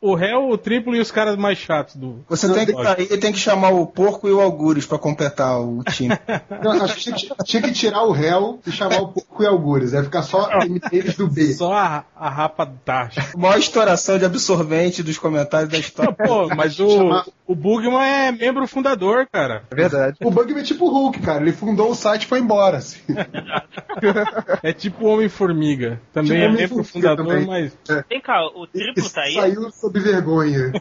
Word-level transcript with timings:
o 0.00 0.14
réu, 0.14 0.48
o 0.48 0.56
triplo 0.56 0.96
e 0.96 1.00
os 1.00 1.10
caras 1.10 1.36
mais 1.36 1.58
chatos 1.58 1.96
do. 1.96 2.24
Você 2.28 2.50
tem 2.52 2.66
que, 2.66 2.72
aí 2.86 3.06
tem 3.18 3.32
que 3.32 3.38
chamar 3.38 3.68
o 3.70 3.86
porco 3.86 4.26
e 4.28 4.32
o 4.32 4.40
Algures 4.40 4.86
pra 4.86 4.98
completar 4.98 5.60
o 5.60 5.82
time. 5.84 6.16
Não, 6.64 6.72
acho 6.82 6.94
que 6.96 7.00
tinha, 7.02 7.16
que- 7.16 7.44
tinha 7.44 7.62
que 7.62 7.72
tirar 7.72 8.02
o 8.04 8.10
réu 8.12 8.58
e 8.66 8.72
chamar 8.72 9.00
o 9.02 9.08
porco 9.08 9.42
e 9.42 9.46
algures. 9.46 9.92
Ia 9.92 10.02
ficar 10.02 10.22
só 10.22 10.48
eles 10.90 11.16
do 11.16 11.28
B. 11.28 11.52
Só 11.52 11.72
a, 11.72 12.04
a 12.16 12.28
rapa 12.30 12.64
da 12.64 12.72
taxa. 12.84 13.26
Maior 13.36 13.58
estouração 13.58 14.18
de 14.18 14.24
absorvente 14.24 15.02
dos 15.02 15.18
comentários 15.18 15.70
da 15.70 15.78
história. 15.78 16.12
Pô, 16.14 16.48
mas 16.56 16.80
o, 16.80 17.10
o 17.50 17.54
Bugman 17.56 18.00
é 18.00 18.30
membro 18.30 18.64
fundador, 18.68 19.26
cara. 19.30 19.64
É 19.72 19.74
verdade. 19.74 20.16
O 20.22 20.30
Bugman 20.30 20.60
é 20.60 20.62
tipo 20.62 20.84
o 20.86 20.88
Hulk, 20.88 21.18
cara. 21.20 21.42
Ele 21.42 21.52
fundou 21.52 21.90
o 21.90 21.94
site 21.96 22.22
e 22.22 22.26
foi 22.26 22.38
embora. 22.38 22.76
assim. 22.76 23.00
É 24.62 24.72
tipo 24.72 25.04
o 25.04 25.08
Homem-Formiga. 25.12 26.00
Também 26.12 26.30
Tipo 26.30 26.42
é 26.42 26.46
Homem-Formiga 26.48 26.68
membro 26.76 26.84
fundador, 26.84 27.26
também. 27.26 27.46
mas 27.46 27.76
Vem 28.08 28.20
cá, 28.20 28.40
o 28.54 28.66
triplo 28.66 29.10
tá 29.10 29.22
aí? 29.22 29.34
Saiu 29.34 29.70
sob 29.72 30.00
vergonha. 30.00 30.72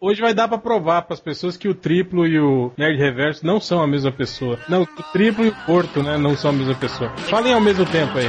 hoje 0.00 0.20
vai 0.20 0.32
dar 0.34 0.48
pra 0.48 0.58
provar 0.58 1.02
pras 1.02 1.20
pessoas 1.20 1.56
que 1.56 1.68
o 1.68 1.74
triplo 1.74 2.26
e 2.26 2.38
o 2.38 2.72
Nerd 2.76 2.98
Reverso 2.98 3.44
não 3.46 3.60
são 3.60 3.82
a 3.82 3.86
mesma 3.86 4.12
pessoa. 4.12 4.58
Não, 4.68 4.82
o 4.82 4.86
triplo 5.12 5.44
e 5.44 5.48
o 5.48 5.56
Porto, 5.66 6.02
né, 6.02 6.16
não 6.16 6.36
são 6.36 6.50
a 6.50 6.54
mesma 6.54 6.74
pessoa. 6.74 7.10
Falem 7.28 7.52
ao 7.52 7.60
mesmo 7.60 7.84
tempo 7.86 8.16
aí. 8.18 8.28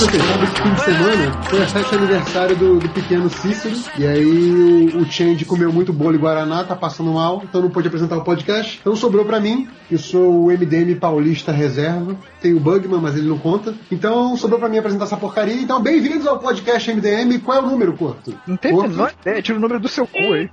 Você 0.00 0.18
sabe 0.18 0.46
que 0.46 0.62
fim 0.62 0.72
de 0.72 0.80
semana 0.80 1.42
foi 1.42 1.62
a 1.62 1.66
festa 1.66 1.94
aniversário 1.94 2.56
do, 2.56 2.78
do 2.78 2.88
pequeno 2.88 3.28
Cícero. 3.28 3.76
E 3.98 4.06
aí 4.06 4.24
o, 4.24 5.02
o 5.02 5.04
Change 5.04 5.44
comeu 5.44 5.70
muito 5.70 5.92
bolo 5.92 6.14
e 6.14 6.18
Guaraná, 6.18 6.64
tá 6.64 6.74
passando 6.74 7.12
mal, 7.12 7.42
então 7.44 7.60
não 7.60 7.68
pôde 7.68 7.88
apresentar 7.88 8.16
o 8.16 8.24
podcast. 8.24 8.78
Então 8.80 8.96
sobrou 8.96 9.26
pra 9.26 9.38
mim, 9.38 9.68
que 9.90 9.98
sou 9.98 10.46
o 10.46 10.46
MDM 10.46 10.94
paulista 10.98 11.52
reserva. 11.52 12.16
Tem 12.40 12.54
o 12.54 12.60
Bugman, 12.60 12.98
mas 12.98 13.14
ele 13.14 13.28
não 13.28 13.36
conta. 13.36 13.74
Então 13.92 14.34
sobrou 14.38 14.58
pra 14.58 14.70
mim 14.70 14.78
apresentar 14.78 15.04
essa 15.04 15.18
porcaria. 15.18 15.52
Então 15.52 15.82
bem-vindos 15.82 16.26
ao 16.26 16.38
podcast 16.38 16.90
MDM. 16.90 17.38
Qual 17.40 17.58
é 17.58 17.60
o 17.60 17.66
número, 17.66 17.92
Corto? 17.92 18.34
Não 18.46 18.56
tem 18.56 18.72
Corto? 18.72 18.88
menor 18.88 19.12
ideia, 19.20 19.42
tira 19.42 19.58
o 19.58 19.60
número 19.60 19.80
do 19.80 19.88
seu 19.88 20.06
cu 20.06 20.32
aí. 20.32 20.48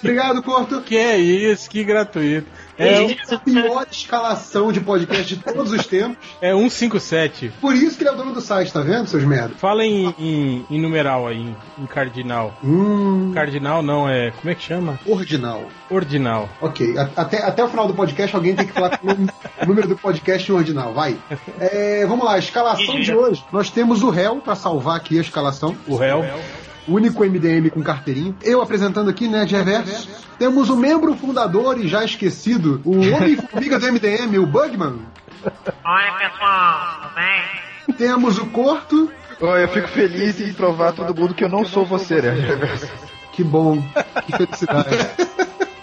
Obrigado, 0.00 0.42
Corto. 0.42 0.82
Que 0.82 0.98
é 0.98 1.16
isso, 1.16 1.70
que 1.70 1.82
gratuito. 1.82 2.46
É, 2.78 3.16
A 3.34 3.38
pior 3.38 3.86
escalação 3.90 4.72
de 4.72 4.80
podcast 4.80 5.34
de 5.36 5.42
todos 5.42 5.72
os 5.72 5.86
tempos. 5.86 6.16
é 6.40 6.52
157. 6.52 7.52
Por 7.60 7.74
isso 7.74 7.96
que 7.96 8.02
ele 8.02 8.10
é 8.10 8.12
o 8.12 8.16
dono 8.16 8.32
do 8.32 8.40
site, 8.40 8.72
tá 8.72 8.80
vendo, 8.80 9.06
seus 9.06 9.24
merda? 9.24 9.54
Fala 9.56 9.84
em, 9.84 10.14
em, 10.18 10.66
em 10.70 10.80
numeral 10.80 11.26
aí, 11.26 11.38
em, 11.38 11.56
em 11.78 11.86
cardinal. 11.86 12.54
Hum. 12.64 13.32
Cardinal 13.34 13.82
não, 13.82 14.08
é. 14.08 14.30
Como 14.32 14.50
é 14.50 14.54
que 14.54 14.62
chama? 14.62 14.98
Ordinal. 15.06 15.64
Ordinal. 15.90 16.48
Ok, 16.60 16.96
a- 16.98 17.08
até, 17.16 17.42
até 17.42 17.64
o 17.64 17.68
final 17.68 17.86
do 17.86 17.94
podcast 17.94 18.34
alguém 18.34 18.54
tem 18.54 18.66
que 18.66 18.72
falar 18.72 18.98
com 18.98 19.06
o 19.08 19.16
número 19.66 19.86
do 19.88 19.96
podcast 19.96 20.50
em 20.50 20.54
ordinal, 20.54 20.92
vai. 20.92 21.16
É, 21.60 22.04
vamos 22.06 22.24
lá, 22.24 22.34
a 22.34 22.38
escalação 22.38 23.00
de 23.00 23.14
hoje. 23.14 23.44
Nós 23.52 23.70
temos 23.70 24.02
o 24.02 24.10
réu 24.10 24.36
pra 24.36 24.54
salvar 24.54 24.96
aqui 24.96 25.18
a 25.18 25.20
escalação. 25.20 25.76
O 25.86 25.96
réu. 25.96 26.20
O 26.20 26.53
único 26.88 27.24
MDM 27.24 27.70
com 27.70 27.82
carteirinha. 27.82 28.34
Eu 28.42 28.60
apresentando 28.60 29.10
aqui, 29.10 29.28
né, 29.28 29.44
de 29.44 29.54
reverso. 29.54 30.08
Temos 30.38 30.68
o 30.70 30.76
membro 30.76 31.14
fundador 31.14 31.78
e 31.78 31.88
já 31.88 32.04
esquecido, 32.04 32.80
o 32.84 32.92
Homem-Formiga 32.92 33.78
do 33.78 33.92
MDM, 33.92 34.38
o 34.38 34.46
Bugman. 34.46 35.00
Oi, 35.44 36.18
pessoal, 36.18 37.00
tudo 37.02 37.14
bem? 37.14 37.96
Temos 37.96 38.38
o 38.38 38.46
Corto. 38.46 39.10
Ó, 39.40 39.56
eu 39.56 39.68
fico 39.68 39.88
feliz 39.88 40.40
em 40.40 40.52
provar 40.52 40.88
a 40.88 40.92
todo 40.92 41.14
mundo 41.14 41.34
que 41.34 41.44
eu 41.44 41.48
não 41.48 41.64
sou 41.64 41.84
você, 41.84 42.22
né? 42.22 42.34
Que 43.32 43.42
bom, 43.42 43.82
que 44.24 44.36
felicidade. 44.36 44.96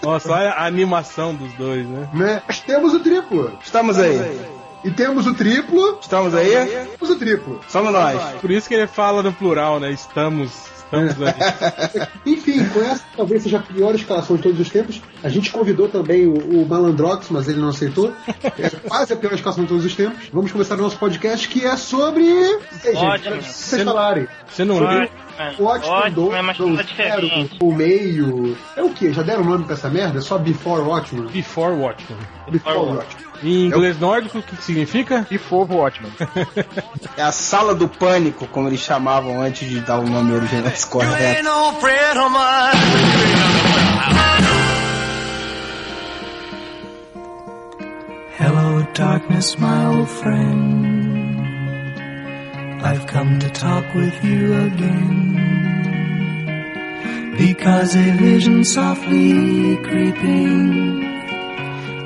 Nossa, 0.02 0.32
olha 0.32 0.50
a 0.50 0.66
animação 0.66 1.34
dos 1.34 1.52
dois, 1.52 1.86
né? 1.86 2.08
né? 2.12 2.42
Temos 2.66 2.92
o 2.94 3.00
triplo. 3.00 3.52
Estamos 3.62 3.98
aí. 3.98 4.40
E 4.84 4.90
temos 4.90 5.26
o 5.26 5.34
triplo. 5.34 5.98
Estamos 6.00 6.34
aí? 6.34 6.50
Temos 6.98 7.10
o 7.10 7.16
triplo. 7.16 7.60
Somos 7.68 7.92
nós. 7.92 8.20
Por 8.40 8.50
isso 8.50 8.68
que 8.68 8.74
ele 8.74 8.88
fala 8.88 9.22
no 9.22 9.32
plural, 9.32 9.78
né? 9.78 9.92
Estamos. 9.92 10.71
Estamos 10.92 11.16
aí. 11.22 12.06
Enfim, 12.34 12.64
com 12.68 12.80
essa 12.80 13.02
talvez 13.16 13.42
seja 13.42 13.58
a 13.58 13.62
pior 13.62 13.94
escalação 13.94 14.36
de 14.36 14.42
todos 14.42 14.60
os 14.60 14.68
tempos. 14.68 15.00
A 15.22 15.28
gente 15.28 15.50
convidou 15.50 15.88
também 15.88 16.26
o, 16.26 16.34
o 16.34 16.68
Malandrox, 16.68 17.28
mas 17.30 17.48
ele 17.48 17.60
não 17.60 17.68
aceitou. 17.68 18.12
É 18.58 18.70
quase 18.88 19.12
a 19.12 19.16
pior 19.16 19.32
escalação 19.32 19.64
de 19.64 19.70
todos 19.70 19.84
os 19.84 19.94
tempos. 19.94 20.28
Vamos 20.32 20.52
começar 20.52 20.74
o 20.74 20.82
nosso 20.82 20.98
podcast 20.98 21.48
que 21.48 21.64
é 21.64 21.76
sobre. 21.76 22.24
Ei, 22.24 22.58
gente, 22.84 22.96
Ótimo. 22.96 23.42
vocês 23.42 23.82
falarem. 23.82 24.28
Você 24.46 24.64
não 24.64 24.76
viu? 24.76 25.08
O 25.31 25.31
Watchmen 25.58 25.92
Ótimo, 25.98 26.14
2, 26.26 26.34
é 26.36 26.40
uma 26.40 26.48
o 26.48 26.52
história 26.52 26.84
zero, 26.96 27.20
diferente. 27.22 27.58
o 27.60 27.72
meio. 27.72 28.56
É 28.76 28.82
o 28.82 28.90
que? 28.90 29.12
Já 29.12 29.22
deram 29.22 29.44
nome 29.44 29.64
pra 29.64 29.74
essa 29.74 29.88
merda? 29.88 30.18
É 30.18 30.22
só 30.22 30.38
Before 30.38 30.82
Watchmen? 30.82 31.26
Before 31.28 31.74
Watchmen. 31.74 32.18
Before 32.50 32.76
Watchmen. 32.76 32.96
Watchmen. 32.96 33.32
Em 33.42 33.66
inglês 33.66 33.98
nórdico, 33.98 34.38
o 34.38 34.42
que 34.42 34.54
que 34.54 34.62
significa? 34.62 35.26
E 35.30 35.36
for 35.36 35.70
ótimo. 35.72 36.08
É 37.16 37.22
a 37.22 37.32
sala 37.32 37.74
do 37.74 37.88
pânico, 37.88 38.46
como 38.46 38.68
eles 38.68 38.80
chamavam 38.80 39.40
antes 39.40 39.68
de 39.68 39.80
dar 39.80 39.98
o 39.98 40.08
nome 40.08 40.32
original 40.32 40.72
correto. 40.88 41.42
Hello, 48.38 48.82
darkness, 48.94 49.58
my 49.58 49.86
old 49.86 50.08
friend. 50.08 51.01
I've 52.84 53.06
come 53.06 53.38
to 53.38 53.48
talk 53.50 53.94
with 53.94 54.24
you 54.24 54.54
again. 54.54 55.38
Because 57.38 57.94
a 57.94 58.10
vision 58.12 58.64
softly 58.64 59.76
creeping 59.76 61.11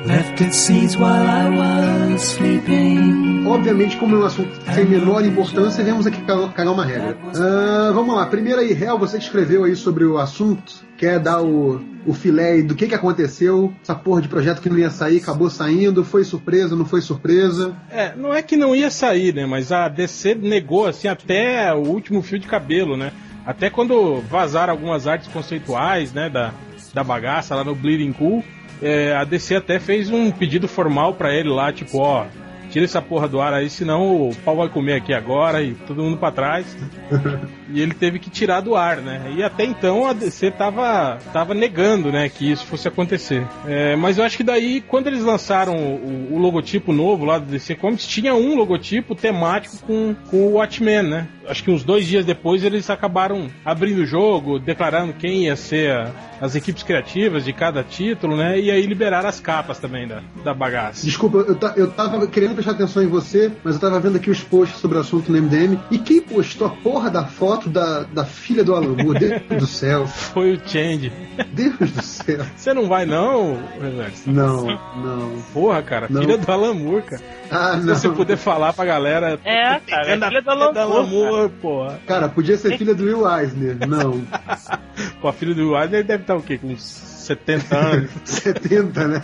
left 0.07 0.41
its 0.43 0.55
seeds 0.55 0.95
while 0.95 1.27
I 1.27 1.49
was 1.49 2.21
sleeping. 2.21 3.45
Obviamente, 3.47 3.95
como 3.97 4.15
é 4.15 4.19
um 4.19 4.25
assunto 4.25 4.51
sem 4.73 4.85
menor 4.85 5.23
importância, 5.25 5.83
viemos 5.83 6.05
aqui 6.05 6.21
ca- 6.21 6.49
cagar 6.49 6.73
uma 6.73 6.85
regra. 6.85 7.17
Ah, 7.35 7.91
vamos 7.93 8.15
lá, 8.15 8.25
primeiro 8.25 8.59
aí, 8.59 8.71
Hel, 8.71 8.97
você 8.97 9.17
que 9.17 9.23
escreveu 9.23 9.63
aí 9.63 9.75
sobre 9.75 10.03
o 10.05 10.17
assunto, 10.17 10.73
quer 10.97 11.17
dar 11.19 11.41
o, 11.41 11.81
o 12.05 12.13
filé 12.13 12.61
do 12.61 12.75
que, 12.75 12.87
que 12.87 12.95
aconteceu, 12.95 13.73
essa 13.81 13.95
porra 13.95 14.21
de 14.21 14.27
projeto 14.27 14.61
que 14.61 14.69
não 14.69 14.77
ia 14.77 14.89
sair, 14.89 15.17
acabou 15.19 15.49
saindo, 15.49 16.03
foi 16.03 16.23
surpresa, 16.23 16.75
não 16.75 16.85
foi 16.85 17.01
surpresa. 17.01 17.73
É, 17.89 18.13
não 18.15 18.33
é 18.33 18.41
que 18.41 18.57
não 18.57 18.75
ia 18.75 18.89
sair, 18.91 19.33
né? 19.33 19.45
Mas 19.45 19.71
a 19.71 19.87
DC 19.87 20.35
negou, 20.35 20.85
assim, 20.85 21.07
até 21.07 21.73
o 21.73 21.79
último 21.87 22.21
fio 22.21 22.39
de 22.39 22.47
cabelo, 22.47 22.97
né? 22.97 23.11
Até 23.45 23.69
quando 23.69 24.21
vazaram 24.29 24.73
algumas 24.73 25.07
artes 25.07 25.29
conceituais, 25.29 26.11
né? 26.11 26.29
Da, 26.29 26.51
da 26.93 27.03
bagaça 27.03 27.55
lá 27.55 27.63
no 27.63 27.73
Bleeding 27.73 28.11
Cool, 28.11 28.43
é, 28.81 29.15
a 29.15 29.23
DC 29.23 29.55
até 29.55 29.79
fez 29.79 30.09
um 30.09 30.31
pedido 30.31 30.67
formal 30.67 31.13
pra 31.13 31.33
ele 31.33 31.49
lá, 31.49 31.71
tipo, 31.71 31.99
ó. 31.99 32.25
Tira 32.69 32.83
essa 32.83 33.01
porra 33.01 33.29
do 33.29 33.39
ar 33.39 33.53
aí, 33.53 33.69
senão 33.69 34.29
o 34.29 34.35
pau 34.43 34.57
vai 34.57 34.67
comer 34.67 34.95
aqui 34.95 35.13
agora 35.13 35.63
e 35.63 35.73
todo 35.73 36.03
mundo 36.03 36.17
pra 36.17 36.31
trás. 36.31 36.77
E 37.69 37.81
ele 37.81 37.93
teve 37.93 38.17
que 38.17 38.29
tirar 38.29 38.61
do 38.61 38.77
ar, 38.77 38.97
né? 38.97 39.33
E 39.35 39.43
até 39.43 39.65
então 39.65 40.07
a 40.07 40.13
DC 40.13 40.51
tava, 40.51 41.17
tava 41.33 41.53
negando, 41.53 42.13
né, 42.13 42.29
que 42.29 42.49
isso 42.49 42.65
fosse 42.65 42.87
acontecer. 42.87 43.45
É, 43.67 43.93
mas 43.95 44.17
eu 44.17 44.23
acho 44.23 44.37
que 44.37 44.43
daí, 44.43 44.81
quando 44.87 45.07
eles 45.07 45.21
lançaram 45.21 45.75
o, 45.75 46.33
o 46.33 46.37
logotipo 46.37 46.93
novo 46.93 47.25
lá 47.25 47.37
do 47.37 47.45
DC 47.45 47.75
Comics, 47.75 48.07
tinha 48.07 48.33
um 48.33 48.55
logotipo 48.55 49.13
temático 49.13 49.79
com, 49.85 50.15
com 50.29 50.37
o 50.47 50.53
Watchmen, 50.53 51.03
né? 51.03 51.27
Acho 51.47 51.63
que 51.63 51.71
uns 51.71 51.83
dois 51.83 52.05
dias 52.05 52.25
depois 52.25 52.63
eles 52.63 52.89
acabaram 52.89 53.47
abrindo 53.63 53.99
o 54.01 54.05
jogo, 54.05 54.59
declarando 54.59 55.13
quem 55.13 55.45
ia 55.45 55.55
ser 55.55 55.91
a- 55.91 56.11
as 56.39 56.55
equipes 56.55 56.83
criativas 56.83 57.43
de 57.45 57.51
cada 57.53 57.83
título, 57.83 58.37
né? 58.37 58.59
E 58.59 58.69
aí 58.69 58.85
liberaram 58.85 59.27
as 59.27 59.39
capas 59.39 59.79
também 59.79 60.07
da, 60.07 60.21
da 60.43 60.53
bagaça. 60.53 61.05
Desculpa, 61.05 61.37
eu, 61.39 61.55
ta- 61.55 61.73
eu 61.75 61.89
tava 61.89 62.27
querendo 62.27 62.53
prestar 62.53 62.71
atenção 62.73 63.01
em 63.01 63.07
você, 63.07 63.51
mas 63.63 63.75
eu 63.75 63.81
tava 63.81 63.99
vendo 63.99 64.17
aqui 64.17 64.29
os 64.29 64.41
posts 64.43 64.79
sobre 64.79 64.97
o 64.97 65.01
assunto 65.01 65.31
no 65.31 65.37
MDM, 65.41 65.79
e 65.89 65.97
quem 65.97 66.21
postou 66.21 66.67
a 66.67 66.69
porra 66.69 67.09
da 67.09 67.25
foto 67.25 67.69
da, 67.69 68.03
da 68.03 68.23
filha 68.25 68.63
do 68.63 68.75
Alan 68.75 68.95
Moore? 69.03 69.17
Deus 69.49 69.61
do 69.61 69.67
céu, 69.67 70.05
Foi 70.07 70.53
o 70.53 70.61
Change. 70.67 71.11
Deus 71.53 71.75
do 71.91 72.01
céu. 72.03 72.45
Você 72.55 72.73
não 72.73 72.87
vai 72.87 73.05
não, 73.05 73.57
Reverso? 73.81 74.29
Não, 74.29 74.65
não. 74.67 75.41
Porra, 75.53 75.81
cara, 75.81 76.07
Não. 76.09 76.21
filha 76.21 76.37
do 76.37 76.51
Alan 76.51 76.73
Moore, 76.73 77.03
cara. 77.03 77.21
Ah, 77.49 77.77
Se 77.79 77.85
não. 77.85 77.95
você 77.95 78.09
puder 78.09 78.35
falar 78.37 78.73
pra 78.73 78.83
galera. 78.85 79.39
É, 79.43 79.79
cara, 79.79 80.07
é 80.11 80.19
filha 80.19 80.41
do 80.41 80.49
Alan 80.51 80.71
Moore, 81.07 81.36
Moore, 81.37 81.51
porra. 81.61 81.99
Cara, 82.07 82.27
podia 82.29 82.57
ser 82.57 82.77
filha 82.77 82.93
do 82.93 83.03
Will 83.03 83.27
Eisner. 83.29 83.77
Não. 83.87 84.21
Pô, 85.21 85.27
a 85.29 85.33
filha 85.33 85.53
do 85.53 85.73
Wilder 85.73 86.03
deve 86.03 86.23
estar 86.23 86.35
o 86.35 86.41
quê? 86.41 86.57
Com 86.57 86.67
uns 86.67 86.81
70 86.83 87.75
anos. 87.77 88.11
70, 88.25 89.07
né? 89.07 89.21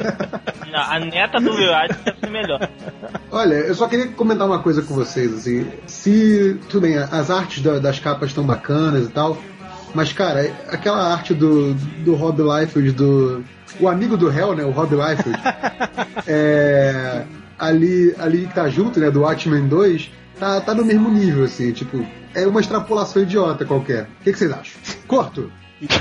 Não, 0.71 0.80
a 0.81 1.00
neta 1.00 1.39
do 1.39 1.54
Leonardo 1.54 1.95
deve 2.04 2.19
ser 2.19 2.30
melhor. 2.30 2.69
Olha, 3.31 3.54
eu 3.56 3.75
só 3.75 3.88
queria 3.88 4.07
comentar 4.07 4.45
uma 4.48 4.60
coisa 4.60 4.81
com 4.81 4.94
vocês, 4.94 5.33
assim. 5.33 5.68
Se. 5.88 6.60
Tudo 6.69 6.81
bem, 6.81 6.98
as 6.98 7.30
artes 7.31 7.62
da- 7.63 7.80
das 7.80 8.00
capas 8.00 8.30
estão 8.30 8.44
bacanas 8.45 9.06
e 9.07 9.10
tal. 9.10 9.38
Mas, 9.94 10.12
cara, 10.12 10.51
aquela 10.69 11.13
arte 11.13 11.33
do, 11.33 11.74
do 12.04 12.15
Rob 12.15 12.42
Liefeld, 12.42 12.92
do. 12.94 13.44
O 13.80 13.88
amigo 13.88 14.18
do 14.18 14.31
Hell, 14.31 14.56
né? 14.56 14.63
O 14.63 14.71
Rob 14.71 14.94
Liefeld. 14.95 15.39
é, 16.27 17.24
ali, 17.57 18.13
ali 18.19 18.48
que 18.48 18.54
tá 18.54 18.68
junto, 18.69 19.00
né? 19.00 19.10
Do 19.10 19.21
Watchmen 19.21 19.68
2, 19.68 20.12
tá, 20.43 20.61
tá 20.61 20.75
no 20.75 20.83
mesmo 20.83 21.09
nível, 21.09 21.45
assim. 21.45 21.71
Tipo, 21.71 22.05
é 22.35 22.45
uma 22.45 22.59
extrapolação 22.59 23.21
idiota 23.21 23.65
qualquer. 23.65 24.03
O 24.03 24.23
que, 24.23 24.33
que 24.33 24.37
vocês 24.37 24.51
acham? 24.51 24.81
Corto! 25.07 25.51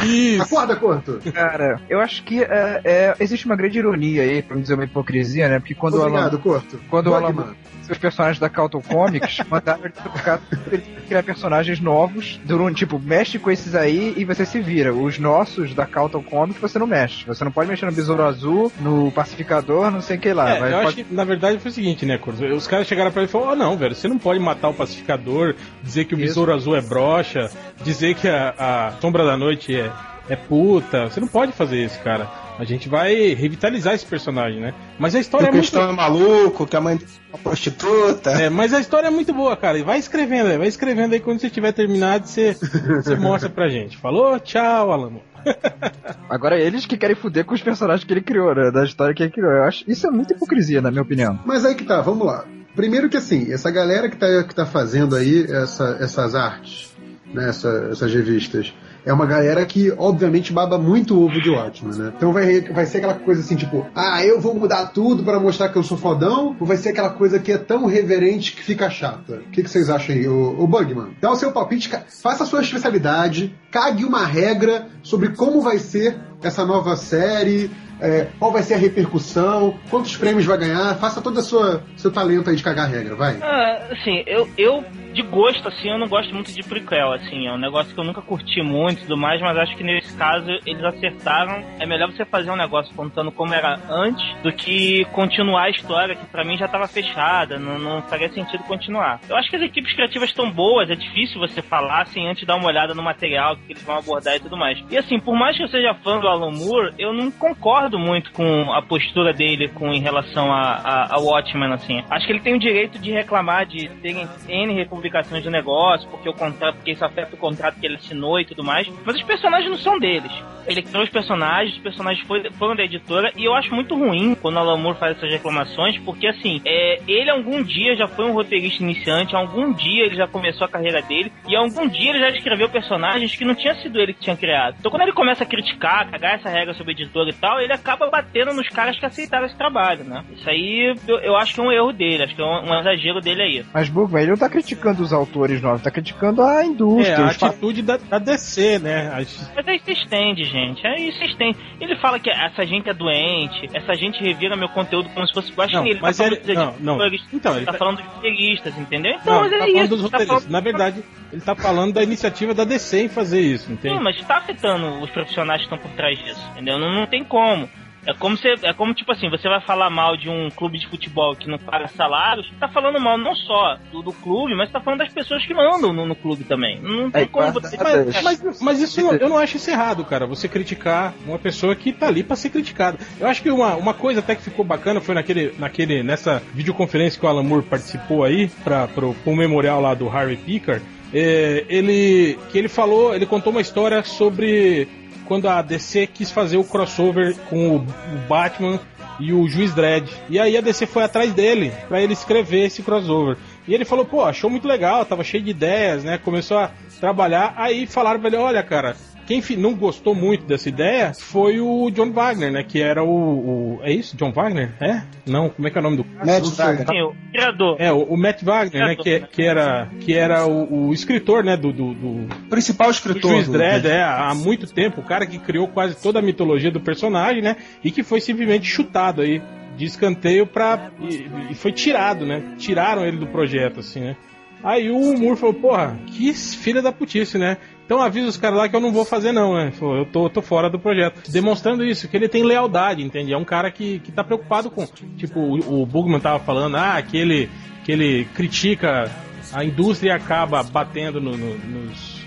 Isso. 0.04 0.42
Acorda, 0.42 0.76
Corto! 0.76 1.18
Cara, 1.32 1.80
eu 1.88 2.00
acho 2.00 2.22
que 2.22 2.42
é, 2.42 2.80
é, 2.84 3.16
existe 3.18 3.46
uma 3.46 3.56
grande 3.56 3.78
ironia 3.78 4.22
aí, 4.22 4.42
pra 4.42 4.54
não 4.54 4.62
dizer 4.62 4.74
uma 4.74 4.84
hipocrisia, 4.84 5.48
né? 5.48 5.58
Porque 5.58 5.74
quando 5.74 5.94
o 5.94 6.02
Alan, 6.02 6.08
Obrigado, 6.08 6.38
Corto. 6.38 6.80
quando 6.88 7.08
o 7.08 7.14
Alan, 7.14 7.54
Seus 7.92 7.98
personagens 7.98 8.38
da 8.38 8.48
Carlton 8.48 8.80
Comics 8.80 9.38
mandaram 9.50 9.80
ele 9.84 9.92
trocar- 9.92 10.40
ele 10.70 10.82
criar 11.06 11.22
personagens 11.22 11.78
novos, 11.78 12.40
durante, 12.44 12.78
tipo, 12.78 12.98
mexe 12.98 13.38
com 13.38 13.50
esses 13.50 13.74
aí 13.74 14.14
e 14.16 14.24
você 14.24 14.46
se 14.46 14.60
vira. 14.60 14.94
Os 14.94 15.18
nossos 15.18 15.74
da 15.74 15.84
Carlton 15.84 16.22
Comics 16.22 16.58
você 16.60 16.78
não 16.78 16.86
mexe. 16.86 17.26
Você 17.26 17.44
não 17.44 17.52
pode 17.52 17.68
mexer 17.68 17.84
no 17.84 17.92
Besouro 17.92 18.22
Azul, 18.22 18.72
no 18.80 19.12
Pacificador, 19.12 19.90
não 19.90 20.00
sei 20.00 20.16
o 20.16 20.20
que 20.20 20.32
lá. 20.32 20.56
É, 20.56 20.60
mas 20.60 20.70
eu 20.70 20.76
acho 20.78 20.84
pode- 20.86 21.04
que 21.04 21.14
na 21.14 21.24
verdade 21.24 21.58
foi 21.58 21.70
o 21.70 21.74
seguinte, 21.74 22.06
né, 22.06 22.16
Corso? 22.16 22.42
Os 22.46 22.66
caras 22.66 22.86
chegaram 22.86 23.10
pra 23.12 23.22
ele 23.22 23.28
e 23.28 23.32
falaram: 23.32 23.52
oh, 23.52 23.56
não, 23.56 23.76
velho, 23.76 23.94
você 23.94 24.08
não 24.08 24.18
pode 24.18 24.40
matar 24.40 24.68
o 24.70 24.74
pacificador, 24.74 25.54
dizer 25.82 26.06
que 26.06 26.14
o 26.14 26.16
Isso. 26.16 26.26
besouro 26.28 26.54
azul 26.54 26.74
é 26.76 26.80
brocha, 26.80 27.50
dizer 27.84 28.14
que 28.14 28.26
a, 28.28 28.54
a 28.58 28.92
sombra 29.00 29.24
da 29.26 29.36
noite 29.36 29.74
é, 29.78 29.90
é 30.28 30.36
puta. 30.36 31.04
Você 31.08 31.20
não 31.20 31.28
pode 31.28 31.52
fazer 31.52 31.84
isso, 31.84 31.98
cara. 32.00 32.28
A 32.58 32.64
gente 32.64 32.88
vai 32.88 33.34
revitalizar 33.34 33.94
esse 33.94 34.04
personagem, 34.06 34.60
né? 34.60 34.74
Mas 34.98 35.14
a 35.14 35.18
Que 35.18 35.22
história 35.22 35.46
é 35.46 35.50
o 35.50 35.54
muito. 35.54 35.78
É 35.78 35.92
maluco, 35.92 36.66
que 36.66 36.76
a 36.76 36.80
mãe 36.80 36.96
é 37.02 37.34
uma 37.34 37.38
prostituta. 37.38 38.30
É, 38.30 38.50
mas 38.50 38.72
a 38.74 38.78
história 38.80 39.06
é 39.08 39.10
muito 39.10 39.32
boa, 39.32 39.56
cara. 39.56 39.78
E 39.78 39.82
vai 39.82 39.98
escrevendo 39.98 40.48
aí, 40.48 40.58
vai 40.58 40.68
escrevendo 40.68 41.14
aí 41.14 41.20
quando 41.20 41.40
você 41.40 41.48
tiver 41.50 41.72
terminado, 41.72 42.26
você, 42.28 42.52
você 42.54 43.16
mostra 43.16 43.48
pra 43.48 43.68
gente. 43.68 43.96
Falou, 43.96 44.38
tchau, 44.38 44.92
Alamo. 44.92 45.22
Agora 46.28 46.58
eles 46.60 46.86
que 46.86 46.96
querem 46.96 47.16
fuder 47.16 47.44
com 47.44 47.54
os 47.54 47.62
personagens 47.62 48.04
que 48.04 48.12
ele 48.12 48.20
criou, 48.20 48.54
né? 48.54 48.70
Da 48.70 48.84
história 48.84 49.14
que 49.14 49.22
ele 49.22 49.32
criou. 49.32 49.50
Eu 49.50 49.64
acho 49.64 49.84
isso 49.88 50.06
é 50.06 50.10
muita 50.10 50.34
hipocrisia, 50.34 50.80
na 50.80 50.90
minha 50.90 51.02
opinião. 51.02 51.38
Mas 51.44 51.64
aí 51.64 51.74
que 51.74 51.84
tá, 51.84 52.00
vamos 52.00 52.26
lá. 52.26 52.44
Primeiro 52.76 53.08
que 53.08 53.16
assim, 53.16 53.52
essa 53.52 53.70
galera 53.70 54.08
que 54.08 54.16
tá, 54.16 54.26
que 54.44 54.54
tá 54.54 54.64
fazendo 54.64 55.14
aí 55.16 55.44
essa- 55.50 55.98
essas 56.00 56.34
artes, 56.34 56.94
né, 57.34 57.48
essa- 57.48 57.88
essas 57.90 58.12
revistas, 58.14 58.72
é 59.04 59.12
uma 59.12 59.26
galera 59.26 59.64
que, 59.66 59.92
obviamente, 59.96 60.52
baba 60.52 60.78
muito 60.78 61.20
ovo 61.20 61.40
de 61.40 61.50
Watchmen, 61.50 61.96
né? 61.96 62.12
Então 62.16 62.32
vai, 62.32 62.60
vai 62.60 62.86
ser 62.86 62.98
aquela 62.98 63.14
coisa 63.14 63.40
assim, 63.40 63.56
tipo, 63.56 63.86
ah, 63.94 64.24
eu 64.24 64.40
vou 64.40 64.54
mudar 64.54 64.86
tudo 64.86 65.22
pra 65.24 65.40
mostrar 65.40 65.68
que 65.68 65.76
eu 65.76 65.82
sou 65.82 65.98
fodão, 65.98 66.56
ou 66.58 66.66
vai 66.66 66.76
ser 66.76 66.90
aquela 66.90 67.10
coisa 67.10 67.38
que 67.38 67.52
é 67.52 67.58
tão 67.58 67.86
reverente 67.86 68.54
que 68.54 68.62
fica 68.62 68.90
chata? 68.90 69.42
O 69.46 69.50
que, 69.50 69.62
que 69.62 69.70
vocês 69.70 69.90
acham 69.90 70.14
aí, 70.14 70.28
o, 70.28 70.66
Bugman? 70.66 71.16
Dá 71.20 71.30
o 71.30 71.36
seu 71.36 71.52
palpite, 71.52 71.90
faça 72.22 72.44
a 72.44 72.46
sua 72.46 72.62
especialidade, 72.62 73.54
cague 73.70 74.04
uma 74.04 74.24
regra 74.24 74.88
sobre 75.02 75.30
como 75.30 75.60
vai 75.60 75.78
ser 75.78 76.16
essa 76.42 76.64
nova 76.64 76.96
série, 76.96 77.70
é, 78.02 78.28
qual 78.38 78.52
vai 78.52 78.62
ser 78.62 78.74
a 78.74 78.78
repercussão, 78.78 79.78
quantos 79.88 80.16
prêmios 80.16 80.44
vai 80.44 80.58
ganhar, 80.58 80.96
faça 80.96 81.22
todo 81.22 81.38
o 81.38 81.42
seu 81.42 82.10
talento 82.12 82.50
aí 82.50 82.56
de 82.56 82.62
cagar 82.62 82.90
regra, 82.90 83.14
vai. 83.14 83.38
Ah, 83.40 83.86
assim, 83.92 84.24
eu, 84.26 84.48
eu 84.58 84.84
de 85.12 85.22
gosto, 85.22 85.68
assim, 85.68 85.90
eu 85.90 85.98
não 85.98 86.08
gosto 86.08 86.34
muito 86.34 86.52
de 86.52 86.62
prequel, 86.62 87.12
assim, 87.12 87.46
é 87.46 87.52
um 87.52 87.58
negócio 87.58 87.94
que 87.94 88.00
eu 88.00 88.04
nunca 88.04 88.22
curti 88.22 88.62
muito 88.62 89.00
e 89.00 89.02
tudo 89.02 89.16
mais, 89.16 89.40
mas 89.40 89.56
acho 89.56 89.76
que 89.76 89.84
nesse 89.84 90.16
caso 90.16 90.50
eles 90.66 90.82
acertaram. 90.82 91.62
É 91.78 91.86
melhor 91.86 92.10
você 92.10 92.24
fazer 92.24 92.50
um 92.50 92.56
negócio 92.56 92.94
contando 92.94 93.30
como 93.30 93.52
era 93.52 93.78
antes 93.90 94.24
do 94.42 94.52
que 94.52 95.04
continuar 95.12 95.64
a 95.64 95.70
história, 95.70 96.16
que 96.16 96.26
pra 96.26 96.44
mim 96.44 96.56
já 96.56 96.66
tava 96.66 96.88
fechada, 96.88 97.58
não, 97.58 97.78
não 97.78 98.02
faria 98.02 98.32
sentido 98.32 98.64
continuar. 98.64 99.20
Eu 99.28 99.36
acho 99.36 99.50
que 99.50 99.56
as 99.56 99.62
equipes 99.62 99.94
criativas 99.94 100.30
estão 100.30 100.50
boas, 100.50 100.90
é 100.90 100.94
difícil 100.94 101.38
você 101.38 101.60
falar 101.60 102.06
sem 102.06 102.28
antes 102.28 102.46
dar 102.46 102.56
uma 102.56 102.68
olhada 102.68 102.94
no 102.94 103.02
material 103.02 103.56
que 103.56 103.72
eles 103.72 103.82
vão 103.82 103.98
abordar 103.98 104.36
e 104.36 104.40
tudo 104.40 104.56
mais. 104.56 104.82
E 104.90 104.96
assim, 104.96 105.20
por 105.20 105.36
mais 105.36 105.56
que 105.56 105.62
eu 105.62 105.68
seja 105.68 105.94
fã 106.02 106.18
do 106.18 106.26
Alan 106.26 106.52
Moore, 106.52 106.94
eu 106.98 107.12
não 107.12 107.30
concordo 107.30 107.91
muito 107.98 108.32
com 108.32 108.72
a 108.72 108.82
postura 108.82 109.32
dele 109.32 109.68
com 109.68 109.92
em 109.92 110.00
relação 110.00 110.52
a, 110.52 110.74
a, 110.74 111.14
a 111.16 111.18
Watchmen, 111.18 111.72
assim. 111.72 112.02
Acho 112.10 112.26
que 112.26 112.32
ele 112.32 112.40
tem 112.40 112.54
o 112.54 112.58
direito 112.58 112.98
de 112.98 113.10
reclamar 113.10 113.66
de 113.66 113.88
terem 114.00 114.28
N 114.48 114.74
republicações 114.74 115.42
do 115.42 115.50
negócio, 115.50 116.08
porque 116.08 116.28
o 116.28 116.32
contrato, 116.32 116.76
porque 116.76 116.92
isso 116.92 117.04
afeta 117.04 117.34
o 117.34 117.38
contrato 117.38 117.78
que 117.78 117.86
ele 117.86 117.96
assinou 117.96 118.40
e 118.40 118.44
tudo 118.44 118.64
mais. 118.64 118.88
Mas 119.04 119.16
os 119.16 119.22
personagens 119.22 119.70
não 119.70 119.78
são 119.78 119.98
deles. 119.98 120.32
Ele 120.66 120.82
criou 120.82 121.02
os 121.02 121.10
personagens, 121.10 121.76
os 121.76 121.82
personagens 121.82 122.26
foram 122.58 122.76
da 122.76 122.84
editora, 122.84 123.32
e 123.36 123.44
eu 123.44 123.54
acho 123.54 123.74
muito 123.74 123.96
ruim 123.96 124.34
quando 124.34 124.58
Alan 124.58 124.76
Moore 124.76 124.98
faz 124.98 125.16
essas 125.16 125.30
reclamações, 125.30 125.98
porque 125.98 126.26
assim, 126.26 126.60
é, 126.64 127.00
ele 127.06 127.30
algum 127.30 127.62
dia 127.62 127.96
já 127.96 128.06
foi 128.06 128.26
um 128.26 128.32
roteirista 128.32 128.82
iniciante, 128.82 129.34
algum 129.34 129.72
dia 129.72 130.04
ele 130.04 130.14
já 130.14 130.28
começou 130.28 130.64
a 130.64 130.70
carreira 130.70 131.02
dele, 131.02 131.32
e 131.48 131.56
algum 131.56 131.88
dia 131.88 132.10
ele 132.10 132.20
já 132.20 132.30
escreveu 132.30 132.68
personagens 132.68 133.34
que 133.34 133.44
não 133.44 133.54
tinha 133.54 133.74
sido 133.76 134.00
ele 134.00 134.12
que 134.12 134.20
tinha 134.20 134.36
criado. 134.36 134.76
Então 134.78 134.90
quando 134.90 135.02
ele 135.02 135.12
começa 135.12 135.42
a 135.42 135.46
criticar, 135.46 136.08
cagar 136.10 136.34
essa 136.36 136.48
regra 136.48 136.74
sobre 136.74 136.92
editora 136.92 137.30
e 137.30 137.34
tal, 137.34 137.60
ele 137.60 137.72
acaba 137.82 138.08
batendo 138.08 138.54
nos 138.54 138.68
caras 138.68 138.98
que 138.98 139.04
aceitaram 139.04 139.46
esse 139.46 139.56
trabalho, 139.56 140.04
né? 140.04 140.24
Isso 140.34 140.48
aí 140.48 140.94
eu, 141.06 141.18
eu 141.18 141.36
acho 141.36 141.54
que 141.54 141.60
é 141.60 141.62
um 141.64 141.72
erro 141.72 141.92
dele, 141.92 142.22
acho 142.24 142.34
que 142.34 142.40
é 142.40 142.44
um, 142.44 142.70
um 142.70 142.78
exagero 142.80 143.20
dele 143.20 143.42
aí. 143.42 143.64
Mas 143.74 143.88
Bugman, 143.88 144.22
ele 144.22 144.30
não 144.30 144.38
tá 144.38 144.48
criticando 144.48 145.02
os 145.02 145.12
autores 145.12 145.60
novos, 145.60 145.82
tá 145.82 145.90
criticando 145.90 146.42
a 146.42 146.62
É, 146.62 146.66
indústria. 146.66 147.18
a 147.18 147.26
os 147.30 147.36
fa- 147.36 147.48
atitude 147.48 147.82
da, 147.82 147.96
da 147.96 148.18
DC, 148.18 148.78
né? 148.78 149.10
As- 149.14 149.52
Mas 149.54 149.68
aí 149.68 149.80
se 149.80 149.92
estende, 149.92 150.44
gente. 150.44 150.86
Aí 150.86 151.12
se 151.12 151.24
estende. 151.24 151.58
Ele 151.80 151.96
fala 151.96 152.18
que 152.20 152.30
essa 152.30 152.64
gente 152.64 152.88
é 152.88 152.94
doente, 152.94 153.68
essa 153.74 153.94
gente 153.94 154.22
revira 154.22 154.56
meu 154.56 154.68
conteúdo 154.68 155.08
como 155.10 155.26
se 155.26 155.34
fosse. 155.34 155.52
Eu 155.56 155.64
acho 155.64 155.74
Não, 155.74 155.82
que 155.82 155.90
ele 155.90 156.00
mas 156.00 156.16
tá 156.16 156.24
falando 156.24 156.38
ele- 156.44 156.54
dos 156.54 156.54
não, 156.80 156.96
não. 156.98 157.06
Então, 157.32 157.56
ele 157.56 157.66
tá 157.66 157.72
tá- 157.72 157.78
falando 157.78 157.96
dos 157.96 158.06
roteiristas, 158.06 158.78
entendeu? 158.78 159.12
Então, 159.20 159.34
Não, 159.34 159.40
mas 159.42 159.52
ele 159.52 159.60
é 159.62 159.66
tá 159.66 159.72
falando 159.72 159.84
isso. 159.84 159.88
dos 159.96 160.10
tá 160.10 160.18
roteiristas. 160.18 160.42
falando- 160.44 160.52
Na 160.52 160.60
verdade, 160.60 161.04
ele 161.32 161.40
tá 161.40 161.54
falando 161.54 161.94
da 161.94 162.02
iniciativa 162.02 162.52
da 162.54 162.64
DC 162.64 163.04
em 163.04 163.08
fazer 163.08 163.40
isso, 163.40 163.72
entende? 163.72 163.96
Sim, 163.96 164.02
mas 164.02 164.20
tá 164.24 164.36
afetando 164.38 165.00
os 165.00 165.10
profissionais 165.10 165.60
que 165.62 165.64
estão 165.64 165.78
por 165.78 165.90
trás 165.96 166.18
disso, 166.18 166.40
entendeu? 166.52 166.78
Não, 166.78 166.92
não 166.92 167.06
tem 167.06 167.24
como. 167.24 167.68
É 168.04 168.12
como, 168.14 168.36
você, 168.36 168.54
é 168.64 168.72
como, 168.74 168.92
tipo 168.94 169.12
assim, 169.12 169.30
você 169.30 169.48
vai 169.48 169.60
falar 169.60 169.88
mal 169.88 170.16
de 170.16 170.28
um 170.28 170.50
clube 170.50 170.76
de 170.76 170.88
futebol 170.88 171.36
que 171.36 171.48
não 171.48 171.56
paga 171.56 171.86
salários, 171.86 172.50
tá 172.58 172.66
falando 172.66 173.00
mal 173.00 173.16
não 173.16 173.32
só 173.32 173.76
do, 173.92 174.02
do 174.02 174.12
clube, 174.12 174.56
mas 174.56 174.72
tá 174.72 174.80
falando 174.80 174.98
das 174.98 175.12
pessoas 175.12 175.46
que 175.46 175.54
mandam 175.54 175.92
no, 175.92 176.04
no 176.04 176.16
clube 176.16 176.42
também. 176.42 176.80
Não 176.80 177.12
tem 177.12 177.22
É, 177.22 177.26
como 177.26 177.52
você... 177.52 177.76
Mas, 177.80 178.42
mas, 178.42 178.60
mas 178.60 178.80
isso 178.80 179.00
não- 179.00 179.14
eu 179.14 179.28
não 179.28 179.38
acho 179.38 179.56
isso 179.56 179.70
errado, 179.70 180.04
cara. 180.04 180.26
Você 180.26 180.48
criticar 180.48 181.14
uma 181.24 181.38
pessoa 181.38 181.76
que 181.76 181.92
tá 181.92 182.08
ali 182.08 182.24
pra 182.24 182.34
ser 182.34 182.50
criticada. 182.50 182.98
Eu 183.20 183.28
acho 183.28 183.40
que 183.40 183.52
uma, 183.52 183.76
uma 183.76 183.94
coisa 183.94 184.18
até 184.18 184.34
que 184.34 184.42
ficou 184.42 184.64
bacana 184.64 185.00
foi 185.00 185.14
naquele, 185.14 185.54
naquele, 185.56 186.02
nessa 186.02 186.42
videoconferência 186.52 187.20
que 187.20 187.24
o 187.24 187.28
Alan 187.28 187.44
Moore 187.44 187.64
participou 187.66 188.24
aí, 188.24 188.48
pra, 188.64 188.88
pro, 188.88 189.14
pro 189.14 189.36
memorial 189.36 189.80
lá 189.80 189.94
do 189.94 190.08
Harry 190.08 190.36
Pickard. 190.36 190.84
É, 191.12 191.64
ele, 191.68 192.38
que 192.50 192.58
ele 192.58 192.68
falou, 192.68 193.14
ele 193.14 193.26
contou 193.26 193.50
uma 193.50 193.60
história 193.60 194.02
sobre 194.02 194.88
quando 195.26 195.48
a 195.48 195.62
DC 195.62 196.06
quis 196.08 196.30
fazer 196.30 196.56
o 196.56 196.64
crossover 196.64 197.36
com 197.48 197.76
o, 197.76 197.86
Batman 198.28 198.80
e 199.20 199.32
o 199.32 199.46
Juiz 199.48 199.74
Dredd. 199.74 200.10
E 200.28 200.38
aí 200.38 200.56
a 200.56 200.60
DC 200.60 200.86
foi 200.86 201.04
atrás 201.04 201.32
dele 201.32 201.72
pra 201.88 202.02
ele 202.02 202.12
escrever 202.12 202.66
esse 202.66 202.82
crossover. 202.82 203.36
E 203.66 203.74
ele 203.74 203.84
falou, 203.84 204.04
pô, 204.04 204.24
achou 204.24 204.50
muito 204.50 204.66
legal, 204.66 205.04
tava 205.04 205.22
cheio 205.22 205.42
de 205.42 205.50
ideias, 205.50 206.02
né? 206.02 206.18
Começou 206.18 206.58
a 206.58 206.70
trabalhar, 206.98 207.54
aí 207.56 207.86
falaram 207.86 208.20
pra 208.20 208.28
ele, 208.28 208.36
olha, 208.36 208.62
cara, 208.62 208.96
quem 209.26 209.40
não 209.56 209.74
gostou 209.74 210.14
muito 210.14 210.44
dessa 210.44 210.68
ideia 210.68 211.12
foi 211.14 211.60
o 211.60 211.90
John 211.90 212.10
Wagner, 212.12 212.50
né? 212.52 212.62
Que 212.62 212.80
era 212.82 213.02
o, 213.04 213.08
o- 213.08 213.80
É 213.82 213.92
isso? 213.92 214.16
John 214.16 214.32
Wagner? 214.32 214.72
É? 214.80 215.02
Não, 215.26 215.48
como 215.48 215.66
é 215.68 215.70
que 215.70 215.78
é 215.78 215.80
o 215.80 215.84
nome 215.84 215.96
do 215.96 216.04
cara? 216.04 216.26
Matt. 216.26 216.44
Wagner. 216.56 216.86
Sim, 216.88 217.02
o 217.02 217.14
criador. 217.30 217.76
É, 217.78 217.92
o, 217.92 218.02
o 218.02 218.16
Matt 218.16 218.42
Wagner, 218.42 218.86
né? 218.88 218.96
Que, 218.96 219.20
que 219.20 219.42
era, 219.42 219.88
que 220.00 220.14
era 220.14 220.46
o, 220.46 220.88
o 220.88 220.92
escritor, 220.92 221.44
né? 221.44 221.56
Do, 221.56 221.72
do, 221.72 221.94
do, 221.94 222.28
Principal 222.50 222.88
o 222.88 222.90
escritor. 222.90 223.30
Juiz 223.30 223.46
do- 223.46 223.52
Dredd, 223.52 223.86
é, 223.86 224.02
há 224.02 224.34
muito 224.34 224.66
tempo, 224.72 225.00
o 225.00 225.04
cara 225.04 225.26
que 225.26 225.38
criou 225.38 225.68
quase 225.68 225.96
toda 226.02 226.18
a 226.18 226.22
mitologia 226.22 226.70
do 226.70 226.80
personagem, 226.80 227.42
né? 227.42 227.56
E 227.82 227.90
que 227.90 228.02
foi 228.02 228.20
simplesmente 228.20 228.66
chutado 228.66 229.22
aí 229.22 229.40
de 229.76 229.84
escanteio 229.86 230.46
pra. 230.46 230.90
E, 231.00 231.52
e 231.52 231.54
foi 231.54 231.72
tirado, 231.72 232.26
né? 232.26 232.54
Tiraram 232.58 233.06
ele 233.06 233.16
do 233.16 233.26
projeto, 233.26 233.80
assim, 233.80 234.00
né? 234.00 234.16
Aí 234.64 234.90
o 234.92 235.18
Moore 235.18 235.36
falou, 235.36 235.54
porra, 235.54 235.98
que 236.06 236.32
filha 236.32 236.80
da 236.80 236.92
putice, 236.92 237.36
né? 237.36 237.56
Então 237.84 238.00
avisa 238.00 238.28
os 238.28 238.36
caras 238.36 238.58
lá 238.58 238.68
que 238.68 238.76
eu 238.76 238.80
não 238.80 238.92
vou 238.92 239.04
fazer 239.04 239.32
não, 239.32 239.54
né? 239.54 239.72
Eu 239.80 240.06
tô, 240.06 240.30
tô 240.30 240.40
fora 240.40 240.70
do 240.70 240.78
projeto. 240.78 241.30
Demonstrando 241.30 241.84
isso, 241.84 242.08
que 242.08 242.16
ele 242.16 242.28
tem 242.28 242.42
lealdade, 242.42 243.02
entende? 243.02 243.32
É 243.32 243.36
um 243.36 243.44
cara 243.44 243.70
que, 243.70 243.98
que 243.98 244.10
tá 244.12 244.24
preocupado 244.24 244.70
com. 244.70 244.86
Tipo, 245.16 245.40
o, 245.40 245.82
o 245.82 245.86
Bugman 245.86 246.20
tava 246.20 246.38
falando, 246.38 246.76
ah, 246.76 247.00
que 247.02 247.16
ele, 247.16 247.50
que 247.84 247.92
ele 247.92 248.24
critica 248.34 249.10
a 249.52 249.64
indústria 249.64 250.10
e 250.10 250.12
acaba 250.12 250.62
batendo 250.62 251.20
no- 251.20 251.36
no- 251.36 251.58
nos, 251.58 252.24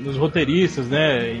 nos 0.00 0.16
roteiristas, 0.16 0.88
né? 0.88 1.32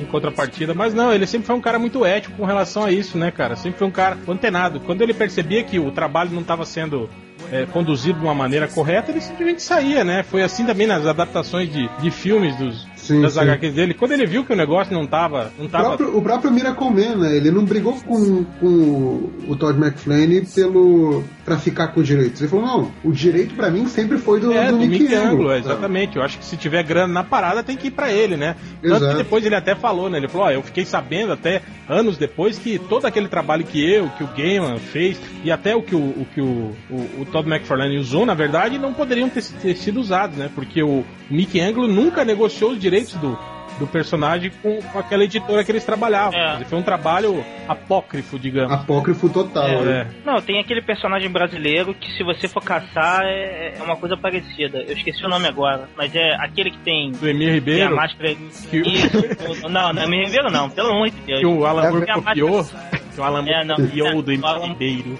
Em 0.00 0.04
contrapartida, 0.06 0.74
mas 0.74 0.92
não, 0.92 1.12
ele 1.12 1.24
sempre 1.26 1.46
foi 1.46 1.54
um 1.54 1.60
cara 1.60 1.78
muito 1.78 2.04
ético 2.04 2.36
com 2.36 2.44
relação 2.44 2.84
a 2.84 2.90
isso, 2.90 3.16
né, 3.16 3.30
cara? 3.30 3.54
Sempre 3.56 3.78
foi 3.78 3.86
um 3.86 3.92
cara 3.92 4.18
antenado. 4.26 4.80
Quando 4.80 5.02
ele 5.02 5.14
percebia 5.14 5.62
que 5.62 5.78
o 5.78 5.90
trabalho 5.92 6.30
não 6.32 6.40
estava 6.40 6.64
sendo 6.66 7.08
é, 7.52 7.66
conduzido 7.66 8.18
de 8.18 8.24
uma 8.24 8.34
maneira 8.34 8.68
correta, 8.68 9.10
ele 9.10 9.20
simplesmente 9.20 9.62
saía, 9.62 10.04
né? 10.04 10.22
Foi 10.22 10.42
assim 10.42 10.64
também 10.64 10.86
nas 10.86 11.06
adaptações 11.06 11.70
de, 11.72 11.88
de 12.00 12.10
filmes 12.10 12.56
dos, 12.56 12.86
Sim, 13.04 13.20
das 13.20 13.34
sim. 13.34 13.40
HQs 13.40 13.74
dele. 13.74 13.94
Quando 13.94 14.12
ele 14.12 14.26
viu 14.26 14.44
que 14.44 14.52
o 14.52 14.56
negócio 14.56 14.94
não 14.94 15.06
tava. 15.06 15.52
Não 15.58 15.66
O 15.66 15.68
tava 15.68 15.84
próprio, 15.96 16.16
o 16.16 16.22
próprio 16.22 16.50
Miracle 16.50 16.90
Man, 16.90 17.16
né? 17.16 17.36
Ele 17.36 17.50
não 17.50 17.64
brigou 17.64 17.92
com, 18.00 18.44
com 18.58 19.30
o 19.46 19.56
Todd 19.56 19.78
McFlane 19.78 20.40
pelo, 20.46 21.22
pra 21.44 21.58
ficar 21.58 21.88
com 21.88 22.00
os 22.00 22.06
direitos. 22.06 22.40
Ele 22.40 22.48
falou, 22.50 22.64
não, 22.64 22.92
o 23.04 23.12
direito 23.12 23.54
pra 23.54 23.70
mim 23.70 23.86
sempre 23.86 24.16
foi 24.18 24.40
do, 24.40 24.52
É, 24.52 24.66
do, 24.70 24.72
do 24.72 24.78
Mickey 24.78 25.02
Mickey 25.02 25.14
Angle. 25.14 25.32
Anglo, 25.32 25.52
exatamente. 25.52 26.16
Eu 26.16 26.22
acho 26.22 26.38
que 26.38 26.44
se 26.44 26.56
tiver 26.56 26.82
grana 26.82 27.12
na 27.12 27.22
parada, 27.24 27.62
tem 27.62 27.76
que 27.76 27.88
ir 27.88 27.90
pra 27.90 28.10
ele, 28.10 28.36
né? 28.36 28.56
Tanto 28.82 28.96
Exato. 28.96 29.12
que 29.12 29.22
depois 29.22 29.44
ele 29.44 29.54
até 29.54 29.74
falou, 29.74 30.08
né? 30.08 30.16
Ele 30.18 30.28
falou, 30.28 30.46
ó, 30.46 30.50
eu 30.50 30.62
fiquei 30.62 30.84
sabendo 30.86 31.32
até 31.32 31.60
anos 31.88 32.16
depois 32.16 32.58
que 32.58 32.78
todo 32.78 33.04
aquele 33.06 33.28
trabalho 33.28 33.64
que 33.64 33.84
eu, 33.84 34.08
que 34.16 34.24
o 34.24 34.28
Gaiman 34.28 34.78
fez, 34.78 35.20
e 35.42 35.50
até 35.50 35.76
o 35.76 35.82
que 35.82 35.94
o, 35.94 35.98
o 35.98 36.26
que 36.32 36.40
o, 36.40 36.72
o, 36.90 37.20
o 37.20 37.26
Todd 37.30 37.46
McFarlane 37.48 37.98
usou, 37.98 38.24
na 38.24 38.32
verdade, 38.34 38.78
não 38.78 38.94
poderiam 38.94 39.28
ter, 39.28 39.42
ter 39.44 39.76
sido 39.76 40.00
usados, 40.00 40.36
né? 40.38 40.50
Porque 40.54 40.82
o 40.82 41.04
Mickey 41.30 41.60
Anglo 41.60 41.86
nunca 41.86 42.24
negociou 42.24 42.70
os 42.72 42.78
direitos 42.78 42.93
do, 43.18 43.38
do 43.78 43.86
personagem 43.86 44.50
com, 44.62 44.80
com 44.80 44.98
aquela 44.98 45.24
editora 45.24 45.64
que 45.64 45.72
eles 45.72 45.84
trabalhavam. 45.84 46.38
É. 46.38 46.64
Foi 46.64 46.78
um 46.78 46.82
trabalho 46.82 47.44
apócrifo, 47.68 48.38
digamos. 48.38 48.72
Apócrifo 48.72 49.28
total, 49.28 49.66
É. 49.66 49.82
né? 49.84 50.06
Não, 50.24 50.40
tem 50.40 50.60
aquele 50.60 50.80
personagem 50.82 51.28
brasileiro 51.30 51.92
que 51.94 52.10
se 52.12 52.22
você 52.22 52.46
for 52.48 52.62
caçar 52.62 53.22
é, 53.24 53.74
é 53.78 53.82
uma 53.82 53.96
coisa 53.96 54.16
parecida. 54.16 54.78
Eu 54.86 54.92
esqueci 54.96 55.24
o 55.24 55.28
nome 55.28 55.46
agora, 55.48 55.88
mas 55.96 56.14
é 56.14 56.34
aquele 56.36 56.70
que 56.70 56.78
tem, 56.78 57.10
Do 57.12 57.28
Emir 57.28 57.46
tem 57.46 57.50
a 57.50 57.54
Ribeiro, 57.54 57.96
máscara. 57.96 58.34
que, 58.70 58.76
Isso, 58.78 59.68
não, 59.68 59.92
não 59.92 60.02
é 60.02 60.04
Emílio 60.04 60.26
Ribeiro 60.26 60.50
não, 60.52 60.70
pelo 60.70 60.90
amor 60.90 61.10
de 61.10 61.20
Deus. 61.22 61.40
que 61.40 61.46
o 61.46 61.64
Alan 61.66 61.90
Moore 61.90 62.04
Tem 62.06 62.14
a 62.14 62.18
copiou. 62.22 62.66
Que 63.14 63.20
o 63.20 63.24
Alan 63.24 63.44
É, 63.46 63.64
não, 63.64 63.76
copiou 63.76 64.22
do 64.22 64.30
é, 64.30 64.34
Emir 64.34 64.44
o 64.44 64.48
Alan- 64.48 64.66
Ribeiro. 64.68 65.18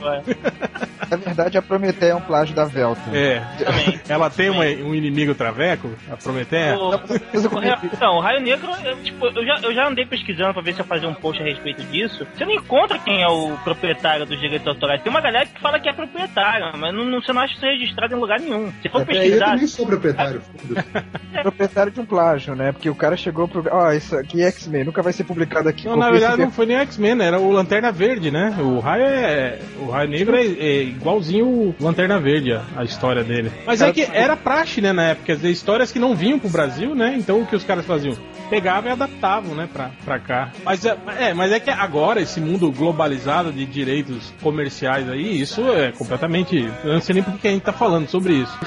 Na 1.11 1.17
verdade, 1.17 1.59
a 1.59 1.63
Prometeia 1.63 2.13
é 2.13 2.15
um 2.15 2.21
plágio 2.21 2.55
da 2.55 2.65
Velta. 2.65 3.01
É. 3.13 3.41
Também. 3.63 4.01
Ela 4.09 4.31
tem 4.31 4.51
uma- 4.51 4.65
um 4.65 4.95
inimigo 4.95 5.35
traveco, 5.35 5.91
a 6.11 6.17
Prometeia? 6.17 6.77
O, 6.77 6.89
o 6.89 7.59
Raio- 7.61 7.79
Não, 8.01 8.17
o 8.17 8.21
Raio 8.21 8.41
Negro, 8.41 8.71
eu, 8.85 8.97
tipo, 9.03 9.27
eu, 9.27 9.45
já, 9.47 9.59
eu 9.63 9.75
já 9.75 9.87
andei 9.89 10.07
pesquisando 10.07 10.53
pra 10.55 10.63
ver 10.63 10.75
se 10.75 10.81
eu 10.81 10.85
fazia 10.85 11.09
um 11.09 11.15
post 11.15 11.41
a 11.43 11.45
respeito 11.45 11.83
disso. 11.85 12.27
Você 12.35 12.45
não 12.45 12.53
encontra 12.53 12.99
quem 12.99 13.23
é 13.23 13.29
o 13.29 13.57
proprietário 13.63 14.27
dos 14.27 14.41
direitos 14.41 14.67
autorais. 14.67 15.03
Tem 15.03 15.11
uma 15.11 15.21
galera 15.21 15.47
que 15.47 15.61
fala 15.61 15.79
que 15.79 15.89
é 15.89 15.93
proprietário, 15.93 16.73
mas 16.79 16.95
não, 16.95 17.05
não- 17.05 17.21
você 17.21 17.33
não 17.33 17.43
acha 17.43 17.55
isso 17.55 17.65
registrado 17.65 18.15
em 18.15 18.19
lugar 18.19 18.41
nenhum. 18.41 18.73
Se 18.83 18.89
for 18.89 19.03
Até 19.03 19.13
aí 19.13 19.19
eu 19.19 19.23
pesquisar, 19.25 19.51
também 19.53 19.67
sou 19.67 19.87
proprietário. 19.87 20.41
foda-se. 20.41 21.43
Proprietário 21.43 21.93
de 21.93 22.01
um 22.01 22.07
plágio, 22.07 22.55
né? 22.55 22.73
Porque 22.73 22.89
o 22.91 22.95
cara 22.95 23.17
chegou 23.17 23.47
pro. 23.47 23.65
Ó, 23.71 23.93
isso 23.93 24.17
aqui 24.17 24.43
é 24.43 24.49
X-Men, 24.49 24.85
nunca 24.85 25.03
vai 25.03 25.13
ser 25.13 25.25
publicado 25.25 25.69
aqui. 25.69 25.87
Não, 25.87 25.97
na 25.97 26.11
verdade 26.11 26.39
não 26.43 26.51
foi 26.51 26.67
nem 26.67 26.77
X-Men, 26.79 27.21
era 27.23 27.39
o 27.39 27.51
Lanterna 27.51 27.84
Verde, 27.91 28.31
né? 28.31 28.55
O 28.59 28.79
Raio 28.79 29.05
é. 29.05 29.59
O 29.81 29.91
Raio 29.91 30.09
Negro 30.09 30.37
é, 30.37 30.45
é 30.45 30.83
igualzinho 30.83 31.47
o 31.47 31.75
Lanterna 31.81 32.19
Verde, 32.19 32.53
a, 32.53 32.63
a 32.77 32.85
história 32.85 33.25
dele. 33.25 33.51
Mas 33.67 33.81
é 33.81 33.93
que 33.93 34.03
era 34.03 34.37
praxe, 34.37 34.81
né, 34.81 34.93
na 34.93 35.11
época, 35.11 35.27
quer 35.27 35.37
dizer, 35.37 35.51
histórias 35.51 35.93
que 35.93 35.99
não 35.99 36.15
vinham 36.15 36.39
pro 36.39 36.49
Brasil, 36.49 36.95
né? 36.95 37.15
Então 37.19 37.41
o 37.41 37.47
que 37.47 37.57
os 37.57 37.65
caras 37.65 37.85
faziam? 37.85 38.17
Pegavam 38.51 38.91
e 38.91 38.93
adaptavam, 38.93 39.55
né, 39.55 39.69
pra, 39.73 39.91
pra 40.05 40.19
cá. 40.19 40.51
Mas 40.65 40.85
é, 40.85 40.97
é, 41.19 41.35
mas 41.35 41.53
é 41.53 41.61
que 41.61 41.71
agora, 41.71 42.21
esse 42.21 42.41
mundo 42.41 42.71
globalizado 42.71 43.53
de 43.53 43.65
direitos 43.65 44.33
comerciais 44.43 45.09
aí, 45.09 45.41
isso 45.41 45.61
é 45.73 45.93
completamente. 45.93 46.71
Eu 46.85 46.95
não 46.95 47.01
sei 47.01 47.15
nem 47.15 47.23
por 47.23 47.39
que 47.39 47.49
a 47.49 47.51
gente 47.51 47.63
tá 47.63 47.73
falando 47.73 48.09
sobre 48.09 48.35
isso. 48.35 48.59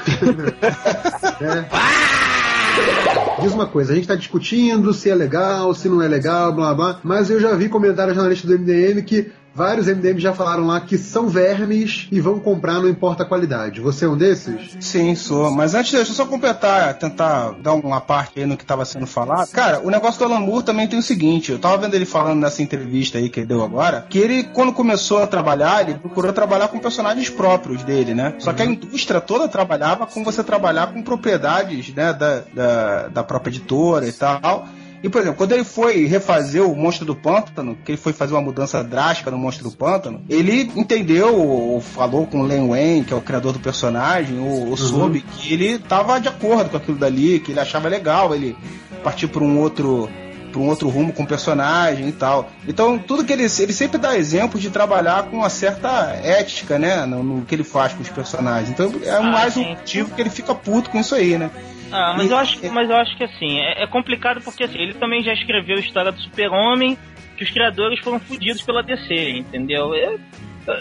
Diz 3.38 3.54
uma 3.54 3.66
coisa, 3.66 3.92
a 3.92 3.94
gente 3.94 4.08
tá 4.08 4.16
discutindo 4.16 4.92
se 4.92 5.08
é 5.08 5.14
legal, 5.14 5.72
se 5.72 5.88
não 5.88 6.02
é 6.02 6.08
legal, 6.08 6.52
blá 6.52 6.74
blá, 6.74 7.00
mas 7.04 7.30
eu 7.30 7.38
já 7.38 7.54
vi 7.54 7.68
comentários 7.68 8.16
na 8.16 8.28
lista 8.28 8.48
do 8.48 8.58
MDM 8.58 9.02
que 9.02 9.30
vários 9.54 9.86
MDM 9.86 10.18
já 10.18 10.32
falaram 10.32 10.66
lá 10.66 10.80
que 10.80 10.96
são 10.96 11.28
vermes 11.28 12.06
e 12.10 12.20
vão 12.20 12.38
comprar, 12.38 12.74
não 12.74 12.88
importa 12.88 13.22
a 13.22 13.26
qualidade. 13.26 13.80
Você 13.80 14.04
é 14.04 14.08
um 14.08 14.16
desses? 14.16 14.76
Sim, 14.80 15.14
sou. 15.14 15.50
Mas 15.50 15.74
antes, 15.74 15.92
deixa 15.92 16.10
eu 16.10 16.14
só 16.14 16.26
completar, 16.26 16.94
tentar 16.94 17.52
dar 17.62 17.74
uma 17.74 18.00
parte 18.00 18.40
aí 18.40 18.46
no 18.46 18.56
que 18.56 18.64
estava 18.64 18.84
sendo 18.84 19.06
falado. 19.06 19.50
Cara, 19.50 19.80
o 19.80 19.90
negócio 19.90 20.18
do 20.18 20.24
Alan 20.24 20.40
Moore 20.40 20.64
também 20.64 20.86
tem 20.86 20.98
o 20.98 21.02
seguinte: 21.02 21.52
eu 21.52 21.58
tava 21.58 21.76
vendo 21.78 21.94
ele 21.94 22.06
falando 22.06 22.40
nessa 22.40 22.62
entrevista 22.62 23.18
aí 23.18 23.28
que 23.28 23.40
ele 23.40 23.46
deu 23.46 23.62
agora, 23.62 24.06
que 24.08 24.18
ele, 24.18 24.44
quando 24.44 24.72
começou 24.72 25.22
a 25.22 25.26
trabalhar, 25.26 25.82
ele 25.82 25.98
procurou 25.98 26.32
trabalhar 26.32 26.68
com 26.68 26.78
personagens 26.78 27.28
próprios 27.28 27.82
dele, 27.82 28.14
né? 28.14 28.34
Só 28.38 28.52
que 28.52 28.62
a 28.62 28.66
indústria 28.66 29.20
toda 29.20 29.48
trabalhava 29.48 30.06
com 30.06 30.22
você 30.24 30.42
trabalhar 30.44 30.88
com 30.88 31.02
propriedades, 31.02 31.94
né, 31.94 32.12
da, 32.12 32.42
da, 32.54 33.08
da 33.08 33.24
própria 33.24 33.50
editora 33.50 34.06
e 34.06 34.12
tal. 34.12 34.66
E, 35.02 35.08
por 35.08 35.20
exemplo, 35.20 35.36
quando 35.36 35.52
ele 35.52 35.64
foi 35.64 36.06
refazer 36.06 36.62
o 36.62 36.74
Monstro 36.74 37.06
do 37.06 37.14
Pântano, 37.14 37.78
que 37.84 37.92
ele 37.92 37.98
foi 37.98 38.12
fazer 38.12 38.34
uma 38.34 38.40
mudança 38.40 38.82
drástica 38.82 39.30
no 39.30 39.38
Monstro 39.38 39.70
do 39.70 39.76
Pântano, 39.76 40.22
ele 40.28 40.70
entendeu, 40.74 41.36
ou 41.36 41.80
falou 41.80 42.26
com 42.26 42.40
o 42.40 42.42
Len 42.42 42.68
Wayne, 42.68 43.04
que 43.04 43.12
é 43.12 43.16
o 43.16 43.20
criador 43.20 43.52
do 43.52 43.60
personagem, 43.60 44.40
ou, 44.40 44.70
ou 44.70 44.76
soube 44.76 45.20
que 45.20 45.52
ele 45.52 45.78
tava 45.78 46.20
de 46.20 46.28
acordo 46.28 46.70
com 46.70 46.76
aquilo 46.76 46.98
dali, 46.98 47.38
que 47.38 47.52
ele 47.52 47.60
achava 47.60 47.88
legal 47.88 48.34
ele 48.34 48.56
partir 49.04 49.28
por 49.28 49.42
um 49.42 49.58
outro 49.60 50.08
para 50.50 50.60
um 50.60 50.66
outro 50.66 50.88
rumo 50.88 51.12
com 51.12 51.22
o 51.22 51.26
personagem 51.26 52.08
e 52.08 52.12
tal. 52.12 52.48
Então, 52.66 52.98
tudo 52.98 53.24
que 53.24 53.32
ele 53.32 53.42
ele 53.42 53.72
sempre 53.72 53.98
dá 53.98 54.16
exemplo 54.16 54.58
de 54.58 54.70
trabalhar 54.70 55.24
com 55.24 55.36
uma 55.36 55.50
certa 55.50 55.88
ética, 56.22 56.78
né, 56.78 57.04
no, 57.04 57.22
no 57.22 57.44
que 57.44 57.54
ele 57.54 57.64
faz 57.64 57.92
com 57.92 58.02
os 58.02 58.08
personagens. 58.08 58.70
Então, 58.70 58.90
é 59.02 59.10
Ah, 59.10 59.22
mais 59.22 59.56
um 59.56 59.64
motivo 59.64 60.14
que 60.14 60.20
ele 60.20 60.30
fica 60.30 60.54
puto 60.54 60.90
com 60.90 60.98
isso 60.98 61.14
aí, 61.14 61.36
né? 61.36 61.50
Ah, 61.90 62.14
mas 62.16 62.26
E- 62.28 62.30
eu 62.32 62.36
acho, 62.36 62.72
mas 62.72 62.90
eu 62.90 62.96
acho 62.96 63.16
que 63.16 63.24
assim, 63.24 63.58
é, 63.60 63.82
é 63.82 63.86
complicado 63.86 64.40
porque 64.42 64.64
assim, 64.64 64.78
ele 64.78 64.94
também 64.94 65.22
já 65.22 65.32
escreveu 65.32 65.76
a 65.76 65.80
história 65.80 66.12
do 66.12 66.20
Super-Homem, 66.20 66.96
que 67.36 67.44
os 67.44 67.50
criadores 67.50 68.00
foram 68.00 68.18
fudidos 68.18 68.62
pela 68.62 68.82
DC, 68.82 69.30
entendeu? 69.30 69.94
Eu, 69.94 70.18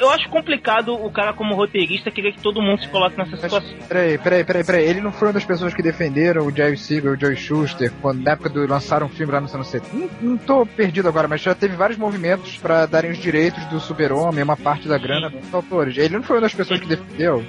eu 0.01 0.09
acho 0.09 0.27
complicado 0.27 0.93
o 0.93 1.09
cara 1.09 1.31
como 1.31 1.55
roteirista 1.55 2.11
querer 2.11 2.33
que 2.33 2.41
todo 2.41 2.61
mundo 2.61 2.81
se 2.81 2.89
coloque 2.89 3.17
nessa 3.17 3.37
situação. 3.37 3.73
Peraí, 3.87 4.17
peraí, 4.17 4.43
peraí, 4.43 4.63
peraí. 4.65 4.83
Ele 4.85 4.99
não 4.99 5.13
foi 5.13 5.27
uma 5.29 5.33
das 5.35 5.45
pessoas 5.45 5.73
que 5.73 5.81
defenderam 5.81 6.45
o 6.45 6.51
Jerry 6.53 6.75
Siegel 6.75 7.13
e 7.13 7.15
o 7.15 7.19
Joey 7.19 7.37
Schuster 7.37 7.91
quando, 8.01 8.21
na 8.21 8.31
época 8.31 8.49
do 8.49 8.67
lançaram 8.67 9.05
um 9.05 9.09
filme 9.09 9.31
lá 9.31 9.39
nos 9.39 9.53
anos 9.55 9.67
70. 9.67 9.95
Não, 9.95 10.09
não 10.31 10.37
tô 10.37 10.65
perdido 10.65 11.07
agora, 11.07 11.27
mas 11.27 11.39
já 11.41 11.55
teve 11.55 11.75
vários 11.77 11.97
movimentos 11.97 12.57
pra 12.57 12.85
darem 12.85 13.11
os 13.11 13.17
direitos 13.17 13.63
do 13.67 13.79
super-homem, 13.79 14.43
uma 14.43 14.57
parte 14.57 14.87
da 14.89 14.97
grana 14.97 15.29
dos 15.29 15.53
autores. 15.53 15.97
Ele 15.97 16.15
não 16.15 16.23
foi 16.23 16.35
uma 16.35 16.41
das 16.41 16.53
pessoas 16.53 16.79
que 16.81 16.87
defendeu. 16.87 17.45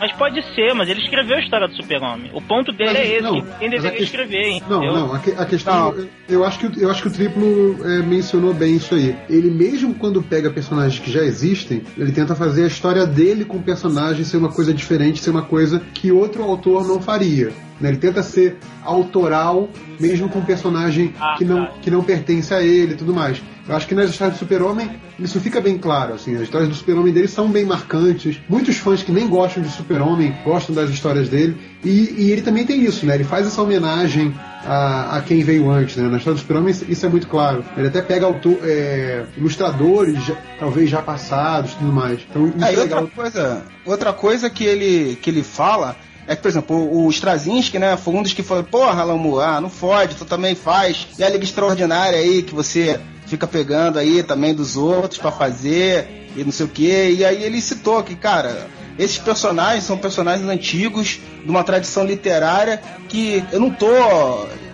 Mas 0.00 0.12
pode 0.12 0.42
ser, 0.54 0.72
mas 0.74 0.88
ele 0.88 1.00
escreveu 1.00 1.36
a 1.36 1.40
história 1.40 1.68
do 1.68 1.74
Super-Homem. 1.76 2.30
O 2.32 2.40
ponto 2.40 2.72
dele 2.72 2.90
Mas, 2.90 2.98
é 2.98 3.06
esse, 3.16 3.22
não, 3.22 3.42
que 3.42 3.58
quem 3.58 3.68
deveria 3.70 3.96
que- 3.98 4.02
escrever, 4.04 4.60
Não, 4.68 4.78
entendeu? 4.82 4.92
não, 4.94 5.14
a, 5.14 5.18
que- 5.18 5.32
a 5.32 5.44
questão. 5.44 5.92
Eu, 5.94 6.08
eu 6.28 6.44
acho 6.44 6.58
que, 6.58 6.66
o- 6.66 6.72
eu 6.82 6.90
acho 6.90 7.02
que 7.02 7.08
o 7.08 7.12
triplo 7.12 7.76
é, 7.84 7.98
mencionou 8.02 8.54
bem 8.54 8.76
isso 8.76 8.94
aí. 8.94 9.14
Ele, 9.28 9.50
mesmo 9.50 9.94
quando 9.94 10.22
pega 10.22 10.50
personagens 10.50 10.98
que 10.98 11.10
já 11.10 11.20
existem, 11.22 11.82
ele 11.98 12.12
tenta 12.12 12.34
fazer 12.34 12.64
a 12.64 12.66
história 12.66 13.06
dele 13.06 13.44
com 13.44 13.58
o 13.58 13.62
personagem 13.62 14.24
ser 14.24 14.38
uma 14.38 14.48
coisa 14.50 14.72
diferente, 14.72 15.20
ser 15.20 15.30
uma 15.30 15.42
coisa 15.42 15.80
que 15.92 16.10
outro 16.10 16.42
autor 16.42 16.86
não 16.88 17.00
faria. 17.00 17.52
Né? 17.80 17.88
Ele 17.90 17.98
tenta 17.98 18.22
ser 18.22 18.56
autoral, 18.84 19.68
mesmo 19.98 20.28
com 20.28 20.40
um 20.40 20.44
personagem 20.44 21.14
Ah, 21.20 21.34
que, 21.38 21.44
não, 21.44 21.66
tá. 21.66 21.72
que 21.80 21.90
não 21.90 22.02
pertence 22.02 22.52
a 22.52 22.62
ele 22.62 22.92
e 22.92 22.96
tudo 22.96 23.14
mais. 23.14 23.40
Eu 23.68 23.76
acho 23.76 23.86
que 23.86 23.94
nas 23.94 24.10
histórias 24.10 24.36
do 24.36 24.40
Super-Homem 24.40 24.90
isso 25.18 25.38
fica 25.40 25.60
bem 25.60 25.78
claro. 25.78 26.14
Assim, 26.14 26.34
as 26.34 26.42
histórias 26.42 26.68
do 26.68 26.74
Super-Homem 26.74 27.12
dele 27.12 27.28
são 27.28 27.48
bem 27.48 27.64
marcantes. 27.64 28.40
Muitos 28.48 28.76
fãs 28.78 29.02
que 29.02 29.12
nem 29.12 29.28
gostam 29.28 29.62
de 29.62 29.68
Super-Homem 29.70 30.34
gostam 30.44 30.74
das 30.74 30.90
histórias 30.90 31.28
dele. 31.28 31.56
E, 31.84 32.14
e 32.18 32.32
ele 32.32 32.42
também 32.42 32.66
tem 32.66 32.82
isso, 32.82 33.06
né? 33.06 33.14
Ele 33.14 33.22
faz 33.24 33.46
essa 33.46 33.62
homenagem 33.62 34.34
a, 34.66 35.18
a 35.18 35.22
quem 35.22 35.44
veio 35.44 35.70
antes, 35.70 35.96
né? 35.96 36.08
Na 36.08 36.16
história 36.16 36.34
do 36.34 36.40
Super-Homem 36.40 36.74
isso 36.88 37.06
é 37.06 37.08
muito 37.08 37.28
claro. 37.28 37.64
Ele 37.76 37.86
até 37.86 38.02
pega 38.02 38.26
autor, 38.26 38.58
é, 38.64 39.24
ilustradores, 39.36 40.24
já- 40.24 40.36
talvez 40.58 40.90
já 40.90 41.00
passados 41.02 41.72
e 41.72 41.76
tudo 41.76 41.92
mais. 41.92 42.18
Então 42.28 42.48
isso 42.48 42.64
É, 42.64 42.70
é 42.70 42.74
e 42.74 42.78
outra 42.78 42.96
legal. 43.00 43.10
coisa, 43.14 43.62
outra 43.84 44.12
coisa 44.12 44.50
que 44.50 44.64
ele, 44.64 45.16
que 45.22 45.30
ele 45.30 45.42
fala 45.44 45.94
é 46.26 46.36
que, 46.36 46.42
por 46.42 46.48
exemplo, 46.48 47.04
o, 47.04 47.10
Straczynski, 47.10 47.78
né, 47.78 47.96
foi 47.96 48.14
um 48.14 48.22
dos 48.22 48.32
que 48.32 48.42
falou, 48.42 48.64
porra, 48.64 49.02
Lamu, 49.04 49.40
ah, 49.40 49.60
não 49.60 49.70
fode, 49.70 50.16
tu 50.16 50.24
também 50.24 50.54
faz. 50.54 51.08
E 51.18 51.24
a 51.24 51.28
Liga 51.28 51.44
Extraordinária 51.44 52.18
aí, 52.18 52.42
que 52.42 52.54
você 52.54 53.00
fica 53.26 53.46
pegando 53.46 53.98
aí 53.98 54.22
também 54.22 54.54
dos 54.54 54.76
outros 54.76 55.18
pra 55.18 55.32
fazer, 55.32 56.30
e 56.36 56.44
não 56.44 56.52
sei 56.52 56.66
o 56.66 56.68
que. 56.68 57.10
E 57.10 57.24
aí 57.24 57.42
ele 57.42 57.60
citou 57.60 58.02
que, 58.02 58.14
cara, 58.14 58.68
esses 58.98 59.18
personagens 59.18 59.84
são 59.84 59.96
personagens 59.96 60.48
antigos, 60.48 61.20
de 61.42 61.50
uma 61.50 61.64
tradição 61.64 62.04
literária, 62.04 62.80
que 63.08 63.42
eu 63.50 63.58
não 63.58 63.70
tô 63.70 63.86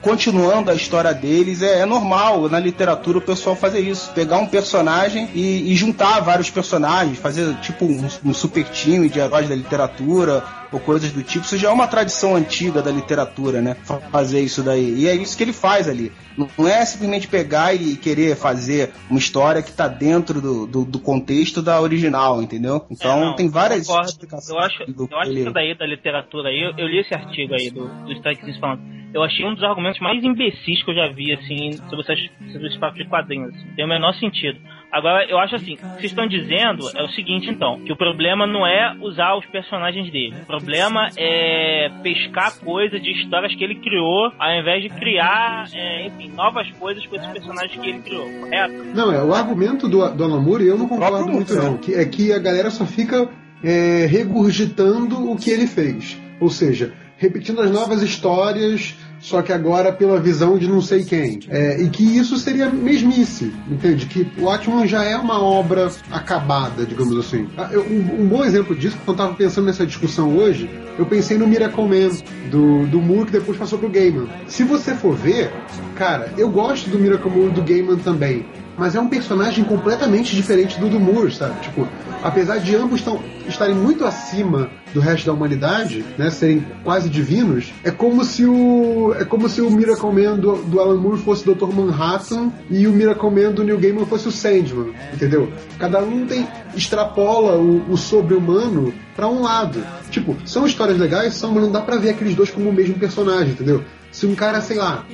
continuando 0.00 0.70
a 0.70 0.74
história 0.74 1.12
deles, 1.12 1.62
é, 1.62 1.80
é 1.80 1.86
normal 1.86 2.48
na 2.48 2.60
literatura 2.60 3.18
o 3.18 3.20
pessoal 3.20 3.56
fazer 3.56 3.80
isso, 3.80 4.12
pegar 4.14 4.38
um 4.38 4.46
personagem 4.46 5.28
e, 5.34 5.72
e 5.72 5.74
juntar 5.74 6.20
vários 6.20 6.50
personagens, 6.50 7.18
fazer 7.18 7.54
tipo 7.56 7.84
um, 7.84 8.08
um 8.24 8.32
super 8.32 8.64
time 8.64 9.08
de 9.08 9.18
heróis 9.18 9.48
da 9.48 9.54
literatura 9.54 10.44
ou 10.72 10.80
coisas 10.80 11.12
do 11.12 11.22
tipo, 11.22 11.44
isso 11.44 11.56
já 11.56 11.68
é 11.68 11.72
uma 11.72 11.86
tradição 11.86 12.34
antiga 12.36 12.82
da 12.82 12.90
literatura, 12.90 13.60
né? 13.62 13.74
Fa- 13.84 14.00
Fazer 14.00 14.40
isso 14.40 14.62
daí. 14.62 14.94
E 15.02 15.08
é 15.08 15.14
isso 15.14 15.36
que 15.36 15.42
ele 15.42 15.52
faz 15.52 15.88
ali. 15.88 16.12
Não 16.36 16.68
é 16.68 16.84
simplesmente 16.84 17.28
pegar 17.28 17.74
e 17.74 17.96
querer 17.96 18.36
fazer 18.36 18.92
uma 19.08 19.18
história 19.18 19.62
que 19.62 19.72
tá 19.72 19.88
dentro 19.88 20.40
do, 20.40 20.66
do, 20.66 20.84
do 20.84 20.98
contexto 20.98 21.62
da 21.62 21.80
original, 21.80 22.42
entendeu? 22.42 22.84
Então 22.90 23.10
É, 23.22 23.24
não, 23.26 23.34
tem 23.36 23.48
várias 23.48 23.86
concordo. 23.86 24.08
explicações. 24.10 24.48
Eu 24.50 24.58
acho, 24.58 24.92
do 24.92 25.08
eu 25.10 25.18
acho 25.18 25.30
ele- 25.30 25.40
isso 25.40 25.50
daí 25.52 25.74
da 25.76 25.86
literatura 25.86 26.48
aí, 26.50 26.60
eu, 26.62 26.72
eu 26.76 26.86
li 26.88 26.98
esse 26.98 27.14
artigo 27.14 27.54
aí 27.54 27.70
do, 27.70 27.86
do 28.04 28.12
Strike 28.12 28.60
falando. 28.60 28.82
Eu 29.14 29.22
achei 29.22 29.46
um 29.46 29.54
dos 29.54 29.62
argumentos 29.64 29.98
mais 30.00 30.22
imbecis 30.22 30.82
que 30.82 30.90
eu 30.90 30.94
já 30.94 31.08
vi, 31.08 31.32
assim, 31.32 31.72
sobre, 31.88 32.00
essas, 32.00 32.18
sobre 32.52 32.68
esse 32.68 32.78
papo 32.78 32.98
de 32.98 33.04
quadrinhos. 33.06 33.54
Assim. 33.54 33.66
Tem 33.74 33.84
o 33.84 33.88
menor 33.88 34.12
sentido. 34.16 34.58
Agora, 34.96 35.26
eu 35.28 35.38
acho 35.38 35.56
assim, 35.56 35.74
o 35.74 35.76
que 35.76 35.82
vocês 35.82 36.04
estão 36.04 36.26
dizendo 36.26 36.88
é 36.94 37.02
o 37.02 37.08
seguinte, 37.08 37.50
então, 37.50 37.78
que 37.80 37.92
o 37.92 37.96
problema 37.96 38.46
não 38.46 38.66
é 38.66 38.96
usar 39.02 39.36
os 39.36 39.44
personagens 39.44 40.10
dele. 40.10 40.34
O 40.42 40.46
problema 40.46 41.10
é 41.18 41.90
pescar 42.02 42.58
coisa 42.60 42.98
de 42.98 43.10
histórias 43.10 43.54
que 43.54 43.62
ele 43.62 43.74
criou, 43.74 44.32
ao 44.38 44.58
invés 44.58 44.82
de 44.82 44.88
criar, 44.88 45.66
é, 45.74 46.06
enfim, 46.06 46.32
novas 46.34 46.66
coisas 46.78 47.04
com 47.06 47.14
esses 47.14 47.28
personagens 47.28 47.78
que 47.78 47.86
ele 47.86 47.98
criou, 47.98 48.24
correto? 48.40 48.84
Não, 48.94 49.12
é 49.12 49.22
o 49.22 49.34
argumento 49.34 49.86
do, 49.86 50.08
do 50.14 50.24
Alan 50.24 50.40
Moore, 50.40 50.66
eu 50.66 50.78
não 50.78 50.88
concordo 50.88 51.30
muito 51.30 51.54
não, 51.54 51.76
que 51.76 51.92
é 51.92 52.02
que 52.06 52.32
a 52.32 52.38
galera 52.38 52.70
só 52.70 52.86
fica 52.86 53.28
é, 53.62 54.06
regurgitando 54.06 55.30
o 55.30 55.36
que 55.36 55.50
ele 55.50 55.66
fez. 55.66 56.18
Ou 56.40 56.48
seja, 56.48 56.94
repetindo 57.18 57.60
as 57.60 57.70
novas 57.70 58.00
histórias 58.00 58.94
só 59.20 59.42
que 59.42 59.52
agora 59.52 59.92
pela 59.92 60.20
visão 60.20 60.58
de 60.58 60.68
não 60.68 60.80
sei 60.80 61.04
quem. 61.04 61.40
É, 61.48 61.80
e 61.80 61.88
que 61.88 62.04
isso 62.04 62.36
seria 62.36 62.68
mesmice, 62.68 63.52
entende? 63.70 64.06
Que 64.06 64.26
o 64.38 64.44
Watchmen 64.44 64.86
já 64.86 65.02
é 65.04 65.16
uma 65.16 65.40
obra 65.42 65.90
acabada, 66.10 66.84
digamos 66.84 67.16
assim. 67.16 67.46
Ah, 67.56 67.70
Um, 67.74 68.22
um 68.22 68.26
bom 68.26 68.44
exemplo 68.44 68.74
disso, 68.74 68.96
quando 69.04 69.18
eu 69.20 69.24
tava 69.26 69.34
pensando 69.36 69.66
nessa 69.66 69.86
discussão 69.86 70.36
hoje, 70.36 70.68
eu 70.98 71.06
pensei 71.06 71.36
no 71.38 71.46
Miracle 71.46 71.84
Man, 71.84 72.16
do, 72.50 72.86
do 72.86 73.00
Moore, 73.00 73.26
que 73.26 73.32
depois 73.32 73.58
passou 73.58 73.78
pro 73.78 73.88
Gaiman. 73.88 74.28
Se 74.46 74.62
você 74.64 74.94
for 74.94 75.14
ver, 75.14 75.52
cara, 75.94 76.32
eu 76.36 76.48
gosto 76.48 76.88
do 76.90 76.98
Miracle 76.98 77.30
Man 77.30 77.48
do 77.48 77.62
Gaiman 77.62 77.96
também. 77.98 78.44
Mas 78.76 78.94
é 78.94 79.00
um 79.00 79.08
personagem 79.08 79.64
completamente 79.64 80.34
diferente 80.34 80.78
do 80.78 80.88
do 80.88 81.00
Moore, 81.00 81.32
sabe? 81.32 81.60
Tipo, 81.60 81.88
apesar 82.22 82.58
de 82.58 82.74
ambos 82.76 83.02
tão, 83.02 83.20
estarem 83.48 83.74
muito 83.74 84.04
acima 84.04 84.70
do 84.92 85.00
resto 85.00 85.26
da 85.26 85.32
humanidade, 85.32 86.04
né, 86.16 86.30
serem 86.30 86.64
quase 86.82 87.08
divinos, 87.08 87.72
é 87.84 87.90
como 87.90 88.24
se 88.24 88.44
o 88.44 89.14
é 89.18 89.24
como 89.24 89.48
se 89.48 89.60
o 89.60 89.70
Miracle 89.70 90.10
Man 90.10 90.38
do, 90.38 90.56
do 90.62 90.80
Alan 90.80 90.98
Moore 90.98 91.18
fosse 91.18 91.48
o 91.48 91.54
Dr. 91.54 91.66
Manhattan 91.66 92.52
e 92.70 92.86
o 92.86 92.92
Miracle 92.92 93.30
Man 93.30 93.52
do 93.52 93.62
Neil 93.62 93.78
Gaiman 93.78 94.06
fosse 94.06 94.28
o 94.28 94.32
Sandman, 94.32 94.94
entendeu? 95.12 95.50
Cada 95.78 96.00
um 96.00 96.26
tem 96.26 96.46
extrapola 96.74 97.56
o, 97.56 97.92
o 97.92 97.96
sobre-humano 97.96 98.92
pra 99.14 99.28
um 99.28 99.42
lado. 99.42 99.84
Tipo, 100.10 100.36
são 100.46 100.66
histórias 100.66 100.98
legais, 100.98 101.34
são, 101.34 101.52
mas 101.52 101.62
não 101.62 101.72
dá 101.72 101.80
pra 101.80 101.96
ver 101.96 102.10
aqueles 102.10 102.34
dois 102.34 102.50
como 102.50 102.70
o 102.70 102.72
mesmo 102.72 102.94
personagem, 102.94 103.52
entendeu? 103.52 103.82
Se 104.12 104.26
um 104.26 104.34
cara, 104.34 104.60
sei 104.60 104.78
lá, 104.78 105.04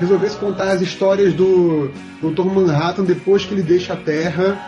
resolvesse 0.00 0.36
contar 0.36 0.72
as 0.72 0.80
histórias 0.80 1.34
do 1.34 1.90
Dr. 2.22 2.44
Manhattan 2.44 3.04
depois 3.04 3.44
que 3.44 3.52
ele 3.54 3.62
deixa 3.62 3.92
a 3.92 3.96
Terra 3.96 4.58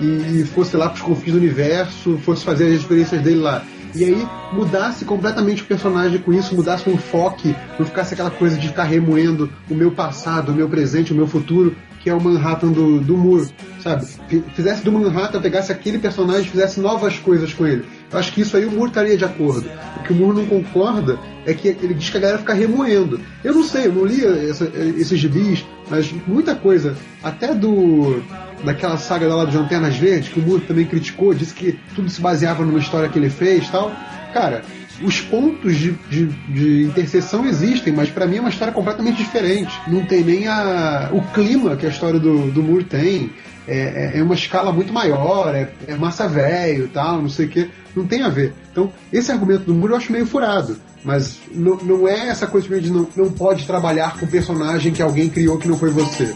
e 0.00 0.44
fosse 0.44 0.76
lá 0.76 0.88
pros 0.88 1.02
confins 1.02 1.32
do 1.32 1.38
universo, 1.38 2.18
fosse 2.18 2.44
fazer 2.44 2.66
as 2.66 2.80
experiências 2.80 3.22
dele 3.22 3.40
lá. 3.40 3.62
E 3.94 4.04
aí 4.04 4.28
mudasse 4.52 5.04
completamente 5.04 5.62
o 5.62 5.66
personagem 5.66 6.18
com 6.20 6.32
isso, 6.32 6.54
mudasse 6.54 6.88
o 6.88 6.92
enfoque, 6.92 7.54
não 7.78 7.86
ficasse 7.86 8.14
aquela 8.14 8.30
coisa 8.30 8.56
de 8.56 8.68
ficar 8.68 8.84
remoendo 8.84 9.50
o 9.68 9.74
meu 9.74 9.90
passado, 9.90 10.52
o 10.52 10.54
meu 10.54 10.68
presente, 10.68 11.12
o 11.12 11.16
meu 11.16 11.26
futuro, 11.26 11.74
que 12.00 12.08
é 12.08 12.14
o 12.14 12.20
Manhattan 12.20 12.68
do, 12.68 13.00
do 13.00 13.16
Moore, 13.16 13.48
sabe? 13.82 14.06
Fizesse 14.54 14.84
do 14.84 14.92
Manhattan, 14.92 15.40
pegasse 15.40 15.70
aquele 15.70 15.98
personagem 15.98 16.42
e 16.42 16.50
fizesse 16.50 16.80
novas 16.80 17.18
coisas 17.18 17.52
com 17.52 17.66
ele. 17.66 17.84
Acho 18.12 18.32
que 18.32 18.40
isso 18.40 18.56
aí 18.56 18.64
o 18.64 18.70
Moore 18.72 18.88
estaria 18.90 19.16
de 19.16 19.24
acordo. 19.24 19.70
O 19.98 20.02
que 20.02 20.12
o 20.12 20.16
Moore 20.16 20.36
não 20.38 20.46
concorda 20.46 21.18
é 21.46 21.54
que 21.54 21.68
ele 21.68 21.94
diz 21.94 22.10
que 22.10 22.16
a 22.16 22.20
galera 22.20 22.38
fica 22.38 22.52
remoendo. 22.54 23.20
Eu 23.44 23.54
não 23.54 23.62
sei, 23.62 23.86
eu 23.86 23.92
não 23.92 24.04
li 24.04 24.24
essa- 24.24 24.70
esses 24.96 25.18
gibis, 25.18 25.64
mas 25.88 26.12
muita 26.26 26.54
coisa, 26.54 26.96
até 27.22 27.54
do 27.54 28.22
daquela 28.64 28.98
saga 28.98 29.26
lá 29.34 29.44
dos 29.44 29.54
Lanternas 29.54 29.96
Verdes, 29.96 30.28
que 30.28 30.38
o 30.38 30.42
Moore 30.42 30.62
também 30.62 30.84
criticou, 30.84 31.32
disse 31.32 31.54
que 31.54 31.78
tudo 31.94 32.10
se 32.10 32.20
baseava 32.20 32.64
numa 32.64 32.78
história 32.78 33.08
que 33.08 33.18
ele 33.18 33.30
fez 33.30 33.68
tal. 33.70 33.90
Cara, 34.34 34.62
os 35.02 35.20
pontos 35.20 35.76
de, 35.76 35.92
de, 36.10 36.26
de 36.26 36.82
interseção 36.84 37.46
existem, 37.46 37.92
mas 37.92 38.10
pra 38.10 38.26
mim 38.26 38.36
é 38.36 38.40
uma 38.40 38.50
história 38.50 38.72
completamente 38.72 39.16
diferente. 39.18 39.72
Não 39.86 40.04
tem 40.04 40.22
nem 40.22 40.46
a, 40.48 41.08
o 41.12 41.22
clima 41.32 41.76
que 41.76 41.86
a 41.86 41.88
história 41.88 42.18
do, 42.20 42.50
do 42.50 42.62
Moore 42.62 42.84
tem. 42.84 43.30
É, 43.68 44.12
é- 44.14 44.18
é 44.18 44.22
uma 44.22 44.34
escala 44.34 44.72
muito 44.72 44.92
maior, 44.92 45.54
é, 45.54 45.70
é 45.86 45.94
massa 45.94 46.26
velho 46.26 46.88
tal, 46.88 47.20
não 47.22 47.28
sei 47.28 47.46
o 47.46 47.48
que. 47.48 47.70
Não 47.94 48.06
tem 48.06 48.22
a 48.22 48.28
ver. 48.28 48.52
Então, 48.72 48.92
esse 49.12 49.30
argumento 49.30 49.64
do 49.64 49.74
Moore 49.74 49.92
eu 49.92 49.96
acho 49.98 50.12
meio 50.12 50.26
furado. 50.26 50.76
Mas 51.04 51.38
não, 51.52 51.76
não 51.76 52.08
é 52.08 52.28
essa 52.28 52.46
coisa 52.46 52.80
de 52.80 52.90
não, 52.90 53.06
não 53.16 53.30
pode 53.30 53.66
trabalhar 53.66 54.18
com 54.18 54.26
personagem 54.26 54.92
que 54.92 55.00
alguém 55.00 55.28
criou 55.30 55.56
que 55.58 55.68
não 55.68 55.78
foi 55.78 55.90
você. 55.90 56.34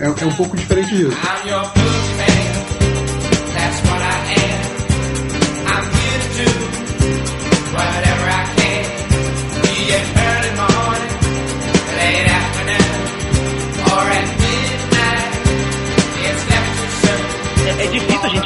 É, 0.00 0.06
é 0.06 0.26
um 0.26 0.34
pouco 0.34 0.56
diferente 0.56 0.94
disso. 0.94 1.16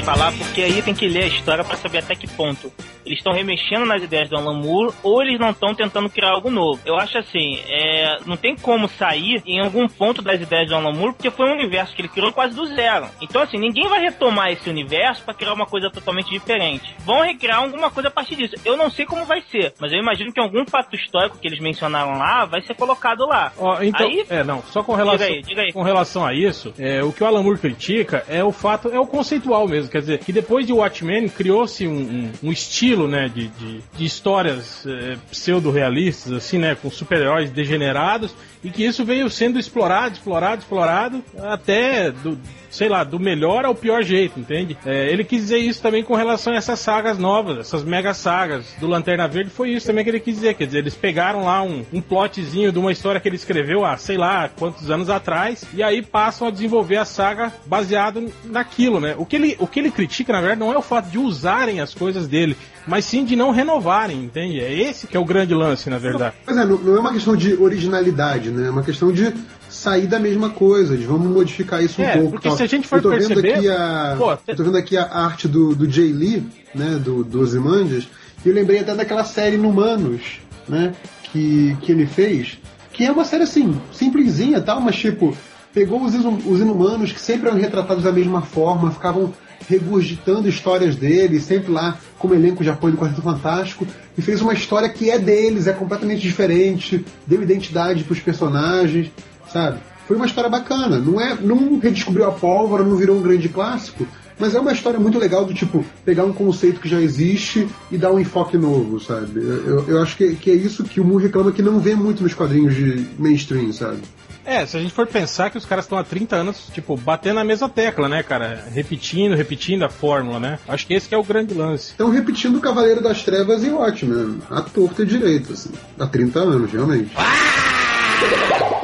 Falar, 0.06 0.32
porque 0.38 0.62
aí 0.62 0.80
tem 0.82 0.94
que 0.94 1.08
ler 1.08 1.24
a 1.24 1.26
história 1.26 1.64
pra 1.64 1.76
saber 1.76 1.98
até 1.98 2.14
que 2.14 2.28
ponto 2.28 2.72
eles 3.06 3.18
estão 3.18 3.32
remexendo 3.32 3.86
nas 3.86 4.02
ideias 4.02 4.28
do 4.28 4.36
Alan 4.36 4.54
Moore 4.60 4.92
ou 5.02 5.22
eles 5.22 5.38
não 5.38 5.50
estão 5.50 5.74
tentando 5.74 6.10
criar 6.10 6.30
algo 6.30 6.50
novo. 6.50 6.80
Eu 6.84 6.96
acho 6.96 7.16
assim, 7.16 7.58
é, 7.68 8.18
não 8.26 8.36
tem 8.36 8.56
como 8.56 8.88
sair 8.88 9.40
em 9.46 9.60
algum 9.60 9.86
ponto 9.88 10.20
das 10.20 10.40
ideias 10.40 10.68
do 10.68 10.74
Alan 10.74 10.92
Moore, 10.92 11.14
porque 11.14 11.30
foi 11.30 11.48
um 11.48 11.52
universo 11.54 11.94
que 11.94 12.02
ele 12.02 12.08
criou 12.08 12.32
quase 12.32 12.54
do 12.54 12.66
zero. 12.66 13.06
Então, 13.20 13.40
assim, 13.42 13.58
ninguém 13.58 13.88
vai 13.88 14.00
retomar 14.00 14.50
esse 14.50 14.68
universo 14.68 15.22
pra 15.22 15.32
criar 15.34 15.52
uma 15.52 15.66
coisa 15.66 15.88
totalmente 15.88 16.30
diferente. 16.30 16.94
Vão 17.04 17.22
recriar 17.22 17.58
alguma 17.60 17.90
coisa 17.90 18.08
a 18.08 18.12
partir 18.12 18.34
disso. 18.34 18.56
Eu 18.64 18.76
não 18.76 18.90
sei 18.90 19.06
como 19.06 19.24
vai 19.24 19.40
ser, 19.52 19.72
mas 19.78 19.92
eu 19.92 19.98
imagino 19.98 20.32
que 20.32 20.40
algum 20.40 20.66
fato 20.66 20.96
histórico 20.96 21.38
que 21.38 21.46
eles 21.46 21.60
mencionaram 21.60 22.18
lá 22.18 22.44
vai 22.44 22.60
ser 22.62 22.74
colocado 22.74 23.24
lá. 23.26 23.52
Ó, 23.56 23.80
então, 23.82 24.06
Aí- 24.06 24.26
é, 24.28 24.42
não, 24.42 24.62
só 24.64 24.82
com 24.82 24.94
relação, 24.94 25.26
Diga 25.26 25.36
aí, 25.36 25.42
diga 25.42 25.62
aí. 25.62 25.72
com 25.72 25.82
relação 25.82 26.26
a 26.26 26.34
isso, 26.34 26.74
é, 26.78 27.02
o 27.04 27.12
que 27.12 27.22
o 27.22 27.26
Alan 27.26 27.42
Moore 27.42 27.58
critica 27.60 28.24
é 28.28 28.42
o 28.42 28.50
fato, 28.50 28.88
é 28.88 28.98
o 28.98 29.06
conceitual 29.06 29.68
mesmo, 29.68 29.90
quer 29.96 30.00
dizer, 30.00 30.18
que 30.18 30.32
depois 30.32 30.66
de 30.66 30.72
Watchmen 30.72 31.28
criou-se 31.28 31.86
um, 31.86 31.92
um- 31.92 32.30
um 32.44 32.52
estilo, 32.52 33.08
né, 33.08 33.28
de, 33.32 33.48
de, 33.48 33.80
de 33.96 34.04
histórias 34.04 34.86
é, 34.86 35.16
pseudo-realistas, 35.30 36.32
assim, 36.32 36.58
né, 36.58 36.74
com 36.80 36.90
super-heróis 36.90 37.50
degenerados, 37.50 38.34
e 38.62 38.70
que 38.70 38.84
isso 38.84 39.04
veio 39.04 39.30
sendo 39.30 39.58
explorado, 39.58 40.14
explorado, 40.14 40.60
explorado, 40.62 41.24
até 41.38 42.10
do, 42.10 42.36
sei 42.68 42.88
lá, 42.88 43.04
do 43.04 43.18
melhor 43.20 43.64
ao 43.64 43.74
pior 43.74 44.02
jeito, 44.02 44.40
entende? 44.40 44.76
É, 44.84 45.08
ele 45.10 45.22
quis 45.24 45.42
dizer 45.42 45.58
isso 45.58 45.80
também 45.80 46.02
com 46.02 46.14
relação 46.14 46.52
a 46.52 46.56
essas 46.56 46.80
sagas 46.80 47.16
novas, 47.18 47.58
essas 47.58 47.84
mega 47.84 48.12
sagas 48.12 48.74
do 48.80 48.86
Lanterna 48.88 49.28
Verde, 49.28 49.50
foi 49.50 49.70
isso 49.70 49.86
também 49.86 50.02
que 50.04 50.10
ele 50.10 50.20
quis 50.20 50.34
dizer, 50.34 50.54
quer 50.54 50.66
dizer, 50.66 50.78
eles 50.78 50.94
pegaram 50.94 51.44
lá 51.44 51.62
um, 51.62 51.84
um 51.92 52.00
plotzinho 52.00 52.72
de 52.72 52.78
uma 52.78 52.90
história 52.90 53.20
que 53.20 53.28
ele 53.28 53.36
escreveu 53.36 53.84
há, 53.84 53.96
sei 53.96 54.16
lá, 54.16 54.48
quantos 54.48 54.90
anos 54.90 55.08
atrás, 55.08 55.64
e 55.72 55.82
aí 55.82 56.02
passam 56.02 56.48
a 56.48 56.50
desenvolver 56.50 56.96
a 56.96 57.04
saga 57.04 57.52
baseado 57.66 58.32
naquilo, 58.44 58.98
né? 59.00 59.14
O 59.16 59.24
que 59.24 59.36
ele, 59.36 59.56
o 59.60 59.66
que 59.66 59.78
ele 59.78 59.85
critica, 59.90 60.32
na 60.32 60.40
verdade, 60.40 60.60
não 60.60 60.72
é 60.72 60.76
o 60.78 60.82
fato 60.82 61.08
de 61.10 61.18
usarem 61.18 61.80
as 61.80 61.94
coisas 61.94 62.26
dele, 62.26 62.56
mas 62.86 63.04
sim 63.04 63.24
de 63.24 63.34
não 63.36 63.50
renovarem, 63.50 64.24
entende? 64.24 64.60
É 64.60 64.72
esse 64.72 65.06
que 65.06 65.16
é 65.16 65.20
o 65.20 65.24
grande 65.24 65.54
lance, 65.54 65.88
na 65.90 65.98
verdade. 65.98 66.34
Pois 66.44 66.56
é, 66.56 66.64
não, 66.64 66.78
não 66.78 66.96
é 66.96 67.00
uma 67.00 67.12
questão 67.12 67.34
de 67.36 67.54
originalidade, 67.54 68.50
né? 68.50 68.66
É 68.68 68.70
uma 68.70 68.82
questão 68.82 69.12
de 69.12 69.32
sair 69.68 70.06
da 70.06 70.18
mesma 70.18 70.50
coisa, 70.50 70.96
de 70.96 71.04
vamos 71.04 71.26
modificar 71.28 71.82
isso 71.82 72.00
um 72.00 72.04
É, 72.04 72.16
pouco. 72.16 72.30
porque 72.32 72.48
tal. 72.48 72.56
se 72.56 72.62
a 72.62 72.66
gente 72.66 72.86
for 72.86 72.96
eu 72.96 73.02
tô 73.02 73.10
vendo 73.10 73.26
perceber- 73.28 73.54
aqui 73.54 73.68
a, 73.68 74.14
Pô, 74.16 74.38
eu 74.46 74.56
tô 74.56 74.64
vendo 74.64 74.76
aqui 74.78 74.96
a 74.96 75.04
arte 75.04 75.48
do, 75.48 75.74
do 75.74 75.90
Jay 75.90 76.12
Lee, 76.12 76.46
né, 76.74 77.00
do, 77.02 77.24
do 77.24 77.40
Ozymandias, 77.40 78.08
e 78.44 78.48
eu 78.48 78.54
lembrei 78.54 78.78
até 78.80 78.94
daquela 78.94 79.24
série 79.24 79.56
Inumanos, 79.56 80.40
né, 80.68 80.92
que, 81.24 81.76
que 81.82 81.92
ele 81.92 82.06
fez, 82.06 82.58
que 82.92 83.04
é 83.04 83.10
uma 83.12 83.24
série 83.24 83.42
assim, 83.42 83.78
simplesinha 83.92 84.60
tal, 84.60 84.80
mas 84.80 84.96
tipo, 84.96 85.36
pegou 85.74 86.00
os, 86.02 86.14
os 86.14 86.60
inumanos 86.60 87.12
que 87.12 87.20
sempre 87.20 87.48
eram 87.48 87.58
retratados 87.58 88.04
da 88.04 88.12
mesma 88.12 88.40
forma, 88.42 88.90
ficavam 88.90 89.34
regurgitando 89.68 90.48
histórias 90.48 90.96
deles, 90.96 91.42
sempre 91.44 91.72
lá 91.72 91.98
como 92.18 92.34
elenco 92.34 92.62
de 92.62 92.70
apoio 92.70 92.94
do 92.94 92.98
Quarteto 92.98 93.22
Fantástico, 93.22 93.86
e 94.16 94.22
fez 94.22 94.40
uma 94.40 94.52
história 94.54 94.88
que 94.88 95.10
é 95.10 95.18
deles, 95.18 95.66
é 95.66 95.72
completamente 95.72 96.20
diferente, 96.22 97.04
deu 97.26 97.42
identidade 97.42 98.04
pros 98.04 98.20
personagens, 98.20 99.10
sabe? 99.52 99.78
Foi 100.06 100.16
uma 100.16 100.26
história 100.26 100.48
bacana, 100.48 100.98
não 100.98 101.20
é, 101.20 101.36
não 101.40 101.78
redescobriu 101.78 102.24
a 102.26 102.30
pólvora, 102.32 102.84
não 102.84 102.96
virou 102.96 103.16
um 103.18 103.22
grande 103.22 103.48
clássico, 103.48 104.06
mas 104.38 104.54
é 104.54 104.60
uma 104.60 104.70
história 104.72 105.00
muito 105.00 105.18
legal 105.18 105.44
do 105.44 105.52
tipo 105.54 105.84
pegar 106.04 106.24
um 106.24 106.32
conceito 106.32 106.78
que 106.78 106.88
já 106.88 107.00
existe 107.00 107.66
e 107.90 107.96
dar 107.98 108.12
um 108.12 108.20
enfoque 108.20 108.56
novo, 108.56 109.00
sabe? 109.00 109.40
Eu, 109.40 109.84
eu- 109.88 110.02
acho 110.02 110.16
que, 110.16 110.34
que 110.36 110.50
é 110.50 110.54
isso 110.54 110.84
que 110.84 111.00
o 111.00 111.04
Moore 111.04 111.24
reclama 111.24 111.50
que 111.50 111.62
não 111.62 111.80
vê 111.80 111.94
muito 111.94 112.22
nos 112.22 112.34
quadrinhos 112.34 112.74
de 112.74 113.06
mainstream, 113.18 113.72
sabe? 113.72 113.98
É, 114.46 114.64
se 114.64 114.76
a 114.76 114.80
gente 114.80 114.94
for 114.94 115.08
pensar 115.08 115.50
que 115.50 115.58
os 115.58 115.66
caras 115.66 115.84
estão 115.86 115.98
há 115.98 116.04
30 116.04 116.36
anos, 116.36 116.68
tipo, 116.72 116.96
batendo 116.96 117.34
na 117.34 117.44
mesma 117.44 117.68
tecla, 117.68 118.08
né, 118.08 118.22
cara? 118.22 118.64
Repetindo, 118.72 119.34
repetindo 119.34 119.84
a 119.84 119.88
fórmula, 119.88 120.38
né? 120.38 120.58
Acho 120.68 120.86
que 120.86 120.94
esse 120.94 121.08
que 121.08 121.14
é 121.16 121.18
o 121.18 121.24
grande 121.24 121.52
lance. 121.52 121.92
Então, 121.94 122.10
repetindo 122.10 122.56
o 122.56 122.60
Cavaleiro 122.60 123.02
das 123.02 123.24
Trevas 123.24 123.64
e 123.64 123.70
Watchmen, 123.70 124.40
a 124.48 124.62
torta 124.62 125.02
e 125.02 125.06
direito, 125.06 125.52
assim, 125.52 125.70
há 125.98 126.06
30 126.06 126.38
anos, 126.38 126.72
realmente. 126.72 127.10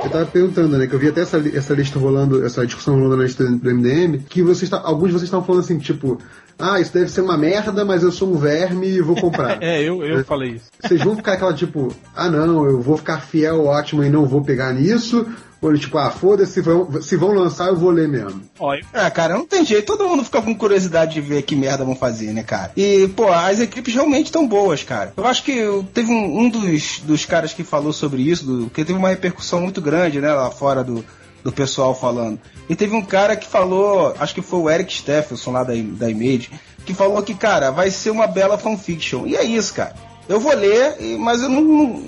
Eu 0.05 0.11
tava 0.11 0.27
perguntando, 0.27 0.77
né, 0.77 0.89
que 0.89 0.95
eu 0.95 0.99
vi 0.99 1.09
até 1.09 1.21
essa, 1.21 1.39
essa 1.55 1.75
lista 1.75 1.97
rolando, 1.97 2.45
essa 2.45 2.67
discussão 2.67 2.95
rolando 2.95 3.19
na 3.19 3.23
lista 3.23 3.45
do 3.45 3.75
MDM, 3.75 4.19
que 4.29 4.43
vocês 4.43 4.69
tá, 4.69 4.81
alguns 4.85 5.09
de 5.09 5.13
vocês 5.13 5.25
estavam 5.25 5.47
falando 5.47 5.63
assim, 5.63 5.79
tipo, 5.79 6.19
ah, 6.59 6.81
isso 6.81 6.93
deve 6.93 7.09
ser 7.09 7.21
uma 7.21 7.39
merda, 7.39 7.85
mas 7.85 8.03
eu 8.03 8.11
sou 8.11 8.33
um 8.33 8.37
verme 8.37 8.89
e 8.89 9.01
vou 9.01 9.15
comprar. 9.15 9.59
É, 9.63 9.81
eu, 9.81 10.03
eu 10.03 10.25
falei 10.25 10.53
isso. 10.53 10.71
Vocês 10.81 11.03
vão 11.05 11.15
ficar 11.15 11.35
aquela 11.35 11.55
tipo, 11.55 11.95
ah 12.17 12.29
não, 12.29 12.65
eu 12.65 12.81
vou 12.81 12.97
ficar 12.97 13.21
fiel 13.21 13.61
ao 13.61 13.67
Watchmen 13.67 14.09
e 14.09 14.11
não 14.11 14.27
vou 14.27 14.43
pegar 14.43 14.73
nisso, 14.73 15.27
ou 15.63 15.73
tipo, 15.79 15.97
ah, 15.97 16.11
foda-se, 16.11 16.61
vão- 16.61 17.01
se 17.01 17.17
vão 17.17 17.31
lançar 17.33 17.69
eu 17.69 17.77
vou 17.77 17.91
ler 17.91 18.09
mesmo. 18.09 18.43
Eu- 18.83 18.85
Ah, 18.93 19.11
cara, 19.11 19.35
não 19.35 19.47
tem 19.47 19.65
jeito. 19.65 19.87
Todo 19.87 20.09
mundo 20.09 20.25
fica 20.25 20.43
com 20.43 20.55
curiosidade 20.55 21.15
de 21.15 21.21
ver 21.21 21.43
que 21.43 21.55
merda 21.57 21.85
vão 21.85 21.95
fazer, 21.97 22.33
né, 22.33 22.43
cara? 22.43 22.73
E, 22.77 23.09
pô, 23.17 23.29
as 23.33 23.61
equipes 23.61 23.95
realmente 23.95 24.27
estão 24.27 24.47
boas, 24.47 24.83
cara. 24.83 25.13
Eu 25.17 25.25
acho 25.25 25.43
que 25.45 25.55
teve 25.95 26.13
um, 26.13 26.41
um 26.41 26.49
dos, 26.51 26.99
dos 27.05 27.25
caras 27.25 27.55
que 27.55 27.63
falou 27.65 27.93
sobre 27.93 28.23
isso, 28.23 28.45
do, 28.45 28.65
porque 28.65 28.85
teve 28.85 28.99
uma 28.99 29.09
repercussão 29.11 29.61
muito 29.61 29.81
grande, 29.81 30.21
né, 30.21 30.33
lá 30.35 30.51
fora 30.51 30.83
do, 30.83 31.05
do 31.45 31.53
pessoal 31.53 31.95
falando. 31.95 32.39
E 32.69 32.75
teve 32.77 32.95
um 32.97 33.03
cara 33.03 33.37
que 33.37 33.47
falou, 33.47 34.15
acho 34.19 34.35
que 34.35 34.43
foi 34.43 34.59
o 34.59 34.69
Eric 34.71 34.93
Stephenson 34.93 35.53
lá 35.53 35.63
da, 35.63 35.75
da 35.75 36.11
Image, 36.11 36.51
que 36.85 36.93
falou 36.93 37.23
que, 37.23 37.35
cara, 37.35 37.71
vai 37.71 37.89
ser 37.91 38.11
uma 38.11 38.27
bela 38.27 38.59
fanfiction. 38.59 39.27
E 39.27 39.37
é 39.37 39.45
isso, 39.45 39.73
cara. 39.75 39.95
Eu 40.29 40.39
vou 40.41 40.55
ler, 40.55 40.97
mas 41.19 41.43
eu 41.43 41.49
não. 41.49 42.03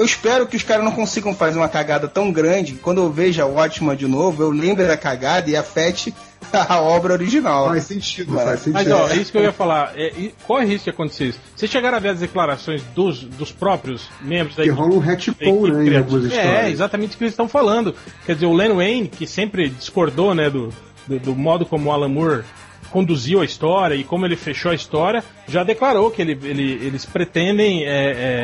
Eu 0.00 0.06
espero 0.06 0.46
que 0.46 0.56
os 0.56 0.62
caras 0.62 0.82
não 0.82 0.92
consigam 0.92 1.34
fazer 1.34 1.58
uma 1.58 1.68
cagada 1.68 2.08
tão 2.08 2.32
grande. 2.32 2.72
que 2.72 2.78
Quando 2.78 3.02
eu 3.02 3.12
veja 3.12 3.44
o 3.44 3.56
Watchman 3.56 3.94
de 3.94 4.06
novo, 4.06 4.42
eu 4.42 4.50
lembre 4.50 4.86
da 4.86 4.96
cagada 4.96 5.50
e 5.50 5.54
afete 5.54 6.14
a 6.50 6.80
obra 6.80 7.12
original. 7.12 7.68
Faz 7.68 7.84
sentido, 7.84 8.32
Mas- 8.32 8.44
faz 8.44 8.60
sentido. 8.60 8.88
Mas 8.88 8.90
ó, 8.90 9.08
é 9.10 9.16
isso 9.16 9.30
que 9.30 9.36
eu 9.36 9.42
ia 9.42 9.52
falar. 9.52 9.92
É, 9.94 10.06
e 10.16 10.34
corre 10.46 10.64
risco 10.64 10.84
de 10.84 10.90
acontecer 10.90 11.24
isso. 11.26 11.40
Vocês 11.54 11.70
chegaram 11.70 11.98
a 11.98 12.00
ver 12.00 12.08
as 12.08 12.20
declarações 12.20 12.82
dos, 12.94 13.20
dos 13.24 13.52
próprios 13.52 14.08
membros 14.22 14.56
da 14.56 14.62
que 14.62 14.70
equipe? 14.70 14.82
rola 14.82 14.94
um 14.94 15.00
retcon, 15.00 15.66
né, 15.68 15.84
em 15.84 15.96
algumas 15.98 16.24
histórias. 16.24 16.64
É, 16.64 16.70
exatamente 16.70 17.14
o 17.14 17.18
que 17.18 17.24
eles 17.24 17.34
estão 17.34 17.46
falando. 17.46 17.94
Quer 18.24 18.32
dizer, 18.36 18.46
o 18.46 18.54
Len 18.54 18.72
Wayne, 18.72 19.06
que 19.06 19.26
sempre 19.26 19.68
discordou, 19.68 20.34
né, 20.34 20.48
do, 20.48 20.70
do, 21.06 21.18
do 21.18 21.36
modo 21.36 21.66
como 21.66 21.90
o 21.90 21.92
Alan 21.92 22.08
Moore 22.08 22.42
conduziu 22.90 23.40
a 23.40 23.44
história 23.44 23.94
e 23.94 24.04
como 24.04 24.26
ele 24.26 24.36
fechou 24.36 24.70
a 24.72 24.74
história, 24.74 25.22
já 25.48 25.62
declarou 25.64 26.10
que 26.10 26.20
ele, 26.22 26.38
ele- 26.42 26.86
eles 26.86 27.04
pretendem 27.06 27.84
é, 27.84 27.88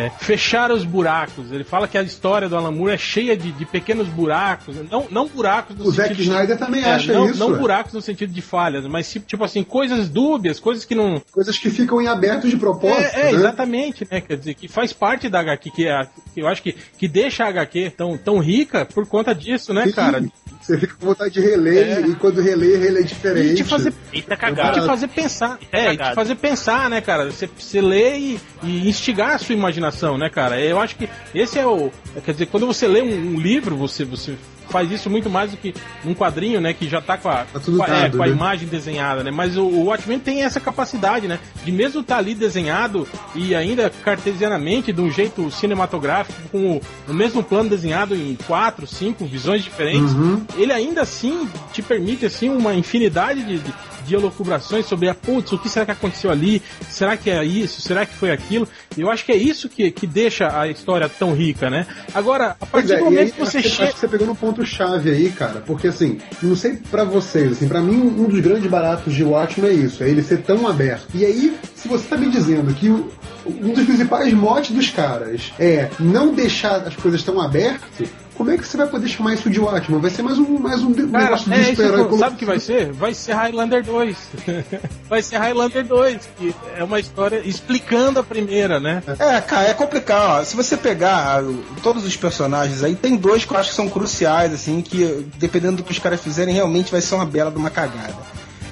é, 0.06 0.12
fechar 0.18 0.70
os 0.70 0.85
buracos. 0.85 1.50
Ele 1.52 1.64
fala 1.64 1.87
que 1.88 1.96
a 1.98 2.02
história 2.02 2.48
do 2.48 2.56
Alan 2.56 2.70
Moore 2.70 2.94
é 2.94 2.98
cheia 2.98 3.37
de, 3.37 3.52
de 3.52 3.64
pequenos 3.64 4.09
buracos, 4.09 4.76
não, 4.90 5.06
não 5.11 5.26
buracos 5.28 5.76
no 5.76 5.85
O 5.87 5.90
Zack 5.90 6.09
sentido 6.11 6.22
Snyder 6.24 6.59
também 6.59 6.82
é, 6.82 6.92
acha 6.94 7.12
não, 7.12 7.28
isso. 7.30 7.38
não 7.38 7.56
buracos 7.59 7.92
no 7.92 8.00
sentido 8.00 8.32
de 8.32 8.40
falhas, 8.42 8.87
mas 8.87 9.12
tipo 9.26 9.44
assim, 9.44 9.62
coisas 9.62 10.09
dúbias, 10.09 10.59
coisas 10.61 10.85
que 10.85 10.94
não, 10.94 11.20
Coisas 11.32 11.59
que 11.59 11.70
ficam 11.70 12.00
em 12.00 12.06
aberto 12.06 12.48
de 12.48 12.56
propósito. 12.56 13.00
é, 13.16 13.20
é, 13.20 13.24
né? 13.24 13.30
exatamente, 13.32 14.06
né? 14.11 14.20
Quer 14.20 14.37
dizer, 14.37 14.54
que 14.54 14.68
faz 14.68 14.92
parte 14.92 15.28
da 15.28 15.40
HQ, 15.40 15.70
que, 15.70 15.87
é 15.88 16.06
que 16.35 16.40
eu 16.40 16.48
acho 16.48 16.62
que, 16.62 16.72
que 16.72 17.06
deixa 17.09 17.44
a 17.44 17.48
HQ 17.48 17.90
tão, 17.96 18.16
tão 18.16 18.38
rica 18.38 18.85
por 18.87 19.06
conta 19.06 19.35
disso, 19.35 19.72
né, 19.74 19.87
Sim, 19.87 19.92
cara? 19.92 20.24
Você 20.66 20.79
fica 20.79 20.94
com 20.98 21.07
vontade 21.07 21.33
de 21.35 21.40
reler 21.40 21.98
É. 21.98 22.00
e 22.00 22.14
quando 22.16 22.40
relê, 22.42 22.76
relê 22.76 23.05
diferente. 23.05 23.52
E 23.52 23.55
te 23.57 23.64
fazer, 23.64 23.92
Isso 24.12 24.26
é 24.29 24.35
te 24.35 24.40
cagado. 24.40 24.85
fazer 24.85 25.07
pensar. 25.09 25.59
É 25.70 25.87
É, 25.87 25.92
e 25.94 25.96
te 25.96 26.14
fazer 26.14 26.35
pensar, 26.35 26.90
né, 26.90 27.00
cara? 27.00 27.31
Você, 27.31 27.48
você 27.57 27.81
lê 27.81 28.18
e, 28.18 28.40
e 28.64 28.88
instigar 28.88 29.37
a 29.37 29.38
sua 29.38 29.55
imaginação, 29.55 30.18
né, 30.18 30.29
cara? 30.29 30.61
Eu 30.61 30.81
acho 30.81 30.96
que 30.96 31.09
esse 31.33 31.57
é 31.59 31.64
o. 31.64 31.90
Quer 32.24 32.33
dizer, 32.33 32.46
quando 32.46 32.66
você 32.66 32.88
lê 32.88 33.00
um, 33.00 33.35
um 33.37 33.38
livro, 33.40 33.76
você, 33.76 34.05
você 34.05 34.35
faz 34.68 34.90
isso 34.90 35.09
muito 35.11 35.29
mais 35.31 35.50
do 35.50 35.57
que 35.57 35.74
um 36.05 36.14
quadrinho, 36.14 36.61
né? 36.61 36.72
Que 36.72 36.88
já 36.88 37.00
tá 37.00 37.16
com 37.16 37.29
a, 37.29 37.44
Tá 37.44 37.61
com 37.61 37.83
a, 37.83 37.87
é, 37.87 38.02
dado, 38.02 38.16
com 38.16 38.22
a 38.22 38.26
né? 38.26 38.33
imagem 38.33 38.68
desenhada, 38.68 39.22
né? 39.22 39.31
Mas 39.31 39.57
o, 39.57 39.62
o 39.64 39.85
Watchmen 39.85 40.18
tem 40.18 40.42
essa 40.42 40.61
capacidade, 40.61 41.26
né? 41.29 41.38
De 41.64 41.72
mesmo 41.72 42.00
estar 42.00 42.18
ali 42.18 42.35
desenhado 42.35 43.07
e 43.35 43.55
ainda 43.55 43.90
cartesianamente, 43.90 44.92
de 44.92 45.00
um 45.00 45.11
jeito 45.11 45.50
cinematográfico, 45.50 46.40
com 46.50 46.76
o, 46.76 46.81
o 47.09 47.14
mesmo 47.14 47.42
plano 47.42 47.68
desenhado 47.70 48.14
em 48.14 48.37
quatro, 48.46 48.87
cinco 48.87 49.24
visões 49.24 49.62
diferentes, 49.62 50.12
Uhum. 50.12 50.42
ele 50.57 50.72
ainda 50.72 51.02
assim 51.02 51.48
te 51.72 51.83
permite 51.83 52.26
assim 52.26 52.48
uma 52.48 52.74
infinidade 52.74 53.42
de, 53.44 53.59
de, 53.59 53.74
de 54.07 54.14
elucubrações 54.14 54.87
sobre 54.87 55.09
a 55.09 55.14
putz, 55.14 55.53
o 55.53 55.59
que 55.59 55.69
será 55.69 55.85
que 55.85 55.90
aconteceu 55.92 56.31
ali? 56.31 56.62
Será 56.88 57.16
que 57.16 57.29
é 57.31 57.45
isso? 57.45 57.81
Será 57.83 58.07
que 58.07 58.14
foi 58.14 58.31
aquilo? 58.31 58.69
Eu 58.97 59.11
acho 59.11 59.25
que 59.25 59.33
é 59.33 59.37
isso 59.37 59.69
que, 59.69 59.90
que 59.90 60.07
deixa 60.07 60.59
a 60.59 60.69
história 60.69 61.09
tão 61.09 61.35
rica, 61.35 61.69
né? 61.69 61.87
Agora, 62.14 62.57
a 62.61 62.66
Pois 62.66 62.87
partir 62.87 62.92
é, 62.95 62.99
do 62.99 63.05
momento 63.05 63.21
aí, 63.21 63.33
que 63.33 63.38
você 63.40 63.62
chega. 63.62 63.85
acho 63.85 63.95
que 63.95 64.01
você 64.01 64.09
pegou 64.09 64.27
no 64.27 64.35
ponto 64.35 64.64
chave 64.64 65.11
aí, 65.11 65.31
cara, 65.31 65.61
porque 65.66 65.88
assim, 65.88 66.19
não 66.42 66.57
sei 66.57 66.79
pra 66.90 67.05
vocês, 67.05 67.53
assim, 67.53 67.69
para 67.69 67.81
mim 67.81 67.97
um 67.97 68.25
dos 68.29 68.40
grandes 68.40 68.71
baratos 68.71 69.12
de 69.14 69.23
Watchmen 69.25 69.71
é 69.71 69.75
isso, 69.75 70.03
é 70.03 70.09
ele 70.09 70.23
ser 70.23 70.38
tão 70.42 70.66
aberto. 70.66 71.09
E 71.14 71.25
aí, 71.25 71.57
se 71.75 71.88
você 71.88 72.07
tá 72.07 72.16
me 72.16 72.31
dizendo 72.31 72.73
que 72.75 72.88
o- 72.88 73.11
um 73.47 73.73
dos 73.73 73.85
principais 73.85 74.33
motes 74.33 74.71
dos 74.75 74.88
caras 74.90 75.53
é 75.59 75.88
não 76.01 76.33
deixar 76.35 76.77
as 76.87 76.97
coisas 76.97 77.23
tão 77.23 77.40
abertas, 77.40 78.09
como 78.37 78.51
é 78.51 78.57
que 78.59 78.66
você 78.66 78.77
vai 78.77 78.87
poder 78.87 79.09
chamar 79.09 79.35
isso 79.35 79.49
de 79.49 79.59
Watchmen? 79.59 80.01
Vai 80.01 80.11
ser 80.11 80.22
mais 80.22 80.38
um, 80.38 80.59
mais 80.59 80.83
um 80.83 80.92
de- 80.92 81.07
Cara, 81.07 81.25
negócio 81.25 81.51
de 81.51 81.55
é 81.57 81.61
isso, 81.61 81.70
super-herói. 81.83 82.18
sabe 82.18 82.35
o 82.35 82.38
que 82.38 82.44
vai 82.44 82.61
ser? 82.61 82.92
Vai 82.92 83.14
ser 83.14 83.33
Highlander 83.33 83.85
2. 83.85 84.16
vai 85.09 85.22
ser 85.22 85.37
Highlander 85.38 85.87
2, 85.87 86.29
que 86.38 86.55
é 86.77 86.85
uma 86.85 87.01
história 87.01 87.40
explicando 87.44 88.20
a 88.20 88.22
primeira, 88.22 88.79
né? 88.79 89.03
É, 89.18 89.40
cara, 89.40 89.68
é 89.68 89.75
complicado. 89.75 90.40
ó. 90.40 90.44
Se 90.44 90.55
você 90.55 90.77
pegar 90.77 91.40
ah, 91.40 91.44
todos 91.83 92.05
os 92.05 92.16
personagens 92.16 92.83
aí, 92.85 92.94
tem 92.94 93.16
dois 93.16 93.44
que 93.44 93.53
eu 93.53 93.59
acho 93.59 93.70
que 93.70 93.77
são 93.77 93.88
cruciais, 93.88 94.53
assim, 94.53 94.81
que 94.83 95.27
dependendo 95.37 95.79
do 95.79 95.83
que 95.83 95.92
os 95.92 95.99
caras 95.99 96.20
fizerem, 96.20 96.55
realmente 96.55 96.90
vai 96.92 97.01
ser 97.01 97.14
uma 97.14 97.25
bela 97.27 97.51
de 97.51 97.57
uma 97.59 97.70
cagada. 97.70 98.14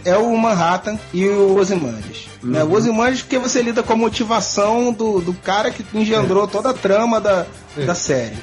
É 0.04 0.16
o 0.18 0.36
Manhattan 0.36 0.98
e 1.14 1.26
o 1.26 1.56
Ozymandias. 1.56 2.26
Né? 2.42 2.62
O 2.62 2.72
Ozymandias 2.74 3.22
porque 3.22 3.38
você 3.38 3.62
lida 3.62 3.82
com 3.82 3.94
a 3.94 3.96
motivação 3.96 4.92
do, 4.92 5.20
do 5.22 5.32
cara 5.32 5.70
que 5.70 5.82
engendrou 5.94 6.46
toda 6.46 6.70
a 6.70 6.74
trama 6.74 7.18
da, 7.18 7.46
da 7.86 7.94
série. 7.94 8.36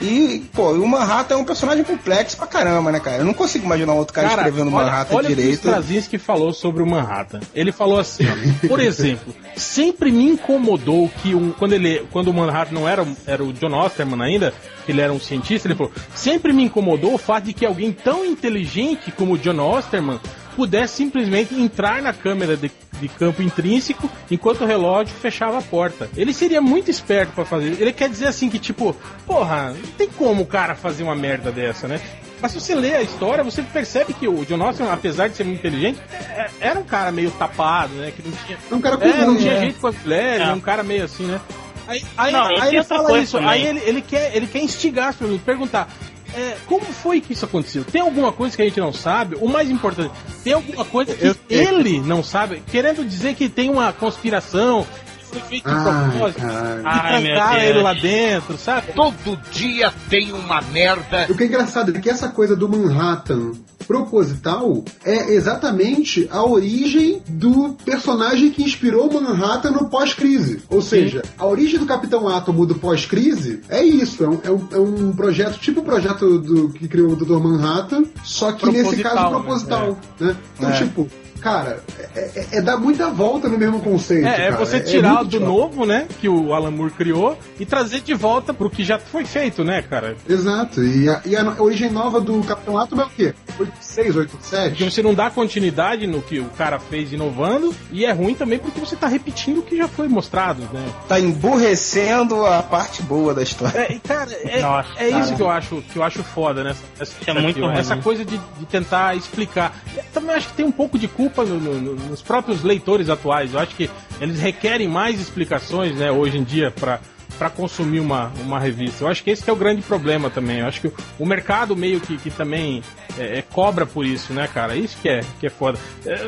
E, 0.00 0.44
pô, 0.52 0.70
o 0.72 0.86
Manhattan 0.86 1.34
é 1.34 1.38
um 1.38 1.44
personagem 1.44 1.82
complexo 1.82 2.36
pra 2.36 2.46
caramba, 2.46 2.92
né, 2.92 3.00
cara? 3.00 3.18
Eu 3.18 3.24
não 3.24 3.34
consigo 3.34 3.64
imaginar 3.64 3.94
outro 3.94 4.14
cara, 4.14 4.28
escrevendo 4.28 4.74
olha, 4.74 4.86
Manhattan 4.86 5.16
olha 5.16 5.24
o 5.24 5.26
que 5.26 5.32
o 5.32 5.36
direito. 5.36 5.54
Straczynski 5.54 6.18
falou 6.18 6.52
sobre 6.52 6.82
o 6.82 6.86
Manhattan. 6.86 7.40
Ele 7.54 7.72
falou 7.72 7.98
assim, 7.98 8.24
ó, 8.26 8.68
por 8.68 8.80
exemplo, 8.80 9.34
sempre 9.56 10.12
me 10.12 10.24
incomodou 10.24 11.10
que 11.22 11.34
um, 11.34 11.50
quando 11.52 11.72
ele, 11.72 12.06
quando 12.12 12.28
o 12.28 12.34
Manhattan 12.34 12.74
não 12.74 12.88
era, 12.88 13.06
era 13.26 13.42
o 13.42 13.52
John 13.52 13.74
Osterman 13.74 14.22
ainda, 14.22 14.54
que 14.86 14.92
ele 14.92 15.00
era 15.00 15.12
um 15.12 15.20
cientista, 15.20 15.66
ele 15.66 15.74
falou, 15.74 15.92
sempre 16.14 16.52
me 16.52 16.64
incomodou 16.64 17.14
o 17.14 17.18
fato 17.18 17.44
de 17.44 17.52
que 17.52 17.66
alguém 17.66 17.92
tão 17.92 18.24
inteligente 18.24 19.10
como 19.10 19.34
o 19.34 19.38
John 19.38 19.58
Osterman 19.58 20.20
pudesse 20.58 20.96
simplesmente 20.96 21.54
entrar 21.54 22.02
na 22.02 22.12
câmera 22.12 22.56
de, 22.56 22.68
de 23.00 23.08
campo 23.08 23.40
intrínseco 23.42 24.10
enquanto 24.28 24.62
o 24.62 24.66
relógio 24.66 25.14
fechava 25.14 25.58
a 25.58 25.62
porta. 25.62 26.10
Ele 26.16 26.34
seria 26.34 26.60
muito 26.60 26.90
esperto 26.90 27.32
pra 27.32 27.44
fazer. 27.44 27.80
Ele 27.80 27.92
quer 27.92 28.08
dizer 28.08 28.26
assim 28.26 28.50
que 28.50 28.58
tipo, 28.58 28.94
porra, 29.24 29.68
não 29.72 29.90
tem 29.96 30.08
como 30.08 30.42
o 30.42 30.46
cara 30.46 30.74
fazer 30.74 31.04
uma 31.04 31.14
merda 31.14 31.52
dessa, 31.52 31.86
né? 31.86 32.00
Mas 32.42 32.50
se 32.52 32.60
você 32.60 32.74
lê 32.74 32.94
a 32.96 33.02
história, 33.02 33.44
você 33.44 33.62
percebe 33.62 34.12
que 34.14 34.26
o 34.26 34.44
John 34.44 34.60
Austin, 34.62 34.82
apesar 34.90 35.28
de 35.28 35.36
ser 35.36 35.44
muito 35.44 35.60
inteligente, 35.60 36.00
é- 36.12 36.50
era 36.60 36.78
um 36.80 36.84
cara 36.84 37.12
meio 37.12 37.30
tapado, 37.30 37.94
né? 37.94 38.12
Que 38.14 38.22
não 38.28 38.32
tinha, 38.44 38.58
É 38.70 38.74
um 38.74 38.80
cara 38.80 38.98
é, 39.00 39.24
não 39.26 39.36
tinha 39.36 39.54
né? 39.54 39.60
jeito 39.60 39.78
com 39.80 39.86
as 39.86 39.96
mulheres, 40.02 40.48
É. 40.48 40.52
um 40.52 40.60
cara 40.60 40.82
meio 40.82 41.04
assim, 41.04 41.24
né? 41.26 41.40
Aí, 41.86 42.02
aí, 42.16 42.32
Não, 42.32 42.46
aí 42.46 42.74
ele 42.76 42.84
fala 42.84 43.18
isso, 43.18 43.32
também. 43.38 43.48
aí 43.48 43.66
ele, 43.66 43.80
ele, 43.86 44.02
quer, 44.02 44.36
ele 44.36 44.46
quer 44.48 44.58
instigar 44.60 45.08
as 45.08 45.16
pessoas, 45.16 45.40
perguntar. 45.40 45.88
É, 46.34 46.56
como 46.66 46.84
foi 46.86 47.20
que 47.20 47.32
isso 47.32 47.44
aconteceu? 47.44 47.84
Tem 47.84 48.00
alguma 48.00 48.32
coisa 48.32 48.54
que 48.56 48.62
a 48.62 48.64
gente 48.64 48.80
não 48.80 48.92
sabe? 48.92 49.36
O 49.40 49.48
mais 49.48 49.70
importante, 49.70 50.12
tem 50.44 50.52
alguma 50.52 50.84
coisa 50.84 51.14
que 51.14 51.26
Eu- 51.26 51.36
ele 51.48 52.00
não 52.00 52.22
sabe? 52.22 52.62
Querendo 52.70 53.04
dizer 53.04 53.34
que 53.34 53.48
tem 53.48 53.70
uma 53.70 53.92
conspiração, 53.92 54.86
que 55.18 55.24
foi 55.26 55.40
feito 55.42 55.68
de 55.68 55.74
propósito, 55.82 56.40
Ai, 56.84 57.22
meu 57.22 57.34
trancaram 57.34 57.52
Deus. 57.60 57.64
ele 57.70 57.82
lá 57.82 57.92
dentro, 57.94 58.58
sabe? 58.58 58.92
Todo 58.92 59.36
dia 59.50 59.92
tem 60.08 60.32
uma 60.32 60.60
merda. 60.62 61.26
O 61.28 61.36
que 61.36 61.44
é 61.44 61.46
engraçado 61.46 61.94
é 61.96 62.00
que 62.00 62.08
essa 62.10 62.28
coisa 62.28 62.54
do 62.56 62.68
Manhattan 62.68 63.52
proposital 63.88 64.84
é 65.04 65.32
exatamente 65.34 66.28
a 66.30 66.44
origem 66.44 67.22
do 67.28 67.74
personagem 67.84 68.50
que 68.50 68.62
inspirou 68.62 69.10
Manhattan 69.12 69.70
no 69.70 69.88
pós-crise. 69.88 70.62
Ou 70.68 70.82
seja, 70.82 71.22
a 71.38 71.46
origem 71.46 71.78
do 71.80 71.86
Capitão 71.86 72.28
Átomo 72.28 72.66
do 72.66 72.74
pós-crise 72.74 73.60
é 73.68 73.82
isso. 73.82 74.22
É 74.22 74.28
um, 74.28 74.40
é 74.44 74.50
um- 74.50 74.68
é 74.72 74.78
um 74.78 75.12
projeto, 75.12 75.58
tipo 75.58 75.80
o 75.80 75.84
projeto 75.84 76.38
do, 76.38 76.68
que 76.68 76.86
criou 76.86 77.12
o 77.12 77.16
Dr. 77.16 77.38
Manhattan, 77.40 78.04
só 78.22 78.52
que 78.52 78.66
nesse 78.66 78.82
Proposital, 79.02 79.14
caso 79.14 79.24
né? 79.24 79.30
proposital. 79.42 79.98
Né? 80.20 80.36
Então, 80.56 80.70
É. 80.70 80.72
tipo. 80.78 81.08
Cara, 81.48 81.80
é, 82.14 82.20
é- 82.20 82.46
é 82.58 82.60
dar 82.60 82.76
muita 82.76 83.08
volta 83.10 83.48
no 83.48 83.56
mesmo 83.56 83.80
conceito. 83.80 84.26
É, 84.26 84.48
é 84.48 84.50
cara. 84.50 84.56
você 84.64 84.80
tirar 84.80 85.14
muito 85.14 85.30
do 85.30 85.40
novo, 85.40 85.86
né? 85.86 86.06
Que 86.20 86.28
o 86.28 86.52
Alan 86.52 86.70
Moore 86.70 86.92
criou 86.92 87.38
e 87.58 87.64
trazer 87.64 88.00
de 88.00 88.12
volta 88.12 88.52
pro 88.52 88.68
que 88.68 88.84
já 88.84 88.98
foi 88.98 89.24
feito, 89.24 89.64
né, 89.64 89.82
cara? 89.82 90.16
Exato. 90.28 90.84
E 90.84 91.08
a, 91.08 91.22
e 91.24 91.36
a 91.36 91.54
origem 91.58 91.90
nova 91.90 92.20
do 92.20 92.42
Capitão 92.42 92.76
Átomo 92.76 93.02
é 93.02 93.04
o 93.06 93.10
quê? 93.10 93.34
86, 93.58 94.06
Porque 94.14 94.18
87? 94.20 94.84
você 94.84 95.02
não 95.02 95.14
dá 95.14 95.30
continuidade 95.30 96.06
no 96.06 96.20
que 96.20 96.38
o 96.38 96.46
cara 96.50 96.78
fez 96.78 97.12
inovando 97.12 97.74
e 97.90 98.04
é 98.04 98.12
ruim 98.12 98.34
também 98.34 98.58
porque 98.58 98.78
você 98.78 98.94
tá 98.94 99.06
repetindo 99.06 99.58
o 99.58 99.62
que 99.62 99.76
já 99.76 99.88
foi 99.88 100.06
mostrado, 100.06 100.62
né? 100.72 100.86
Tá 101.08 101.18
emburrecendo 101.18 102.44
a 102.44 102.62
parte 102.62 103.02
boa 103.02 103.34
da 103.34 103.42
história. 103.42 103.78
É, 103.80 103.98
cara, 104.06 104.30
é, 104.44 104.60
Nossa, 104.60 104.88
é 104.98 105.08
isso 105.08 105.18
cara. 105.18 105.36
que 105.36 105.42
eu 105.42 105.50
acho 105.50 105.82
que 105.92 105.96
eu 105.96 106.02
acho 106.02 106.22
foda 106.22 106.62
nessa, 106.62 106.82
nessa 106.98 107.12
Isso 107.20 107.30
é 107.30 107.34
muito 107.34 107.60
ruim. 107.60 107.76
Essa 107.76 107.96
coisa 107.96 108.24
de, 108.24 108.38
de 108.38 108.66
tentar 108.66 109.16
explicar. 109.16 109.74
Eu 109.96 110.02
também 110.12 110.36
acho 110.36 110.48
que 110.48 110.54
tem 110.54 110.66
um 110.66 110.72
pouco 110.72 110.98
de 110.98 111.08
culpa 111.08 111.37
no- 111.44 111.58
no- 111.60 111.80
no- 111.80 111.94
nos 111.94 112.22
próprios 112.22 112.62
leitores 112.62 113.08
atuais. 113.08 113.52
Eu 113.54 113.60
acho 113.60 113.74
que 113.74 113.90
eles 114.20 114.38
requerem 114.40 114.88
mais 114.88 115.20
explicações, 115.20 115.94
né, 115.96 116.10
hoje 116.10 116.38
em 116.38 116.44
dia, 116.44 116.70
para 116.70 117.00
para 117.38 117.50
consumir 117.50 118.00
uma, 118.00 118.32
uma 118.40 118.58
revista. 118.58 119.04
Eu 119.04 119.08
acho 119.08 119.22
que 119.22 119.30
esse 119.30 119.44
que 119.44 119.50
é 119.50 119.52
o 119.52 119.56
grande 119.56 119.80
problema 119.80 120.28
também. 120.28 120.58
Eu 120.58 120.66
acho 120.66 120.80
que 120.80 120.88
o, 120.88 120.92
o 121.20 121.26
mercado 121.26 121.76
meio 121.76 122.00
que, 122.00 122.16
que 122.16 122.30
também 122.30 122.82
é, 123.16 123.38
é 123.38 123.42
cobra 123.42 123.86
por 123.86 124.04
isso, 124.04 124.32
né, 124.32 124.48
cara? 124.52 124.74
Isso 124.74 124.96
que 125.00 125.08
é, 125.08 125.20
que 125.38 125.46
é 125.46 125.50
foda. 125.50 125.78
É, 126.04 126.26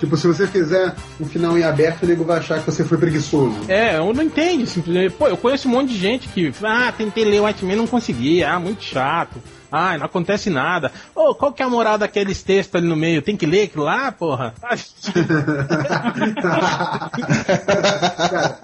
Tipo, 0.00 0.16
se 0.16 0.26
você 0.28 0.46
fizer 0.46 0.94
um 1.20 1.26
final 1.26 1.58
em 1.58 1.64
aberto, 1.64 2.04
o 2.04 2.06
nego 2.06 2.24
vai 2.24 2.38
achar 2.38 2.60
que 2.60 2.64
você 2.70 2.82
foi 2.84 2.96
preguiçoso. 2.96 3.56
É, 3.68 3.96
eu 3.98 4.14
não 4.14 4.22
entendo, 4.22 4.64
simplesmente. 4.64 5.12
Pô, 5.16 5.26
eu 5.26 5.36
conheço 5.36 5.68
um 5.68 5.72
monte 5.72 5.88
de 5.92 5.98
gente 5.98 6.28
que, 6.28 6.50
ah, 6.62 6.92
tentei 6.96 7.24
ler 7.24 7.40
o 7.40 7.42
Watchmen 7.42 7.76
não 7.76 7.86
consegui, 7.86 8.42
ah, 8.44 8.58
muito 8.60 8.82
chato. 8.84 9.42
Ah, 9.70 9.96
não 9.98 10.06
acontece 10.06 10.50
nada. 10.50 10.90
Ô, 11.14 11.34
qual 11.34 11.52
que 11.52 11.62
é 11.62 11.64
a 11.64 11.68
moral 11.68 11.98
daqueles 11.98 12.42
textos 12.42 12.74
ali 12.76 12.88
no 12.88 12.96
meio? 12.96 13.22
Tem 13.22 13.36
que 13.36 13.46
ler 13.46 13.64
aquilo 13.64 13.84
lá, 13.84 14.10
porra? 14.12 14.54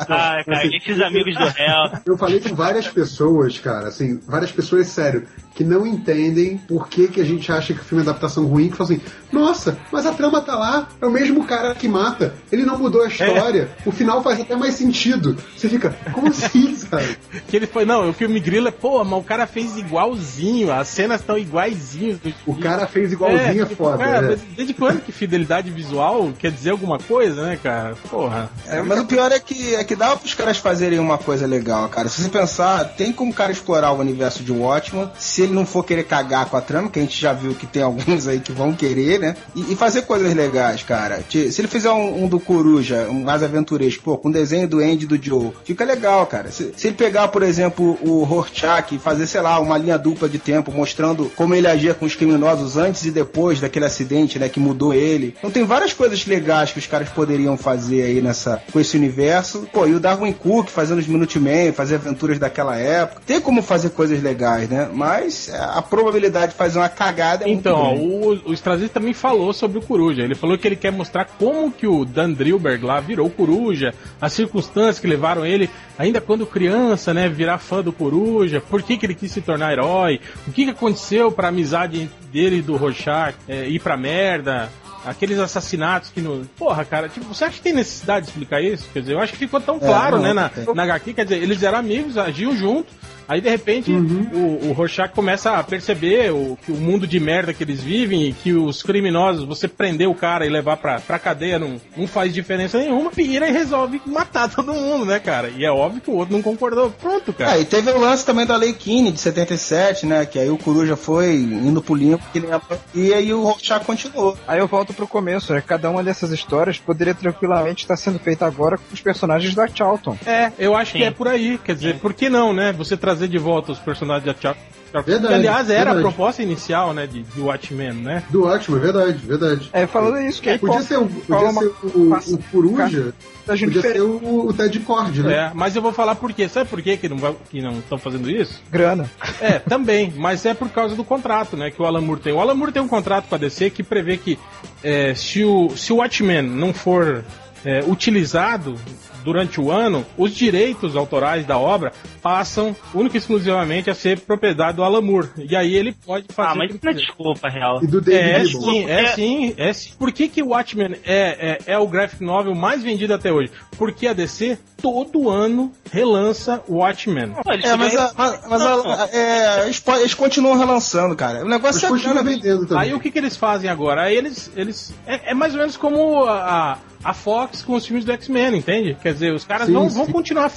Ah, 0.07 0.43
cara, 0.45 0.67
esses 0.67 1.01
amigos 1.01 1.35
do 1.37 1.45
réu. 1.45 2.01
Eu 2.07 2.17
falei 2.17 2.41
com 2.41 2.55
várias 2.55 2.87
pessoas, 2.89 3.59
cara, 3.59 3.89
assim, 3.89 4.21
várias 4.27 4.53
pessoas, 4.53 4.87
sério, 4.89 5.27
que 5.55 5.65
não 5.65 5.87
entendem 5.87 6.59
por 6.59 6.89
que, 6.89 7.09
que 7.09 7.21
a 7.21 7.25
gente 7.25 7.51
acha 7.51 7.73
que 7.73 7.81
o 7.81 7.85
filme 7.85 8.05
é 8.05 8.09
adaptação 8.09 8.45
ruim, 8.47 8.71
que 8.71 8.77
falam 8.77 8.95
assim, 8.95 9.03
nossa, 9.33 9.79
mas 9.91 10.07
a 10.07 10.13
trama 10.13 10.41
tá 10.41 10.57
lá, 10.57 10.89
é 11.01 11.07
o 11.07 11.11
mesmo 11.11 11.45
cara 11.45 11.75
que 11.75 11.89
mata, 11.89 12.35
ele 12.51 12.65
não 12.65 12.79
mudou 12.79 13.03
a 13.03 13.09
história, 13.09 13.71
o 13.85 13.93
final 13.93 14.23
faz 14.23 14.41
até 14.41 14.55
mais 14.57 14.75
sentido. 14.75 15.37
Você 15.57 15.69
fica, 15.69 15.91
como 16.13 16.29
assim? 16.29 16.75
sabe? 16.77 17.19
Que 17.49 17.57
ele 17.57 17.67
foi, 17.67 17.85
não, 17.85 18.11
o 18.11 18.15
que 18.15 18.27
me 18.27 18.41
grila 18.41 18.69
é, 18.69 18.73
pô, 18.73 19.03
mas 19.05 19.19
o 19.19 19.23
cara 19.23 19.47
fez 19.47 19.77
igualzinho, 19.77 20.73
as 20.73 20.89
cenas 20.95 21.21
estão 21.21 21.37
iguaizinhas. 21.37 22.19
do 22.19 22.33
O 22.47 22.57
cara 22.57 22.87
fez 22.87 23.13
igualzinho 23.13 23.63
é, 23.63 23.67
tipo, 23.67 23.85
foda. 23.85 23.99
cara, 23.99 24.23
mas 24.23 24.41
desde 24.57 24.75
quando 24.75 25.01
que 25.01 25.13
fidelidade 25.13 25.71
visual 25.71 26.33
quer 26.39 26.51
dizer 26.51 26.71
alguma 26.71 26.99
coisa, 26.99 27.43
né, 27.43 27.59
cara? 27.63 27.95
Porra. 28.11 28.51
É, 28.67 28.81
mas 28.83 29.01
o 29.01 29.05
pior 29.07 29.31
é 29.33 29.39
que, 29.39 29.75
é 29.75 29.85
que 29.85 29.97
dá 29.97 30.17
pros 30.17 30.35
caras 30.35 30.59
fazerem 30.59 30.99
uma 30.99 31.19
coisa 31.19 31.47
legal, 31.47 31.89
cara. 31.89 32.09
Se 32.09 32.23
você 32.23 32.29
pensar, 32.29 32.85
tem 32.97 33.13
como 33.13 33.31
o 33.31 33.35
cara 33.35 33.53
explorar 33.53 33.93
o 33.93 33.99
universo 33.99 34.43
de 34.43 34.53
Watchmen, 34.53 35.11
se 35.19 35.43
ele 35.43 35.53
não 35.53 35.67
for 35.67 35.85
querer 35.85 36.05
cagar 36.05 36.47
com 36.47 36.57
a 36.57 36.61
trama, 36.61 36.89
que 36.91 36.99
a 36.99 37.03
gente 37.03 37.21
já 37.21 37.33
viu 37.33 37.55
que 37.55 37.67
tem 37.67 37.83
alguns 37.83 38.27
aí 38.27 38.41
que 38.41 38.53
vão 38.53 38.73
querer, 38.73 39.19
né? 39.19 39.37
E, 39.55 39.73
e 39.73 39.77
fazer 39.77 40.03
coisas 40.03 40.33
legais, 40.35 40.83
cara. 40.83 41.23
Se 41.29 41.61
ele 41.61 41.69
fizer 41.69 41.91
um, 41.91 42.25
um 42.25 42.29
do 42.29 42.39
Coruja, 42.39 43.09
um 43.11 43.23
mais 43.23 43.43
aventuresco, 43.43 44.03
pô, 44.03 44.17
com 44.17 44.31
desenho 44.31 44.69
do 44.69 44.81
Andy 44.81 45.07
do 45.07 45.23
Joe, 45.23 45.53
fica 45.65 45.85
legal, 45.85 46.27
cara. 46.27 46.51
Se, 46.51 46.73
se 46.77 46.89
ele 46.89 46.97
pegar, 46.97 47.29
por 47.29 47.43
exemplo, 47.43 47.99
o 48.03 48.23
Rorschach 48.25 48.95
e 48.95 48.99
fazer, 48.99 49.27
sei 49.27 49.41
lá, 49.41 49.59
uma 49.59 49.79
linha 49.79 49.99
dupla 49.99 50.29
de 50.29 50.39
tempo, 50.39 50.71
mostrando 50.85 51.33
como 51.35 51.55
ele 51.55 51.67
agia 51.67 51.95
com 51.95 52.05
os 52.05 52.15
criminosos 52.15 52.77
antes 52.77 53.07
e 53.07 53.11
depois 53.11 53.59
daquele 53.59 53.87
acidente, 53.87 54.39
né, 54.39 54.51
que 54.51 54.61
mudou 54.61 54.93
ele. 54.93 55.35
Então 55.39 55.51
tem 55.51 55.65
várias 55.65 55.95
coisas 55.95 56.27
legais 56.27 56.73
que 56.73 56.79
os 56.79 56.87
caras 56.87 57.09
poderiam 57.09 57.57
fazer 57.57 58.03
aí 58.03 58.21
nessa, 58.21 58.63
com 58.71 58.79
esse 58.79 58.97
universo. 58.97 59.67
Pô, 59.73 59.87
e 59.87 59.95
o 59.95 60.01
Darwin 60.01 60.33
Cook 60.33 60.69
fazendo 60.69 60.99
os 60.99 61.07
Minutemen, 61.07 61.73
fazer 61.73 61.95
aventuras 61.95 62.39
daquela 62.39 62.77
época. 62.77 63.23
Tem 63.27 63.41
como 63.41 63.63
fazer 63.63 63.91
coisas 63.91 64.23
legais, 64.23 64.69
né? 64.69 64.91
Mas 64.93 65.49
é, 65.49 65.59
a 65.59 65.81
probabilidade 65.81 66.53
de 66.53 66.59
fazer 66.59 66.79
uma 66.79 66.89
cagada 66.89 67.45
é 67.45 67.51
Então, 67.51 67.97
muito 67.97 68.45
o, 68.47 68.51
o 68.51 68.53
Straczynski 68.53 68.93
também 68.93 69.15
falou 69.15 69.53
sobre 69.53 69.79
o 69.79 69.83
Coruja. 69.83 70.23
Ele 70.23 70.35
falou 70.35 70.59
que 70.59 70.69
ele 70.69 70.77
quer 70.77 70.93
mostrar 70.93 71.25
como 71.39 71.73
que 71.73 71.87
o 71.87 72.05
Dan 72.05 72.33
Drillberg 72.33 72.85
lá 72.85 73.01
virou 73.01 73.31
Coruja, 73.31 73.95
as 74.21 74.33
circunstâncias 74.33 74.99
que 74.99 75.07
levaram 75.07 75.47
ele, 75.47 75.71
ainda 75.99 76.21
quando 76.21 76.47
criança, 76.47 77.15
né, 77.15 77.29
virar 77.29 77.59
fã 77.59 77.83
do 77.83 77.93
Coruja, 77.93 78.61
por 78.61 78.83
que, 78.83 78.97
que 78.97 79.07
ele 79.07 79.15
quis 79.15 79.31
se 79.31 79.41
tornar 79.41 79.73
herói, 79.73 80.21
o 80.47 80.53
que, 80.53 80.65
que 80.65 80.71
aconteceu 80.75 81.33
pra 81.33 81.49
amizade 81.49 82.11
dele 82.33 82.59
e 82.59 82.63
do 82.63 82.77
Rorschach 82.77 83.35
é, 83.49 83.69
ir 83.69 83.81
pra 83.81 83.97
merda. 83.97 84.71
Aqueles 85.05 85.39
assassinatos 85.39 86.11
que 86.11 86.21
no. 86.21 86.47
Porra, 86.57 86.85
cara, 86.85 87.09
tipo, 87.11 87.27
você 87.27 87.45
acha 87.45 87.57
que 87.57 87.63
tem 87.63 87.75
necessidade 87.75 88.25
de 88.25 88.31
explicar 88.31 88.63
isso? 88.63 88.89
Quer 88.91 89.01
dizer, 89.01 89.13
eu 89.13 89.21
acho 89.21 89.33
que 89.35 89.41
ficou 89.41 89.61
tão 89.61 89.79
claro, 89.79 90.17
não, 90.17 90.23
né, 90.23 90.33
na, 90.33 90.51
na 90.75 90.83
HQ, 90.85 91.13
quer 91.13 91.25
dizer, 91.25 91.43
eles 91.43 91.63
eram 91.63 91.79
amigos, 91.79 92.17
agiam 92.17 92.57
junto, 92.57 92.91
aí 93.29 93.41
de 93.41 93.49
repente 93.49 93.93
o, 93.93 94.69
o 94.69 94.73
Rorschach 94.73 95.13
começa 95.13 95.53
a 95.53 95.63
perceber 95.63 96.33
o, 96.33 96.59
que 96.65 96.73
o 96.73 96.77
mundo 96.77 97.07
de 97.07 97.19
merda 97.19 97.53
que 97.53 97.63
eles 97.63 97.83
vivem 97.83 98.29
e 98.29 98.33
que 98.33 98.53
os 98.53 98.83
criminosos, 98.83 99.45
você 99.45 99.69
prender 99.69 100.09
o 100.09 100.15
cara 100.15 100.47
e 100.47 100.51
levar 100.51 100.77
pra, 100.77 101.01
pra 101.01 101.19
cadeia 101.19 101.59
não, 101.59 101.81
não 101.97 102.07
faz 102.07 102.33
diferença 102.33 102.79
nenhuma, 102.79 103.11
vira 103.11 103.49
e 103.49 103.53
resolve 103.53 104.01
matar 104.07 104.49
todo 104.55 104.75
mundo, 104.75 105.05
né, 105.05 105.19
cara? 105.19 105.49
E 105.49 105.65
é 105.65 105.71
óbvio 105.71 106.01
que 106.01 106.11
o 106.11 106.15
outro 106.15 106.35
não 106.35 106.43
concordou. 106.43 106.91
Pronto, 106.91 107.33
cara. 107.33 107.53
Ah, 107.53 107.59
e 107.59 107.65
teve 107.65 107.91
o 107.91 107.99
lance 107.99 108.25
também 108.25 108.47
da 108.47 108.57
Lei 108.57 108.73
Kine 108.73 109.13
de 109.13 109.21
77, 109.21 110.07
né? 110.07 110.27
Que 110.27 110.39
aí 110.39 110.51
o 110.51 110.59
Coruja 110.59 110.97
foi 110.97 111.35
indo 111.35 111.83
pro 111.83 111.95
limpo, 111.95 112.25
que 112.33 112.41
nem 112.41 112.53
a... 112.53 112.61
e 112.95 113.13
aí 113.13 113.33
o 113.33 113.43
Rorschach 113.43 113.85
continuou. 113.85 114.37
Aí 114.47 114.59
eu 114.59 114.67
volto 114.67 114.93
pro 114.93 115.07
começo, 115.07 115.53
né? 115.53 115.63
Cada 115.67 115.91
uma 115.91 116.03
dessas 116.03 116.31
histórias 116.31 116.79
poderia 116.79 117.15
tranquilamente 117.15 117.85
estar 117.85 117.97
sendo 117.97 118.19
feita 118.19 118.47
agora 118.47 118.77
com 118.77 118.93
os 118.93 119.01
personagens 119.01 119.55
da 119.55 119.67
Charlton. 119.67 120.17
É, 120.27 120.53
eu 120.59 120.77
acho 120.77 120.93
que 120.93 120.99
Sim. 120.99 121.05
é 121.05 121.11
por 121.11 121.29
aí. 121.29 121.59
Quer 121.59 121.75
dizer, 121.75 121.99
por 121.99 122.13
que 122.13 122.29
não, 122.29 122.53
né? 122.53 122.73
Você 122.73 122.97
trazer 122.97 123.14
de 123.29 123.39
volta 123.39 123.73
os 123.73 123.79
personagens 123.79 124.25
da 124.25 124.33
Chuck. 124.33 124.59
Verdade, 124.93 125.27
que, 125.27 125.35
aliás, 125.35 125.69
era 125.71 125.87
verdade. 125.87 125.99
a 125.99 126.03
proposta 126.03 126.41
inicial, 126.41 126.95
né, 126.95 127.05
de, 127.05 127.23
de 127.25 127.41
Watchmen, 127.41 127.95
né? 127.95 128.23
Do 128.31 128.49
é 128.49 128.59
verdade, 128.61 129.19
verdade. 129.27 129.69
É, 129.73 129.89
falando 129.89 130.21
isso, 130.21 130.41
que 130.41 130.49
aí 130.49 130.57
Podia 130.57 130.83
ser, 130.83 130.99
o- 130.99 131.09
fala 131.09 131.51
podia 131.51 131.51
uma- 131.51 131.61
ser 131.63 131.99
o, 131.99 132.11
passa- 132.11 132.35
o 132.35 132.39
Coruja, 132.53 133.15
podia 133.45 133.59
ser 133.59 133.71
diferente. 133.71 134.01
o, 134.03 134.47
o 134.47 134.53
Ted 134.53 134.79
Cord, 134.79 135.21
né? 135.25 135.35
É, 135.35 135.51
mas 135.53 135.75
eu 135.75 135.83
vou 135.83 135.93
falar 135.93 136.15
por 136.15 136.33
quê. 136.33 136.49
Sabe 136.49 136.71
por 136.71 136.81
quê 136.81 136.97
que 136.97 137.09
não 137.09 137.17
vai- 137.19 137.35
que 137.51 137.61
não 137.61 137.81
estão 137.81 137.99
fazendo 137.99 138.31
isso? 138.31 138.63
grana. 138.71 139.11
É, 139.41 139.59
também, 139.59 140.13
mas 140.17 140.47
é 140.47 140.55
por 140.55 140.69
causa 140.69 140.95
do 140.95 141.03
contrato, 141.03 141.57
né, 141.57 141.73
que 141.73 141.83
o 141.83 141.85
Alan 141.85 142.01
Moore 142.01 142.21
tem. 142.21 142.33
O 142.33 142.41
Alan 142.41 142.55
Moore 142.55 142.71
tem 142.71 142.81
um 142.81 142.87
contrato 142.87 143.27
com 143.27 143.35
a 143.35 143.39
DC 143.39 143.71
que 143.71 143.83
prevê 143.83 144.17
que 144.17 144.39
é, 144.81 145.13
se, 145.17 145.45
o, 145.45 145.71
se 145.77 145.93
o 145.93 145.97
Watchmen 145.97 146.41
não 146.43 146.73
for 146.73 147.25
é, 147.65 147.83
utilizado 147.85 148.77
durante 149.25 149.61
o 149.61 149.71
ano, 149.71 150.05
os 150.19 150.33
direitos 150.35 150.95
autorais 150.97 151.47
da 151.47 151.59
obra 151.59 151.93
passam 152.23 152.75
única 152.95 153.17
e 153.17 153.19
exclusivamente 153.19 153.91
a 153.91 153.95
ser 153.95 154.21
propriedade 154.21 154.77
do 154.77 154.85
Alan 154.85 155.01
Moore. 155.01 155.29
E 155.39 155.57
aí 155.57 155.75
ele 155.75 155.93
pode 155.93 156.27
fazer. 156.33 156.51
Ah, 156.51 156.55
mas 156.55 156.71
não 156.83 156.91
é 156.91 156.95
desculpa, 156.95 157.49
real. 157.49 157.83
E 157.83 157.87
do 157.87 158.01
David 158.01 158.31
É 158.31 158.45
Gibbons. 158.45 158.65
sim, 158.65 158.85
é 158.91 159.07
sim, 159.09 159.55
é 159.57 159.73
sim. 159.73 159.91
Por 159.99 160.13
que, 160.13 160.29
que 160.29 160.43
o 160.43 160.49
Watchmen 160.49 160.97
é, 161.05 161.59
é, 161.67 161.73
é 161.75 161.79
o 161.79 161.87
graphic 161.87 162.23
novel 162.23 162.55
mais 162.55 162.83
vendido 162.83 163.15
até 163.15 163.33
hoje? 163.33 163.51
Porque 163.77 164.07
a 164.07 164.13
DC 164.13 164.59
todo 164.81 165.31
ano 165.31 165.73
relança 165.91 166.63
o 166.69 166.77
Watchmen. 166.77 167.31
Pô, 167.43 167.53
eles 167.53 167.65
É, 167.65 167.77
mas, 167.77 167.97
a- 167.97 168.13
mas, 168.17 168.41
mas 168.49 168.63
a- 168.63 169.09
é, 169.13 169.65
eles, 169.65 169.83
eles 170.01 170.15
continuam 170.15 170.57
relançando, 170.59 171.17
cara. 171.17 171.45
O 171.45 171.49
negócio 171.49 171.85
é 171.87 171.89
continua 171.89 172.15
grana, 172.15 172.31
vendendo 172.31 172.67
também. 172.67 172.85
Aí 172.85 172.95
o 172.95 173.01
que, 173.01 173.11
que 173.11 173.19
eles 173.19 173.37
fazem 173.37 173.71
agora? 173.71 174.03
Aí 174.03 174.15
eles. 174.17 174.51
eles 174.55 174.95
é, 175.07 175.31
é 175.31 175.35
mais 175.35 175.55
ou 175.55 175.61
menos 175.61 175.77
como 175.77 176.25
a, 176.25 176.79
a 177.03 177.15
Fox 177.15 177.63
com 177.63 177.75
os 177.75 177.87
filmes 177.87 178.05
do 178.05 178.13
X-Men, 178.13 178.57
entende? 178.57 178.97
Quer 179.03 179.14
dizer, 179.15 179.33
os 179.33 179.45
caras 179.45 179.67
Sim, 179.67 179.73
vão, 179.73 179.89
sim. 179.89 179.97
vão 179.97 180.07
continuar 180.07 180.53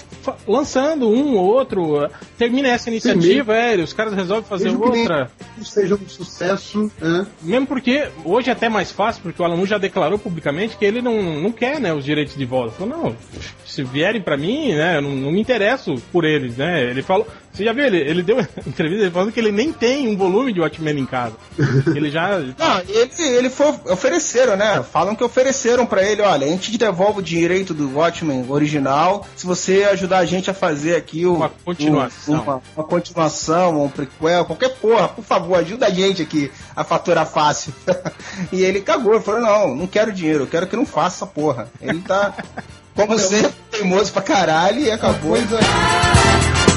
lançando 0.48 1.10
um 1.10 1.36
ou 1.36 1.46
outro. 1.46 2.04
uh, 2.06 2.10
Termina 2.38 2.67
essa 2.70 2.89
iniciativa, 2.89 3.56
é, 3.56 3.76
os 3.78 3.93
caras 3.93 4.13
resolvem 4.13 4.43
fazer 4.46 4.65
Mesmo 4.65 4.91
que 4.91 5.00
outra. 5.00 5.32
seja 5.63 5.96
um 5.96 6.10
sucesso, 6.10 6.91
né? 7.00 7.26
Mesmo 7.41 7.67
porque 7.67 8.10
hoje 8.26 8.50
é 8.50 8.54
até 8.54 8.70
mais 8.70 8.91
fácil, 8.91 9.22
porque 9.24 9.41
o 9.41 9.46
Alan 9.46 9.56
Moore 9.56 9.70
já 9.70 9.78
declarou 9.78 10.20
publicamente 10.20 10.78
que 10.78 10.86
ele 10.86 11.02
não, 11.02 11.39
não 11.41 11.52
quer 11.52 11.80
né, 11.80 11.93
os 11.93 12.04
direitos 12.04 12.36
de 12.36 12.46
volta. 12.46 12.72
Falou, 12.72 12.98
não, 12.98 13.15
se 13.65 13.84
vierem 13.84 14.22
pra 14.22 14.36
mim, 14.38 14.74
né, 14.74 14.98
eu 14.98 15.02
não, 15.02 15.15
não 15.15 15.32
me 15.32 15.39
interesso 15.39 15.96
por 16.12 16.26
eles, 16.26 16.58
né? 16.58 16.84
Ele 16.84 17.02
falou. 17.02 17.28
Você 17.58 17.63
já 17.63 17.74
viu 17.74 17.86
ele? 17.86 17.98
Ele 17.98 18.22
deu 18.22 18.39
entrevista 18.67 19.10
falando 19.10 19.32
que 19.32 19.39
ele 19.39 19.52
nem 19.52 19.74
tem 19.74 20.08
um 20.08 20.15
volume 20.15 20.54
de 20.54 20.60
Watchmen 20.62 21.00
em 21.00 21.06
casa. 21.08 21.34
Ele 21.96 22.12
já. 22.12 22.38
Não, 22.58 22.80
ele, 22.88 23.12
ele 23.20 23.50
foi, 23.50 23.67
ofereceram, 23.91 24.56
né? 24.56 24.84
Falam 24.84 25.15
que 25.15 25.24
ofereceram 25.24 25.86
pra 25.86 26.04
ele, 26.04 26.22
olha, 26.22 26.46
a 26.46 26.50
gente 26.50 26.72
te 26.72 26.78
devolve 26.78 27.20
o 27.20 27.24
direito 27.24 27.74
do 27.74 27.96
Watchmen 27.98 28.46
original 28.48 29.26
se 29.36 29.46
você 29.48 29.86
ajudar 29.91 30.20
a 30.20 30.26
gente 30.26 30.52
a 30.52 30.54
fazer 30.54 30.96
aqui 30.96 31.26
o, 31.26 31.34
Uma 31.36 31.50
continuação. 31.50 32.36
um- 32.36 32.41
uma, 32.41 32.62
uma 32.76 32.84
continuação, 32.86 33.84
um 33.86 33.89
prequel, 33.89 34.46
qualquer 34.46 34.70
porra, 34.76 35.08
por 35.08 35.24
favor, 35.24 35.56
ajuda 35.58 35.88
a 35.88 35.89
gente 35.89 36.22
aqui 36.22 36.52
a 36.76 36.84
faturar 36.84 37.26
fácil. 37.26 37.74
e 38.54 38.62
ele 38.63 38.82
cagou, 38.82 39.20
falou, 39.20 39.41
não, 39.41 39.76
não 39.76 39.88
quero 39.88 40.12
dinheiro, 40.13 40.43
eu 40.43 40.48
quero 40.48 40.67
que 40.67 40.76
não 40.76 40.86
faça 40.86 41.17
essa 41.17 41.26
porra. 41.26 41.70
Ele 41.82 42.02
tá, 42.02 42.34
como 42.96 43.17
sempre, 43.17 43.54
teimoso 43.72 44.12
pra 44.13 44.22
caralho 44.22 44.80
e 44.80 44.91
acabou. 44.91 45.32
Pois 45.32 45.52
é. 45.54 46.76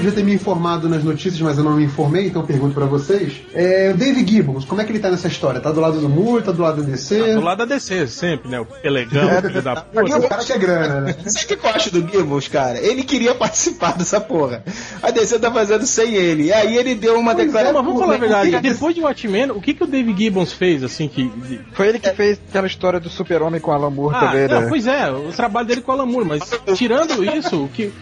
Devia 0.00 0.12
ter 0.12 0.24
me 0.24 0.32
informado 0.34 0.88
nas 0.88 1.04
notícias, 1.04 1.40
mas 1.40 1.58
eu 1.58 1.64
não 1.64 1.76
me 1.76 1.84
informei, 1.84 2.26
então 2.26 2.42
eu 2.42 2.46
pergunto 2.46 2.74
pra 2.74 2.86
vocês. 2.86 3.34
É 3.54 3.90
o 3.94 3.96
Dave 3.96 4.26
Gibbons, 4.26 4.64
como 4.64 4.80
é 4.80 4.84
que 4.84 4.92
ele 4.92 4.98
tá 4.98 5.10
nessa 5.10 5.28
história? 5.28 5.60
Tá 5.60 5.70
do 5.70 5.80
lado 5.80 6.00
do 6.00 6.08
Moore, 6.08 6.42
tá 6.42 6.52
do 6.52 6.62
lado 6.62 6.82
do 6.82 6.90
DC? 6.90 7.34
Do 7.34 7.40
lado 7.40 7.58
da 7.58 7.64
DC, 7.64 8.06
sempre, 8.08 8.48
né? 8.50 8.60
O 8.60 8.64
pelegão, 8.64 9.28
filho 9.42 9.62
da 9.62 9.72
O 9.92 10.04
puta. 10.04 10.28
cara 10.28 10.44
que 10.44 10.52
é 10.52 10.58
grana, 10.58 11.00
né? 11.02 11.14
Sabe 11.26 11.44
o 11.54 11.58
que 11.58 11.66
eu 11.66 11.70
acho 11.70 11.90
do 11.92 12.00
Gibbons, 12.10 12.48
cara? 12.48 12.78
Ele 12.78 13.02
queria 13.02 13.34
participar 13.34 13.96
dessa 13.96 14.20
porra. 14.20 14.62
A 15.02 15.10
DC 15.10 15.38
tá 15.38 15.50
fazendo 15.50 15.84
sem 15.86 16.14
ele. 16.14 16.44
E 16.44 16.52
aí 16.52 16.76
ele 16.76 16.94
deu 16.94 17.18
uma 17.18 17.32
Não, 17.34 17.40
declaração. 17.44 17.74
mas 17.74 17.84
vamos 17.84 18.00
falar 18.00 18.14
a 18.14 18.18
verdade. 18.18 18.50
que- 18.50 18.60
Depois 18.60 18.94
de 18.94 19.00
Watchmen, 19.02 19.50
o 19.50 19.60
que, 19.60 19.74
que 19.74 19.84
o 19.84 19.86
Dave 19.86 20.14
Gibbons 20.16 20.52
fez, 20.52 20.82
assim, 20.82 21.08
que. 21.08 21.30
Foi 21.72 21.88
ele 21.88 21.98
que 21.98 22.10
fez 22.10 22.40
aquela 22.48 22.66
história 22.66 22.98
do 23.00 23.08
super-homem 23.08 23.60
com 23.60 23.70
Alan 23.72 23.90
Moore 23.90 24.14
Ah, 24.16 24.20
também, 24.20 24.48
não, 24.48 24.60
né? 24.62 24.66
pois 24.68 24.86
é, 24.86 25.10
o 25.10 25.30
trabalho 25.32 25.66
dele 25.66 25.80
com 25.80 25.92
o 25.92 25.94
Alan 25.94 26.06
Moore, 26.06 26.26
mas 26.26 26.42
tirando 26.76 27.22
isso, 27.24 27.64
o 27.64 27.68
que. 27.68 27.92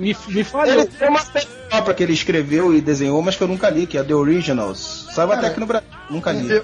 Me, 0.00 0.16
me 0.28 0.42
fale. 0.44 0.70
Ele 0.70 0.86
tem 0.86 1.08
uma 1.08 1.20
própria 1.68 1.94
que 1.94 2.02
ele 2.02 2.12
escreveu 2.14 2.74
e 2.74 2.80
desenhou, 2.80 3.20
mas 3.22 3.36
que 3.36 3.42
eu 3.42 3.48
nunca 3.48 3.68
li, 3.70 3.86
que 3.86 3.98
é 3.98 4.02
The 4.02 4.14
Originals. 4.14 5.06
Saiu 5.12 5.30
até 5.32 5.48
aqui 5.48 5.60
no 5.60 5.66
Brasil. 5.66 5.88
Nunca 6.08 6.32
li. 6.32 6.50
É 6.50 6.62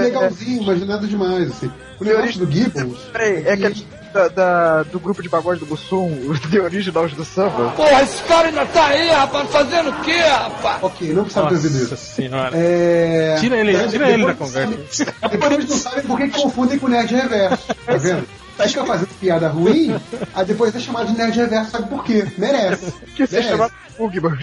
legalzinho, 0.00 0.62
mas 0.64 0.86
nada 0.86 1.06
demais, 1.06 1.50
assim. 1.50 1.70
O 2.00 2.04
negócio 2.04 2.44
do 2.44 2.50
Gibbons. 2.52 2.98
Peraí, 3.12 3.44
é 3.46 3.52
aquele 3.52 3.86
da, 4.12 4.28
da- 4.28 4.82
do 4.84 5.00
grupo 5.00 5.22
de 5.22 5.28
pagode 5.28 5.60
do 5.60 5.66
Bussum, 5.66 6.06
o 6.28 6.38
The 6.50 6.60
Originals 6.60 7.12
do 7.14 7.24
Samba. 7.24 7.70
Porra, 7.76 8.02
esse 8.02 8.22
cara 8.24 8.48
ainda 8.48 8.66
tá 8.66 8.86
aí, 8.86 9.08
rapaz, 9.08 9.48
fazendo 9.50 9.90
o 9.90 10.00
quê, 10.02 10.16
rapaz? 10.18 10.82
Ok, 10.82 11.12
não 11.12 11.22
precisava 11.22 11.48
ter 11.48 11.54
ouvido 11.54 11.78
Nossa 11.80 11.96
senhora. 11.96 12.50
É... 12.54 13.36
Tira 13.40 13.56
ele, 13.58 13.72
Depois- 13.72 13.90
tira 13.92 14.10
ele 14.10 14.22
da 14.24 14.28
depois- 14.32 14.52
conversa. 14.52 15.14
Depois 15.30 15.68
não 15.68 15.76
sabem 15.78 16.02
por 16.04 16.18
que 16.18 16.28
que 16.28 16.42
confundem 16.42 16.78
com 16.78 16.88
Nerd 16.88 17.14
Reverso. 17.14 17.66
Tá 17.86 17.96
vendo? 17.96 18.26
Fica 18.56 18.84
fazendo 18.86 19.08
piada 19.20 19.48
ruim, 19.48 19.94
aí 20.34 20.44
depois 20.46 20.74
é 20.74 20.78
chamado 20.78 21.08
de 21.10 21.18
Nerd 21.18 21.36
Reverso, 21.36 21.70
sabe 21.72 21.88
por 21.88 22.04
quê? 22.04 22.26
Merece. 22.38 22.92
Que 23.16 23.26
se 23.26 23.34
Merece. 23.34 23.50
chama 23.50 23.70
Bugman. 23.98 24.38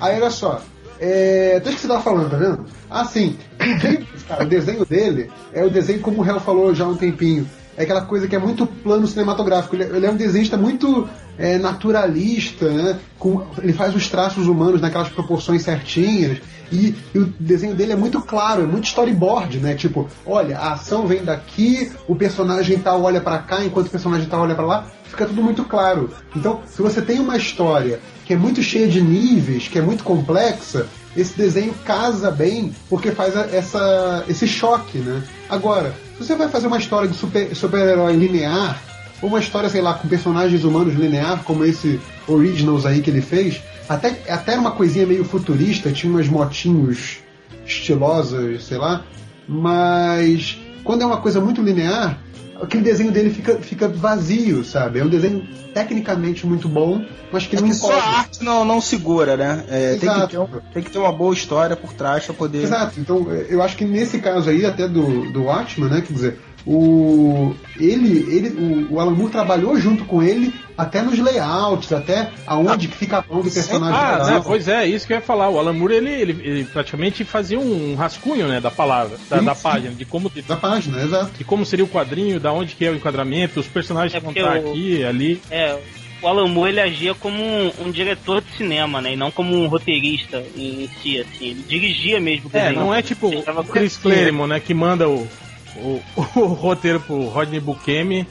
Aí 0.00 0.16
olha 0.16 0.30
só. 0.30 0.62
É, 0.98 1.58
desde 1.60 1.74
que 1.74 1.80
você 1.80 1.88
tava 1.88 2.02
falando, 2.02 2.30
tá 2.30 2.36
vendo? 2.36 2.64
Ah, 2.88 3.04
sim. 3.04 3.36
O 3.60 4.24
cara, 4.28 4.44
o 4.44 4.48
desenho 4.48 4.84
dele 4.86 5.30
é 5.52 5.64
o 5.64 5.70
desenho, 5.70 6.00
como 6.00 6.22
o 6.22 6.26
Hell 6.26 6.40
falou 6.40 6.74
já 6.74 6.84
há 6.84 6.88
um 6.88 6.96
tempinho. 6.96 7.48
é 7.76 7.82
aquela 7.82 8.02
coisa 8.02 8.28
que 8.28 8.36
é 8.36 8.38
muito 8.38 8.66
plano 8.66 9.06
cinematográfico. 9.06 9.74
Ele, 9.74 9.84
ele 9.84 10.06
é 10.06 10.10
um 10.10 10.16
desenhista 10.16 10.56
muito 10.56 11.08
é, 11.36 11.58
naturalista, 11.58 12.70
né? 12.70 12.98
Com, 13.18 13.44
ele 13.60 13.72
faz 13.72 13.94
os 13.96 14.08
traços 14.08 14.46
humanos 14.46 14.80
naquelas 14.80 15.08
proporções 15.08 15.62
certinhas. 15.62 16.38
E, 16.72 16.96
e 17.14 17.18
o 17.18 17.26
desenho 17.38 17.74
dele 17.74 17.92
é 17.92 17.96
muito 17.96 18.20
claro, 18.22 18.62
é 18.62 18.66
muito 18.66 18.86
storyboard, 18.86 19.58
né? 19.58 19.74
Tipo, 19.74 20.08
olha, 20.24 20.58
a 20.58 20.72
ação 20.72 21.06
vem 21.06 21.22
daqui, 21.22 21.92
o 22.08 22.16
personagem 22.16 22.78
tal 22.78 23.02
olha 23.02 23.20
pra 23.20 23.38
cá, 23.38 23.62
enquanto 23.62 23.88
o 23.88 23.90
personagem 23.90 24.26
tal 24.26 24.40
olha 24.40 24.54
pra 24.54 24.64
lá. 24.64 24.86
Fica 25.04 25.26
tudo 25.26 25.42
muito 25.42 25.62
claro. 25.64 26.10
Então, 26.34 26.62
se 26.66 26.80
você 26.80 27.02
tem 27.02 27.20
uma 27.20 27.36
história 27.36 28.00
que 28.24 28.32
é 28.32 28.36
muito 28.36 28.62
cheia 28.62 28.88
de 28.88 29.02
níveis, 29.02 29.68
que 29.68 29.78
é 29.78 29.82
muito 29.82 30.02
complexa, 30.02 30.86
esse 31.14 31.36
desenho 31.36 31.74
casa 31.84 32.30
bem 32.30 32.74
porque 32.88 33.10
faz 33.10 33.36
essa, 33.36 34.24
esse 34.26 34.48
choque, 34.48 34.98
né? 34.98 35.22
Agora, 35.50 35.92
se 36.16 36.24
você 36.26 36.34
vai 36.34 36.48
fazer 36.48 36.66
uma 36.68 36.78
história 36.78 37.06
de 37.06 37.14
super- 37.14 37.54
super-herói 37.54 38.14
linear, 38.16 38.80
ou 39.22 39.28
uma 39.28 39.38
história, 39.38 39.70
sei 39.70 39.80
lá, 39.80 39.94
com 39.94 40.08
personagens 40.08 40.64
humanos 40.64 40.94
linear, 40.94 41.42
como 41.44 41.64
esse 41.64 42.00
Originals 42.26 42.84
aí 42.84 43.00
que 43.00 43.08
ele 43.08 43.22
fez, 43.22 43.62
até, 43.88 44.20
até 44.28 44.58
uma 44.58 44.72
coisinha 44.72 45.06
meio 45.06 45.24
futurista, 45.24 45.92
tinha 45.92 46.12
umas 46.12 46.28
motinhos 46.28 47.18
estilosas, 47.64 48.64
sei 48.64 48.78
lá, 48.78 49.04
mas 49.46 50.58
quando 50.82 51.02
é 51.02 51.06
uma 51.06 51.18
coisa 51.18 51.40
muito 51.40 51.62
linear, 51.62 52.18
aquele 52.60 52.82
desenho 52.82 53.10
dele 53.10 53.30
fica, 53.30 53.56
fica 53.56 53.88
vazio, 53.88 54.64
sabe? 54.64 55.00
É 55.00 55.04
um 55.04 55.08
desenho 55.08 55.46
tecnicamente 55.74 56.46
muito 56.46 56.68
bom, 56.68 57.04
mas 57.32 57.46
que 57.46 57.56
É 57.56 57.60
não 57.60 57.68
que 57.68 57.74
só 57.74 57.92
a 57.92 58.18
arte 58.18 58.44
não, 58.44 58.64
não 58.64 58.80
segura, 58.80 59.36
né? 59.36 59.64
É, 59.68 59.96
tem, 59.96 60.08
que 60.08 60.26
ter 60.28 60.62
tem 60.72 60.82
que 60.82 60.90
ter 60.90 60.98
uma 60.98 61.12
boa 61.12 61.32
história 61.34 61.76
por 61.76 61.92
trás 61.92 62.24
pra 62.24 62.34
poder. 62.34 62.62
Exato, 62.62 63.00
então 63.00 63.26
eu 63.48 63.62
acho 63.62 63.76
que 63.76 63.84
nesse 63.84 64.18
caso 64.18 64.50
aí, 64.50 64.64
até 64.64 64.86
do, 64.86 65.32
do 65.32 65.44
Watchman, 65.44 65.88
né? 65.88 66.02
Quer 66.06 66.12
dizer, 66.12 66.38
o, 66.66 67.54
ele, 67.78 68.18
ele, 68.34 68.48
o, 68.50 68.94
o 68.94 69.00
Alan 69.00 69.12
Moore 69.12 69.32
trabalhou 69.32 69.76
junto 69.78 70.04
com 70.04 70.22
ele 70.22 70.52
até 70.76 71.02
nos 71.02 71.18
layouts, 71.18 71.92
até 71.92 72.30
aonde 72.46 72.88
que 72.88 72.96
fica 72.96 73.18
a 73.18 73.24
mão 73.32 73.42
do 73.42 73.50
personagem. 73.50 74.00
Ah, 74.00 74.24
né, 74.26 74.42
pois 74.44 74.66
é, 74.68 74.86
isso 74.86 75.06
que 75.06 75.12
eu 75.12 75.16
ia 75.16 75.22
falar. 75.22 75.48
O 75.50 75.58
Alan 75.58 75.72
Moore, 75.72 75.94
ele, 75.94 76.10
ele, 76.10 76.32
ele 76.42 76.64
praticamente 76.64 77.24
fazia 77.24 77.58
um 77.58 77.94
rascunho, 77.94 78.48
né, 78.48 78.60
da 78.60 78.70
palavra, 78.70 79.18
da, 79.28 79.38
Sim, 79.38 79.44
da 79.44 79.54
sim. 79.54 79.62
página, 79.62 79.94
de 79.94 80.04
como, 80.04 80.30
de, 80.30 80.42
Da 80.42 80.56
página, 80.56 81.02
exato. 81.02 81.32
de 81.36 81.44
como 81.44 81.64
seria 81.66 81.84
o 81.84 81.88
quadrinho, 81.88 82.40
da 82.40 82.52
onde 82.52 82.74
que 82.74 82.84
é 82.84 82.90
o 82.90 82.94
enquadramento, 82.96 83.60
os 83.60 83.66
personagens 83.68 84.14
É 84.14 84.18
que 84.18 84.24
vão 84.24 84.32
estar 84.32 84.64
o- 84.64 84.70
aqui, 84.70 85.04
ali. 85.04 85.42
É, 85.50 85.78
o 86.22 86.26
Alan 86.26 86.48
Moore 86.48 86.70
ele 86.70 86.80
agia 86.80 87.14
como 87.14 87.42
um, 87.42 87.72
um 87.86 87.90
diretor 87.90 88.40
de 88.40 88.56
cinema, 88.56 89.00
né? 89.00 89.12
E 89.12 89.16
não 89.16 89.30
como 89.30 89.54
um 89.56 89.66
roteirista 89.66 90.42
em 90.56 90.88
si, 91.02 91.18
assim. 91.20 91.46
Ele 91.50 91.64
dirigia 91.68 92.20
mesmo 92.20 92.48
o 92.52 92.56
É, 92.56 92.72
não 92.72 92.94
é 92.94 93.02
tipo 93.02 93.28
o 93.28 93.64
Chris 93.64 93.96
Claremont, 93.98 94.48
né, 94.48 94.60
que 94.60 94.72
manda 94.72 95.08
o, 95.08 95.26
o, 95.76 96.00
o 96.40 96.44
roteiro 96.46 97.00
pro 97.00 97.26
Rodney 97.28 97.60
Bukemi 97.60 98.26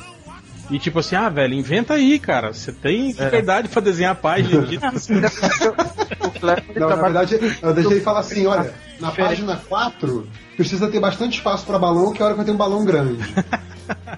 e 0.70 0.80
tipo 0.80 1.00
assim, 1.00 1.16
ah, 1.16 1.28
velho, 1.30 1.54
inventa 1.54 1.96
aí, 1.96 2.18
cara. 2.18 2.54
Você 2.54 2.72
tem 2.72 3.08
liberdade 3.12 3.68
pra 3.68 3.82
desenhar 3.82 4.14
a 4.14 4.16
página. 4.16 4.64
Ele 4.64 4.80
Não, 6.42 6.50
na 6.50 6.56
trabalha- 6.96 7.02
verdade, 7.02 7.40
na 7.62 7.72
verdade 7.72 7.94
ele 7.94 8.02
fala 8.02 8.20
assim, 8.20 8.46
olha, 8.48 8.74
na 9.00 9.12
página 9.12 9.62
4 9.68 10.28
precisa 10.56 10.88
ter 10.90 11.00
bastante 11.00 11.38
espaço 11.38 11.66
para 11.66 11.78
balão, 11.80 12.14
que 12.14 12.22
é 12.22 12.24
a 12.24 12.26
hora 12.26 12.34
que 12.34 12.38
vai 12.38 12.46
ter 12.46 12.52
um 12.52 12.58
balão 12.58 12.86
grande. 12.86 13.18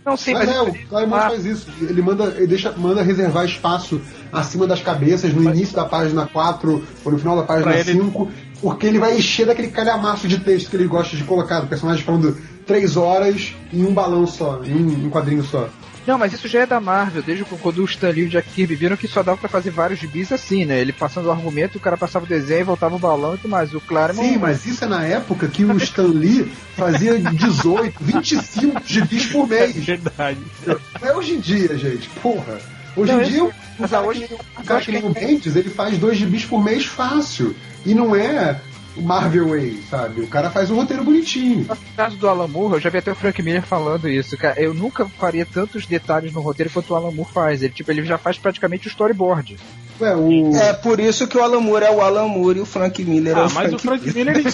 Não, 0.05 0.15
sim, 0.15 0.33
Mas 0.33 0.47
mas, 0.47 0.55
é, 0.55 0.61
o 0.61 0.73
Claremont 0.87 1.21
Ah. 1.23 1.29
faz 1.29 1.45
isso. 1.45 1.67
Ele 1.81 2.01
manda, 2.01 2.25
ele 2.37 2.47
deixa, 2.47 2.71
manda 2.73 3.01
reservar 3.01 3.45
espaço 3.45 4.01
acima 4.31 4.67
das 4.67 4.81
cabeças, 4.81 5.33
no 5.33 5.43
início 5.49 5.75
da 5.75 5.85
página 5.85 6.27
4 6.27 6.83
ou 7.03 7.11
no 7.11 7.17
final 7.17 7.35
da 7.37 7.43
página 7.43 7.71
Pra 7.71 7.79
ele- 7.79 7.93
5, 7.93 8.31
porque 8.63 8.87
ele 8.87 8.97
vai 8.97 9.17
encher 9.17 9.45
daquele 9.45 9.67
calhamaço 9.67 10.25
de 10.25 10.39
texto 10.39 10.69
que 10.69 10.77
ele 10.77 10.87
gosta 10.87 11.17
de 11.17 11.23
colocar, 11.25 11.59
do 11.59 11.67
personagem 11.67 12.01
falando 12.01 12.37
três 12.65 12.95
horas 12.95 13.53
em 13.73 13.83
um 13.83 13.93
balão 13.93 14.25
só, 14.25 14.61
em 14.63 14.73
um, 14.73 15.05
um 15.05 15.09
quadrinho 15.09 15.43
só. 15.43 15.67
Não, 16.07 16.17
mas 16.17 16.31
isso 16.33 16.47
já 16.47 16.61
é 16.61 16.65
da 16.65 16.79
Marvel, 16.79 17.21
desde 17.21 17.43
quando 17.45 17.79
o 17.79 17.85
Stan 17.85 18.09
Lee 18.09 18.23
e 18.23 18.27
o 18.27 18.29
Jack 18.29 18.49
Kirby 18.49 18.75
viram 18.75 18.95
que 18.97 19.07
só 19.07 19.21
dava 19.21 19.37
pra 19.37 19.49
fazer 19.49 19.69
vários 19.69 19.99
gibis 19.99 20.31
assim, 20.31 20.63
né? 20.65 20.79
Ele 20.79 20.93
passando 20.93 21.25
o 21.25 21.31
argumento, 21.31 21.77
o 21.77 21.81
cara 21.81 21.97
passava 21.97 22.23
o 22.25 22.27
desenho, 22.27 22.65
voltava 22.65 22.95
o 22.95 22.99
balão 22.99 23.35
e 23.35 23.37
tudo 23.37 23.51
mais. 23.51 23.73
O 23.73 23.81
Claremont... 23.81 24.27
Sim, 24.27 24.37
mas 24.37 24.65
isso 24.65 24.83
é 24.83 24.87
na 24.87 25.03
época 25.03 25.47
que 25.47 25.63
o 25.65 25.75
Stan 25.77 26.07
Lee 26.07 26.49
fazia 26.75 27.17
18, 27.19 27.95
25 28.01 28.81
gibis 28.85 29.25
por 29.27 29.47
mês. 29.47 29.75
Verdade. 29.83 30.39
Não 30.65 31.07
é 31.09 31.13
hoje 31.15 31.33
em 31.33 31.39
dia, 31.39 31.77
gente. 31.77 32.09
Porra. 32.21 32.59
Hoje 32.95 33.11
Não, 33.11 33.21
em 33.21 33.25
dia, 33.25 33.43
um 33.43 33.51
mas 33.79 33.91
cara, 33.91 34.05
hoje- 34.05 34.27
que, 34.27 34.33
um 34.33 34.63
cara 34.63 34.81
que 34.81 34.91
nem 34.91 35.03
o 35.03 35.09
Mendes, 35.13 35.55
ele 35.55 35.69
faz 35.69 35.97
dois 35.97 36.17
gibis 36.17 36.45
por 36.45 36.63
mês 36.63 36.85
fácil. 36.85 37.55
E 37.85 37.93
não 37.93 38.15
é 38.15 38.59
Marvel 38.95 39.49
Way, 39.49 39.83
sabe? 39.89 40.21
O 40.21 40.27
cara 40.27 40.49
faz 40.49 40.69
um 40.69 40.75
roteiro 40.75 41.03
bonitinho. 41.03 41.65
No 41.67 41.77
caso 41.95 42.15
do 42.17 42.27
Alan 42.27 42.47
Moore, 42.47 42.75
eu 42.75 42.79
já 42.79 42.89
vi 42.89 42.99
até 42.99 43.11
o 43.11 43.15
Frank 43.15 43.41
Miller 43.41 43.63
falando 43.63 44.07
isso, 44.07 44.37
cara. 44.37 44.61
Eu 44.61 44.73
nunca 44.73 45.05
faria 45.05 45.45
tantos 45.45 45.85
detalhes 45.85 46.33
no 46.33 46.41
roteiro 46.41 46.71
quanto 46.71 46.93
o 46.93 46.95
Alan 46.95 47.11
Moore 47.11 47.31
faz. 47.31 47.63
Ele, 47.63 47.73
tipo, 47.73 47.91
ele 47.91 48.03
já 48.03 48.17
faz 48.17 48.37
praticamente 48.37 48.87
o 48.87 48.89
storyboard. 48.89 49.57
Ué, 49.99 50.15
o. 50.15 50.55
É 50.55 50.73
por 50.73 50.99
isso 50.99 51.27
que 51.27 51.37
o 51.37 51.43
Alan 51.43 51.59
Moore 51.59 51.85
é 51.85 51.91
o 51.91 52.01
Alan 52.01 52.27
Moore 52.27 52.59
e 52.59 52.61
o 52.61 52.65
Frank 52.65 53.03
Miller 53.03 53.37
é 53.37 53.41
Ah, 53.41 53.45
o 53.47 53.53
mas 53.53 53.71
o 53.73 53.77
Frank 53.79 54.11
Miller, 54.13 54.35
ele 54.37 54.49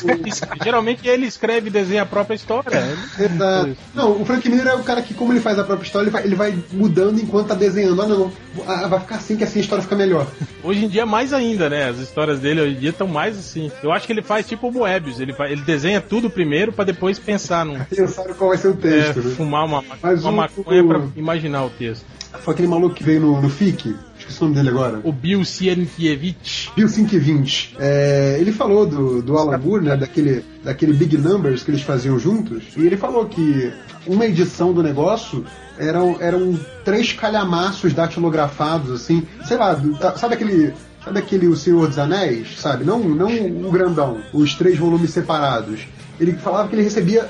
geralmente 0.64 1.08
ele 1.08 1.26
escreve 1.26 1.68
e 1.68 1.72
desenha 1.72 2.04
a 2.04 2.06
própria 2.06 2.36
história. 2.36 2.70
Exato. 3.18 3.76
Não, 3.96 4.22
o 4.22 4.26
Frank 4.26 4.48
Miller 4.50 4.68
é 4.68 4.76
o 4.76 4.84
cara 4.84 5.02
que, 5.02 5.14
como 5.14 5.32
ele 5.34 5.40
faz 5.40 5.58
a 5.58 5.64
própria 5.64 5.86
história, 5.86 6.06
ele 6.06 6.12
vai, 6.12 6.24
ele 6.24 6.36
vai 6.36 6.58
mudando 6.72 7.20
enquanto 7.20 7.48
tá 7.48 7.56
desenhando. 7.56 8.02
Ah, 8.02 8.08
não, 8.08 8.32
ah, 8.68 8.88
vai 8.88 9.00
ficar 9.00 9.16
assim 9.16 9.36
que 9.38 9.44
assim 9.44 9.60
a 9.60 9.62
história 9.62 9.82
fica 9.82 9.96
melhor. 9.96 10.28
Hoje 10.64 10.86
em 10.86 10.88
dia, 10.88 11.06
mais 11.06 11.34
ainda, 11.34 11.70
né? 11.70 11.90
As 11.90 11.98
histórias 12.00 12.40
dele 12.40 12.62
hoje 12.62 12.76
em 12.76 12.80
dia 12.80 12.90
estão 12.90 13.08
mais 13.08 13.38
assim. 13.38 13.72
Eu 13.82 13.92
acho 13.92 14.06
que 14.06 14.14
ele 14.14 14.22
faz 14.22 14.46
tipo 14.48 14.68
o 14.68 14.72
Moebius. 14.72 15.20
Ele, 15.20 15.32
vai- 15.34 15.52
ele 15.52 15.62
desenha 15.62 16.02
tudo 16.02 16.30
primeiro 16.30 16.72
pra 16.72 16.84
depois 16.84 17.18
pensar 17.18 17.66
num. 17.66 17.80
Pensaram 17.86 18.34
qual 18.34 18.50
vai 18.50 18.58
ser 18.58 18.68
o 18.70 18.72
É, 18.72 18.76
texto, 18.76 19.22
né? 19.22 19.36
fumar 19.36 19.66
uma, 19.66 19.84
Mas 20.02 20.22
uma 20.24 20.32
o- 20.32 20.36
maconha 20.36 20.84
o- 20.84 20.88
pra 20.88 21.02
imaginar 21.16 21.64
o 21.66 21.70
texto. 21.70 22.06
Foi 22.42 22.54
aquele 22.54 22.68
maluco 22.68 22.94
que 22.96 23.04
veio 23.04 23.20
no, 23.22 23.42
no 23.42 23.50
FIC, 23.50 23.96
esqueci 24.30 24.42
o 24.42 24.46
nome 24.46 24.56
dele 24.56 24.70
agora. 24.70 25.02
O 25.04 25.12
Bill 25.12 25.44
Sienkiewicz. 25.44 26.72
Bill 26.76 26.88
520. 26.88 27.76
É, 27.80 28.38
ele 28.40 28.52
falou 28.52 28.86
do, 28.86 29.22
do 29.22 29.38
Alan 29.38 29.58
Moore, 29.58 29.84
né, 29.86 29.98
daquele, 29.98 30.46
daquele 30.64 30.94
Big 30.94 31.18
Numbers 31.18 31.64
que 31.64 31.72
eles 31.72 31.82
faziam 31.82 32.18
juntos, 32.20 32.64
e 32.78 32.86
ele 32.86 32.98
falou 32.98 33.26
que 33.26 33.72
uma 34.08 34.26
edição 34.26 34.72
do 34.74 34.82
negócio 34.84 35.44
eram, 35.78 36.18
eram 36.20 36.60
três 36.86 37.14
calhamaços 37.14 37.94
datilografados, 37.94 38.92
assim, 38.92 39.26
sei 39.46 39.58
lá, 39.58 39.76
tá- 40.00 40.16
sabe 40.16 40.36
aquele. 40.36 40.74
Sabe 41.04 41.20
aquele 41.20 41.48
O 41.48 41.56
Senhor 41.56 41.88
dos 41.88 41.98
Anéis, 41.98 42.60
sabe? 42.60 42.84
Não, 42.84 43.00
não 43.00 43.30
o 43.66 43.72
grandão, 43.72 44.22
os 44.34 44.54
três 44.56 44.78
volumes 44.78 45.12
separados. 45.12 45.88
Ele 46.20 46.34
falava 46.34 46.68
que 46.68 46.76
ele 46.76 46.84
recebia 46.84 47.26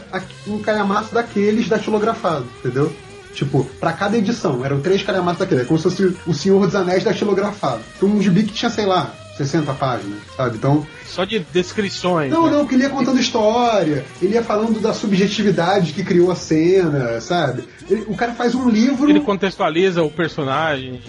um 0.47 0.57
calhamaço 0.57 1.13
daqueles 1.13 1.69
datilografados, 1.69 2.47
entendeu? 2.59 2.91
Tipo, 3.33 3.63
pra 3.79 3.93
cada 3.93 4.17
edição, 4.17 4.65
eram 4.65 4.81
três 4.81 5.03
calhamaços 5.03 5.39
daquele. 5.39 5.61
É 5.61 5.65
como 5.65 5.77
se 5.77 5.83
fosse 5.83 6.17
o 6.25 6.33
Senhor 6.33 6.65
dos 6.65 6.75
Anéis 6.75 7.03
datilografado. 7.03 7.81
Então 7.97 8.09
um 8.09 8.21
gibi 8.21 8.43
que 8.43 8.53
tinha, 8.53 8.71
sei 8.71 8.85
lá, 8.85 9.13
60 9.37 9.73
páginas, 9.73 10.19
sabe? 10.35 10.57
Então, 10.57 10.85
Só 11.09 11.25
de 11.25 11.39
descrições. 11.51 12.31
não, 12.31 12.45
né? 12.45 12.51
não, 12.51 12.59
porque 12.59 12.75
ele 12.75 12.83
ia 12.83 12.89
contando 12.89 13.19
história, 13.19 14.05
ele 14.21 14.33
ia 14.35 14.43
falando 14.43 14.79
da 14.79 14.93
subjetividade 14.93 15.93
que 15.93 16.03
criou 16.03 16.31
a 16.31 16.35
cena, 16.35 17.19
sabe? 17.19 17.63
Ele- 17.89 18.05
o 18.07 18.15
cara 18.15 18.33
faz 18.33 18.53
um 18.55 18.69
livro 18.69 19.09
Ele 19.09 19.19
contextualiza 19.19 20.03
o 20.03 20.09
personagem. 20.11 21.01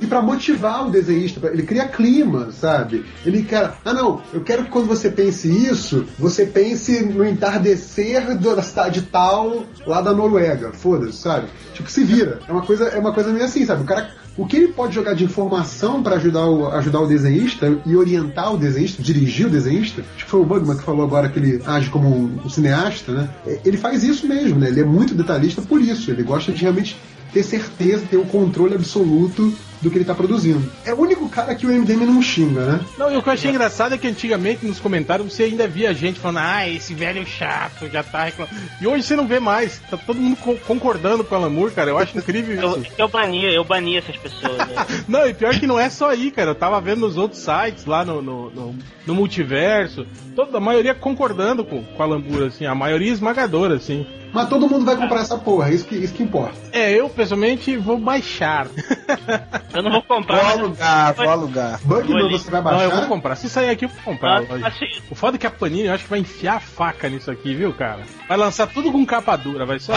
e 0.00 0.06
pra 0.06 0.22
motivar 0.22 0.86
o 0.86 0.90
desenhista, 0.90 1.46
ele 1.48 1.62
cria 1.62 1.88
clima, 1.88 2.50
sabe? 2.52 3.04
Ele 3.26 3.42
quer, 3.42 3.72
ah 3.84 3.92
não, 3.92 4.22
eu 4.32 4.40
quero 4.40 4.64
que 4.64 4.70
quando 4.70 4.86
você 4.86 5.10
pense 5.10 5.48
isso, 5.48 6.06
você 6.18 6.46
pense 6.46 7.02
no 7.04 7.26
entardecer 7.26 8.36
da 8.38 8.62
cidade 8.62 9.02
tal 9.02 9.64
lá 9.86 10.00
da 10.00 10.12
Noruega, 10.12 10.72
foda-se, 10.72 11.18
sabe? 11.18 11.48
Tipo, 11.74 11.90
se 11.90 12.04
vira. 12.04 12.38
É 12.48 12.52
uma 12.52 12.62
coisa, 12.62 12.84
é 12.88 12.98
uma 12.98 13.12
coisa 13.12 13.32
meio 13.32 13.44
assim, 13.44 13.64
sabe? 13.66 13.82
O 13.82 13.86
cara, 13.86 14.10
o 14.36 14.46
que 14.46 14.56
ele 14.56 14.68
pode 14.68 14.94
jogar 14.94 15.14
de 15.14 15.24
informação 15.24 16.02
pra 16.02 16.16
ajudar 16.16 16.46
o, 16.46 16.68
ajudar 16.68 17.00
o 17.00 17.06
desenhista 17.06 17.78
e 17.84 17.96
orientar 17.96 18.54
o 18.54 18.56
desenhista, 18.56 19.02
dirigir 19.02 19.39
o 19.46 19.50
desenhista, 19.50 20.02
acho 20.14 20.24
que 20.24 20.30
foi 20.30 20.40
o 20.40 20.44
Bugman 20.44 20.76
que 20.76 20.82
falou 20.82 21.04
agora 21.04 21.28
que 21.28 21.38
ele 21.38 21.62
age 21.66 21.90
como 21.90 22.08
um, 22.08 22.40
um 22.44 22.48
cineasta, 22.48 23.12
né? 23.12 23.30
É, 23.46 23.60
Ele 23.64 23.76
faz 23.76 24.02
isso 24.02 24.26
mesmo, 24.26 24.58
né? 24.58 24.68
Ele 24.68 24.80
é 24.80 24.84
muito 24.84 25.14
detalhista 25.14 25.62
por 25.62 25.80
isso, 25.80 26.10
ele 26.10 26.22
gosta 26.22 26.52
de 26.52 26.60
realmente 26.60 26.96
ter 27.32 27.42
certeza, 27.42 28.04
ter 28.10 28.16
o 28.16 28.24
controle 28.24 28.74
absoluto 28.74 29.52
do 29.80 29.90
que 29.90 29.96
ele 29.98 30.04
tá 30.04 30.14
produzindo. 30.14 30.70
É 30.84 30.92
o 30.92 31.00
único 31.00 31.28
cara 31.28 31.54
que 31.54 31.66
o 31.66 31.70
MDM 31.70 32.04
não 32.06 32.20
xinga, 32.22 32.64
né? 32.66 32.80
Não, 32.98 33.10
e 33.12 33.16
o 33.16 33.22
que 33.22 33.28
eu 33.28 33.32
achei 33.32 33.50
engraçado 33.50 33.94
é 33.94 33.98
que 33.98 34.06
antigamente 34.06 34.66
nos 34.66 34.78
comentários 34.78 35.32
você 35.32 35.44
ainda 35.44 35.66
via 35.66 35.94
gente 35.94 36.20
falando, 36.20 36.38
ah, 36.42 36.68
esse 36.68 36.92
velho 36.94 37.24
chato 37.26 37.88
já 37.90 38.02
tá 38.02 38.24
reclamando. 38.24 38.54
E 38.80 38.86
hoje 38.86 39.02
você 39.04 39.16
não 39.16 39.26
vê 39.26 39.40
mais. 39.40 39.78
Tá 39.90 39.96
todo 39.96 40.20
mundo 40.20 40.36
co- 40.36 40.56
concordando 40.66 41.24
com 41.24 41.34
o 41.34 41.38
Alan 41.38 41.48
Moore, 41.50 41.72
cara. 41.72 41.90
Eu 41.90 41.98
acho 41.98 42.16
incrível 42.18 42.60
Eu, 42.60 42.82
isso. 42.82 42.92
eu 42.98 43.08
bania, 43.08 43.50
eu 43.52 43.64
bania 43.64 43.98
essas 44.00 44.16
pessoas. 44.16 44.56
Né? 44.58 44.74
Não, 45.08 45.26
e 45.26 45.32
pior 45.34 45.58
que 45.58 45.66
não 45.66 45.78
é 45.80 45.88
só 45.88 46.10
aí, 46.10 46.30
cara. 46.30 46.50
Eu 46.50 46.54
tava 46.54 46.80
vendo 46.80 47.00
nos 47.00 47.16
outros 47.16 47.40
sites 47.40 47.86
lá 47.86 48.04
no, 48.04 48.20
no, 48.20 48.50
no, 48.50 48.74
no 49.06 49.14
multiverso. 49.14 50.06
Toda, 50.36 50.58
a 50.58 50.60
maioria 50.60 50.94
concordando 50.94 51.64
com, 51.64 51.82
com 51.82 51.98
o 51.98 52.02
Alan 52.02 52.18
Moore, 52.18 52.44
assim. 52.48 52.66
A 52.66 52.74
maioria 52.74 53.10
esmagadora, 53.12 53.74
assim. 53.76 54.06
Mas 54.32 54.48
todo 54.48 54.68
mundo 54.68 54.84
vai 54.84 54.96
comprar 54.96 55.20
essa 55.20 55.36
porra, 55.36 55.70
isso 55.72 55.84
que, 55.84 55.96
isso 55.96 56.14
que 56.14 56.22
importa. 56.22 56.54
É, 56.72 56.92
eu 56.92 57.08
pessoalmente 57.08 57.76
vou 57.76 57.98
baixar. 57.98 58.68
Eu 59.74 59.82
não 59.82 59.90
vou 59.92 60.02
comprar. 60.02 60.38
Vou 60.40 60.50
alugar, 60.64 61.14
vou 61.14 61.28
alugar. 61.28 61.80
Bugman, 61.84 62.24
Olha, 62.24 62.38
você 62.38 62.50
vai 62.50 62.60
Não, 62.62 62.72
eu 62.72 62.78
baixar? 62.88 62.96
vou 63.00 63.08
comprar. 63.08 63.36
Se 63.36 63.48
sair 63.48 63.70
aqui, 63.70 63.84
eu 63.84 63.88
vou 63.88 64.02
comprar. 64.02 64.42
Ah, 64.42 64.66
assim, 64.66 64.86
O 65.10 65.14
foda 65.14 65.36
é 65.36 65.38
que 65.38 65.46
a 65.46 65.50
Panini, 65.50 65.86
eu 65.86 65.94
acho 65.94 66.04
que 66.04 66.10
vai 66.10 66.18
enfiar 66.18 66.56
a 66.56 66.60
faca 66.60 67.08
nisso 67.08 67.30
aqui, 67.30 67.54
viu, 67.54 67.72
cara? 67.72 68.00
Vai 68.28 68.36
lançar 68.36 68.66
tudo 68.66 68.90
com 68.90 69.04
capa 69.06 69.36
dura, 69.36 69.64
vai 69.64 69.78
só. 69.78 69.92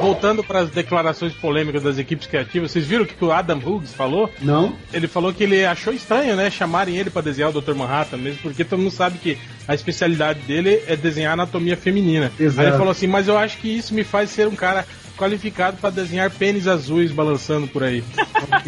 Voltando 0.00 0.42
para 0.42 0.60
as 0.60 0.70
declarações 0.70 1.32
polêmicas 1.32 1.82
das 1.82 1.96
equipes 1.96 2.26
criativas, 2.26 2.72
vocês 2.72 2.84
viram 2.84 3.04
o 3.04 3.06
que 3.06 3.24
o 3.24 3.30
Adam 3.30 3.58
Hughes 3.58 3.94
falou? 3.94 4.28
Não? 4.40 4.74
Ele 4.92 5.06
falou 5.06 5.32
que 5.32 5.44
ele 5.44 5.64
achou 5.64 5.92
estranho, 5.92 6.34
né, 6.34 6.50
chamarem 6.50 6.96
ele 6.96 7.08
pra 7.08 7.22
desenhar 7.22 7.50
o 7.50 7.60
Dr. 7.60 7.74
Manhattan, 7.74 8.16
mesmo 8.16 8.40
porque 8.42 8.64
todo 8.64 8.80
mundo 8.80 8.90
sabe 8.90 9.18
que 9.18 9.38
a 9.66 9.74
especialidade 9.74 10.40
dele 10.40 10.82
é 10.88 10.96
desenhar 10.96 11.34
anatomia 11.34 11.76
feminina. 11.76 12.32
Exato. 12.38 12.60
Aí 12.60 12.66
ele 12.66 12.76
falou 12.76 12.90
assim, 12.90 13.06
mas 13.06 13.28
eu 13.28 13.38
acho 13.38 13.58
que 13.58 13.68
isso 13.68 13.94
me 13.94 14.02
faz 14.02 14.30
ser 14.30 14.48
um 14.48 14.56
cara 14.56 14.84
qualificado 15.16 15.76
pra 15.76 15.90
desenhar 15.90 16.30
pênis 16.30 16.66
azuis 16.66 17.12
balançando 17.12 17.68
por 17.68 17.84
aí. 17.84 18.02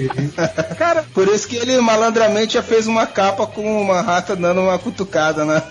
Cara, 0.79 1.05
por 1.15 1.27
isso 1.27 1.49
que 1.49 1.57
ele 1.57 1.81
malandramente 1.81 2.55
já 2.55 2.63
fez 2.63 2.87
uma 2.87 3.07
capa 3.07 3.47
com 3.47 3.83
uma 3.83 4.01
rata 4.03 4.37
dando 4.37 4.61
uma 4.61 4.79
cutucada 4.79 5.45
na, 5.45 5.63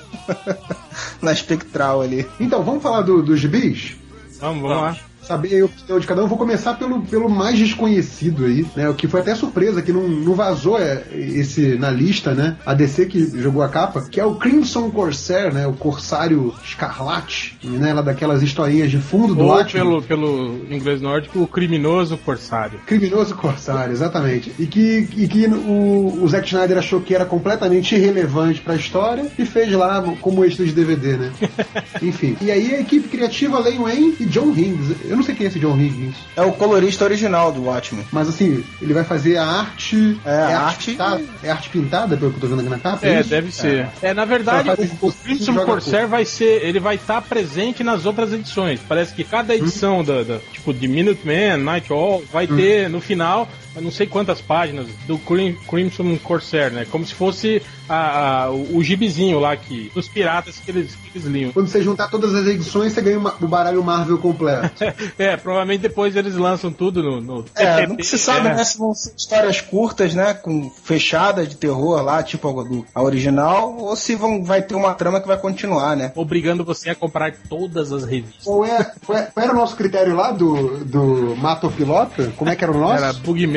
na 1.22 1.32
espectral 1.32 2.02
ali. 2.02 2.28
Então, 2.40 2.64
vamos 2.64 2.84
falar 2.84 3.02
do, 3.02 3.22
dos 3.22 3.40
gibis? 3.40 3.96
Vamos, 4.44 4.62
vamos 4.62 4.98
lá. 5.00 5.13
Saber 5.24 5.62
a 5.62 5.66
opinião 5.66 6.00
de 6.00 6.08
cada 6.08 6.24
um. 6.24 6.28
Vou 6.28 6.38
começar 6.38 6.74
pelo, 6.76 7.02
pelo 7.02 7.30
mais 7.30 7.58
desconhecido 7.58 8.46
aí, 8.46 8.66
né? 8.76 8.90
O 8.90 8.94
que 8.94 9.08
foi 9.08 9.22
até 9.22 9.36
surpresa, 9.36 9.82
que 9.82 9.92
não, 9.92 10.08
não 10.08 10.36
vazou 10.36 10.80
é, 10.80 11.04
esse 11.12 11.76
na 11.78 11.90
lista, 11.90 12.34
né? 12.34 12.58
A 12.66 12.74
DC 12.74 13.06
que 13.06 13.42
jogou 13.42 13.64
a 13.64 13.70
capa, 13.70 14.02
que 14.10 14.20
é 14.20 14.26
o 14.26 14.36
Crimson 14.36 14.90
Corsair, 14.92 15.54
né? 15.54 15.68
O 15.68 15.74
Corsário 15.74 16.54
Escarlate, 16.64 17.58
né? 17.64 17.94
Lá 17.94 18.02
daquelas 18.02 18.42
historinhas 18.42 18.92
de 18.92 18.98
fundo 18.98 19.36
do 19.36 19.44
Ou 19.44 19.66
pelo, 19.66 20.02
pelo 20.02 20.66
inglês 20.70 21.02
nórdico, 21.02 21.42
o 21.42 21.48
criminoso 21.48 22.18
corsário. 22.18 22.80
Criminoso 22.86 23.36
Corsário, 23.36 23.92
exatamente. 23.92 24.52
E 24.60 24.66
que, 24.66 25.08
e 25.16 25.28
que 25.28 25.48
o, 25.48 26.24
o 26.24 26.28
Zack 26.28 26.48
Snyder 26.48 26.78
achou 26.78 27.02
que 27.02 27.14
era 27.14 27.26
completamente 27.26 27.96
irrelevante 27.96 28.62
pra 28.62 28.76
história 28.76 29.26
e 29.38 29.46
fez 29.46 29.72
lá 29.72 30.02
como 30.22 30.44
extra 30.44 30.66
de 30.66 30.72
DVD, 30.72 31.18
né? 31.18 31.32
Enfim. 32.02 32.38
E 32.42 32.52
aí 32.52 32.76
a 32.76 32.82
equipe 32.82 33.08
criativa 33.08 33.60
Len 33.60 33.80
Wayne 33.80 34.16
e 34.20 34.26
John 34.26 34.52
Higgins. 34.52 35.12
Eu 35.14 35.18
não 35.18 35.24
sei 35.24 35.36
quem 35.36 35.46
é 35.46 35.50
esse 35.50 35.60
John 35.60 35.78
Higgins. 35.80 36.16
É 36.36 36.42
o 36.42 36.52
colorista 36.54 37.04
original 37.04 37.52
do 37.52 37.66
Watchmen. 37.66 38.04
Mas 38.12 38.28
assim, 38.28 38.64
ele 38.82 38.94
vai 38.96 39.04
fazer 39.04 39.38
a 39.38 39.46
arte. 39.46 40.20
É, 40.26 40.30
a 40.32 40.60
arte 40.62 40.66
arte- 40.66 40.86
pintada. 40.92 41.24
É 41.44 41.52
arte 41.52 41.70
pintada, 41.70 42.18
pelo 42.18 42.32
que 42.32 42.38
eu 42.38 42.42
tô 42.42 42.48
vendo 42.48 42.62
aqui 42.62 42.70
na 42.70 42.80
capa? 42.80 43.06
É, 43.08 43.20
isso? 43.20 43.30
deve 43.30 43.52
ser. 43.52 43.88
É, 44.02 44.12
na 44.14 44.26
verdade, 44.26 44.70
o, 45.02 45.08
o 45.08 45.14
joga 45.40 45.66
Corsair 45.66 46.08
vai 46.08 46.26
ser, 46.26 46.64
ele 46.64 46.80
vai 46.80 46.96
estar 46.96 47.22
presente 47.22 47.84
nas 47.84 48.08
outras 48.08 48.34
edições. 48.34 48.80
Parece 48.88 49.14
que 49.14 49.24
cada 49.24 49.56
edição 49.56 50.04
da, 50.04 50.24
da- 50.24 50.40
tipo 50.52 50.74
de 50.74 50.88
Minuteman, 50.88 51.58
Night 51.58 51.94
Owl, 51.94 52.24
vai 52.32 52.48
ter 52.48 52.90
no 52.90 53.00
final, 53.00 53.48
eu 53.76 53.82
não 53.82 53.92
sei 53.92 54.08
quantas 54.08 54.40
páginas 54.42 54.88
do 55.08 55.18
Crim- 55.18 55.56
Crimson 55.70 56.18
Corsair, 56.18 56.72
né? 56.72 56.86
Como 56.90 57.06
se 57.06 57.14
fosse 57.14 57.62
a, 57.90 58.44
a- 58.46 58.52
o, 58.52 58.78
o 58.78 58.84
gibizinho 58.84 59.40
lá 59.40 59.56
que 59.56 59.92
dos 59.94 60.08
piratas 60.08 60.58
que 60.60 60.72
eles, 60.72 60.96
que 60.96 61.18
eles 61.18 61.28
liam. 61.28 61.52
Quando 61.52 61.68
você 61.68 61.82
juntar 61.82 62.08
todas 62.10 62.34
as 62.36 62.46
edições, 62.48 62.94
você 62.94 63.02
ganha 63.02 63.18
uma- 63.20 63.36
o 63.42 63.48
baralho 63.48 63.84
Marvel 63.84 64.18
completo. 64.18 64.72
É, 65.18 65.36
provavelmente 65.38 65.82
depois 65.82 66.16
eles 66.16 66.36
lançam 66.36 66.72
tudo 66.72 67.02
no, 67.04 67.22
no 67.22 67.46
É, 67.56 67.86
nunca 67.88 68.04
se 68.04 68.18
sabe, 68.18 68.48
é. 68.48 68.56
né? 68.56 68.64
Se 68.64 68.78
vão 68.78 68.94
ser 68.94 69.14
histórias 69.18 69.62
curtas, 69.62 70.14
né? 70.14 70.34
Com 70.34 70.70
fechadas 70.70 71.48
de 71.48 71.56
terror 71.56 72.02
lá, 72.02 72.22
tipo 72.24 72.48
a, 72.60 72.64
do- 72.64 72.86
a 72.94 73.02
original, 73.02 73.76
ou 73.78 73.96
se 73.96 74.16
vão, 74.16 74.44
vai 74.44 74.62
ter 74.62 74.76
uma 74.76 74.94
trama 74.94 75.20
que 75.22 75.28
vai 75.28 75.38
continuar, 75.38 75.96
né? 75.96 76.12
Obrigando 76.16 76.64
você 76.64 76.90
a 76.90 76.96
comprar 76.96 77.34
todas 77.50 77.92
as 77.92 78.04
revistas. 78.04 78.44
Qual, 78.44 78.66
é, 78.66 78.92
qual, 79.06 79.18
é- 79.18 79.22
qual 79.34 79.44
era 79.46 79.54
o 79.54 79.58
nosso 79.58 79.76
critério 79.76 80.16
lá 80.16 80.32
do, 80.32 80.84
do 80.86 81.36
Mato 81.38 81.70
Pilota? 81.72 82.32
Como 82.38 82.50
é 82.50 82.56
que 82.56 82.64
era 82.64 82.72
o 82.72 82.80
nosso? 82.80 83.04
Era 83.04 83.14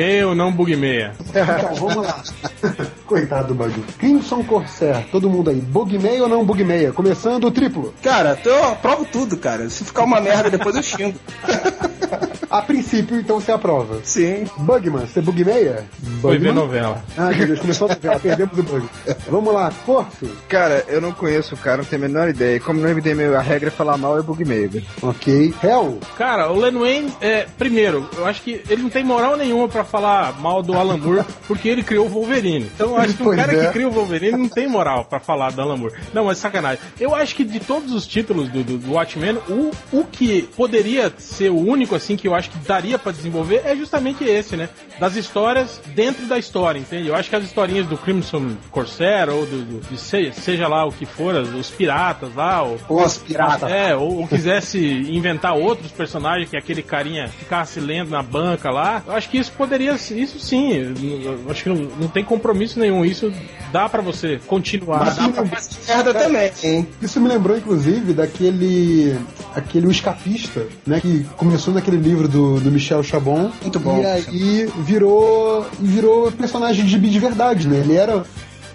bugmeia 0.07 0.27
ou 0.27 0.35
não 0.35 0.51
bugmeia? 0.51 1.11
Então, 1.29 1.75
vamos 1.75 2.07
lá. 2.07 2.23
Coitado 3.05 3.49
do 3.49 3.55
bagulho. 3.55 3.83
Crimson 3.97 4.43
Corsair, 4.43 5.05
todo 5.11 5.29
mundo 5.29 5.49
aí. 5.49 5.59
Bugmeia 5.59 6.23
ou 6.23 6.29
não 6.29 6.45
bugmeia? 6.45 6.91
Começando 6.93 7.45
o 7.45 7.51
triplo. 7.51 7.93
Cara, 8.01 8.39
eu 8.43 8.63
aprovo 8.69 9.05
tudo, 9.05 9.37
cara. 9.37 9.69
Se 9.69 9.83
ficar 9.83 10.03
uma 10.03 10.21
merda, 10.21 10.49
depois 10.49 10.75
eu 10.75 10.83
xingo. 10.83 11.19
A 12.49 12.61
princípio, 12.61 13.19
então 13.19 13.39
você 13.39 13.51
aprova. 13.51 13.99
Sim. 14.03 14.45
Bugman, 14.57 15.05
você 15.05 15.21
bugmeia? 15.21 15.85
Foi 16.21 16.37
ver 16.37 16.53
novela. 16.53 17.03
Ah, 17.17 17.29
meu 17.29 17.45
Deus, 17.45 17.59
começou 17.59 17.87
a 17.89 17.93
novela, 17.93 18.19
perdemos 18.19 18.57
o 18.57 18.63
bug. 18.63 18.89
Vamos 19.29 19.53
lá, 19.53 19.71
Corso. 19.85 20.25
Cara, 20.47 20.85
eu 20.87 21.01
não 21.01 21.11
conheço 21.11 21.55
o 21.55 21.57
cara, 21.57 21.77
não 21.77 21.85
tenho 21.85 22.05
a 22.05 22.07
menor 22.07 22.29
ideia. 22.29 22.59
Como 22.59 22.79
no 22.79 22.87
MDM 22.87 23.35
a 23.35 23.41
regra 23.41 23.67
é 23.67 23.71
falar 23.71 23.97
mal 23.97 24.17
é 24.17 24.21
bug 24.21 24.45
meio. 24.45 24.81
Ok. 25.01 25.53
Hell. 25.61 25.99
Cara, 26.17 26.49
o 26.49 26.57
Len 26.57 26.73
Wayne, 26.73 27.13
é, 27.19 27.45
primeiro, 27.57 28.09
eu 28.17 28.25
acho 28.25 28.41
que 28.41 28.61
ele 28.69 28.83
não 28.83 28.89
tem 28.89 29.03
moral 29.03 29.35
nenhuma 29.35 29.67
pra 29.67 29.83
falar 29.83 29.96
mal 29.99 30.61
do 30.63 30.73
Alan 30.77 30.97
Moore, 30.97 31.25
porque 31.47 31.67
ele 31.67 31.83
criou 31.83 32.05
o 32.05 32.09
Wolverine. 32.09 32.69
Então 32.75 32.89
eu 32.91 32.97
acho 32.97 33.13
que 33.15 33.21
um 33.21 33.25
Pois 33.25 33.37
cara 33.39 33.53
é. 33.55 33.65
que 33.67 33.73
cria 33.73 33.87
o 33.87 33.91
Wolverine 33.91 34.37
não 34.37 34.49
tem 34.49 34.67
moral 34.67 35.05
pra 35.05 35.19
falar 35.19 35.51
do 35.51 35.61
Alan 35.61 35.77
Moore. 35.77 35.93
Não, 36.13 36.25
mas 36.25 36.37
sacanagem. 36.37 36.79
Eu 36.99 37.13
acho 37.15 37.35
que 37.35 37.43
de 37.43 37.59
todos 37.59 37.91
os 37.93 38.05
títulos 38.07 38.49
do, 38.49 38.63
do, 38.63 38.77
do 38.77 38.91
Watchmen, 38.93 39.37
o, 39.49 39.71
o 39.91 40.03
que 40.05 40.43
poderia 40.55 41.11
ser 41.17 41.49
o 41.51 41.57
único, 41.57 41.95
assim, 41.95 42.15
que 42.15 42.27
eu 42.27 42.35
acho 42.35 42.49
que 42.49 42.57
daria 42.59 42.97
pra 42.99 43.11
desenvolver 43.11 43.61
é 43.65 43.75
justamente 43.75 44.23
esse, 44.23 44.55
né? 44.55 44.69
Das 44.99 45.15
histórias 45.15 45.79
dentro 45.95 46.25
da 46.25 46.37
história, 46.37 46.79
entende? 46.79 47.07
Eu 47.07 47.15
acho 47.15 47.29
que 47.29 47.35
as 47.35 47.43
historinhas 47.43 47.85
do 47.87 47.97
Crimson 47.97 48.51
Corsair, 48.71 49.29
ou 49.29 49.45
do, 49.45 49.61
do- 49.63 49.87
de 49.89 49.97
seja, 49.97 50.33
seja 50.33 50.67
lá 50.67 50.85
o 50.85 50.91
que 50.91 51.05
for, 51.05 51.35
os 51.35 51.69
piratas 51.69 52.33
lá, 52.35 52.61
ou, 52.63 52.77
Os 52.89 53.17
piratas. 53.17 53.69
é, 53.71 53.95
ou, 53.95 54.19
ou 54.21 54.27
quisesse 54.27 54.79
inventar 55.11 55.53
outros 55.55 55.91
personagens, 55.91 56.49
que 56.49 56.57
aquele 56.57 56.81
carinha 56.81 57.27
ficasse 57.27 57.79
lendo 57.79 58.09
na 58.09 58.21
banca 58.23 58.69
lá, 58.71 59.01
eu 59.05 59.13
acho 59.13 59.29
que 59.29 59.37
isso 59.37 59.51
poderia, 59.53 59.86
isso 59.95 60.39
sim, 60.39 60.73
eu 60.73 61.49
acho 61.49 61.63
que 61.63 61.69
não, 61.69 61.75
não 61.99 62.07
tem 62.07 62.23
compromisso 62.23 62.79
nenhum, 62.79 63.03
isso 63.03 63.31
dá 63.71 63.87
pra 63.87 64.01
você 64.01 64.39
continuar. 64.47 65.05
Mas 65.05 65.15
dá 65.15 65.29
pra 65.29 65.45
fazer 65.45 65.77
merda 65.87 66.13
também, 66.13 66.51
hein? 66.63 66.87
Isso 67.01 67.19
me 67.19 67.27
lembrou, 67.27 67.57
inclusive, 67.57 68.13
daquele. 68.13 69.17
aquele 69.55 69.87
O 69.87 69.91
Escapista, 69.91 70.65
né? 70.85 70.99
Que 70.99 71.25
começou 71.37 71.73
naquele 71.73 71.97
livro 71.97 72.27
do, 72.27 72.59
do 72.59 72.71
Michel 72.71 73.03
Chabon. 73.03 73.51
Muito 73.61 73.79
bom. 73.79 74.01
E 74.01 74.05
aí 74.05 74.69
virou. 74.79 75.65
virou 75.79 76.31
personagem 76.31 76.85
de 76.85 76.91
gibi 76.91 77.09
de 77.09 77.19
verdade, 77.19 77.67
né? 77.67 77.79
Ele 77.79 77.95
era 77.95 78.23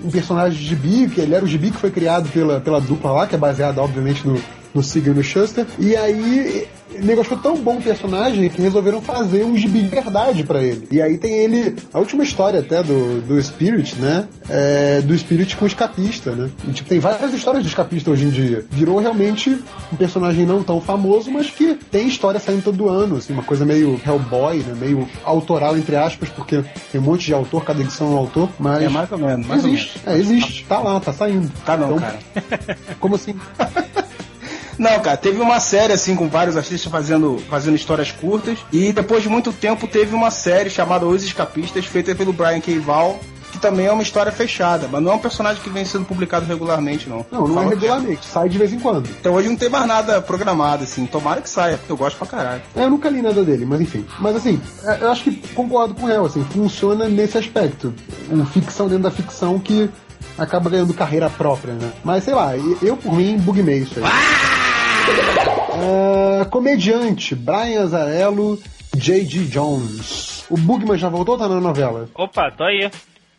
um 0.02 0.10
personagem 0.10 0.58
de 0.58 0.64
gibi, 0.64 1.08
que 1.08 1.20
ele 1.20 1.34
era 1.34 1.44
o 1.44 1.48
gibi 1.48 1.70
que 1.70 1.78
foi 1.78 1.90
criado 1.90 2.28
pela, 2.30 2.60
pela 2.60 2.80
dupla 2.80 3.12
lá, 3.12 3.26
que 3.26 3.34
é 3.34 3.38
baseado, 3.38 3.78
obviamente, 3.78 4.26
no, 4.26 4.42
no 4.74 4.82
Siga 4.82 5.10
e 5.10 5.14
no 5.14 5.22
Shuster. 5.22 5.66
E 5.78 5.96
aí. 5.96 6.66
O 6.94 7.36
tão 7.36 7.56
bom 7.56 7.78
o 7.78 7.82
personagem 7.82 8.50
que 8.50 8.60
resolveram 8.60 9.00
fazer 9.00 9.44
um 9.44 9.56
gibi 9.56 9.80
de 9.80 9.88
verdade 9.88 10.44
pra 10.44 10.62
ele. 10.62 10.86
E 10.90 11.00
aí 11.00 11.16
tem 11.16 11.32
ele, 11.32 11.74
a 11.90 11.98
última 11.98 12.22
história 12.22 12.60
até 12.60 12.82
do, 12.82 13.22
do 13.22 13.42
Spirit, 13.42 13.96
né? 13.96 14.28
É, 14.48 15.00
do 15.00 15.16
Spirit 15.16 15.56
com 15.56 15.64
o 15.64 15.68
escapista, 15.68 16.32
né? 16.32 16.50
E, 16.68 16.72
tipo, 16.72 16.88
tem 16.88 16.98
várias 16.98 17.32
histórias 17.32 17.62
de 17.62 17.70
escapista 17.70 18.10
hoje 18.10 18.26
em 18.26 18.30
dia. 18.30 18.64
Virou 18.70 18.98
realmente 18.98 19.58
um 19.90 19.96
personagem 19.96 20.44
não 20.44 20.62
tão 20.62 20.82
famoso, 20.82 21.30
mas 21.30 21.48
que 21.48 21.74
tem 21.90 22.06
história 22.06 22.38
saindo 22.38 22.62
todo 22.62 22.90
ano, 22.90 23.16
assim, 23.16 23.32
uma 23.32 23.42
coisa 23.42 23.64
meio 23.64 23.98
Hellboy, 24.06 24.58
né? 24.58 24.74
Meio 24.78 25.08
autoral, 25.24 25.76
entre 25.78 25.96
aspas, 25.96 26.28
porque 26.28 26.62
tem 26.90 27.00
um 27.00 27.04
monte 27.04 27.24
de 27.24 27.32
autor, 27.32 27.64
cada 27.64 27.80
edição 27.80 28.08
é 28.08 28.10
um 28.10 28.18
autor, 28.18 28.50
mas. 28.58 28.82
É 28.82 28.88
mais 28.90 29.10
ou 29.10 29.18
menos, 29.18 29.46
mais 29.46 29.64
ou 29.64 29.70
existe. 29.70 30.00
É, 30.06 30.18
existe. 30.18 30.64
Tá 30.66 30.78
lá, 30.78 31.00
tá 31.00 31.12
saindo. 31.12 31.50
Tá 31.64 31.76
não, 31.76 31.96
Então, 31.96 32.00
cara. 32.00 32.18
Como 33.00 33.14
assim? 33.14 33.34
Não, 34.78 35.00
cara, 35.00 35.16
teve 35.16 35.40
uma 35.40 35.60
série 35.60 35.92
assim 35.92 36.16
com 36.16 36.28
vários 36.28 36.56
artistas 36.56 36.90
fazendo, 36.90 37.42
fazendo 37.48 37.76
histórias 37.76 38.10
curtas 38.10 38.58
e 38.72 38.92
depois 38.92 39.22
de 39.22 39.28
muito 39.28 39.52
tempo 39.52 39.86
teve 39.86 40.14
uma 40.14 40.30
série 40.30 40.70
chamada 40.70 41.06
Os 41.06 41.22
Escapistas 41.22 41.84
feita 41.84 42.14
pelo 42.14 42.32
Brian 42.32 42.60
K. 42.60 42.78
Vaughan, 42.78 43.16
que 43.52 43.58
também 43.58 43.84
é 43.86 43.92
uma 43.92 44.02
história 44.02 44.32
fechada, 44.32 44.88
mas 44.90 45.02
não 45.02 45.12
é 45.12 45.14
um 45.14 45.18
personagem 45.18 45.62
que 45.62 45.68
vem 45.68 45.84
sendo 45.84 46.06
publicado 46.06 46.46
regularmente 46.46 47.06
não. 47.06 47.24
Não, 47.30 47.46
não 47.46 47.62
é 47.62 47.68
regularmente, 47.68 48.24
sai 48.24 48.48
de 48.48 48.56
vez 48.56 48.72
em 48.72 48.78
quando. 48.78 49.08
Então 49.20 49.34
hoje 49.34 49.48
não 49.48 49.56
tem 49.56 49.68
mais 49.68 49.86
nada 49.86 50.22
programado 50.22 50.84
assim. 50.84 51.04
Tomara 51.04 51.42
que 51.42 51.50
saia, 51.50 51.76
porque 51.76 51.92
eu 51.92 51.96
gosto 51.96 52.16
pra 52.16 52.26
caralho. 52.26 52.62
É, 52.74 52.84
Eu 52.84 52.90
nunca 52.90 53.10
li 53.10 53.20
nada 53.20 53.44
dele, 53.44 53.66
mas 53.66 53.80
enfim. 53.82 54.06
Mas 54.18 54.36
assim, 54.36 54.58
é, 54.84 54.98
eu 55.02 55.10
acho 55.12 55.24
que 55.24 55.32
concordo 55.54 55.94
com 55.94 56.06
o 56.06 56.10
El, 56.10 56.24
assim, 56.24 56.42
funciona 56.44 57.08
nesse 57.10 57.36
aspecto. 57.36 57.92
Um 58.30 58.44
ficção 58.46 58.88
dentro 58.88 59.04
da 59.04 59.10
ficção 59.10 59.58
que 59.58 59.90
acaba 60.38 60.70
ganhando 60.70 60.94
carreira 60.94 61.28
própria, 61.28 61.74
né? 61.74 61.92
Mas 62.02 62.24
sei 62.24 62.32
lá, 62.32 62.56
eu 62.56 62.96
por 62.96 63.14
mim 63.14 63.36
bugmei 63.36 63.80
isso 63.80 63.98
aí. 63.98 64.04
Ah, 64.06 64.51
comediante, 66.50 67.34
Brian 67.34 67.82
Azarello, 67.82 68.58
J.G. 68.94 69.46
Jones. 69.46 70.44
O 70.50 70.56
Bugman 70.56 70.98
já 70.98 71.08
voltou 71.08 71.34
ou 71.34 71.40
tá 71.40 71.48
na 71.48 71.60
novela? 71.60 72.08
Opa, 72.14 72.50
tô 72.50 72.64
aí. 72.64 72.90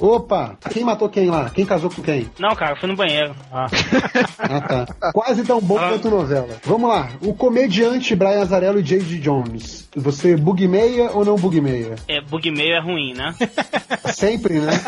Opa, 0.03 0.57
quem 0.69 0.83
matou 0.83 1.07
quem 1.07 1.29
lá? 1.29 1.49
Quem 1.49 1.65
casou 1.65 1.89
com 1.89 2.01
quem? 2.01 2.29
Não, 2.37 2.53
cara, 2.57 2.75
fui 2.75 2.89
no 2.89 2.95
banheiro. 2.95 3.33
Ah, 4.37 4.59
tá. 4.59 5.11
Quase 5.13 5.43
tão 5.43 5.61
bom 5.61 5.77
quanto 5.77 6.09
novela. 6.09 6.57
Vamos 6.65 6.89
lá. 6.89 7.09
O 7.21 7.33
comediante 7.33 8.13
Brian 8.13 8.41
Azarello 8.41 8.79
e 8.79 8.83
J.G. 8.83 9.17
Jones. 9.19 9.87
Você 9.95 10.35
bugmeia 10.35 11.11
ou 11.11 11.23
não 11.23 11.35
bugmeia? 11.35 11.95
É, 12.07 12.19
bug 12.19 12.51
meio 12.51 12.73
é 12.73 12.81
ruim, 12.81 13.13
né? 13.13 13.33
Sempre, 14.13 14.59
né? 14.59 14.71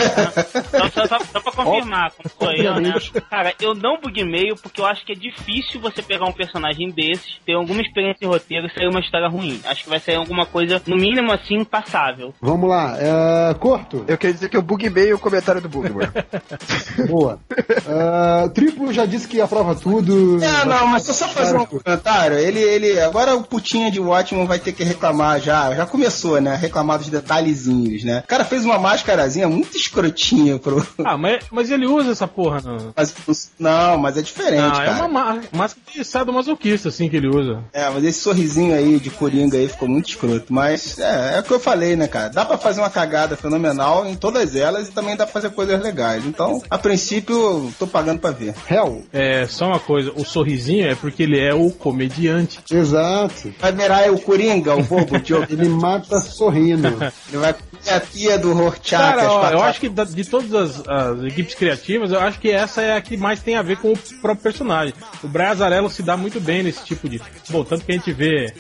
Só, 0.70 0.90
só, 0.90 1.08
só, 1.08 1.20
só 1.20 1.40
pra 1.40 1.52
confirmar, 1.52 2.12
como 2.12 2.30
sou 2.38 2.52
eu, 2.54 2.80
né? 2.80 2.94
Cara, 3.30 3.54
eu 3.62 3.74
não 3.74 4.00
bug 4.00 4.24
meio 4.24 4.56
porque 4.56 4.82
eu 4.82 4.86
acho 4.86 5.06
que 5.06 5.14
é 5.14 5.16
difícil 5.16 5.80
você 5.80 6.02
pegar 6.02 6.26
um 6.26 6.34
personagem 6.34 6.90
desses, 6.90 7.40
ter 7.46 7.54
alguma 7.54 7.82
experiência 7.82 8.26
em 8.26 8.28
roteiro 8.28 8.68
e 8.68 8.74
sair 8.74 8.88
uma 8.88 9.00
história 9.00 9.28
ruim. 9.28 9.60
Acho 9.66 9.84
que 9.84 9.90
vai 9.90 10.00
sair 10.00 10.16
alguma 10.16 10.46
coisa, 10.46 10.82
no 10.86 10.98
mínimo 10.98 11.32
assim, 11.32 11.64
passável. 11.64 12.34
Vamos 12.42 12.70
lá. 12.70 12.96
É, 13.00 13.54
Corto. 13.56 14.04
Eu 14.08 14.18
queria 14.18 14.34
dizer 14.34 14.50
que 14.50 14.58
eu 14.58 14.62
bug 14.62 14.90
o 15.14 15.20
comentário 15.20 15.62
do 15.62 15.70
Bugman. 15.70 16.10
Boa. 17.10 17.40
Ah, 17.88 18.50
triplo 18.54 18.92
já 18.94 19.06
disse 19.06 19.28
que 19.28 19.40
aprova 19.42 19.76
tudo. 19.76 20.44
É, 20.44 20.66
não, 20.66 20.88
mas 20.88 21.04
só 21.04 21.28
fazer 21.28 21.56
um 21.56 21.66
comentário, 21.66 22.38
ele, 22.38 22.60
ele. 22.60 23.00
Agora 23.00 23.36
o 23.36 23.44
putinha 23.44 23.90
de 23.92 24.00
Watchman 24.00 24.46
vai 24.46 24.60
ter 24.60 24.72
que 24.74 24.84
reclamar 24.84 25.40
já. 25.40 25.74
Já 25.76 25.86
começou, 25.86 26.40
né? 26.42 26.56
Reclamar 26.56 26.98
dos 27.00 27.10
detalhezinhos, 27.10 28.04
né? 28.04 28.22
O 28.26 28.28
cara 28.28 28.44
fez 28.46 28.66
uma 28.66 28.78
máscarazinha 28.78 29.48
muito 29.48 29.76
escrotinha 29.78 30.58
pro. 30.60 30.86
Ah, 31.04 31.18
mas, 31.18 31.44
mas 31.52 31.72
ele 31.72 31.86
usa 31.86 32.12
essa 32.12 32.28
porra, 32.28 32.62
não. 32.64 32.94
Mas, 32.96 33.14
não, 33.60 33.98
mas 33.98 34.18
é 34.18 34.22
diferente, 34.22 34.62
Não, 34.62 34.82
é 34.82 34.86
cara. 34.86 35.06
uma 35.06 35.08
ma- 35.08 35.40
máscara 35.52 35.82
de 35.94 36.04
sadomasoquista, 36.04 36.90
assim, 36.90 37.10
que 37.10 37.18
ele 37.18 37.28
usa. 37.28 37.64
É, 37.74 37.90
mas 37.90 38.04
esse 38.04 38.20
sorrisinho 38.20 38.76
aí 38.76 39.00
de 39.00 39.10
Coringa 39.10 39.58
aí 39.58 39.68
ficou 39.68 39.88
muito 39.88 40.10
escroto. 40.10 40.54
Mas 40.54 40.98
é, 41.00 41.38
é 41.38 41.40
o 41.40 41.44
que 41.44 41.52
eu 41.52 41.60
falei, 41.60 41.96
né, 41.96 42.08
cara? 42.08 42.30
Dá 42.30 42.46
pra 42.46 42.58
fazer 42.58 42.82
uma 42.82 42.90
cagada 42.90 43.36
fenomenal 43.38 44.06
em 44.06 44.16
todas 44.16 44.56
elas 44.56 44.85
e 44.88 44.92
também 44.92 45.16
dá 45.16 45.26
pra 45.26 45.34
fazer 45.34 45.50
coisas 45.52 45.82
legais. 45.82 46.26
Então, 46.26 46.62
a 46.70 46.78
princípio, 46.78 47.72
tô 47.78 47.88
pagando 47.88 48.20
pra 48.20 48.32
ver. 48.32 48.54
Hell. 48.70 49.04
É, 49.12 49.46
só 49.48 49.68
uma 49.68 49.80
coisa, 49.80 50.12
o 50.16 50.24
sorrisinho 50.24 50.88
é 50.88 50.96
porque 50.96 51.24
ele 51.24 51.40
é 51.40 51.54
o 51.54 51.72
comediante. 51.72 52.60
Exato. 52.72 53.54
Vai 53.60 53.72
virar 53.72 54.12
o 54.12 54.20
Coringa, 54.20 54.76
o 54.76 54.84
bobo, 54.84 55.20
Diogo. 55.20 55.48
Ele 55.52 55.70
mata 55.70 56.20
sorrindo. 56.20 56.88
Ele 57.30 57.38
vai 57.38 57.54
comer 57.54 57.94
a 57.94 58.00
tia 58.00 58.38
do 58.38 58.54
Rorschach. 58.54 58.90
Cara, 58.90 59.22
as 59.24 59.28
ó, 59.28 59.50
eu 59.52 59.64
acho 59.64 59.80
que 59.80 59.90
de 59.90 60.26
todas 60.26 60.54
as, 60.54 60.88
as 60.88 61.24
equipes 61.24 61.56
criativas, 61.56 62.12
eu 62.12 62.20
acho 62.20 62.40
que 62.40 62.50
essa 62.50 62.82
é 62.82 62.96
a 62.96 63.02
que 63.02 63.16
mais 63.18 63.42
tem 63.42 63.56
a 63.56 63.62
ver 63.62 63.78
com 63.78 63.94
o 63.94 63.98
próprio 64.22 64.44
personagem. 64.44 64.94
O 65.24 65.28
Brian 65.28 65.50
Azarello 65.50 65.90
se 65.90 66.04
dá 66.04 66.18
muito 66.18 66.40
bem 66.40 66.64
nesse 66.64 66.84
tipo 66.84 67.08
de. 67.08 67.22
Bom, 67.50 67.64
tanto 67.64 67.86
que 67.86 67.92
a 67.92 67.96
gente 67.96 68.12
vê 68.12 68.54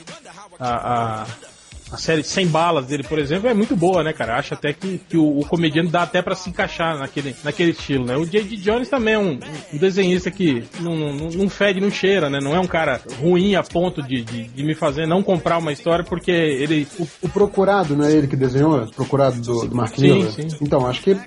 a, 0.59 1.21
a, 1.21 1.25
a 1.91 1.97
série 1.97 2.23
Sem 2.23 2.47
Balas 2.47 2.87
dele, 2.87 3.03
por 3.03 3.19
exemplo, 3.19 3.47
é 3.49 3.53
muito 3.53 3.75
boa, 3.75 4.03
né, 4.03 4.11
cara? 4.13 4.37
Acho 4.37 4.53
até 4.53 4.73
que, 4.73 4.97
que 5.09 5.17
o, 5.17 5.39
o 5.39 5.45
comediante 5.45 5.91
dá 5.91 6.03
até 6.03 6.21
pra 6.21 6.35
se 6.35 6.49
encaixar 6.49 6.97
naquele, 6.97 7.35
naquele 7.43 7.71
estilo, 7.71 8.05
né? 8.05 8.17
O 8.17 8.25
J.D. 8.25 8.57
Jones 8.57 8.89
também 8.89 9.13
é 9.13 9.19
um, 9.19 9.39
um 9.73 9.77
desenhista 9.77 10.31
que 10.31 10.63
não, 10.79 10.95
não, 10.95 11.29
não 11.29 11.49
fede, 11.49 11.79
não 11.79 11.91
cheira, 11.91 12.29
né? 12.29 12.39
Não 12.41 12.55
é 12.55 12.59
um 12.59 12.67
cara 12.67 13.01
ruim 13.19 13.55
a 13.55 13.63
ponto 13.63 14.01
de, 14.01 14.23
de, 14.23 14.43
de 14.45 14.63
me 14.63 14.73
fazer 14.73 15.05
não 15.05 15.21
comprar 15.21 15.57
uma 15.57 15.71
história 15.71 16.03
porque 16.03 16.31
ele. 16.31 16.87
O, 16.99 17.07
o 17.23 17.29
Procurado, 17.29 17.95
não 17.95 18.05
é 18.05 18.11
ele 18.11 18.27
que 18.27 18.35
desenhou? 18.35 18.87
Procurado 18.87 19.39
do, 19.41 19.67
do 19.67 19.75
Mark 19.75 19.95
Sim, 19.95 20.29
sim. 20.31 20.47
Então, 20.61 20.85
acho 20.87 21.01
que 21.01 21.11
é, 21.11 21.17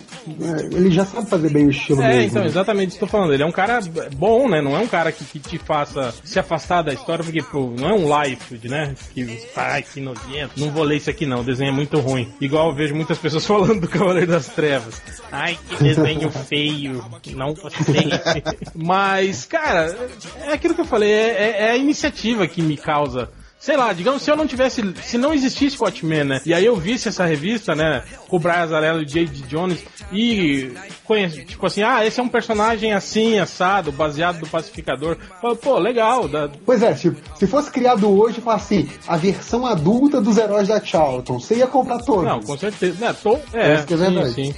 ele 0.73 0.91
já 0.91 1.05
sabe 1.05 1.29
fazer 1.29 1.51
bem 1.51 1.67
o 1.67 1.71
estilo 1.71 2.03
É, 2.03 2.09
mesmo. 2.09 2.23
então, 2.31 2.43
né? 2.43 2.49
exatamente 2.49 2.89
isso 2.91 2.99
que 2.99 3.05
eu 3.05 3.09
tô 3.09 3.13
falando. 3.13 3.33
Ele 3.33 3.43
é 3.43 3.47
um 3.47 3.53
cara 3.53 3.81
bom, 4.17 4.49
né? 4.49 4.61
Não 4.61 4.77
é 4.77 4.81
um 4.81 4.89
cara 4.89 5.13
que, 5.13 5.25
que 5.25 5.39
te 5.39 5.59
faça 5.59 6.13
se 6.25 6.39
afastar 6.39 6.83
da 6.83 6.93
história, 6.93 7.25
porque, 7.25 7.43
pô, 7.43 7.73
não 7.79 7.89
é 7.89 7.93
um 7.95 8.23
life, 8.23 8.61
né? 8.69 8.95
Que, 9.15 9.41
ai, 9.57 9.83
que 9.83 10.01
nojento. 10.01 10.48
Não 10.57 10.71
vou 10.71 10.83
ler 10.85 10.97
isso 10.97 11.11
aqui, 11.11 11.27
não. 11.27 11.41
O 11.41 11.45
desenho 11.45 11.69
é 11.71 11.73
muito 11.73 11.99
ruim. 12.01 12.33
Igual 12.41 12.69
eu 12.71 12.75
vejo 12.75 12.95
muitas 12.95 13.19
pessoas 13.19 13.45
falando 13.47 13.81
do 13.81 13.89
Cavaleiro 13.89 14.31
das 14.31 14.47
Trevas. 14.49 15.01
Ai, 15.31 15.59
que 15.69 15.83
desenho 15.83 16.31
feio. 16.31 17.05
Não 17.35 17.55
gostei. 17.55 18.09
Mas, 18.75 19.45
cara, 19.45 19.97
é 20.43 20.53
aquilo 20.53 20.75
que 20.75 20.81
eu 20.81 20.85
falei. 20.87 21.11
É, 21.11 21.29
é- 21.31 21.63
é 21.67 21.71
a 21.73 21.77
iniciativa 21.77 22.47
que 22.47 22.63
me 22.63 22.77
causa 22.77 23.31
Sei 23.59 23.77
lá, 23.77 23.93
digamos, 23.93 24.23
se 24.23 24.31
eu 24.31 24.37
não 24.37 24.47
tivesse. 24.47 24.83
Se 25.03 25.19
não 25.19 25.35
existisse 25.35 25.77
Watchmen, 25.81 26.23
né? 26.25 26.41
E 26.47 26.55
aí 26.55 26.65
eu 26.65 26.77
visse 26.77 27.09
essa 27.09 27.25
revista, 27.27 27.75
né? 27.75 28.05
Com 28.29 28.37
o 28.37 28.39
Brian 28.39 28.63
Azarello 28.63 29.01
e 29.01 29.03
o 29.03 29.07
J.D. 29.07 29.43
Jones 29.49 29.85
e 30.13 30.73
conhece, 31.05 31.45
tipo 31.45 31.67
assim, 31.67 31.83
ah, 31.83 32.07
esse 32.07 32.21
é 32.21 32.23
um 32.23 32.29
personagem 32.29 32.93
assim, 32.93 33.39
assado, 33.39 33.91
baseado 33.91 34.39
do 34.41 34.47
pacificador. 34.47 35.17
Pô, 35.61 35.79
legal. 35.79 36.29
Da... 36.29 36.49
Pois 36.65 36.83
é, 36.83 36.95
tipo, 36.95 37.21
se 37.37 37.47
fosse 37.47 37.71
criado 37.71 38.09
hoje, 38.09 38.41
assim, 38.47 38.89
a 39.07 39.17
versão 39.17 39.67
adulta 39.67 40.21
dos 40.21 40.39
heróis 40.39 40.69
da 40.69 40.81
Charlton, 40.83 41.41
você 41.41 41.57
ia 41.57 41.67
comprar 41.67 41.99
todos. 41.99 42.25
Não, 42.25 42.41
com 42.41 42.57
certeza. 42.57 42.97
Né, 43.05 43.15
tô... 43.23 43.39
É, 43.53 43.83
que 43.83 43.95
é 43.95 43.97
sim, 43.97 44.33
sim. 44.33 44.55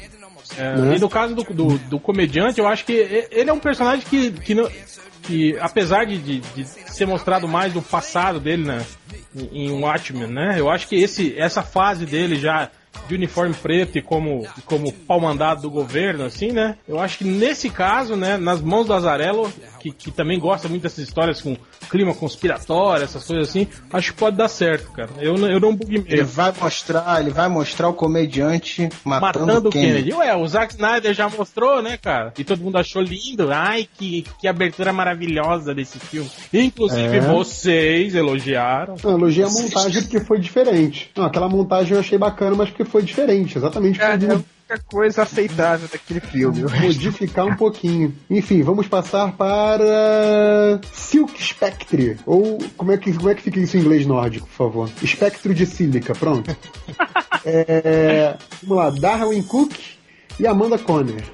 É, 0.59 0.77
Né? 0.77 0.97
E 0.97 0.99
no 0.99 1.09
caso 1.09 1.35
do, 1.35 1.43
do, 1.45 1.79
do 1.79 2.01
comediante, 2.01 2.61
eu 2.61 2.67
acho 2.67 2.85
que 2.85 2.93
ele 3.31 3.49
é 3.49 3.53
um 3.53 3.59
personagem 3.59 4.05
que, 4.09 4.31
que, 4.33 4.55
não- 4.55 4.69
que 5.23 5.57
apesar 5.61 6.05
de, 6.05 6.19
de, 6.19 6.41
de 6.41 6.65
ser 6.65 7.07
mostrado 7.07 7.47
mais 7.47 7.73
do 7.73 7.83
passado 7.83 8.41
dele 8.41 8.65
né, 8.65 8.85
em, 9.53 9.71
Watchmen, 9.71 10.27
né? 10.27 10.57
Eu 10.59 10.71
acho 10.71 10.89
que 10.89 10.97
esse, 10.97 11.39
essa 11.39 11.63
fase 11.63 12.07
dele 12.07 12.37
já 12.37 12.71
de 13.07 13.15
uniforme 13.15 13.55
preto 13.55 13.99
e 13.99 14.03
como, 14.03 14.47
como 14.65 14.93
pau 14.93 15.21
mandado 15.21 15.63
do 15.63 15.71
governo, 15.71 16.25
assim, 16.25 16.53
né? 16.53 16.77
Eu 16.89 16.99
acho 16.99 17.19
que 17.19 17.25
nesse 17.25 17.71
caso, 17.71 18.17
né, 18.17 18.37
nas 18.37 18.61
mãos 18.61 18.87
do 18.87 18.95
Azarello, 18.95 19.53
que, 19.79 19.93
que 19.93 20.11
também 20.11 20.39
gosta 20.39 20.69
muito 20.69 20.83
dessas 20.83 21.07
histórias 21.07 21.41
com 21.41 21.57
clima 21.91 22.15
conspiratório, 22.15 23.05
essas 23.05 23.25
coisas 23.25 23.49
assim, 23.49 23.67
acho 23.93 24.13
que 24.13 24.19
pode 24.19 24.37
dar 24.37 24.49
certo, 24.49 24.91
cara. 24.93 25.11
Eu, 25.19 25.37
não- 25.37 25.49
eu 25.51 25.59
não 25.61 25.75
buguei 25.75 25.99
Ele 25.99 26.19
mesmo. 26.23 26.27
vai 26.29 26.53
mostrar, 26.61 27.21
ele 27.21 27.31
vai 27.31 27.49
mostrar 27.49 27.89
o 27.89 27.93
comediante 27.95 28.89
matando, 29.05 29.47
Matando 29.47 29.69
o 29.69 29.73
Kennedy. 29.73 29.93
Kennedy. 30.11 30.13
Ué, 30.15 30.37
o 30.37 30.47
Zack 30.47 30.73
Snyder 30.75 31.13
já 31.15 31.29
mostrou, 31.29 31.83
né, 31.83 31.97
cara? 31.97 32.33
E 32.39 32.45
todo 32.45 32.61
mundo 32.63 32.77
achou 32.79 33.03
lindo. 33.03 33.51
Ai, 33.53 33.89
que, 33.99 34.25
que 34.41 34.47
abertura 34.49 34.93
maravilhosa 34.93 35.75
desse 35.75 35.99
filme. 35.99 36.31
Inclusive 36.53 37.17
É. 37.17 37.21
vocês 37.21 38.15
elogiaram. 38.15 38.95
Não, 39.03 39.11
elogiei 39.13 39.45
a 39.45 39.51
montagem 39.51 40.03
porque 40.03 40.21
foi 40.21 40.39
diferente. 40.39 41.11
Não, 41.17 41.25
aquela 41.25 41.49
montagem 41.49 41.95
eu 41.95 42.01
achei 42.01 42.17
bacana, 42.19 42.55
mas 42.57 42.69
porque 42.71 42.85
foi 42.85 43.03
diferente. 43.03 43.59
Exatamente 43.59 44.01
É, 44.01 44.13
é 44.15 44.17
única 44.71 44.79
coisa 44.87 45.23
aceitável 45.23 45.89
daquele 45.89 46.21
filme. 46.21 46.63
modificar 46.63 47.47
um 47.47 47.57
pouquinho. 47.57 48.15
Enfim, 48.31 48.63
vamos 48.63 48.87
passar 48.87 49.33
para 49.33 50.81
Silk 50.93 51.43
Spectre. 51.43 52.19
Ou 52.25 52.59
como 52.77 52.93
é 52.93 52.97
que, 52.97 53.13
como 53.13 53.29
é 53.29 53.35
que 53.35 53.43
fica 53.43 53.59
isso 53.59 53.77
em 53.77 53.81
inglês 53.81 54.07
nórdico, 54.07 54.47
por 54.47 54.55
favor? 54.55 54.91
Espectro 55.03 55.53
de 55.53 55.67
sílica, 55.67 56.15
pronto. 56.15 56.55
É, 57.43 58.37
vamos 58.63 58.77
lá, 58.77 58.91
Darwin 58.91 59.43
Cook 59.43 59.73
e 60.39 60.47
Amanda 60.47 60.77
Conner. 60.77 61.25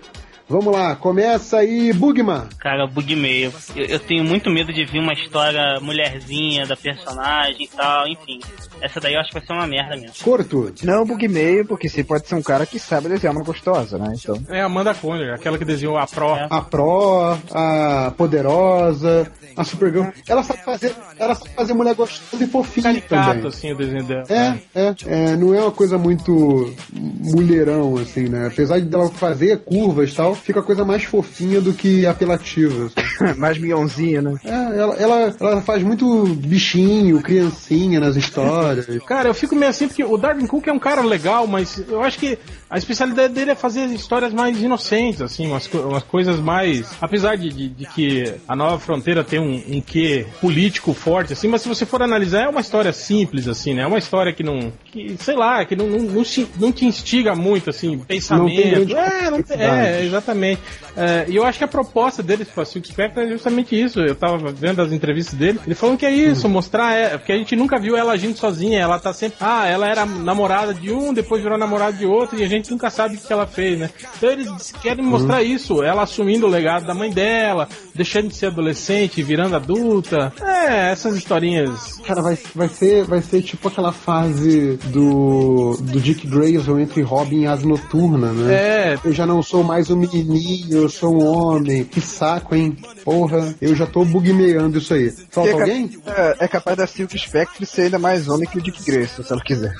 Vamos 0.48 0.72
lá, 0.72 0.94
começa 0.94 1.58
aí, 1.58 1.92
Bugman. 1.92 2.42
Cara, 2.60 2.86
bug 2.86 3.16
meio. 3.16 3.52
Eu, 3.74 3.84
eu 3.84 3.98
tenho 3.98 4.22
muito 4.22 4.48
medo 4.48 4.72
de 4.72 4.84
vir 4.84 5.00
uma 5.00 5.12
história 5.12 5.80
mulherzinha 5.80 6.64
da 6.64 6.76
personagem 6.76 7.64
e 7.64 7.68
tal, 7.68 8.06
enfim. 8.06 8.38
Essa 8.80 9.00
daí 9.00 9.14
eu 9.14 9.20
acho 9.20 9.30
que 9.30 9.38
vai 9.38 9.46
ser 9.46 9.52
uma 9.52 9.66
merda 9.66 9.96
mesmo. 9.96 10.14
Corto. 10.22 10.72
Não 10.84 11.04
bug 11.04 11.26
meio, 11.26 11.66
porque 11.66 11.88
você 11.88 12.04
pode 12.04 12.28
ser 12.28 12.36
um 12.36 12.42
cara 12.42 12.64
que 12.64 12.78
sabe 12.78 13.08
desenhar 13.08 13.34
uma 13.34 13.44
gostosa, 13.44 13.98
né? 13.98 14.12
Então. 14.16 14.40
É 14.48 14.60
a 14.60 14.66
Amanda 14.66 14.94
Conner, 14.94 15.34
aquela 15.34 15.58
que 15.58 15.64
desenhou 15.64 15.98
a 15.98 16.06
Pro. 16.06 16.36
É. 16.36 16.46
A 16.48 16.60
Pro, 16.60 17.36
a 17.52 18.12
Poderosa, 18.16 19.30
a 19.56 19.64
Supergirl. 19.64 20.06
Ela 20.28 20.44
sabe 20.44 20.62
fazer, 20.62 20.94
ela 21.18 21.34
sabe 21.34 21.50
fazer 21.50 21.74
mulher 21.74 21.94
gostosa 21.96 22.44
e 22.44 22.46
fofinha 22.46 22.84
Caricato, 22.84 23.32
também. 23.32 23.46
assim, 23.48 23.72
o 23.72 23.76
desenho 23.76 24.04
dela. 24.04 24.24
É, 24.28 24.58
é, 24.74 24.94
é, 25.06 25.36
não 25.36 25.52
é 25.52 25.60
uma 25.60 25.72
coisa 25.72 25.98
muito 25.98 26.72
mulherão, 26.92 27.96
assim, 27.96 28.28
né? 28.28 28.46
Apesar 28.46 28.80
de 28.80 28.94
ela 28.94 29.08
fazer 29.10 29.64
curvas 29.64 30.12
e 30.12 30.14
tal, 30.14 30.35
fica 30.42 30.60
a 30.60 30.62
coisa 30.62 30.84
mais 30.84 31.04
fofinha 31.04 31.60
do 31.60 31.72
que 31.72 32.06
apelativa. 32.06 32.86
assim. 32.86 33.34
Mais 33.38 33.58
mionzinho, 33.58 34.22
né? 34.22 34.34
É, 34.44 34.50
ela, 34.50 34.94
ela, 34.96 35.36
ela 35.40 35.62
faz 35.62 35.82
muito 35.82 36.24
bichinho, 36.26 37.22
criancinha 37.22 37.98
nas 37.98 38.16
histórias. 38.16 38.86
Cara, 39.06 39.28
eu 39.28 39.34
fico 39.34 39.54
meio 39.56 39.70
assim 39.70 39.88
porque 39.88 40.04
o 40.04 40.16
Darwin 40.16 40.46
Cook 40.46 40.66
é 40.68 40.72
um 40.72 40.78
cara 40.78 41.02
legal, 41.02 41.46
mas 41.46 41.82
eu 41.88 42.02
acho 42.02 42.18
que 42.18 42.38
a 42.68 42.78
especialidade 42.78 43.32
dele 43.32 43.52
é 43.52 43.54
fazer 43.54 43.86
histórias 43.86 44.32
mais 44.32 44.60
inocentes, 44.60 45.22
assim, 45.22 45.46
umas, 45.46 45.66
umas 45.72 46.02
coisas 46.02 46.38
mais. 46.40 46.90
Apesar 47.00 47.36
de, 47.36 47.48
de, 47.48 47.68
de 47.68 47.86
que 47.86 48.34
a 48.48 48.56
Nova 48.56 48.78
Fronteira 48.78 49.22
tem 49.22 49.38
um, 49.38 49.76
um 49.76 49.80
quê 49.80 50.26
político 50.40 50.92
forte, 50.92 51.32
assim, 51.32 51.46
mas 51.48 51.62
se 51.62 51.68
você 51.68 51.86
for 51.86 52.02
analisar, 52.02 52.42
é 52.42 52.48
uma 52.48 52.60
história 52.60 52.92
simples, 52.92 53.46
assim, 53.46 53.72
né? 53.74 53.82
É 53.82 53.86
uma 53.86 53.98
história 53.98 54.32
que 54.32 54.42
não. 54.42 54.72
que, 54.84 55.16
sei 55.20 55.36
lá, 55.36 55.64
que 55.64 55.76
não, 55.76 55.86
não, 55.88 55.98
não, 56.00 56.22
não 56.58 56.72
te 56.72 56.84
instiga 56.84 57.34
muito, 57.34 57.70
assim, 57.70 57.98
pensamento. 57.98 58.54
grande 58.86 58.94
é, 58.94 59.30
não 59.30 59.42
tem- 59.42 59.60
é, 59.60 60.04
exatamente. 60.04 60.60
É, 60.96 61.26
e 61.28 61.36
eu 61.36 61.44
acho 61.44 61.58
que 61.58 61.64
a 61.64 61.68
proposta 61.68 62.22
deles 62.22 62.48
para 62.48 62.64
Silk 62.64 62.88
Spectre 62.88 63.24
é 63.24 63.28
justamente 63.28 63.80
isso. 63.80 64.00
Eu 64.00 64.14
tava 64.14 64.50
vendo 64.52 64.82
as 64.82 64.90
entrevistas 64.92 65.34
dele, 65.34 65.60
ele 65.64 65.74
falando 65.74 65.98
que 65.98 66.06
é 66.06 66.10
isso, 66.10 66.48
mostrar, 66.48 66.94
é, 66.94 67.16
porque 67.16 67.32
a 67.32 67.36
gente 67.36 67.54
nunca 67.54 67.78
viu 67.78 67.96
ela 67.96 68.12
agindo 68.12 68.36
sozinha, 68.36 68.80
ela 68.80 68.98
tá 68.98 69.12
sempre, 69.12 69.36
ah, 69.40 69.66
ela 69.66 69.86
era 69.88 70.04
namorada 70.04 70.74
de 70.74 70.90
um, 70.90 71.12
depois 71.14 71.42
virou 71.42 71.56
namorada 71.58 71.96
de 71.96 72.06
outro, 72.06 72.38
e 72.38 72.42
a 72.42 72.48
gente 72.48 72.55
nunca 72.70 72.90
sabe 72.90 73.16
o 73.16 73.18
que 73.18 73.32
ela 73.32 73.46
fez, 73.46 73.78
né? 73.78 73.90
Então 74.16 74.30
eles 74.30 74.72
querem 74.82 75.04
mostrar 75.04 75.42
isso, 75.42 75.82
ela 75.82 76.02
assumindo 76.02 76.46
o 76.46 76.50
legado 76.50 76.86
da 76.86 76.94
mãe 76.94 77.10
dela, 77.10 77.68
deixando 77.94 78.28
de 78.28 78.34
ser 78.36 78.46
adolescente, 78.46 79.22
virando 79.22 79.56
adulta. 79.56 80.32
É, 80.42 80.90
essas 80.90 81.16
historinhas. 81.16 81.98
Cara, 82.06 82.22
vai, 82.22 82.38
vai, 82.54 82.68
ser, 82.68 83.04
vai 83.04 83.22
ser 83.22 83.42
tipo 83.42 83.68
aquela 83.68 83.92
fase 83.92 84.78
do, 84.86 85.76
do 85.80 86.00
Dick 86.00 86.26
Grayson 86.26 86.78
entre 86.78 87.02
Robin 87.02 87.42
e 87.42 87.46
Asa 87.46 87.66
Noturna, 87.66 88.32
né? 88.32 88.54
É, 88.54 88.98
Eu 89.04 89.12
já 89.12 89.26
não 89.26 89.42
sou 89.42 89.62
mais 89.62 89.90
um 89.90 89.96
menininho, 89.96 90.82
eu 90.82 90.88
sou 90.88 91.14
um 91.14 91.26
homem. 91.26 91.84
Que 91.84 92.00
saco, 92.00 92.54
hein? 92.54 92.76
Porra, 93.04 93.54
eu 93.60 93.74
já 93.74 93.86
tô 93.86 94.04
bugmeando 94.04 94.78
isso 94.78 94.94
aí. 94.94 95.10
Falta 95.30 95.50
Que 95.50 95.56
é, 95.56 95.60
alguém? 95.60 95.90
é, 96.06 96.36
é 96.40 96.48
capaz 96.48 96.76
da 96.76 96.86
Silk 96.86 97.16
Spectre 97.18 97.64
ser 97.66 97.82
ainda 97.82 97.98
mais 97.98 98.28
homem 98.28 98.48
que 98.48 98.58
o 98.58 98.62
Dick 98.62 98.84
Grayson, 98.84 99.22
se 99.22 99.32
ela 99.32 99.42
quiser. 99.42 99.74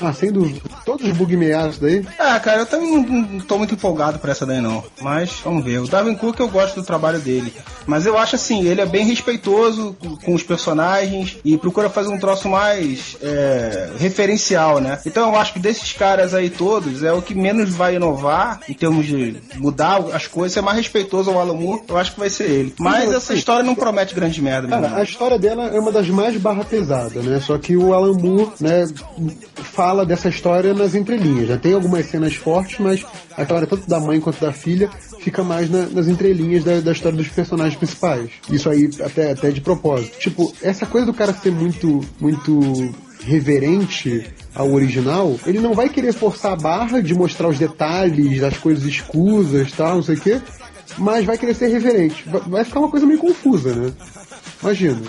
Ah, 0.00 0.12
sem 0.12 0.30
dúvida. 0.30 0.60
Todos 0.84 1.06
os 1.06 1.16
bug 1.16 1.36
meados 1.36 1.78
daí. 1.78 2.04
Ah, 2.18 2.38
cara, 2.38 2.60
eu 2.60 2.66
também 2.66 3.02
não, 3.02 3.40
tô 3.40 3.56
muito 3.56 3.74
empolgado 3.74 4.18
por 4.18 4.28
essa 4.28 4.44
daí 4.44 4.60
não. 4.60 4.84
Mas 5.00 5.40
vamos 5.42 5.64
ver. 5.64 5.78
O 5.78 5.88
Darwin 5.88 6.14
Cook 6.14 6.38
eu 6.38 6.48
gosto 6.48 6.76
do 6.76 6.86
trabalho 6.86 7.18
dele. 7.18 7.52
Mas 7.86 8.06
eu 8.06 8.18
acho 8.18 8.36
assim, 8.36 8.66
ele 8.66 8.80
é 8.80 8.86
bem 8.86 9.06
respeitoso 9.06 9.96
com, 10.24 10.34
os 10.34 10.42
personagens 10.42 11.38
e 11.44 11.56
procura 11.56 11.88
fazer 11.88 12.08
um 12.08 12.18
troço 12.18 12.48
mais 12.48 13.16
é, 13.22 13.90
referencial, 13.98 14.80
né? 14.80 15.00
Então 15.04 15.30
eu 15.30 15.38
acho 15.38 15.54
que 15.54 15.58
desses 15.58 15.92
caras 15.92 16.34
aí 16.34 16.50
todos 16.50 17.02
é 17.02 17.12
o 17.12 17.22
que 17.22 17.34
menos 17.34 17.70
vai 17.70 17.96
inovar 17.96 18.60
em 18.68 18.74
termos 18.74 19.06
de 19.06 19.36
mudar 19.56 19.98
as 20.12 20.26
coisas, 20.26 20.52
ser 20.52 20.60
mais 20.60 20.76
respeitoso 20.76 21.30
ao 21.30 21.40
Alan 21.40 21.54
Moore, 21.54 21.82
eu 21.88 21.96
acho 21.96 22.12
que 22.12 22.20
vai 22.20 22.30
ser 22.30 22.50
ele. 22.50 22.74
Mas 22.78 23.06
Não, 23.06 23.16
essa 23.16 23.32
assim, 23.32 23.34
história 23.34 23.62
não 23.62 23.74
promete 23.74 24.14
grande 24.14 24.40
merda, 24.40 24.68
Cara, 24.68 24.96
a 24.96 25.02
história 25.02 25.38
dela 25.38 25.68
é 25.68 25.78
uma 25.78 25.92
das 25.92 26.08
mais 26.08 26.36
barra 26.36 26.64
pesada, 26.64 27.22
né? 27.22 27.40
Só 27.40 27.58
que 27.58 27.76
o 27.76 27.92
Alan 27.92 28.14
Moore, 28.14 28.52
né, 28.60 28.86
fala 29.72 30.04
dessa 30.04 30.28
história 30.28 30.74
nas 30.74 30.94
entrelinhas. 30.94 31.48
Já 31.48 31.56
tem 31.56 31.72
algumas 31.74 32.06
cenas 32.06 32.34
fortes, 32.34 32.78
mas 32.78 33.04
a 33.36 33.42
história 33.42 33.66
tanto 33.66 33.88
da 33.88 34.00
mãe 34.00 34.20
quanto 34.20 34.40
da 34.40 34.52
filha 34.52 34.90
fica 35.20 35.42
mais 35.44 35.70
na- 35.70 35.86
nas 35.86 36.08
entrelinhas 36.08 36.64
da, 36.64 36.80
da 36.80 36.92
história 36.92 37.16
dos 37.16 37.28
personagens 37.28 37.76
principais. 37.76 38.30
Isso 38.50 38.68
aí 38.68 38.90
até, 39.02 39.32
até 39.32 39.50
de 39.50 39.60
propósito. 39.60 40.18
Tipo, 40.18 40.52
essa 40.62 40.86
coisa 40.86 41.06
do 41.06 41.14
cara 41.14 41.32
ser 41.32 41.52
muito, 41.52 42.00
muito 42.20 42.92
reverente 43.22 44.26
ao 44.54 44.72
original, 44.72 45.38
ele 45.46 45.60
não 45.60 45.74
vai 45.74 45.88
querer 45.88 46.12
forçar 46.12 46.52
a 46.52 46.56
barra 46.56 47.00
de 47.02 47.14
mostrar 47.14 47.48
os 47.48 47.58
detalhes 47.58 48.40
das 48.40 48.56
coisas 48.58 48.84
escusas, 48.84 49.70
tal, 49.72 49.96
não 49.96 50.02
sei 50.02 50.16
o 50.16 50.20
quê, 50.20 50.40
mas 50.98 51.24
vai 51.24 51.38
querer 51.38 51.54
ser 51.54 51.68
reverente. 51.68 52.24
Vai 52.46 52.64
ficar 52.64 52.80
uma 52.80 52.88
coisa 52.90 53.06
meio 53.06 53.18
confusa, 53.18 53.74
né? 53.74 53.92
Imagina. 54.62 55.00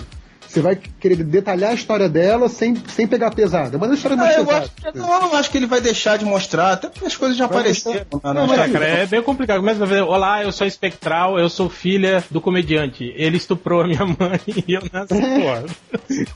Você 0.52 0.60
vai 0.60 0.76
querer 0.76 1.16
detalhar 1.16 1.70
a 1.70 1.74
história 1.74 2.08
dela 2.08 2.48
sem, 2.48 2.74
sem 2.88 3.06
pegar 3.06 3.30
pesada. 3.30 3.78
Mas 3.78 3.90
a 3.90 3.94
história 3.94 4.14
é 4.14 4.18
mais 4.18 4.36
Ah, 4.36 4.38
eu, 4.40 4.44
pesada. 4.46 4.64
acho, 4.66 4.96
eu 4.98 5.02
não 5.02 5.34
acho 5.34 5.50
que 5.50 5.56
ele 5.56 5.66
vai 5.66 5.80
deixar 5.80 6.18
de 6.18 6.24
mostrar, 6.26 6.72
até 6.72 6.88
porque 6.90 7.06
as 7.06 7.16
coisas 7.16 7.36
já 7.38 7.46
Vai 7.46 7.58
apareceram. 7.60 7.92
deixar- 7.94 8.34
né, 8.34 8.40
Não, 8.40 8.46
né? 8.46 8.56
mas- 8.56 8.60
É, 8.60 8.72
cara, 8.72 8.86
é 8.86 9.06
bem 9.06 9.22
complicado. 9.22 9.58
Começa 9.60 9.82
a 9.82 9.86
ver, 9.86 10.02
olá, 10.02 10.42
eu 10.42 10.52
sou 10.52 10.66
espectral, 10.66 11.38
eu 11.38 11.48
sou 11.48 11.70
filha 11.70 12.22
do 12.30 12.40
comediante. 12.40 13.12
Ele 13.16 13.36
estuprou 13.38 13.80
a 13.82 13.86
minha 13.86 14.04
mãe 14.04 14.40
e 14.66 14.74
eu 14.74 14.82
nasci, 14.92 15.14
porra. 15.14 15.64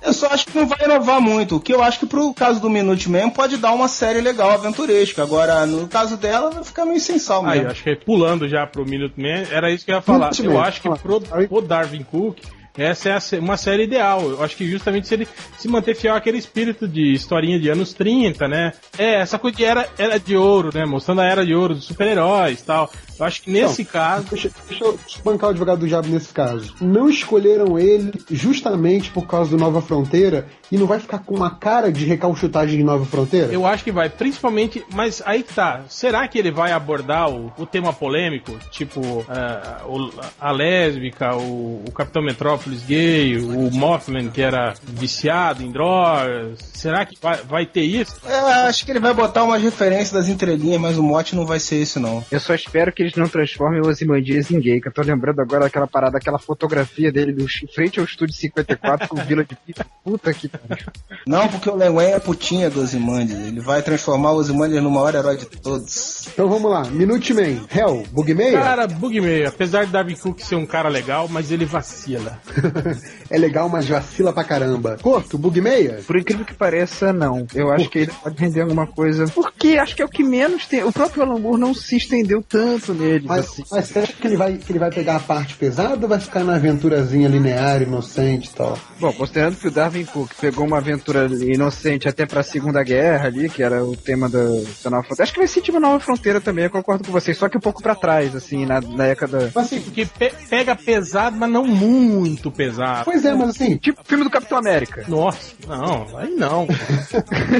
Eu 0.00 0.12
só 0.14 0.28
acho 0.28 0.46
que 0.46 0.56
não 0.56 0.66
vai 0.66 0.78
inovar 0.84 1.20
muito. 1.20 1.56
O 1.56 1.60
que 1.60 1.74
eu 1.74 1.82
acho 1.82 1.98
que 2.00 2.06
pro 2.06 2.32
caso 2.32 2.58
do 2.58 2.70
Minute 2.70 3.10
Man 3.10 3.28
pode 3.30 3.58
dar 3.58 3.72
uma 3.72 3.88
série 3.88 4.20
legal, 4.22 4.50
aventuresca. 4.50 5.22
Agora, 5.22 5.66
no 5.66 5.86
caso 5.88 6.16
dela, 6.16 6.50
vai 6.50 6.64
ficar 6.64 6.86
meio 6.86 7.00
sem 7.00 7.18
sal 7.18 7.44
Aí, 7.44 7.50
mesmo. 7.58 7.64
eu 7.66 7.70
acho 7.72 7.82
que 7.82 7.96
pulando 7.96 8.48
já 8.48 8.66
pro 8.66 8.86
Minute 8.86 9.20
Man, 9.20 9.44
era 9.50 9.70
isso 9.70 9.84
que 9.84 9.90
eu 9.90 9.96
ia 9.96 10.00
falar. 10.00 10.30
Minute 10.30 10.44
Eu 10.46 10.58
acho 10.60 10.80
que 10.80 10.88
pro, 10.88 11.22
Aí. 11.32 11.46
pro 11.46 11.60
Darwin 11.60 12.02
Cook, 12.02 12.38
essa 12.76 13.36
é 13.36 13.38
uma 13.38 13.56
série 13.56 13.84
ideal. 13.84 14.22
Eu 14.22 14.42
acho 14.42 14.56
que 14.56 14.68
justamente 14.68 15.08
se 15.08 15.14
ele 15.14 15.28
se 15.58 15.68
manter 15.68 15.94
fiel 15.94 16.14
àquele 16.14 16.38
espírito 16.38 16.86
de 16.86 17.12
historinha 17.12 17.58
de 17.58 17.68
anos 17.68 17.92
30, 17.92 18.46
né? 18.48 18.72
É, 18.98 19.20
essa 19.20 19.38
coisa 19.38 19.56
de 19.56 19.64
era, 19.64 19.88
era 19.98 20.18
de 20.18 20.36
ouro, 20.36 20.70
né? 20.72 20.84
Mostrando 20.84 21.20
a 21.20 21.24
era 21.24 21.44
de 21.44 21.54
ouro 21.54 21.74
dos 21.74 21.84
super-heróis 21.84 22.62
tal. 22.62 22.90
Eu 23.18 23.24
acho 23.26 23.42
que 23.42 23.50
nesse 23.50 23.84
caso. 23.84 24.26
Deixa, 24.30 24.50
deixa 24.68 24.84
eu 24.84 24.98
bancar 25.24 25.48
o 25.48 25.50
advogado 25.50 25.78
do 25.80 25.88
diabo 25.88 26.08
nesse 26.08 26.32
caso. 26.32 26.74
Não 26.80 27.08
escolheram 27.08 27.78
ele 27.78 28.12
justamente 28.30 29.10
por 29.10 29.26
causa 29.26 29.50
do 29.50 29.56
Nova 29.56 29.80
Fronteira 29.80 30.46
e 30.70 30.76
não 30.76 30.86
vai 30.86 30.98
ficar 30.98 31.20
com 31.20 31.34
uma 31.34 31.50
cara 31.50 31.90
de 31.92 32.04
recalchutagem 32.04 32.76
de 32.76 32.84
Nova 32.84 33.04
Fronteira? 33.04 33.52
Eu 33.52 33.64
acho 33.66 33.84
que 33.84 33.92
vai, 33.92 34.08
principalmente, 34.10 34.84
mas 34.92 35.22
aí 35.24 35.42
que 35.42 35.54
tá. 35.54 35.82
Será 35.88 36.26
que 36.28 36.38
ele 36.38 36.50
vai 36.50 36.72
abordar 36.72 37.30
o, 37.30 37.52
o 37.56 37.64
tema 37.66 37.92
polêmico? 37.92 38.52
Tipo, 38.70 39.00
o- 39.00 40.10
a 40.40 40.50
lésbica, 40.50 41.34
o, 41.36 41.84
o 41.86 41.92
Capitão 41.92 42.22
Metrópolis 42.22 42.82
gay, 42.82 43.38
o 43.38 43.70
Mothman 43.70 44.28
que 44.28 44.42
era 44.42 44.74
viciado 44.82 45.62
em 45.62 45.70
drogas. 45.70 46.58
Será 46.74 47.04
que 47.06 47.16
vai, 47.20 47.36
vai 47.42 47.66
ter 47.66 47.82
isso? 47.82 48.16
É, 48.26 48.34
acho 48.68 48.84
que 48.84 48.90
ele 48.90 49.00
vai 49.00 49.14
botar 49.14 49.44
umas 49.44 49.62
referências 49.62 50.10
das 50.12 50.28
entrelinhas, 50.28 50.80
mas 50.80 50.98
o 50.98 51.02
mote 51.02 51.34
não 51.36 51.46
vai 51.46 51.60
ser 51.60 51.76
esse, 51.76 51.98
não. 51.98 52.24
Eu 52.30 52.40
só 52.40 52.54
espero 52.54 52.92
que 52.92 53.05
eles 53.06 53.16
não 53.16 53.28
transformem 53.28 53.80
o 53.80 53.88
Ozymandias 53.88 54.50
em 54.50 54.60
gay, 54.60 54.80
que 54.80 54.88
eu 54.88 54.92
tô 54.92 55.02
lembrando 55.02 55.40
agora 55.40 55.64
daquela 55.64 55.86
parada, 55.86 56.18
aquela 56.18 56.38
fotografia 56.38 57.12
dele 57.12 57.32
do, 57.32 57.44
em 57.44 57.66
frente 57.72 57.98
ao 57.98 58.04
Estúdio 58.04 58.34
54 58.34 59.08
com 59.08 59.16
Vila 59.16 59.44
de 59.44 59.54
Pita. 59.54 59.86
Puta 60.04 60.32
que 60.34 60.48
pariu. 60.48 60.86
Não, 61.26 61.48
porque 61.48 61.70
o 61.70 61.74
Len 61.74 62.12
é 62.12 62.18
putinha 62.18 62.68
do 62.68 62.80
Ozymandias. 62.80 63.40
Ele 63.40 63.60
vai 63.60 63.82
transformar 63.82 64.32
o 64.32 64.36
Ozymandias 64.36 64.82
no 64.82 64.90
maior 64.90 65.14
herói 65.14 65.36
de 65.36 65.46
todos. 65.46 66.28
Então 66.32 66.48
vamos 66.48 66.70
lá. 66.70 66.84
Minute 66.84 67.32
Man. 67.32 67.64
Hell, 67.74 68.04
Bugmeia? 68.12 68.60
Cara, 68.60 68.86
Bugmeio, 68.86 69.48
apesar 69.48 69.86
de 69.86 69.92
Darwin 69.92 70.16
Cook 70.16 70.40
ser 70.40 70.56
um 70.56 70.66
cara 70.66 70.88
legal, 70.88 71.28
mas 71.28 71.50
ele 71.50 71.64
vacila. 71.64 72.40
é 73.30 73.38
legal, 73.38 73.68
mas 73.68 73.88
vacila 73.88 74.32
pra 74.32 74.44
caramba. 74.44 74.98
Corto, 75.00 75.38
Bugmeia? 75.38 76.00
Por 76.06 76.16
incrível 76.16 76.44
que 76.44 76.54
pareça, 76.54 77.12
não. 77.12 77.46
Eu 77.54 77.70
acho 77.70 77.88
que 77.88 78.00
ele 78.00 78.12
pode 78.22 78.36
render 78.38 78.62
alguma 78.62 78.86
coisa. 78.86 79.26
Porque 79.26 79.78
acho 79.78 79.94
que 79.94 80.02
é 80.02 80.04
o 80.04 80.08
que 80.08 80.22
menos 80.22 80.66
tem. 80.66 80.82
O 80.82 80.92
próprio 80.92 81.22
Alan 81.22 81.38
Moore 81.38 81.60
não 81.60 81.74
se 81.74 81.96
estendeu 81.96 82.42
tanto 82.42 82.94
neles, 82.96 83.26
Mas, 83.26 83.44
assim. 83.46 83.62
mas 83.70 83.86
você 83.88 83.98
acha 84.00 84.12
que 84.12 84.26
ele, 84.26 84.36
vai, 84.36 84.54
que 84.54 84.72
ele 84.72 84.78
vai 84.78 84.90
pegar 84.90 85.16
a 85.16 85.20
parte 85.20 85.54
pesada 85.54 85.98
ou 86.02 86.08
vai 86.08 86.18
ficar 86.20 86.42
na 86.44 86.56
aventurazinha 86.56 87.28
linear, 87.28 87.82
inocente 87.82 88.50
e 88.52 88.54
tal? 88.56 88.78
Bom, 88.98 89.12
considerando 89.12 89.56
que 89.56 89.68
o 89.68 89.70
Darwin 89.70 90.04
Cook 90.04 90.32
pegou 90.40 90.66
uma 90.66 90.78
aventura 90.78 91.26
inocente 91.26 92.08
até 92.08 92.26
pra 92.26 92.42
Segunda 92.42 92.82
Guerra 92.82 93.26
ali, 93.26 93.48
que 93.48 93.62
era 93.62 93.84
o 93.84 93.96
tema 93.96 94.28
da, 94.28 94.38
da 94.38 94.90
Nova 94.90 95.02
Fronteira. 95.02 95.22
Acho 95.22 95.32
que 95.32 95.38
vai 95.38 95.48
ser 95.48 95.60
tipo 95.60 95.78
Nova 95.78 96.00
Fronteira 96.00 96.40
também, 96.40 96.64
eu 96.64 96.70
concordo 96.70 97.04
com 97.04 97.12
vocês, 97.12 97.36
só 97.36 97.48
que 97.48 97.56
um 97.56 97.60
pouco 97.60 97.82
pra 97.82 97.94
trás, 97.94 98.34
assim, 98.34 98.64
na, 98.66 98.80
na 98.80 99.04
década. 99.06 99.52
Mas 99.54 99.66
assim, 99.66 99.80
Porque 99.80 100.06
pe- 100.06 100.32
pega 100.48 100.74
pesado, 100.74 101.36
mas 101.36 101.50
não 101.50 101.66
muito 101.66 102.50
pesado. 102.50 103.04
pois 103.04 103.24
é, 103.24 103.34
mas 103.34 103.50
assim, 103.50 103.76
Tipo 103.76 104.02
filme 104.04 104.24
do 104.24 104.30
Capitão 104.30 104.58
América. 104.58 105.04
Nossa, 105.08 105.38
não, 105.66 106.06
aí 106.18 106.30
não. 106.30 106.66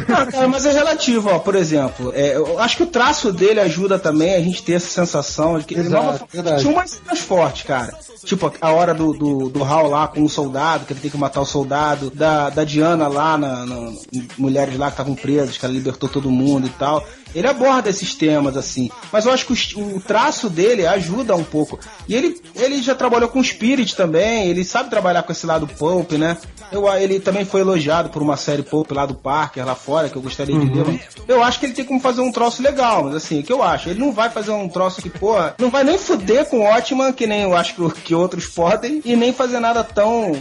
Ah, 0.09 0.26
cara, 0.26 0.49
mas 0.49 0.64
é 0.66 0.72
relativo, 0.72 1.28
ó. 1.30 1.39
Por 1.39 1.55
exemplo, 1.55 2.12
é, 2.14 2.37
eu 2.37 2.59
acho 2.59 2.76
que 2.78 2.82
o 2.82 2.87
traço 2.87 3.32
dele 3.32 3.61
ajuda 3.61 3.99
também 3.99 4.34
a 4.34 4.41
gente 4.41 4.62
ter 4.62 4.74
essa 4.74 4.87
sensação 4.89 5.26
de 5.59 5.64
que 5.64 5.74
Exato, 5.74 6.27
verdade. 6.33 6.62
tinha 6.62 6.72
umas 6.72 6.91
cenas 6.91 7.18
fortes, 7.20 7.62
cara. 7.64 7.93
Tipo, 8.24 8.53
a 8.61 8.70
hora 8.72 8.95
do, 8.95 9.12
do, 9.12 9.49
do 9.49 9.62
Hal 9.64 9.89
lá 9.89 10.09
com 10.09 10.22
o 10.24 10.29
soldado, 10.29 10.85
que 10.87 10.93
ele 10.93 11.01
tem 11.01 11.11
que 11.11 11.16
matar 11.18 11.41
o 11.41 11.47
soldado, 11.47 12.11
da, 12.11 12.51
da 12.51 12.64
Diana 12.64 13.07
lá, 13.09 13.37
na, 13.39 13.66
na- 13.66 13.93
mulheres 14.39 14.77
lá 14.79 14.87
que 14.87 14.93
estavam 14.95 15.14
presas, 15.14 15.57
que 15.59 15.64
ela 15.64 15.74
libertou 15.74 16.09
todo 16.09 16.31
mundo 16.31 16.66
e 16.66 16.70
tal. 16.70 17.05
Ele 17.37 17.47
aborda 17.47 17.91
esses 17.91 18.14
temas, 18.14 18.57
assim. 18.57 18.91
Mas 19.12 19.26
eu 19.26 19.32
acho 19.32 19.47
que 19.47 19.78
o, 19.78 19.97
o 19.97 20.01
traço 20.01 20.49
dele 20.49 20.87
ajuda 20.87 21.37
um 21.37 21.45
pouco. 21.45 21.78
E 22.09 22.14
ele, 22.14 22.41
ele 22.55 22.82
já 22.82 22.95
trabalhou 22.95 23.28
com 23.28 23.43
Spirit 23.43 23.95
também, 23.95 24.49
ele 24.49 24.64
sabe 24.64 24.89
trabalhar 24.89 25.22
com 25.22 25.32
esse 25.32 25.45
lado 25.47 25.66
pulp, 25.66 26.12
né? 26.12 26.39
Eu, 26.72 26.89
ele 26.95 27.20
também 27.20 27.45
foi 27.45 27.61
elogiado 27.61 28.09
por 28.09 28.22
uma 28.22 28.37
série 28.37 28.62
pulp 28.62 28.91
lá 28.91 29.07
do 29.07 29.14
Parker, 29.14 29.64
lá 29.64 29.74
fora, 29.74 30.09
que 30.09 30.16
eu 30.16 30.22
gostaria 30.22 30.59
de 30.59 30.66
ver. 30.66 30.84
mas 30.84 31.01
Eu 31.28 31.43
acho 31.43 31.61
que 31.61 31.66
ele 31.66 31.74
tem 31.74 31.84
como 31.84 32.01
fazer 32.01 32.20
um 32.20 32.32
troço 32.32 32.62
legal, 32.62 33.05
mas 33.05 33.14
assim, 33.16 33.41
o 33.41 33.43
que 33.43 33.53
eu 33.53 33.62
acho? 33.62 33.89
Ele 33.89 34.01
não 34.01 34.12
vai 34.12 34.30
fazer 34.30 34.51
um 34.51 34.68
troço 34.68 35.01
que, 35.01 35.11
porra, 35.11 35.55
não 35.59 35.70
vai 35.70 35.84
nem 35.84 35.99
fuder 35.99 36.47
com 36.47 36.66
Otman, 36.66 37.12
que 37.12 37.26
nem 37.26 37.43
eu 37.43 37.57
acho 37.57 37.74
que, 37.74 38.01
que 38.03 38.14
outros 38.14 38.47
podem, 38.47 39.01
e 39.05 39.14
nem 39.14 39.32
fazer 39.32 39.61
nada 39.61 39.84
tão. 39.84 40.32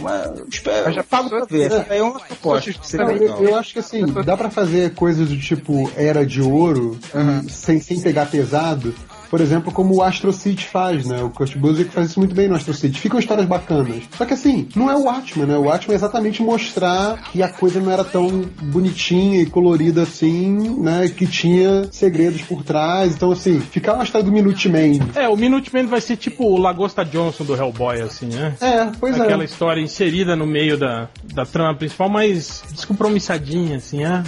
Espero, 0.50 0.92
já 0.92 1.04
pago 1.04 1.28
pra 1.28 1.44
ver. 1.44 1.66
Essa 1.66 1.86
aí 1.88 1.98
é 1.98 2.02
uma 2.02 2.18
proposta. 2.18 2.70
eu, 3.12 3.48
eu 3.48 3.56
acho 3.56 3.72
que 3.72 3.78
assim, 3.78 4.04
dá 4.24 4.36
pra 4.36 4.50
fazer 4.50 4.94
coisas 4.94 5.28
do 5.28 5.38
tipo 5.38 5.90
Era 5.96 6.26
de 6.26 6.42
Ouro, 6.42 6.85
e 6.94 7.50
sem, 7.50 7.80
sem 7.80 8.00
pegar 8.00 8.26
pesado. 8.26 8.94
Por 9.30 9.40
exemplo, 9.40 9.72
como 9.72 9.96
o 9.96 10.02
Astro 10.02 10.32
City 10.32 10.64
faz, 10.64 11.06
né? 11.06 11.22
O 11.22 11.30
Kurt 11.30 11.56
Busiek 11.56 11.90
faz 11.90 12.10
isso 12.10 12.20
muito 12.20 12.34
bem 12.34 12.48
no 12.48 12.54
Astro 12.54 12.74
City. 12.74 12.98
Ficam 13.00 13.18
histórias 13.18 13.46
bacanas. 13.46 14.04
Só 14.16 14.24
que 14.24 14.34
assim, 14.34 14.68
não 14.74 14.90
é 14.90 14.94
o 14.94 15.04
Watchmen, 15.04 15.46
né? 15.46 15.56
O 15.56 15.62
Watchmen 15.62 15.94
é 15.94 15.96
exatamente 15.96 16.42
mostrar 16.42 17.22
que 17.30 17.42
a 17.42 17.48
coisa 17.48 17.80
não 17.80 17.90
era 17.90 18.04
tão 18.04 18.42
bonitinha 18.62 19.42
e 19.42 19.46
colorida 19.46 20.02
assim, 20.02 20.80
né? 20.80 21.08
Que 21.08 21.26
tinha 21.26 21.88
segredos 21.90 22.42
por 22.42 22.62
trás. 22.62 23.14
Então, 23.14 23.32
assim, 23.32 23.60
ficar 23.60 23.94
uma 23.94 24.04
história 24.04 24.24
do 24.24 24.32
Minute 24.32 24.68
Man. 24.68 25.06
É, 25.14 25.28
o 25.28 25.36
Minuteman 25.36 25.86
vai 25.86 26.00
ser 26.00 26.16
tipo 26.16 26.44
o 26.44 26.56
Lagosta 26.56 27.04
Johnson 27.04 27.44
do 27.44 27.54
Hellboy, 27.54 28.00
assim, 28.02 28.26
né? 28.26 28.54
É, 28.60 28.86
pois 28.98 29.20
Aquela 29.20 29.42
é. 29.42 29.46
história 29.46 29.80
inserida 29.80 30.36
no 30.36 30.46
meio 30.46 30.78
da, 30.78 31.08
da 31.34 31.44
trama 31.44 31.74
principal, 31.74 32.08
mas 32.08 32.62
descompromissadinha, 32.70 33.76
assim, 33.76 34.04
ah, 34.04 34.22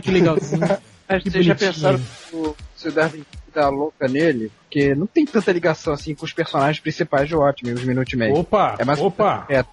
que 0.00 0.10
legalzinho. 0.10 0.66
Mas 1.08 1.22
Que 1.22 1.30
vocês 1.30 1.44
já 1.46 1.54
pensaram 1.54 1.98
se 1.98 2.36
o- 2.36 2.56
se 2.76 2.88
o 2.88 2.92
Darwin 2.92 3.24
dá 3.54 3.68
louca 3.68 4.06
nele? 4.06 4.52
Porque 4.64 4.94
não 4.94 5.06
tem 5.06 5.24
tanta 5.24 5.50
ligação 5.52 5.92
assim 5.94 6.14
com 6.14 6.24
os 6.24 6.32
personagens 6.32 6.78
principais 6.80 7.28
do 7.30 7.38
Watchmen, 7.38 7.74
os 7.74 7.82
Minutemen. 7.84 8.32
Opa, 8.32 8.76
É 8.78 8.84
mais 8.84 9.00
opa. 9.00 9.46
É, 9.48 9.64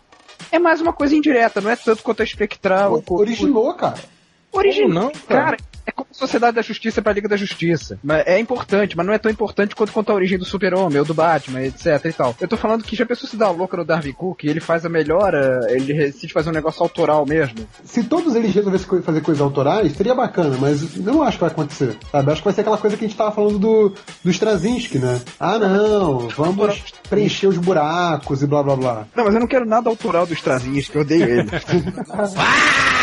é 0.52 0.60
mais 0.60 0.80
uma 0.82 0.94
coisa 0.94 1.16
indireta, 1.16 1.60
não 1.60 1.70
é 1.70 1.76
tanto 1.76 2.02
quanto 2.04 2.22
a 2.22 2.24
Espectral. 2.24 3.04
O- 3.06 3.14
Originou, 3.20 3.74
cara. 3.74 3.98
Original, 4.52 5.12
Como 5.12 5.14
não, 5.16 5.28
cara? 5.28 5.44
cara? 5.44 5.58
É 5.86 5.92
como 5.92 6.08
Sociedade 6.12 6.56
da 6.56 6.62
Justiça 6.62 7.02
pra 7.02 7.14
Liga 7.14 7.28
da 7.28 7.38
Justiça. 7.38 8.00
Mas 8.04 8.26
é 8.26 8.40
importante, 8.40 8.96
mas 8.96 9.06
não 9.06 9.14
é 9.14 9.18
tão 9.18 9.32
importante 9.32 9.76
quanto 9.76 9.92
contar 9.92 10.14
a 10.14 10.16
origem 10.16 10.38
do 10.38 10.46
Super-Homem, 10.46 11.00
ou 11.00 11.06
do 11.06 11.14
Batman, 11.14 11.62
etc 11.64 12.04
e 12.06 12.14
tal. 12.14 12.36
Eu 12.40 12.48
tô 12.48 12.58
falando 12.58 12.84
que 12.84 12.96
já 12.96 13.06
pensou 13.06 13.30
se 13.30 13.38
dá 13.38 13.50
louca 13.50 13.78
no 13.78 13.86
Darwin 13.86 14.14
Cook 14.14 14.44
e 14.44 14.50
ele 14.50 14.60
faz 14.60 14.86
a 14.86 14.90
melhora, 14.90 15.68
ele 15.70 15.94
decide 15.94 16.34
fazer 16.34 16.50
um 16.50 16.54
negócio 16.54 16.82
autoral 16.82 17.26
mesmo. 17.26 17.68
Se 17.84 18.04
todos 18.04 18.36
eles 18.36 18.54
resolvessem 18.54 19.02
fazer 19.02 19.22
coisas 19.22 19.42
autorais, 19.42 19.94
seria 19.94 20.16
bacana, 20.16 20.58
mas 20.60 20.96
eu 20.96 21.04
não 21.04 21.22
acho 21.22 21.38
que 21.38 21.44
vai 21.44 21.52
acontecer, 21.52 21.98
sabe? 22.12 22.32
Acho 22.32 22.42
que 22.42 22.46
vai 22.46 22.54
ser 22.54 22.62
aquela 22.62 22.78
coisa 22.78 22.98
que 22.98 23.06
a 23.06 23.08
gente 23.08 23.18
tava 23.18 23.32
falando 23.32 23.60
do, 23.60 23.94
do 24.24 24.32
Straczynski, 24.32 25.00
né? 25.00 25.22
Ah, 25.40 25.60
não, 25.60 26.30
vamos 26.30 26.84
preencher 27.10 27.48
os 27.48 27.58
buracos 27.58 28.42
e 28.42 28.48
blá 28.48 28.64
blá 28.64 28.76
blá. 28.76 29.08
Não, 29.16 29.26
mas 29.26 29.34
eu 29.34 29.40
não 29.40 29.48
quero 29.48 29.66
nada 29.66 29.90
autoral 29.90 30.26
do 30.26 30.36
que 30.36 30.96
eu 30.96 31.02
odeio 31.02 31.24
ele. 31.24 31.50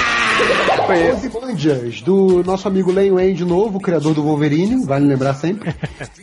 Ozymandias, 1.15 2.03
do 2.03 2.43
nosso 2.45 2.69
amigo 2.69 2.93
Len 2.93 3.13
Wayne 3.13 3.35
de 3.35 3.45
novo, 3.45 3.81
criador 3.81 4.15
do 4.15 4.23
Wolverine, 4.23 4.85
vale 4.85 5.07
lembrar 5.07 5.35
sempre. 5.35 5.75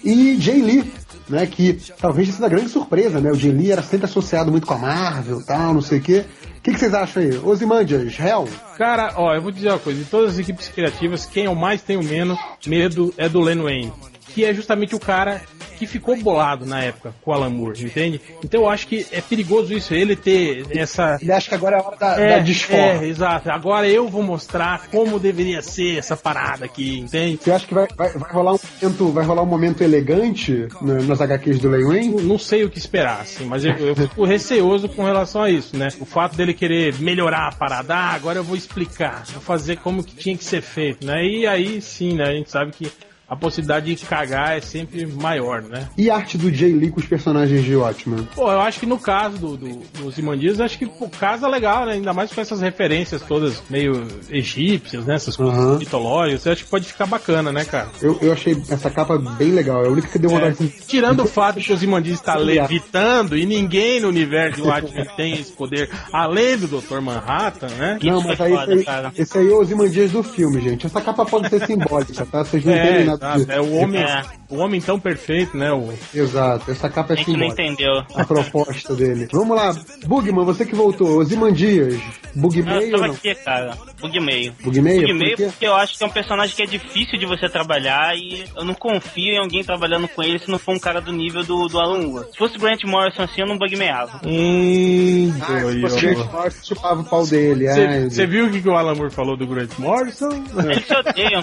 E 0.04 0.38
Jay 0.40 0.62
Lee, 0.62 0.92
né, 1.28 1.46
que 1.46 1.80
talvez 2.00 2.28
tenha 2.28 2.36
sido 2.36 2.46
a 2.46 2.50
grande 2.50 2.70
surpresa, 2.70 3.20
né? 3.20 3.32
O 3.32 3.36
Jay 3.36 3.52
Lee 3.52 3.72
era 3.72 3.82
sempre 3.82 4.06
associado 4.06 4.52
muito 4.52 4.68
com 4.68 4.74
a 4.74 4.78
Marvel 4.78 5.44
tal, 5.46 5.74
não 5.74 5.82
sei 5.82 6.00
o 6.00 6.02
quê. 6.02 6.26
O 6.58 6.62
que, 6.62 6.74
que 6.74 6.80
vocês 6.80 6.94
acham 6.94 7.24
aí? 7.24 7.38
Ozymandias, 7.38 8.20
Hell? 8.20 8.48
Cara, 8.78 9.14
ó, 9.16 9.34
eu 9.34 9.42
vou 9.42 9.52
dizer 9.52 9.70
uma 9.70 9.80
coisa: 9.80 10.04
de 10.04 10.10
todas 10.10 10.32
as 10.32 10.40
equipes 10.40 10.68
criativas, 10.68 11.26
quem 11.26 11.46
eu 11.46 11.56
mais 11.56 11.82
tenho 11.82 12.04
menos 12.04 12.38
medo 12.68 13.14
é 13.18 13.30
do 13.30 13.40
Len 13.40 13.62
Wayne. 13.62 13.94
Que 14.28 14.44
é 14.44 14.54
justamente 14.54 14.94
o 14.94 15.00
cara 15.00 15.42
que 15.80 15.88
ficou 15.88 16.16
bolado 16.18 16.66
na 16.66 16.84
época 16.84 17.14
com 17.22 17.32
o 17.32 17.34
Alan 17.34 17.50
Moore, 17.50 17.86
entende? 17.86 18.20
Então 18.44 18.62
eu 18.62 18.70
acho 18.70 18.86
que 18.88 19.06
é 19.12 19.22
perigoso 19.22 19.74
isso, 19.74 19.94
ele 19.94 20.16
ter 20.16 20.66
essa. 20.78 21.18
Ele 21.22 21.32
acha 21.32 21.50
que 21.50 21.56
agora 21.56 21.78
é 21.78 21.80
a 21.80 21.84
hora 21.84 21.96
da, 21.98 22.16
da 22.16 22.22
É, 22.22 22.40
desforra. 22.42 23.04
é, 23.04 23.08
exato. 23.08 23.50
Agora 23.50 23.88
eu 23.88 24.08
vou 24.10 24.22
mostrar 24.22 24.88
como 24.92 25.18
deveria 25.20 25.62
ser 25.62 25.98
essa 25.98 26.16
parada 26.18 26.66
aqui, 26.66 27.00
entende? 27.00 27.40
Você 27.42 27.52
acha 27.52 27.66
que 27.66 27.74
vai, 27.74 27.88
vai, 27.96 28.10
vai 28.12 28.32
rolar 28.32 28.54
um 28.54 28.60
momento, 28.82 29.08
vai 29.12 29.26
rolar 29.26 29.42
um 29.42 29.46
momento 29.46 29.82
elegante 29.82 30.68
na- 30.82 31.02
nas 31.02 31.22
HQs 31.22 31.60
do 31.60 31.70
Len 31.70 31.86
Wayne? 31.86 32.22
Não 32.24 32.38
sei 32.38 32.64
o 32.66 32.70
que 32.70 32.78
esperar, 32.78 33.22
assim, 33.22 33.46
mas 33.46 33.64
eu, 33.64 33.74
eu 33.78 33.96
fico 33.96 34.26
receoso 34.26 34.90
com 34.90 35.04
relação 35.04 35.42
a 35.44 35.50
isso, 35.50 35.78
né? 35.78 35.88
O 36.00 36.06
fato 36.06 36.36
dele 36.36 36.54
querer 36.54 36.94
melhorar 37.00 37.48
a 37.48 37.52
parada, 37.56 37.96
ah, 37.96 38.14
agora 38.14 38.40
eu 38.40 38.44
vou 38.44 38.56
explicar, 38.58 39.24
vou 39.32 39.42
fazer 39.42 39.78
como 39.78 40.04
que 40.04 40.16
tinha 40.16 40.36
que 40.38 40.44
ser 40.44 40.62
feito, 40.62 41.06
né? 41.06 41.24
E 41.26 41.48
aí 41.48 41.82
sim, 41.82 42.16
né? 42.16 42.26
A 42.26 42.32
gente 42.34 42.50
sabe 42.52 42.72
que 42.72 42.92
a 43.30 43.36
possibilidade 43.36 43.94
de 43.94 44.06
cagar 44.06 44.58
é 44.58 44.62
sempre 44.62 45.06
maior, 45.06 45.62
né? 45.62 45.88
E 45.98 46.10
a 46.10 46.16
arte 46.16 46.38
do 46.38 46.52
Jay 46.54 46.74
Lee 46.74 46.90
com 46.92 47.00
os 47.00 47.06
personagens 47.06 47.64
de 47.64 47.76
Watchmen? 47.76 48.28
Pô, 48.36 48.52
eu 48.52 48.60
acho 48.62 48.80
que 48.80 48.86
no 48.86 48.98
caso 48.98 49.38
do, 49.38 49.56
do, 49.58 49.82
dos 50.00 50.18
Imandias, 50.18 50.60
acho 50.60 50.78
que 50.78 50.86
pô, 50.88 51.08
casa 51.08 51.48
legal, 51.48 51.86
né? 51.86 51.94
Ainda 51.94 52.14
mais 52.14 52.34
com 52.34 52.42
essas 52.42 52.60
referências 52.62 53.22
todas 53.22 53.62
meio 53.70 54.08
egípcias, 54.30 55.06
né? 55.06 55.16
Essas 55.16 55.36
coisas 55.36 55.56
Aham. 55.56 55.78
mitológicas, 55.78 56.46
eu 56.46 56.52
acho 56.54 56.64
que 56.64 56.70
pode 56.70 56.86
ficar 56.86 57.06
bacana, 57.06 57.52
né, 57.52 57.66
cara? 57.66 57.90
Eu, 58.02 58.18
eu 58.22 58.34
achei 58.34 58.54
essa 58.70 58.90
capa 58.90 59.18
bem 59.18 59.52
legal. 59.52 59.84
É 59.84 59.88
a 59.88 59.92
única 59.92 60.08
que 60.08 60.18
deu 60.20 60.30
vontade 60.30 60.58
de... 60.58 60.70
Tirando 60.88 61.24
o 61.24 61.28
fato 61.28 61.60
que 61.60 61.72
os 61.72 61.84
Imandias 61.84 62.20
está 62.20 62.36
levitando 62.36 63.38
e 63.38 63.46
ninguém 63.46 64.00
no 64.00 64.08
universo 64.08 64.62
de 64.62 64.68
Watchmen 64.68 65.06
tem 65.16 65.34
esse 65.34 65.52
poder, 65.52 65.90
além 66.12 66.58
do 66.58 66.68
Dr. 66.68 67.00
Manhattan, 67.02 67.68
né? 67.78 68.00
Não, 68.02 68.22
mas 68.24 68.40
é 68.40 68.44
aí 68.44 68.52
foda, 68.54 68.76
esse, 68.76 68.90
aí 68.90 69.12
esse 69.18 69.38
aí 69.38 69.52
é 69.52 69.56
os 69.56 69.70
Imandias 69.72 70.12
do 70.12 70.24
filme, 70.24 70.62
gente. 70.62 70.86
Essa 70.86 71.02
capa 71.02 71.26
pode 71.26 71.50
ser 71.50 71.66
simbólica, 71.66 72.26
tá? 72.26 72.44
Vocês 72.44 72.64
não 72.66 72.74
É, 72.74 72.84
entendem 72.86 73.06
nada 73.06 73.19
exato, 73.22 73.52
é 73.52 73.60
o 73.62 73.74
homem, 73.76 74.02
É. 74.02 74.22
o 74.50 74.58
homem 74.58 74.80
tão 74.82 75.00
perfeito, 75.00 75.56
né? 75.58 75.72
O, 75.72 75.94
Exato, 76.14 76.72
essa 76.72 76.90
capa 76.90 77.14
A 77.14 77.16
é 77.16 77.18
gente 77.18 77.38
não 77.38 77.46
entendeu. 77.48 78.04
A 78.16 78.26
proposta 78.26 78.96
dele. 78.96 79.28
Vamos 79.32 79.56
lá, 79.56 79.76
Bugman, 80.06 80.46
você 80.46 80.66
que 80.66 80.76
voltou. 80.76 81.20
Os 81.20 81.32
Imandias. 81.32 82.00
Bug 82.36 82.60
Eu 82.60 82.92
tava 82.92 83.06
aqui, 83.08 83.34
cara. 83.36 83.76
Bug 84.00 84.20
meio. 84.20 84.54
Bug 84.64 84.82
meio? 84.82 85.02
Bug 85.02 85.14
meio 85.14 85.36
Por 85.38 85.46
porque 85.48 85.66
eu 85.66 85.76
acho 85.76 85.98
que 85.98 86.04
é 86.04 86.08
um 86.08 86.12
personagem 86.12 86.56
que 86.56 86.62
é 86.62 86.66
difícil 86.66 87.18
de 87.20 87.26
você 87.26 87.50
trabalhar 87.50 88.16
e 88.16 88.46
eu 88.56 88.64
não 88.64 88.74
confio 88.76 89.34
em 89.34 89.38
alguém 89.40 89.64
trabalhando 89.64 90.08
com 90.08 90.22
ele 90.24 90.38
se 90.40 90.50
não 90.50 90.60
for 90.60 90.76
um 90.76 90.80
cara 90.80 91.02
do 91.02 91.12
nível 91.12 91.44
do, 91.44 91.68
do 91.68 91.80
Alan 91.80 92.00
Moore. 92.08 92.28
Se 92.32 92.38
fosse 92.38 92.58
Grant 92.58 92.84
Morrison 92.86 93.24
assim, 93.24 93.42
eu 93.42 93.48
não 93.48 93.58
bugmeava. 93.58 94.22
Hum, 94.26 95.34
Ah, 95.42 95.60
doido. 95.62 95.82
você 95.82 96.16
chupava 96.64 97.02
o 97.02 97.04
pau 97.04 97.26
dele. 97.26 97.66
Você 98.10 98.26
viu 98.28 98.46
o 98.46 98.52
que, 98.52 98.62
que 98.62 98.70
o 98.70 98.76
Alan 98.78 98.96
Moore 98.96 99.12
falou 99.14 99.36
do 99.36 99.48
Grant 99.48 99.72
Morrison? 99.80 100.30
Eles 100.64 100.86
se 100.86 100.94
odeiam. 100.96 101.42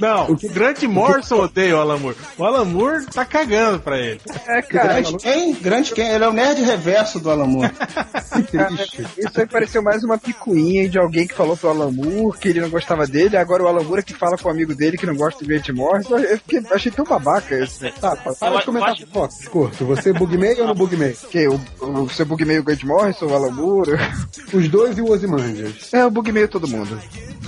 Não, 0.00 0.30
o 0.30 0.36
Grant 0.60 0.82
Morrison 0.82 1.36
odeia 1.40 1.76
o 1.76 1.80
Alan 1.80 1.96
Moore. 1.98 2.16
O 2.36 2.44
Alan 2.44 2.64
Moore 2.66 3.06
tá 3.06 3.24
cagando 3.24 3.80
pra 3.80 3.98
ele. 3.98 4.20
É, 4.46 4.60
cara, 4.62 5.00
Grande 5.00 5.16
quem? 5.16 5.54
Grande 5.54 5.92
quem? 5.94 6.06
Ele 6.10 6.24
é 6.24 6.28
o 6.28 6.32
nerd 6.32 6.60
reverso 6.62 7.18
do 7.18 7.30
Alan 7.30 7.46
Moore. 7.46 7.72
que 8.50 8.58
triste. 8.58 9.06
isso 9.18 9.40
aí 9.40 9.46
pareceu 9.46 9.82
mais 9.82 10.04
uma 10.04 10.18
picuinha 10.18 10.88
de 10.88 10.98
alguém 10.98 11.26
que 11.26 11.34
falou 11.34 11.56
pro 11.56 11.70
Alan 11.70 11.90
Moore 11.90 12.38
que 12.38 12.48
ele 12.48 12.60
não 12.60 12.68
gostava 12.68 13.06
dele, 13.06 13.36
agora 13.36 13.62
o 13.62 13.68
Alan 13.68 13.82
Moore 13.82 14.00
é 14.00 14.02
que 14.02 14.14
fala 14.14 14.36
com 14.36 14.48
o 14.48 14.50
amigo 14.50 14.74
dele 14.74 14.98
que 14.98 15.06
não 15.06 15.14
gosta 15.16 15.42
do 15.42 15.48
Grant 15.48 15.68
Morrison. 15.70 16.18
Eu 16.18 16.36
fiquei, 16.38 16.62
achei 16.72 16.92
tão 16.92 17.04
babaca 17.04 17.58
isso. 17.58 17.80
Tá, 18.00 18.14
pa- 18.16 18.34
para 18.34 18.54
Eu 18.54 18.58
de 18.58 18.64
comentar 18.66 18.90
acho- 18.90 19.06
fofoca, 19.06 19.34
curto. 19.50 19.84
Você 19.86 20.12
bug 20.12 20.36
meio 20.36 20.60
ou 20.60 20.66
não 20.66 20.74
bug 20.74 20.96
meio? 20.96 21.14
Que 21.30 21.48
o, 21.48 21.58
o 21.80 22.08
seu 22.10 22.26
bug 22.26 22.44
meio 22.44 22.62
Grant 22.62 22.82
Morrison, 22.84 23.26
o 23.26 23.34
Alan 23.34 23.50
Moore. 23.50 23.92
Os 24.52 24.68
dois 24.68 24.98
e 24.98 25.00
o 25.00 25.10
Ozymandias. 25.10 25.92
É, 25.92 26.04
o 26.04 26.10
bug 26.10 26.30
meio 26.32 26.48
todo 26.48 26.68
mundo. 26.68 27.00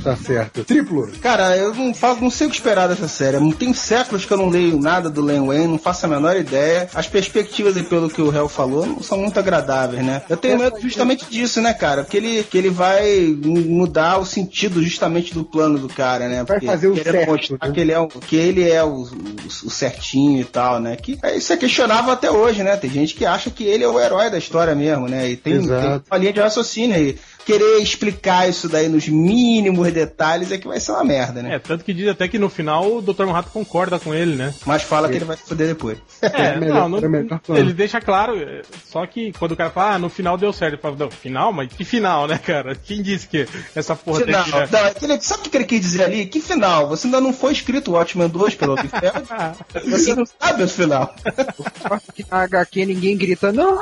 Tá 0.02 0.16
certo. 0.16 0.64
Triplo. 0.64 1.08
Cara, 1.20 1.56
eu 1.56 1.74
não, 1.74 1.94
faço, 1.94 2.20
não 2.22 2.30
sei 2.30 2.46
o 2.46 2.50
que 2.50 2.56
esperar 2.56 2.88
dessa 2.88 3.08
série. 3.08 3.38
Tem 3.54 3.72
séculos 3.72 4.24
que 4.24 4.32
eu 4.32 4.36
não 4.36 4.48
leio 4.48 4.78
nada 4.80 5.08
do 5.08 5.20
Len 5.22 5.46
Wayne, 5.46 5.66
não 5.68 5.78
faço 5.78 6.06
a 6.06 6.08
menor 6.08 6.36
ideia. 6.36 6.88
As 6.94 7.06
perspectivas, 7.06 7.76
aí, 7.76 7.82
pelo 7.82 8.10
que 8.10 8.20
o 8.20 8.34
Hell 8.34 8.48
falou, 8.48 8.84
não 8.86 9.02
são 9.02 9.18
muito 9.18 9.38
agradáveis, 9.38 10.04
né? 10.04 10.22
Eu 10.28 10.36
tenho 10.36 10.58
medo 10.58 10.80
justamente 10.80 11.26
disso, 11.30 11.60
né, 11.60 11.72
cara? 11.72 12.02
Porque 12.02 12.16
ele, 12.16 12.42
que 12.44 12.58
ele 12.58 12.70
vai 12.70 13.36
mudar 13.44 14.18
o 14.18 14.26
sentido 14.26 14.82
justamente 14.82 15.32
do 15.34 15.44
plano 15.44 15.78
do 15.78 15.88
cara, 15.88 16.28
né? 16.28 16.36
Vai 16.44 16.58
Porque 16.58 16.66
fazer 16.66 16.88
o 16.88 16.96
certo, 16.96 17.52
né? 17.60 17.72
que 17.72 17.80
ele 17.80 17.92
é, 17.92 17.98
o, 18.00 18.08
que 18.08 18.36
ele 18.36 18.68
é 18.70 18.82
o, 18.82 19.02
o- 19.02 19.70
certinho 19.70 20.40
e 20.40 20.44
tal, 20.44 20.80
né? 20.80 20.96
Que 20.96 21.18
é, 21.22 21.36
isso 21.36 21.52
é 21.52 21.56
questionável 21.56 22.12
até 22.12 22.30
hoje, 22.30 22.62
né? 22.62 22.76
Tem 22.76 22.90
gente 22.90 23.14
que 23.14 23.24
acha 23.24 23.50
que 23.50 23.64
ele 23.64 23.84
é 23.84 23.88
o 23.88 24.00
herói 24.00 24.30
da 24.30 24.38
história 24.38 24.74
mesmo, 24.74 25.08
né? 25.08 25.30
E 25.30 25.36
tem, 25.36 25.54
Exato. 25.54 25.80
tem 26.00 26.02
uma 26.10 26.18
linha 26.18 26.32
de 26.32 26.40
raciocínio 26.40 26.96
aí. 26.96 27.18
Querer 27.44 27.78
explicar 27.82 28.48
isso 28.48 28.68
daí 28.68 28.88
nos 28.88 29.08
mínimos 29.08 29.92
detalhes 29.92 30.52
é 30.52 30.58
que 30.58 30.66
vai 30.68 30.78
ser 30.78 30.92
uma 30.92 31.02
merda, 31.04 31.42
né? 31.42 31.56
É, 31.56 31.58
tanto 31.58 31.84
que 31.84 31.92
diz 31.92 32.08
até 32.08 32.28
que 32.28 32.38
no 32.38 32.48
final 32.48 32.96
o 32.96 33.02
Dr. 33.02 33.24
Manhattan 33.26 33.50
concorda 33.50 33.98
com 33.98 34.14
ele, 34.14 34.36
né? 34.36 34.54
Mas 34.64 34.82
fala 34.82 35.08
que 35.08 35.16
ele 35.16 35.24
vai 35.24 35.36
se 35.36 35.42
foder 35.44 35.68
depois. 35.68 35.98
É, 36.20 36.56
melhor- 36.56 36.88
não, 36.88 37.00
não- 37.00 37.38
plano. 37.38 37.60
ele 37.60 37.72
deixa 37.72 38.00
claro, 38.00 38.38
é, 38.38 38.62
só 38.84 39.04
que 39.06 39.32
quando 39.32 39.52
o 39.52 39.56
cara 39.56 39.70
fala, 39.70 39.94
ah, 39.94 39.98
no 39.98 40.08
final 40.08 40.38
deu 40.38 40.52
certo, 40.52 40.74
ele 40.74 40.82
fala, 40.82 40.96
não, 40.98 41.10
final? 41.10 41.52
Mas 41.52 41.72
que 41.72 41.84
final, 41.84 42.26
né, 42.26 42.38
cara? 42.38 42.74
Quem 42.76 43.02
disse 43.02 43.26
que 43.26 43.46
essa 43.74 43.96
porra 43.96 44.20
tem 44.24 44.34
Final. 44.34 44.66
que... 44.66 44.72
Não, 44.72 44.84
aquele- 44.84 45.20
sabe 45.20 45.46
o 45.48 45.50
que 45.50 45.56
ele 45.56 45.64
quis 45.64 45.80
dizer 45.80 46.04
ali? 46.04 46.26
Que 46.26 46.40
final? 46.40 46.88
Você 46.88 47.06
ainda 47.06 47.20
não 47.20 47.32
foi 47.32 47.52
escrito 47.52 47.90
o 47.90 47.94
Watchmen 47.94 48.28
2 48.28 48.54
pelo 48.54 48.76
Ferro? 48.76 49.22
Você 49.90 50.14
não 50.14 50.24
sabe 50.26 50.62
o 50.62 50.68
final. 50.68 51.12
Que 52.14 52.24
na 52.30 52.42
HQ 52.42 52.86
ninguém 52.86 53.16
grita, 53.16 53.52
não! 53.52 53.78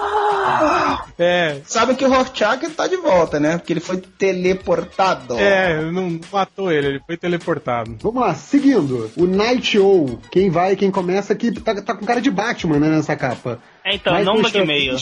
É, 1.18 1.58
Sabem 1.64 1.96
que 1.96 2.04
o 2.04 2.08
Rorschach 2.08 2.68
tá 2.76 2.86
de 2.86 2.96
volta, 2.96 3.38
né? 3.40 3.49
Porque 3.58 3.72
ele 3.72 3.80
foi 3.80 3.96
teleportado. 3.98 5.38
é, 5.38 5.90
não 5.90 6.20
matou 6.32 6.70
ele, 6.70 6.86
ele 6.86 7.00
foi 7.06 7.16
teleportado. 7.16 7.96
Vamos 8.00 8.20
lá, 8.20 8.34
seguindo. 8.34 9.10
O 9.16 9.26
Night 9.26 9.78
Owl. 9.78 10.20
Quem 10.30 10.50
vai, 10.50 10.76
quem 10.76 10.90
começa 10.90 11.32
aqui, 11.32 11.52
tá, 11.52 11.80
tá 11.82 11.94
com 11.94 12.04
cara 12.04 12.20
de 12.20 12.30
Batman, 12.30 12.78
né, 12.78 12.88
nessa 12.88 13.16
capa. 13.16 13.60
É, 13.84 13.94
então, 13.94 14.14
Michael 14.14 14.34
não 14.36 14.42
bug 14.42 14.66
meio. 14.66 14.96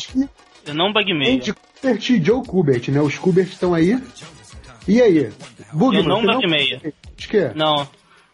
Eu 0.67 0.75
não 0.75 0.93
bug 0.93 1.15
meio. 1.15 1.55
Kubert 1.81 2.11
e 2.11 2.23
Joe 2.23 2.45
Kubert, 2.45 2.89
né? 2.91 3.01
Os 3.01 3.19
Kubert 3.19 3.49
estão 3.49 3.73
aí. 3.75 4.01
E 4.87 5.01
aí? 5.01 5.31
Bugman, 5.73 6.03
Eu 6.03 6.09
não 6.09 6.23
bug 6.23 6.47
meio. 6.49 6.81
Acho 7.17 7.29
que 7.29 7.37
é. 7.37 7.53
Não. 7.55 7.87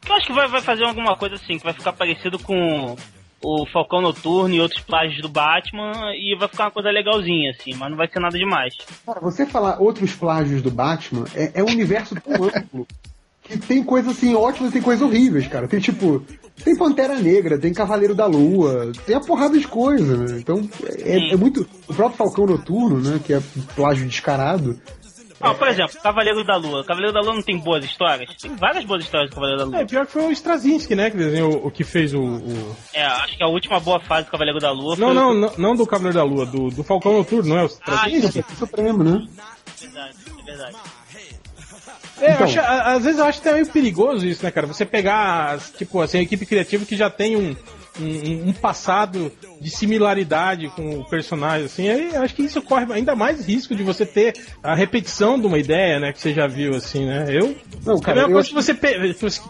Eu 0.07 0.15
acho 0.17 0.27
que 0.27 0.33
vai, 0.33 0.49
vai 0.49 0.61
fazer 0.61 0.85
alguma 0.85 1.17
coisa 1.17 1.37
assim, 1.37 1.59
que 1.59 1.65
vai 1.65 1.73
ficar 1.73 1.93
parecido 1.93 2.39
com 2.39 2.97
o 3.45 3.67
Falcão 3.67 4.01
Noturno 4.01 4.55
e 4.55 4.61
outros 4.61 4.81
plágios 4.81 5.21
do 5.21 5.29
Batman 5.29 5.93
e 6.15 6.35
vai 6.39 6.49
ficar 6.49 6.65
uma 6.65 6.71
coisa 6.71 6.91
legalzinha, 6.91 7.51
assim, 7.51 7.75
mas 7.75 7.91
não 7.91 7.97
vai 7.97 8.09
ser 8.09 8.19
nada 8.19 8.39
demais. 8.39 8.75
Cara, 9.05 9.21
você 9.21 9.45
falar 9.45 9.81
outros 9.81 10.13
plágios 10.15 10.63
do 10.63 10.71
Batman 10.71 11.25
é, 11.35 11.53
é 11.55 11.63
um 11.63 11.69
universo 11.69 12.15
tão 12.17 12.45
amplo 12.49 12.87
que 13.45 13.59
tem 13.59 13.85
coisas 13.85 14.17
assim 14.17 14.35
ótimas 14.35 14.71
e 14.71 14.73
tem 14.73 14.83
coisas 14.83 15.07
horríveis, 15.07 15.47
cara. 15.47 15.69
Tem 15.69 15.79
tipo. 15.79 16.25
Tem 16.65 16.77
Pantera 16.77 17.19
Negra, 17.21 17.59
tem 17.59 17.75
Cavaleiro 17.75 18.15
da 18.15 18.27
Lua, 18.27 18.93
tem 19.05 19.17
a 19.17 19.21
porrada 19.21 19.59
de 19.59 19.67
coisa, 19.67 20.17
né? 20.17 20.39
Então 20.39 20.67
é, 21.01 21.33
é 21.33 21.37
muito. 21.37 21.67
O 21.89 21.93
próprio 21.93 22.17
Falcão 22.17 22.47
Noturno, 22.47 23.01
né? 23.01 23.21
Que 23.23 23.35
é 23.35 23.43
plágio 23.75 24.07
descarado. 24.07 24.81
Ah, 25.41 25.53
por 25.55 25.69
exemplo, 25.69 26.01
Cavaleiro 26.03 26.45
da 26.45 26.57
Lua. 26.57 26.85
Cavaleiro 26.85 27.13
da 27.13 27.21
Lua 27.21 27.35
não 27.35 27.43
tem 27.43 27.59
boas 27.59 27.85
histórias? 27.85 28.35
Tem 28.41 28.55
várias 28.57 28.85
boas 28.85 29.03
histórias 29.05 29.29
do 29.31 29.35
Cavaleiro 29.35 29.61
da 29.61 29.67
Lua. 29.67 29.81
É, 29.81 29.85
pior 29.85 30.07
que 30.07 30.13
foi 30.13 30.23
o 30.27 30.33
Straczynski, 30.33 30.95
né, 30.95 31.11
que 31.11 31.17
desenhou 31.17 31.67
o 31.67 31.71
que 31.71 31.83
fez 31.85 32.15
o... 32.15 32.21
o- 32.23 32.77
É, 32.93 33.05
acho 33.05 33.37
que 33.37 33.43
a 33.43 33.49
última 33.49 33.79
boa 33.81 34.01
fase 34.01 34.27
do 34.27 34.31
Cavaleiro 34.31 34.59
da 34.61 34.71
Lua 34.71 34.97
foi 34.97 35.05
Não, 35.05 35.11
o- 35.11 35.15
não, 35.15 35.35
não, 35.35 35.53
não 35.59 35.77
do 35.77 35.87
Cavaleiro 35.87 36.17
da 36.19 36.25
Lua, 36.25 36.47
do, 36.47 36.69
do 36.71 36.85
Falcão 36.85 37.13
Noturno, 37.15 37.49
não 37.51 37.59
é 37.59 37.63
o 37.63 37.67
Ah, 37.67 37.69
Straczynski? 37.69 38.33
sim, 38.49 38.57
Supremo, 38.57 39.03
né? 39.05 39.27
é 39.27 39.87
verdade, 39.87 40.17
é 40.39 40.43
verdade. 40.45 40.77
É, 42.21 42.31
Então. 42.33 42.45
acho- 42.45 42.61
às 42.61 43.05
vezes 43.05 43.19
eu 43.19 43.25
acho 43.27 43.43
que 43.43 43.49
é 43.49 43.55
meio 43.55 43.67
perigoso 43.67 44.27
isso, 44.27 44.45
né, 44.45 44.51
cara? 44.51 44.67
Você 44.69 44.85
pegar, 44.87 45.59
tipo, 45.77 46.01
assim, 46.01 46.19
a 46.19 46.23
equipe 46.23 46.47
criativa 46.47 46.85
que 46.87 46.97
já 46.97 47.11
tem 47.11 47.37
um, 47.37 47.57
um, 48.01 48.49
um 48.49 48.53
passado 48.53 49.31
de 49.61 49.71
similaridade 49.71 50.69
com 50.71 50.99
o 51.01 51.09
personagem, 51.09 51.67
assim, 51.67 51.89
aí 51.89 52.15
acho 52.17 52.35
que 52.35 52.43
isso 52.43 52.61
corre 52.61 52.87
ainda 52.93 53.15
mais 53.15 53.47
risco 53.47 53.75
de 53.75 53.83
você 53.83 54.05
ter 54.05 54.35
a 54.63 54.75
repetição 54.75 55.39
de 55.41 55.47
uma 55.47 55.59
ideia, 55.59 55.99
né, 56.01 56.13
que 56.13 56.21
você 56.21 56.33
já 56.35 56.47
viu, 56.47 56.75
assim, 56.75 57.07
né? 57.07 57.27
Eu. 57.31 57.55
Não, 57.85 57.95
é 57.95 57.99
a 57.99 58.01
cara, 58.01 58.15
mesma 58.17 58.33
coisa 58.33 58.41
acho 58.41 58.49
que 58.49 58.55
você 58.55 58.75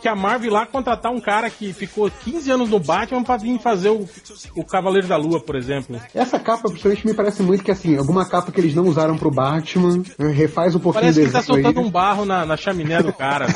que- 0.01 0.09
a 0.09 0.15
Marvel 0.15 0.53
lá 0.53 0.67
contratar 0.67 1.13
um 1.13 1.21
cara 1.21 1.49
que 1.51 1.73
ficou 1.73 2.11
15 2.11 2.51
anos 2.51 2.69
no 2.71 2.79
Batman 2.79 3.23
pra 3.23 3.37
vir 3.37 3.59
fazer 3.59 3.89
o, 3.91 4.09
o 4.55 4.65
Cavaleiro 4.65 5.07
da 5.09 5.17
Lua, 5.17 5.41
por 5.41 5.57
exemplo. 5.57 6.01
Essa 6.15 6.39
capa, 6.39 6.69
principalmente, 6.69 7.07
me 7.07 7.15
parece 7.15 7.43
muito 7.43 7.65
que 7.65 7.71
assim, 7.71 7.97
alguma 7.97 8.29
capa 8.29 8.53
que 8.53 8.61
eles 8.61 8.75
não 8.75 8.85
usaram 8.85 9.17
pro 9.17 9.31
Batman, 9.31 10.03
né, 10.19 10.29
refaz 10.33 10.75
um 10.75 10.79
pouquinho 10.81 11.03
Parece 11.03 11.21
que 11.21 11.25
ele 11.27 11.33
tá 11.33 11.43
soltando 11.43 11.81
aí. 11.81 11.87
um 11.87 11.91
barro 11.91 12.25
na, 12.25 12.45
na 12.47 12.57
chaminé 12.57 13.03
do 13.03 13.13
cara. 13.13 13.47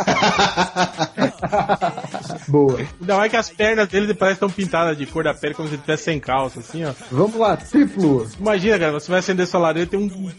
Boa. 2.49 2.79
Ainda 3.01 3.17
mais 3.17 3.31
que 3.31 3.37
as 3.37 3.51
pernas 3.51 3.89
dele 3.89 4.15
parecem 4.15 4.35
estão 4.35 4.51
pintadas 4.51 4.97
de 4.97 5.07
cor 5.07 5.23
da 5.23 5.35
pele 5.35 5.55
como 5.55 5.69
se 5.69 5.75
ele 5.75 5.83
tivesse 5.83 6.05
sem 6.05 6.19
calça, 6.19 6.61
assim, 6.61 6.85
ó. 6.85 6.93
Vamos 7.13 7.37
lá, 7.37 7.57
triplo. 7.57 8.27
Imagina, 8.41 8.79
cara, 8.79 8.93
você 8.93 9.11
vai 9.11 9.21
acender 9.21 9.47
sua 9.47 9.61
lareira 9.61 9.87
e 9.87 9.91
tem 9.91 10.01
um. 10.01 10.09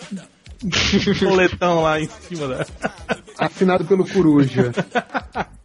um 0.66 1.30
boletão 1.30 1.84
lá 1.84 2.00
em 2.00 2.10
cima 2.28 2.48
da. 2.48 2.66
Assinado 3.38 3.86
pelo 3.86 4.08
Coruja. 4.08 4.72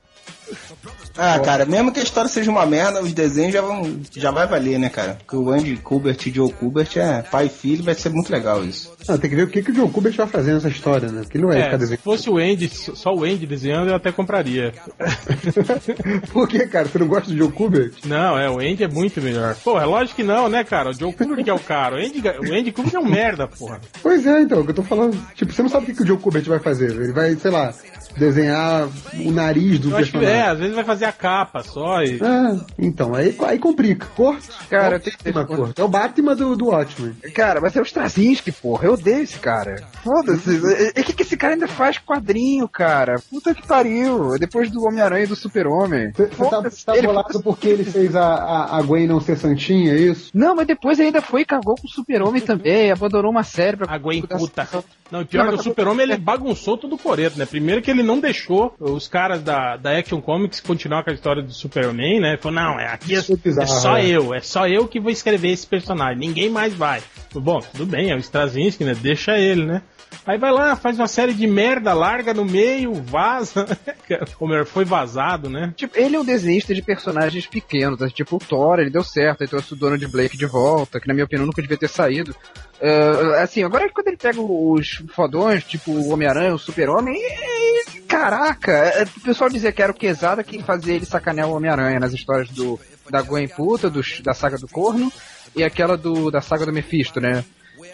Ah, 1.17 1.39
cara, 1.39 1.65
mesmo 1.65 1.93
que 1.93 2.01
a 2.01 2.03
história 2.03 2.29
seja 2.29 2.51
uma 2.51 2.67
merda, 2.67 3.03
os 3.03 3.13
desenhos 3.13 3.53
já 3.53 3.61
vão. 3.61 4.01
Já 4.17 4.31
vai 4.31 4.47
valer, 4.47 4.79
né, 4.79 4.89
cara? 4.89 5.17
Porque 5.19 5.37
o 5.37 5.51
Andy 5.51 5.77
Kubert 5.77 6.19
e 6.27 6.31
Joe 6.31 6.53
Kubert 6.53 6.97
é 6.97 7.23
pai 7.23 7.47
e 7.47 7.49
filho, 7.49 7.85
vai 7.85 7.95
ser 7.95 8.09
muito 8.11 8.33
legal 8.33 8.65
isso. 8.65 8.93
Ah, 9.09 9.17
tem 9.19 9.31
que 9.31 9.37
ver 9.37 9.43
o 9.45 9.49
que, 9.49 9.63
que 9.63 9.71
o 9.71 9.75
John 9.75 9.89
Kubert 9.91 10.17
vai 10.17 10.27
fazer 10.27 10.55
nessa 10.55 10.69
história, 10.69 11.09
né? 11.11 11.23
Porque 11.23 11.37
ele 11.37 11.45
não 11.45 11.53
é, 11.53 11.61
É, 11.61 11.65
ficar 11.65 11.87
se 11.87 11.97
fosse 11.99 12.31
o 12.31 12.39
Andy, 12.39 12.69
só 12.69 13.15
o 13.15 13.23
Andy 13.25 13.47
desenhando, 13.47 13.89
eu 13.91 13.95
até 13.95 14.11
compraria. 14.11 14.73
Por 16.33 16.49
que, 16.49 16.67
cara? 16.67 16.87
Você 16.89 16.99
não 16.99 17.07
gosta 17.07 17.31
do 17.31 17.37
John 17.37 17.51
Kubert? 17.51 17.93
Não, 18.07 18.39
é, 18.39 18.49
o 18.51 18.59
Andy 18.59 18.85
é 18.85 18.89
muito 18.89 19.21
melhor. 19.21 19.55
Pô, 19.63 19.79
é 19.81 19.85
lógico 19.85 20.17
que 20.17 20.23
não, 20.25 20.49
né, 20.49 20.65
cara? 20.65 20.91
O 20.91 20.95
Joe 20.95 21.13
Kubert 21.13 21.45
que 21.45 21.51
é 21.51 21.55
o 21.55 21.59
cara. 21.59 21.97
O 21.97 21.99
Andy, 21.99 22.23
o 22.51 22.55
Andy 22.55 22.73
Kubert 22.73 22.95
é 22.95 22.99
um 22.99 23.09
merda, 23.09 23.47
porra. 23.47 23.81
Pois 24.03 24.27
é, 24.27 24.41
então, 24.41 24.61
o 24.61 24.65
que 24.65 24.71
eu 24.71 24.75
tô 24.75 24.83
falando. 24.83 25.17
Tipo, 25.35 25.53
você 25.53 25.63
não 25.63 25.69
sabe 25.69 25.85
o 25.85 25.87
que, 25.87 25.95
que 25.95 26.03
o 26.03 26.07
John 26.07 26.17
Kubert 26.17 26.45
vai 26.47 26.59
fazer. 26.59 26.91
Ele 26.91 27.13
vai, 27.13 27.35
sei 27.37 27.51
lá, 27.51 27.73
desenhar 28.17 28.89
o 29.25 29.31
nariz 29.31 29.79
do 29.79 29.91
Eu 29.91 29.97
acho 29.97 30.07
que 30.13 30.19
personagem. 30.19 30.41
é, 30.41 30.51
às 30.51 30.59
vezes 30.59 30.75
vai 30.75 30.85
fazer 30.85 31.04
a 31.05 31.13
capa 31.13 31.63
só 31.63 32.03
e. 32.03 32.19
Ah, 32.23 32.57
então, 32.79 33.15
aí, 33.15 33.37
aí 33.47 33.59
complica. 33.59 34.07
Corto? 34.17 34.49
Cara, 34.69 34.97
é 34.97 34.99
o 34.99 35.01
tem 35.01 35.13
que 35.13 35.25
Batman, 35.33 35.47
ter- 35.47 35.57
corto. 35.57 35.81
É 35.81 35.85
o 35.85 35.89
Batman 35.89 36.37
do, 36.37 36.57
do 36.57 36.67
Watchmen. 36.67 37.15
Cara, 37.35 37.61
mas 37.61 37.77
é 37.77 37.81
o 37.81 37.85
Straczynski, 37.85 38.53
porra. 38.53 38.87
Eu 38.87 38.95
odeio 38.95 39.23
esse 39.23 39.39
cara. 39.39 39.77
Foda-se. 40.03 40.51
E 40.97 41.01
o 41.01 41.05
que, 41.05 41.13
que 41.13 41.23
esse 41.23 41.37
cara 41.37 41.55
ainda 41.55 41.69
faz 41.69 41.99
quadrinho, 41.99 42.69
cara? 42.69 43.21
Puta 43.31 43.55
que 43.55 43.67
pariu. 43.67 44.39
Depois 44.39 44.71
do 44.71 44.85
Homem-Aranha 44.85 45.25
e 45.25 45.29
do 45.29 45.37
Super-Homem. 45.37 46.13
Você 46.13 46.27
tá, 46.27 46.63
tá 46.87 46.97
ele 46.97 47.07
bolado 47.07 47.33
faz- 47.33 47.43
porque 47.45 47.69
ele 47.69 47.85
fez 47.85 48.15
a, 48.17 48.25
a, 48.35 48.79
a 48.79 48.83
Gwen 48.83 49.07
não 49.07 49.21
ser 49.21 49.37
santinha, 49.37 49.93
é 49.93 49.99
isso? 49.99 50.31
Não, 50.35 50.55
mas 50.55 50.67
depois 50.67 50.99
ainda 51.01 51.21
foi 51.21 51.43
e 51.43 51.45
cagou 51.45 51.75
com 51.77 51.87
o 51.87 51.91
Super-Homem 51.91 52.41
também. 52.41 52.91
Abandonou 52.91 53.31
uma 53.31 53.43
série 53.43 53.77
pra... 53.77 53.93
A 53.93 53.99
Gwen 53.99 54.23
puta. 54.23 54.69
Não, 55.11 55.21
e 55.21 55.25
pior 55.25 55.45
Não, 55.47 55.53
que 55.55 55.61
o 55.61 55.63
Super-Homem 55.63 56.05
ele 56.05 56.17
bagunçou 56.17 56.77
tudo 56.79 56.95
o 56.95 56.99
coreto, 56.99 57.39
né? 57.39 57.45
Primeiro 57.47 57.83
que 57.83 57.91
ele 57.91 58.03
não 58.03 58.19
deixou 58.19 58.75
os 58.81 59.07
caras 59.07 59.43
da, 59.43 59.77
da 59.77 59.97
Action 59.99 60.21
Comics 60.21 60.61
continuar 60.61 60.94
com 61.03 61.11
a 61.11 61.15
história 61.15 61.43
do 61.43 61.53
Superman, 61.53 62.21
né? 62.21 62.37
Falou, 62.37 62.61
não, 62.61 62.79
é, 62.79 62.87
aqui 62.87 63.15
é, 63.15 63.19
é 63.19 63.67
só 63.67 63.97
é. 63.97 64.07
eu, 64.07 64.35
é 64.35 64.41
só 64.41 64.69
eu 64.69 64.87
que 64.87 65.01
vou 65.01 65.11
escrever 65.11 65.51
esse 65.51 65.67
personagem, 65.67 66.19
ninguém 66.19 66.49
mais 66.49 66.75
vai. 66.75 67.03
Bom, 67.33 67.61
tudo 67.61 67.87
bem, 67.87 68.11
é 68.11 68.15
o 68.15 68.19
Straczynski, 68.19 68.85
né? 68.85 68.95
Deixa 68.95 69.39
ele, 69.39 69.65
né? 69.65 69.83
Aí 70.27 70.39
vai 70.39 70.51
lá, 70.53 70.77
faz 70.77 70.99
uma 70.99 71.07
série 71.07 71.35
de 71.35 71.47
merda, 71.47 71.93
larga 71.93 72.33
no 72.33 72.45
meio, 72.45 72.95
vaza. 72.95 73.67
Ou 74.41 74.49
melhor, 74.49 74.65
foi 74.67 74.85
vazado, 74.85 75.49
né? 75.49 75.73
Tipo, 75.77 75.99
ele 75.99 76.17
é 76.17 76.21
um 76.21 76.25
desenhista 76.25 76.75
de 76.75 76.83
personagens 76.83 77.47
pequenos, 77.47 78.01
né? 78.01 78.09
tipo 78.09 78.37
o 78.37 78.39
Thor, 78.39 78.79
ele 78.79 78.91
deu 78.91 79.05
certo, 79.05 79.43
ele 79.43 79.51
trouxe 79.51 79.73
o 79.73 79.77
Donald 79.77 80.07
Blake 80.09 80.37
de 80.37 80.47
volta, 80.47 81.01
que 81.01 81.09
na 81.09 81.15
minha 81.15 81.25
opinião 81.25 81.47
nunca 81.47 81.63
devia 81.63 81.77
ter 81.77 81.89
saído. 81.89 82.35
Ah, 82.83 83.43
assim, 83.43 83.63
agora 83.63 83.89
quando 83.91 84.09
ele 84.09 84.17
pega 84.17 84.41
os 84.41 85.03
fodões, 85.15 85.65
tipo 85.65 85.91
o 85.91 86.11
Homem-Aranha, 86.13 86.55
o 86.55 86.59
Super-Homem, 86.59 87.17
é- 87.17 88.01
caraca, 88.07 88.73
é- 88.73 89.05
o 89.05 89.21
pessoal 89.21 89.49
dizia 89.49 89.73
que 89.73 89.83
era 89.83 89.93
o 89.93 89.95
Quesada 89.95 90.43
que 90.45 90.63
fazia 90.63 90.95
ele 90.95 91.07
sacanear 91.07 91.49
o 91.49 91.55
Homem-Aranha 91.55 92.01
nas 92.01 92.13
histórias 92.13 92.51
do 92.51 92.79
da 93.11 93.21
Gwen 93.23 93.49
Puta, 93.49 93.91
do, 93.91 94.01
da 94.23 94.33
saga 94.33 94.57
do 94.57 94.67
Corno, 94.67 95.13
e 95.55 95.63
aquela 95.63 95.97
do 95.97 96.31
da 96.31 96.41
saga 96.41 96.65
do 96.67 96.73
Mephisto, 96.73 97.21
né? 97.21 97.45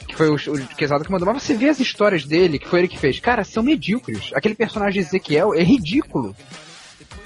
Que 0.06 0.16
foi 0.16 0.28
o, 0.28 0.34
o 0.34 0.68
Quesada 0.76 1.04
que 1.04 1.10
mandou. 1.10 1.32
Mas 1.32 1.42
você 1.42 1.54
vê 1.54 1.68
as 1.68 1.80
histórias 1.80 2.24
dele, 2.24 2.58
que 2.58 2.68
foi 2.68 2.80
ele 2.80 2.88
que 2.88 2.98
fez. 2.98 3.20
Cara, 3.20 3.44
são 3.44 3.62
medíocres. 3.62 4.30
Aquele 4.34 4.54
personagem 4.54 5.00
Ezequiel 5.00 5.54
é 5.54 5.62
ridículo. 5.62 6.34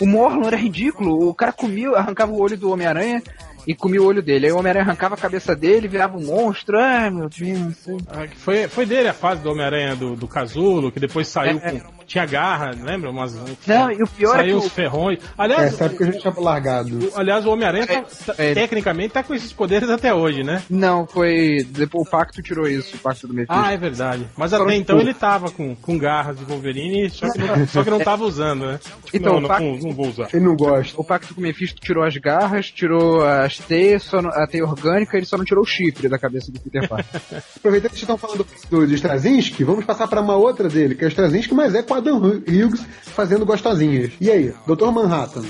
O 0.00 0.06
Morlon 0.06 0.46
era 0.46 0.56
ridículo. 0.56 1.28
O 1.28 1.34
cara 1.34 1.52
comia, 1.52 1.90
arrancava 1.90 2.32
o 2.32 2.40
olho 2.40 2.56
do 2.56 2.70
Homem-Aranha 2.70 3.22
e 3.66 3.74
comia 3.74 4.02
o 4.02 4.06
olho 4.06 4.22
dele. 4.22 4.46
Aí 4.46 4.52
o 4.52 4.58
Homem-Aranha 4.58 4.84
arrancava 4.84 5.14
a 5.14 5.18
cabeça 5.18 5.54
dele, 5.54 5.88
virava 5.88 6.16
um 6.16 6.24
monstro. 6.24 6.78
Ai, 6.78 7.10
meu 7.10 7.28
Deus. 7.28 7.74
Ah, 8.08 8.26
que 8.26 8.36
Foi, 8.36 8.68
foi 8.68 8.86
dele 8.86 9.08
a 9.08 9.14
fase 9.14 9.42
do 9.42 9.50
Homem-Aranha 9.50 9.96
do, 9.96 10.16
do 10.16 10.26
Casulo, 10.28 10.90
que 10.92 11.00
depois 11.00 11.28
saiu 11.28 11.58
É. 11.62 11.70
com. 11.72 11.94
Tinha 12.06 12.26
garra, 12.26 12.70
lembra? 12.78 13.08
Umas, 13.10 13.34
Não, 13.66 13.90
e 13.90 14.02
o 14.02 14.06
pior 14.06 14.34
é 14.34 14.38
saiu 14.40 14.58
que 14.60 14.66
uns 14.66 14.66
o- 14.66 14.70
ferrões. 14.74 15.18
Aliás, 15.38 15.72
Essa 15.72 15.84
época 15.86 16.04
a 16.04 16.06
gente 16.10 16.20
tinha 16.20 16.34
largado. 16.36 16.98
o, 16.98 17.18
aliás, 17.18 17.46
o 17.46 17.50
Homem-Aranha, 17.50 17.86
tá- 17.86 18.02
tá- 18.26 18.34
é. 18.36 18.52
tecnicamente, 18.52 19.14
tá 19.14 19.22
com 19.22 19.32
esses 19.34 19.54
poderes 19.54 19.88
até 19.88 20.12
hoje, 20.12 20.44
né? 20.44 20.62
Não, 20.68 21.06
foi. 21.06 21.66
Depois 21.70 22.06
o 22.06 22.10
Pacto 22.10 22.42
tirou 22.42 22.68
isso, 22.68 22.96
o 22.96 22.98
Pacto 22.98 23.26
do 23.26 23.32
Mephisto. 23.32 23.54
Ah, 23.58 23.72
é 23.72 23.78
verdade. 23.78 24.26
Mas 24.36 24.52
até 24.52 24.74
então 24.74 25.00
ele 25.00 25.14
tava 25.14 25.50
com, 25.50 25.74
com 25.76 25.96
garras 25.96 26.36
de 26.38 26.44
Wolverine, 26.44 27.08
só 27.08 27.32
que 27.32 27.38
não, 27.38 27.66
só 27.68 27.82
que 27.82 27.88
não 27.90 28.00
tava 28.00 28.22
usando, 28.24 28.66
né? 28.66 28.78
Tipo, 29.06 29.16
Então, 29.16 29.32
não, 29.34 29.40
não, 29.40 29.48
fa- 29.48 29.60
não, 29.60 29.76
não 29.78 29.92
vou 29.94 30.08
usar. 30.08 30.28
Ele 30.34 30.44
não 30.44 30.56
gosta. 30.56 31.00
O 31.00 31.04
Pacto 31.04 31.34
com 31.34 31.40
o 31.40 31.42
Mephisto 31.42 31.80
tirou 31.80 32.04
as 32.04 32.14
garras, 32.18 32.70
tirou 32.70 33.24
as 33.24 33.53
teias, 33.58 34.02
só 34.04 34.20
não- 34.22 34.30
a 34.30 34.46
teia 34.46 34.64
orgânica, 34.64 35.16
ele 35.16 35.26
só 35.26 35.36
não 35.36 35.44
tirou 35.44 35.62
o 35.62 35.66
chifre 35.66 36.08
da 36.08 36.18
cabeça 36.18 36.50
do 36.52 36.60
Peter 36.60 36.88
Parker. 36.88 37.20
Aproveitando 37.56 37.90
que 37.92 37.96
vocês 37.98 38.02
estão 38.02 38.18
falando 38.18 38.46
do, 38.70 38.86
do 38.86 38.94
Straczynski, 38.94 39.64
vamos 39.64 39.84
passar 39.84 40.06
para 40.08 40.20
uma 40.20 40.36
outra 40.36 40.68
dele, 40.68 40.94
que 40.94 41.04
é 41.04 41.06
o 41.06 41.08
Straczynski, 41.08 41.54
mas 41.54 41.74
é 41.74 41.82
com 41.82 41.94
Adam 41.94 42.18
Hughes 42.18 42.84
fazendo 43.14 43.44
gostosinhas. 43.46 44.12
E 44.20 44.30
aí, 44.30 44.54
Dr. 44.66 44.90
Manhattan? 44.90 45.44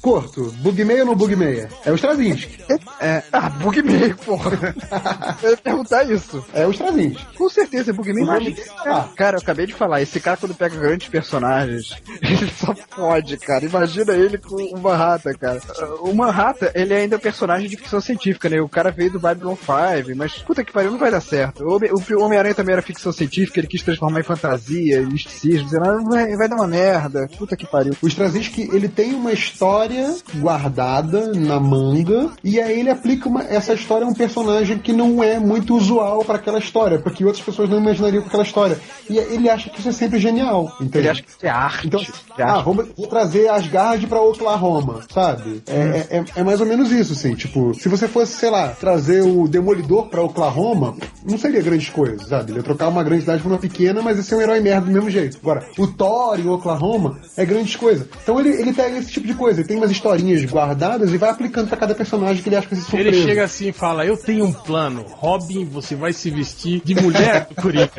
Corto, 0.00 0.52
bug 0.58 0.84
meia 0.84 1.00
ou 1.00 1.06
não 1.06 1.14
bug 1.16 1.34
meia? 1.36 1.68
É 1.84 1.90
o 1.92 1.94
Straczynski. 1.96 2.58
é, 3.00 3.22
ah, 3.32 3.50
bug 3.50 3.82
meio, 3.82 4.16
porra. 4.16 4.74
Eu 5.42 5.50
ia 5.50 5.56
perguntar 5.56 6.04
isso. 6.10 6.44
É 6.52 6.66
o 6.66 6.70
Straczynski. 6.70 7.26
Com 7.36 7.48
certeza, 7.48 7.90
é 7.90 7.94
bug 7.94 8.12
tá 8.14 8.90
lá. 8.90 9.10
cara, 9.16 9.36
eu 9.36 9.40
acabei 9.40 9.66
de 9.66 9.74
falar, 9.74 10.00
esse 10.02 10.20
cara 10.20 10.36
quando 10.36 10.54
pega 10.54 10.76
grandes 10.76 11.08
personagens, 11.08 11.96
ele 12.22 12.50
só 12.58 12.74
pode, 12.94 13.36
cara. 13.38 13.64
Imagina 13.64 14.12
ele 14.12 14.38
com 14.38 14.56
o 14.56 14.80
Manhattan, 14.80 15.32
cara. 15.34 15.60
O 16.00 16.12
Manhattan, 16.14 16.70
ele 16.74 16.94
ainda 16.94 17.16
é 17.16 17.18
um 17.18 17.20
personagem 17.20 17.68
de 17.68 17.76
ficção 17.76 18.00
científica, 18.00 18.48
né? 18.48 18.60
O 18.60 18.68
cara 18.68 18.90
veio 18.90 19.12
do 19.12 19.20
Babylon 19.20 19.54
5, 19.56 20.16
mas 20.16 20.34
puta 20.38 20.64
que 20.64 20.72
pariu, 20.72 20.90
não 20.92 20.98
vai 20.98 21.10
dar 21.10 21.20
certo. 21.20 21.64
O 21.64 21.74
Homem- 21.76 21.90
O 21.92 22.22
Homem-Aranha 22.22 22.54
também 22.54 22.72
era 22.72 22.82
ficção 22.82 23.12
científica, 23.12 23.60
ele 23.60 23.66
quis 23.66 23.82
transformar 23.82 24.20
em 24.20 24.24
fantasia, 24.24 25.00
em 25.00 25.06
misticismo, 25.06 25.64
dizendo, 25.64 25.84
ah, 25.88 25.98
vai, 26.08 26.36
vai 26.36 26.48
dar 26.48 26.56
uma 26.56 26.66
merda, 26.66 27.28
puta 27.36 27.56
que 27.56 27.66
pariu. 27.66 27.94
O 28.02 28.06
Straczynski, 28.08 28.68
ele 28.72 28.88
tem 28.88 29.14
uma 29.14 29.32
história 29.32 29.87
guardada 30.36 31.32
na 31.34 31.58
manga, 31.60 32.30
e 32.42 32.60
aí 32.60 32.80
ele 32.80 32.90
aplica 32.90 33.28
uma- 33.28 33.44
essa 33.44 33.74
história 33.74 34.06
a 34.06 34.08
um 34.10 34.14
personagem 34.14 34.78
que 34.78 34.92
não 34.92 35.22
é 35.22 35.38
muito 35.38 35.76
usual 35.76 36.24
para 36.24 36.36
aquela 36.36 36.58
história, 36.58 36.98
porque 36.98 37.24
outras 37.24 37.44
pessoas 37.44 37.68
não 37.68 37.78
imaginariam 37.78 38.22
com 38.22 38.28
aquela 38.28 38.42
história. 38.42 38.78
E 39.08 39.16
ele 39.18 39.48
acha 39.48 39.70
que 39.70 39.78
isso 39.80 39.88
é 39.88 39.92
sempre 39.92 40.18
genial, 40.18 40.72
entende? 40.80 40.98
Ele 40.98 41.08
acha 41.08 41.22
que 41.22 41.28
isso 41.30 41.38
é 41.42 41.48
arte. 41.48 41.86
Então, 41.86 42.00
ah, 42.38 42.60
vamos, 42.60 42.86
vou 42.96 43.06
trazer 43.06 43.48
Asgard 43.48 44.06
pra 44.06 44.20
Oklahoma, 44.20 45.00
sabe? 45.12 45.62
É, 45.66 46.06
é, 46.10 46.16
é- 46.18 46.24
é 46.36 46.42
mais 46.42 46.60
ou 46.60 46.66
menos 46.66 46.90
isso, 46.92 47.12
assim. 47.12 47.34
Tipo, 47.34 47.74
se 47.74 47.88
você 47.88 48.06
fosse, 48.08 48.32
sei 48.32 48.50
lá, 48.50 48.68
trazer 48.68 49.22
o 49.22 49.46
Demolidor 49.48 50.06
pra 50.08 50.22
Oklahoma, 50.22 50.96
não 51.24 51.38
seria 51.38 51.62
grandes 51.62 51.88
coisas, 51.90 52.28
sabe? 52.28 52.50
Ele 52.52 52.58
ia 52.58 52.62
trocar 52.64 52.88
uma 52.88 53.02
grande 53.02 53.22
cidade 53.22 53.42
por 53.42 53.48
uma 53.50 53.58
pequena, 53.58 54.02
mas 54.02 54.16
ia 54.16 54.22
ser 54.22 54.34
um 54.36 54.40
herói 54.40 54.60
merda 54.60 54.86
do 54.86 54.92
mesmo 54.92 55.10
jeito. 55.10 55.38
Agora, 55.42 55.64
o 55.78 55.86
Thor 55.86 56.38
em 56.38 56.48
Oklahoma 56.48 57.18
é 57.36 57.44
grandes 57.44 57.76
coisas. 57.76 58.06
Então 58.22 58.38
ele, 58.40 58.50
ele 58.50 58.72
pega 58.72 58.98
esse 58.98 59.10
tipo 59.10 59.26
de 59.26 59.34
coisa, 59.34 59.60
ele 59.60 59.68
tem 59.68 59.77
umas 59.78 59.90
historinhas 59.90 60.44
guardadas 60.44 61.12
e 61.12 61.18
vai 61.18 61.30
aplicando 61.30 61.68
pra 61.68 61.76
cada 61.76 61.94
personagem 61.94 62.42
que 62.42 62.48
ele 62.48 62.56
acha 62.56 62.66
que 62.66 62.74
vai 62.74 62.84
ser 62.84 62.90
surpresa. 62.90 63.16
Ele 63.16 63.26
chega 63.26 63.44
assim 63.44 63.68
e 63.68 63.72
fala: 63.72 64.04
Eu 64.04 64.16
tenho 64.16 64.44
um 64.44 64.52
plano. 64.52 65.04
Robin, 65.08 65.64
você 65.64 65.94
vai 65.94 66.12
se 66.12 66.30
vestir 66.30 66.82
de 66.84 66.94
mulher 66.94 67.46
do 67.48 67.54
Coringa. 67.54 67.88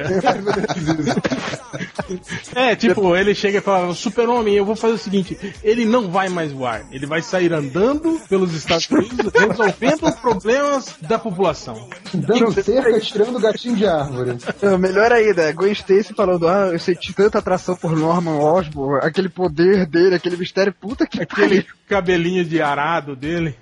É, 2.56 2.76
tipo, 2.76 3.16
ele 3.16 3.36
chega 3.36 3.60
e 3.60 3.62
fala: 3.62 3.94
Super-Homem, 3.94 4.56
eu 4.56 4.66
vou 4.66 4.76
fazer 4.76 4.94
o 4.94 4.98
seguinte: 4.98 5.38
ele 5.64 5.86
não 5.86 6.10
vai 6.10 6.28
mais 6.28 6.52
voar. 6.52 6.86
Ele 6.92 7.06
vai 7.06 7.22
sair 7.22 7.54
andando 7.54 8.20
pelos 8.28 8.54
Estados 8.54 8.90
Unidos 8.90 9.32
resolvendo 9.34 10.12
problemas 10.20 10.96
da 11.02 11.20
população. 11.20 11.88
Dando 12.14 12.52
cerca, 12.64 13.00
tirando 13.00 13.36
o 13.36 13.40
gatinho 13.40 13.76
de 13.76 13.86
árvore. 13.86 14.38
Não, 14.62 14.78
melhor 14.78 15.12
ainda, 15.12 15.52
Gwen 15.52 15.72
Stacy 15.72 16.14
falando, 16.14 16.48
ah, 16.48 16.70
eu 16.72 16.80
senti 16.80 17.14
tanta 17.14 17.38
atração 17.38 17.76
por 17.76 17.96
Norman 17.96 18.40
Osborn, 18.40 19.06
aquele 19.06 19.30
poder 19.30 19.86
dele, 19.86 20.16
aquele 20.16 20.38
mistério, 20.38 20.74
puta 20.74 21.06
que 21.06 21.22
Aquele 21.22 21.66
cabelinho 21.88 22.46
de 22.46 22.62
arado 22.62 23.16
dele. 23.16 23.56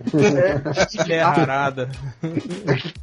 É, 1.10 1.22
arada. 1.22 1.89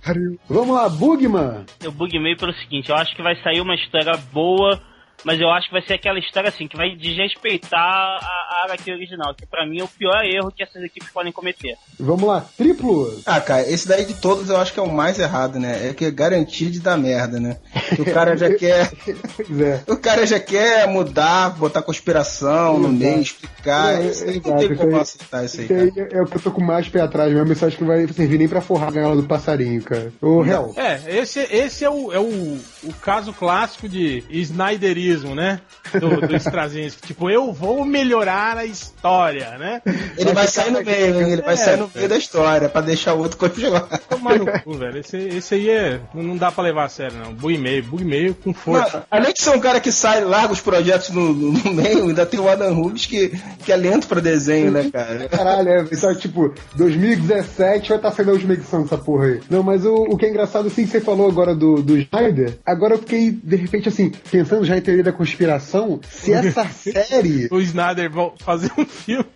pariu. 0.05 0.39
Vamos 0.49 0.77
lá, 0.77 0.89
Bugman. 0.89 1.65
Eu 1.83 1.91
buguei 1.91 2.21
meio 2.21 2.37
pelo 2.37 2.53
seguinte, 2.55 2.91
eu 2.91 2.97
acho 2.97 3.15
que 3.17 3.23
vai 3.23 3.35
sair 3.43 3.61
uma 3.61 3.75
história 3.75 4.17
boa, 4.33 4.81
mas 5.25 5.41
eu 5.41 5.51
acho 5.51 5.69
que 5.69 5.73
vai 5.73 5.83
ser 5.83 5.95
aquela 5.95 6.19
história 6.19 6.49
assim, 6.49 6.67
que 6.67 6.77
vai 6.77 6.95
desrespeitar 6.97 7.81
a, 7.81 8.63
a 8.63 8.65
HQ 8.67 8.93
original, 8.93 9.35
que 9.35 9.47
pra 9.47 9.67
mim 9.67 9.81
é 9.81 9.85
o 9.85 9.89
pior 9.89 10.25
erro 10.25 10.51
que 10.51 10.63
essas 10.63 10.83
equipes 10.83 11.11
podem 11.11 11.33
cometer. 11.33 11.77
Vamos 11.99 12.25
lá, 12.29 12.45
triplo. 12.57 13.21
Ah, 13.25 13.41
cara, 13.41 13.69
esse 13.69 13.87
daí 13.89 14.05
de 14.05 14.15
todos 14.15 14.49
eu 14.51 14.57
acho 14.57 14.73
que 14.73 14.81
é 14.81 14.83
o 14.83 14.93
mais 14.93 15.19
errado, 15.19 15.59
né? 15.59 15.89
É 15.89 15.95
que 15.95 16.05
é 16.05 16.11
garantir 16.11 16.71
de 16.71 16.81
dar 16.81 16.97
merda, 16.97 17.39
né? 17.41 17.57
Que 17.95 18.03
o 18.03 18.13
cara 18.13 18.37
já 18.37 18.53
quer. 18.55 18.91
Pois 19.37 19.61
é. 19.61 19.83
O 19.89 19.97
cara 19.97 20.27
já 20.27 20.41
quer 20.41 20.87
mudar, 20.89 21.51
botar 21.51 21.83
conspiração 21.83 22.79
no 22.79 22.89
meio, 22.89 23.21
explicar. 23.21 24.03
É, 24.03 24.07
Isso 24.07 24.25
aí 24.25 24.43
é, 24.45 24.49
não 24.49 24.57
tem 24.57 24.77
como 24.77 24.97
aceitar 24.97 25.45
isso 25.45 25.61
aí, 25.61 25.67
Isso 25.67 25.75
cara. 25.75 25.85
aí 25.85 26.19
é 26.19 26.23
o 26.23 26.27
que 26.27 26.37
eu 26.37 26.43
tô 26.43 26.51
com 26.51 26.63
mais 26.63 26.89
pé 26.89 27.01
atrás 27.01 27.33
mesmo. 27.33 27.53
Isso 27.53 27.65
acho 27.65 27.77
que 27.77 27.85
não 27.85 27.89
vai 27.89 28.07
servir 28.09 28.39
nem 28.39 28.49
pra 28.49 28.61
forrar 28.61 28.89
a 28.89 28.93
gaiola 28.93 29.17
do 29.17 29.27
passarinho, 29.29 29.83
cara. 29.83 30.13
Ô, 30.21 30.45
Hel. 30.45 30.73
É, 30.77 31.01
esse, 31.19 31.41
esse 31.41 31.85
é, 31.85 31.91
o, 31.91 32.13
é 32.13 32.19
o, 32.19 32.59
o 32.85 32.93
caso 32.93 33.33
clássico 33.33 33.89
de 33.89 34.23
Snyderismo, 34.31 35.35
né? 35.35 35.61
Do, 36.01 36.27
do 36.27 36.35
Straczynski. 36.37 37.07
Tipo, 37.09 37.31
eu 37.31 37.53
vou 37.53 37.85
melhorar 37.85 38.57
na 38.57 38.65
história, 38.65 39.57
né? 39.59 39.83
Ele 40.17 40.33
vai 40.33 40.47
sair 40.47 40.71
no 40.71 40.83
meio, 40.83 41.21
hein? 41.21 41.33
Ele 41.33 41.43
vai 41.43 41.55
É, 41.55 41.57
sair 41.57 41.77
no 41.79 41.91
meio 41.95 42.09
da 42.09 42.17
história 42.17 42.69
pra 42.69 42.81
deixar 42.81 43.15
o 43.15 43.19
outro 43.19 43.37
continuar. 43.37 43.83
Tomar 44.09 44.39
no 44.39 44.47
cu, 44.63 44.75
velho. 44.75 44.99
Esse, 44.99 45.17
esse 45.17 45.55
aí 45.55 45.71
é. 45.71 46.01
Não 46.15 46.37
dá 46.37 46.51
pra 46.51 46.65
levar 46.65 46.85
a 46.85 46.89
sério, 46.89 47.17
não. 47.19 47.33
Bug 47.33 47.57
meio, 47.59 47.83
bug 47.85 48.05
meio 48.05 48.35
com 48.35 48.53
força. 48.53 49.05
Além 49.11 49.33
de 49.33 49.41
ser 49.41 49.51
um 49.51 49.61
cara 49.61 49.81
que 49.81 49.93
sai, 49.93 50.25
larga 50.25 50.53
os 50.53 50.61
projetos 50.61 51.11
no, 51.11 51.33
no- 51.33 51.53
no 51.53 51.73
meio, 51.75 52.05
ainda 52.09 52.27
tem 52.27 52.41
o 52.41 52.49
Adam 52.49 52.75
Rubens 52.75 53.07
que, 53.07 53.29
que 53.65 53.73
é 53.73 53.77
lento 53.77 54.07
pra 54.09 54.21
desenho, 54.21 54.71
né, 54.71 54.91
cara? 54.93 55.29
Caralho, 55.29 55.69
é, 55.69 55.97
só 55.97 56.15
tipo, 56.15 56.53
2017 56.77 57.89
vai 57.89 57.99
estar 57.99 58.11
saindo 58.13 58.31
a 58.31 58.35
última 58.35 58.55
edição 58.55 58.83
dessa 58.83 58.97
porra 58.99 59.27
aí. 59.27 59.41
Não, 59.51 59.63
mas 59.63 59.85
o, 59.85 59.95
o 59.95 60.17
que 60.17 60.27
é 60.27 60.31
engraçado, 60.31 60.67
assim, 60.69 60.85
que 60.85 60.91
você 60.91 61.01
falou 61.01 61.29
agora 61.29 61.55
do, 61.55 61.83
do 61.83 61.97
Snyder, 61.99 62.59
agora 62.75 62.95
eu 62.95 62.99
fiquei, 62.99 63.31
de 63.31 63.57
repente, 63.57 63.89
assim, 63.89 64.13
pensando 64.31 64.65
já 64.65 64.77
em 64.77 64.81
teoria 64.81 65.05
da 65.05 65.13
conspiração, 65.13 66.01
se 66.09 66.33
essa 66.35 66.67
série. 66.69 67.49
O 67.51 67.61
Snyder 67.61 68.11
fazer 68.39 68.71
um 68.77 68.85
filme. 68.85 69.27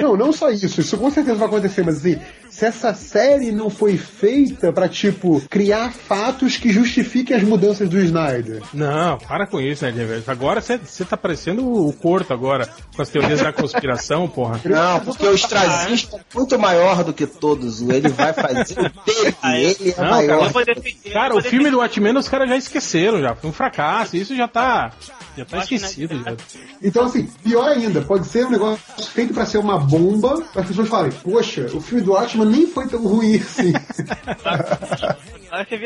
Não, 0.00 0.16
não 0.16 0.32
só 0.32 0.50
isso, 0.50 0.80
isso 0.80 0.98
com 0.98 1.10
certeza 1.10 1.38
vai 1.38 1.48
acontecer, 1.48 1.82
mas 1.82 1.96
assim, 1.96 2.18
se 2.52 2.66
essa 2.66 2.92
série 2.92 3.50
não 3.50 3.70
foi 3.70 3.96
feita 3.96 4.70
pra, 4.70 4.86
tipo, 4.86 5.42
criar 5.48 5.90
fatos 5.90 6.58
que 6.58 6.70
justifiquem 6.70 7.34
as 7.34 7.42
mudanças 7.42 7.88
do 7.88 7.98
Snyder. 7.98 8.62
Não, 8.74 9.16
para 9.16 9.46
com 9.46 9.58
isso, 9.58 9.84
né, 9.86 9.90
velho? 9.90 10.22
Agora 10.26 10.60
você 10.60 10.78
tá 11.08 11.16
parecendo 11.16 11.66
o 11.66 11.92
Corto 11.94 12.32
agora, 12.32 12.68
com 12.94 13.00
as 13.00 13.08
teorias 13.08 13.40
da 13.40 13.52
conspiração, 13.52 14.28
porra. 14.28 14.60
Não, 14.68 15.00
porque 15.00 15.26
o 15.26 15.34
Strazinski 15.34 16.14
é 16.14 16.20
muito 16.34 16.58
maior 16.58 17.02
do 17.02 17.12
que 17.12 17.26
todos. 17.26 17.80
Ele 17.80 18.08
vai 18.08 18.34
fazer 18.34 18.78
o 18.78 18.82
dele, 18.82 19.34
ele 19.80 19.90
é 19.90 20.02
Não, 20.02 20.10
maior. 20.10 20.52
Defender. 20.52 21.12
Cara, 21.12 21.34
eu 21.34 21.38
o 21.38 21.42
filme 21.42 21.70
do 21.70 21.78
Watchmen 21.78 22.16
os 22.18 22.28
caras 22.28 22.48
já 22.48 22.56
esqueceram, 22.56 23.20
já. 23.20 23.34
Foi 23.34 23.48
um 23.48 23.52
fracasso. 23.52 24.16
Isso 24.16 24.36
já 24.36 24.46
tá. 24.46 24.92
Já 25.36 25.44
tá 25.46 25.58
esquecido. 25.58 26.22
Já. 26.22 26.36
Então, 26.82 27.06
assim, 27.06 27.26
pior 27.42 27.68
ainda, 27.68 28.02
pode 28.02 28.26
ser 28.26 28.46
um 28.46 28.50
negócio 28.50 28.82
feito 29.06 29.32
pra 29.32 29.46
ser 29.46 29.58
uma 29.58 29.78
bomba, 29.78 30.42
para 30.52 30.62
as 30.62 30.68
pessoas 30.68 30.88
falarem, 30.88 31.12
poxa, 31.22 31.66
o 31.72 31.80
filme 31.80 32.04
do 32.04 32.16
Nem 32.44 32.66
foi 32.66 32.88
tão 32.88 33.02
ruim 33.02 33.36
assim. 33.36 33.72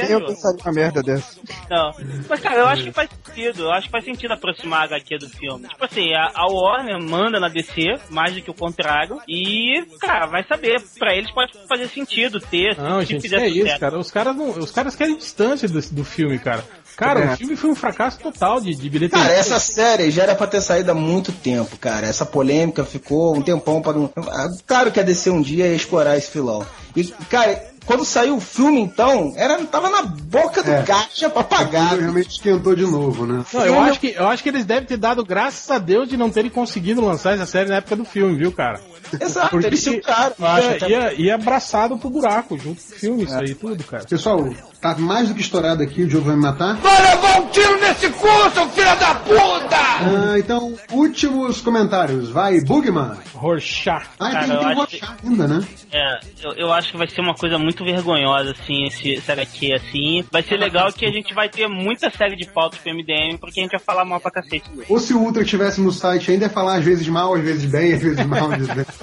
Eu 0.09 0.25
pensaria 0.25 0.63
uma 0.63 0.73
merda 0.73 1.03
dessa. 1.03 1.41
Não. 1.69 1.91
Mas, 2.29 2.41
cara, 2.41 2.59
eu 2.59 2.67
acho 2.69 2.85
que 2.85 2.93
faz 2.93 3.11
sentido. 3.11 3.65
Eu 3.65 3.73
acho 3.73 3.87
que 3.87 3.91
faz 3.91 4.05
sentido 4.05 4.33
aproximar 4.33 4.83
a 4.83 4.85
HQ 4.85 5.19
do 5.19 5.29
filme. 5.29 5.67
Tipo 5.67 5.85
assim, 5.85 6.15
a, 6.15 6.31
a 6.35 6.47
Warner 6.47 7.03
manda 7.03 7.41
na 7.41 7.49
DC, 7.49 7.83
mais 8.09 8.33
do 8.33 8.43
que 8.43 8.51
o 8.51 8.55
contrário. 8.55 9.21
E, 9.29 9.85
cara, 10.01 10.27
vai 10.27 10.45
saber. 10.45 10.81
Pra 10.97 11.17
eles 11.17 11.33
pode 11.33 11.53
fazer 11.69 11.89
sentido 11.89 12.39
ter. 12.39 12.79
Não, 12.79 13.01
se 13.01 13.07
gente, 13.07 13.23
fizer 13.23 13.43
é 13.43 13.49
isso, 13.49 13.77
cara. 13.81 13.99
Os 13.99 14.11
caras, 14.11 14.37
não, 14.37 14.51
os 14.51 14.71
caras 14.71 14.95
querem 14.95 15.17
distância 15.17 15.69
do, 15.69 15.81
do 15.81 16.05
filme, 16.05 16.39
cara. 16.39 16.65
Cara, 16.97 17.21
É. 17.21 17.35
o 17.35 17.37
filme 17.37 17.57
foi 17.57 17.71
um 17.71 17.75
fracasso 17.75 18.19
total 18.19 18.61
de, 18.61 18.75
de 18.75 18.89
bilheteria. 18.89 19.25
Cara, 19.25 19.37
essa 19.37 19.59
série 19.61 20.11
já 20.11 20.23
era 20.23 20.35
pra 20.35 20.47
ter 20.47 20.61
saído 20.61 20.91
há 20.91 20.95
muito 20.95 21.31
tempo, 21.33 21.77
cara. 21.79 22.07
Essa 22.07 22.25
polêmica 22.25 22.85
ficou 22.85 23.37
um 23.37 23.43
tempão 23.43 23.83
para 23.83 23.99
não. 23.99 24.11
Ah, 24.17 24.49
Claro 24.67 24.91
que 24.91 24.99
a 25.01 25.03
DC 25.03 25.31
um 25.31 25.43
dia 25.43 25.67
ia 25.67 25.75
explorar 25.75 26.17
esse 26.17 26.31
filão. 26.31 26.65
E, 26.97 27.05
cara, 27.29 27.63
quando 27.85 28.05
saiu 28.05 28.37
o 28.37 28.41
filme, 28.41 28.81
então, 28.81 29.33
era, 29.37 29.59
tava 29.67 29.91
na 29.91 30.03
boca 30.03 30.63
do 30.63 30.71
É. 30.73 30.83
caixa 30.83 31.29
pra 31.29 31.45
pagar. 31.45 31.99
Realmente 31.99 32.31
esquentou 32.31 32.75
de 32.75 32.83
novo, 32.87 33.27
né? 33.27 33.45
Não, 33.53 33.67
eu 33.67 33.79
acho, 33.79 34.01
que, 34.01 34.15
eu 34.17 34.27
acho 34.27 34.43
que 34.43 34.49
eles 34.49 34.65
devem 34.65 34.87
ter 34.87 34.97
dado 34.97 35.23
graças 35.25 35.71
a 35.71 35.79
Deus 35.79 36.09
de 36.09 36.17
não 36.17 36.31
terem 36.31 36.51
conseguido 36.51 37.01
lançar 37.05 37.35
essa 37.35 37.45
série 37.47 37.69
na 37.69 37.77
época 37.77 37.97
do 37.97 38.05
filme, 38.07 38.35
viu, 38.37 38.51
cara? 38.51 38.81
Exato, 39.21 39.51
Porque 39.51 39.67
eles 39.67 39.87
eu 39.87 40.01
acho. 40.47 40.67
ia, 40.69 40.71
até- 40.77 40.89
ia, 40.89 41.13
ia 41.15 41.35
abraçado 41.35 41.97
pro 41.99 42.11
buraco, 42.11 42.59
junto 42.59 42.81
com 42.83 42.95
o 42.95 42.99
filme, 42.99 43.25
isso 43.25 43.35
aí 43.39 43.55
tudo, 43.55 43.83
cara. 43.85 44.05
Pessoal, 44.05 44.49
tá 44.81 44.95
mais 44.97 45.29
do 45.29 45.35
que 45.35 45.41
estourado 45.41 45.83
aqui, 45.83 46.03
o 46.03 46.07
Diogo 46.09 46.27
vai 46.27 46.37
me 46.37 46.43
matar. 46.43 46.75
Vai 46.77 47.03
levar 47.03 47.41
um 47.41 47.47
tiro 47.49 47.81
nesse 47.81 48.09
cu, 48.11 48.27
seu 48.55 48.69
filho 48.71 48.97
da 48.99 49.15
puta! 49.15 49.77
Ah, 49.99 50.39
então, 50.39 50.75
últimos 50.93 51.61
comentários. 51.61 52.29
Vai, 52.31 52.61
Bugman. 52.61 53.17
Rorschach. 53.35 54.07
Ah, 54.21 54.31
Cara, 54.31 54.47
tem, 54.47 54.59
tem 54.59 54.67
acho 54.83 54.87
que- 54.89 55.27
ainda, 55.27 55.49
né? 55.49 55.67
É, 55.93 56.19
eu, 56.43 56.53
eu 56.53 56.73
acho 56.73 56.91
que 56.93 56.99
vai 56.99 57.09
ser 57.09 57.21
uma 57.21 57.35
coisa 57.35 57.59
muito 57.59 57.83
vergonhosa, 57.85 58.51
assim, 58.53 58.85
esse, 58.85 59.11
esse 59.13 59.33
HQ, 59.33 59.73
assim. 59.73 60.25
Vai 60.31 60.43
ser 60.43 60.57
legal 60.59 60.93
que 60.93 61.07
a 61.07 61.11
gente 61.11 61.33
vai 61.33 61.49
ter 61.49 61.67
muita 61.69 62.11
série 62.11 62.37
de 62.37 62.47
pautas 62.47 62.79
pro 62.81 62.93
MDM, 62.93 63.39
porque 63.39 63.61
a 63.61 63.63
gente 63.63 63.73
vai 63.73 63.81
falar 63.81 64.05
mal 64.05 64.21
pra 64.21 64.31
cacete. 64.31 64.65
Ou 64.89 64.99
se 64.99 65.15
o 65.15 65.19
Ultra 65.19 65.43
estivesse 65.43 65.81
no 65.81 65.91
site 65.93 66.31
ainda 66.31 66.45
ia 66.47 66.51
falar 66.51 66.77
às 66.77 66.85
vezes 66.85 67.09
mal, 67.09 67.35
às 67.35 67.43
vezes 67.43 67.65
bem, 67.71 67.95
às 67.95 68.03
vezes 68.03 68.27
mal, 68.27 68.51
às 68.51 68.59
vezes 68.59 68.75
bem. 68.75 68.85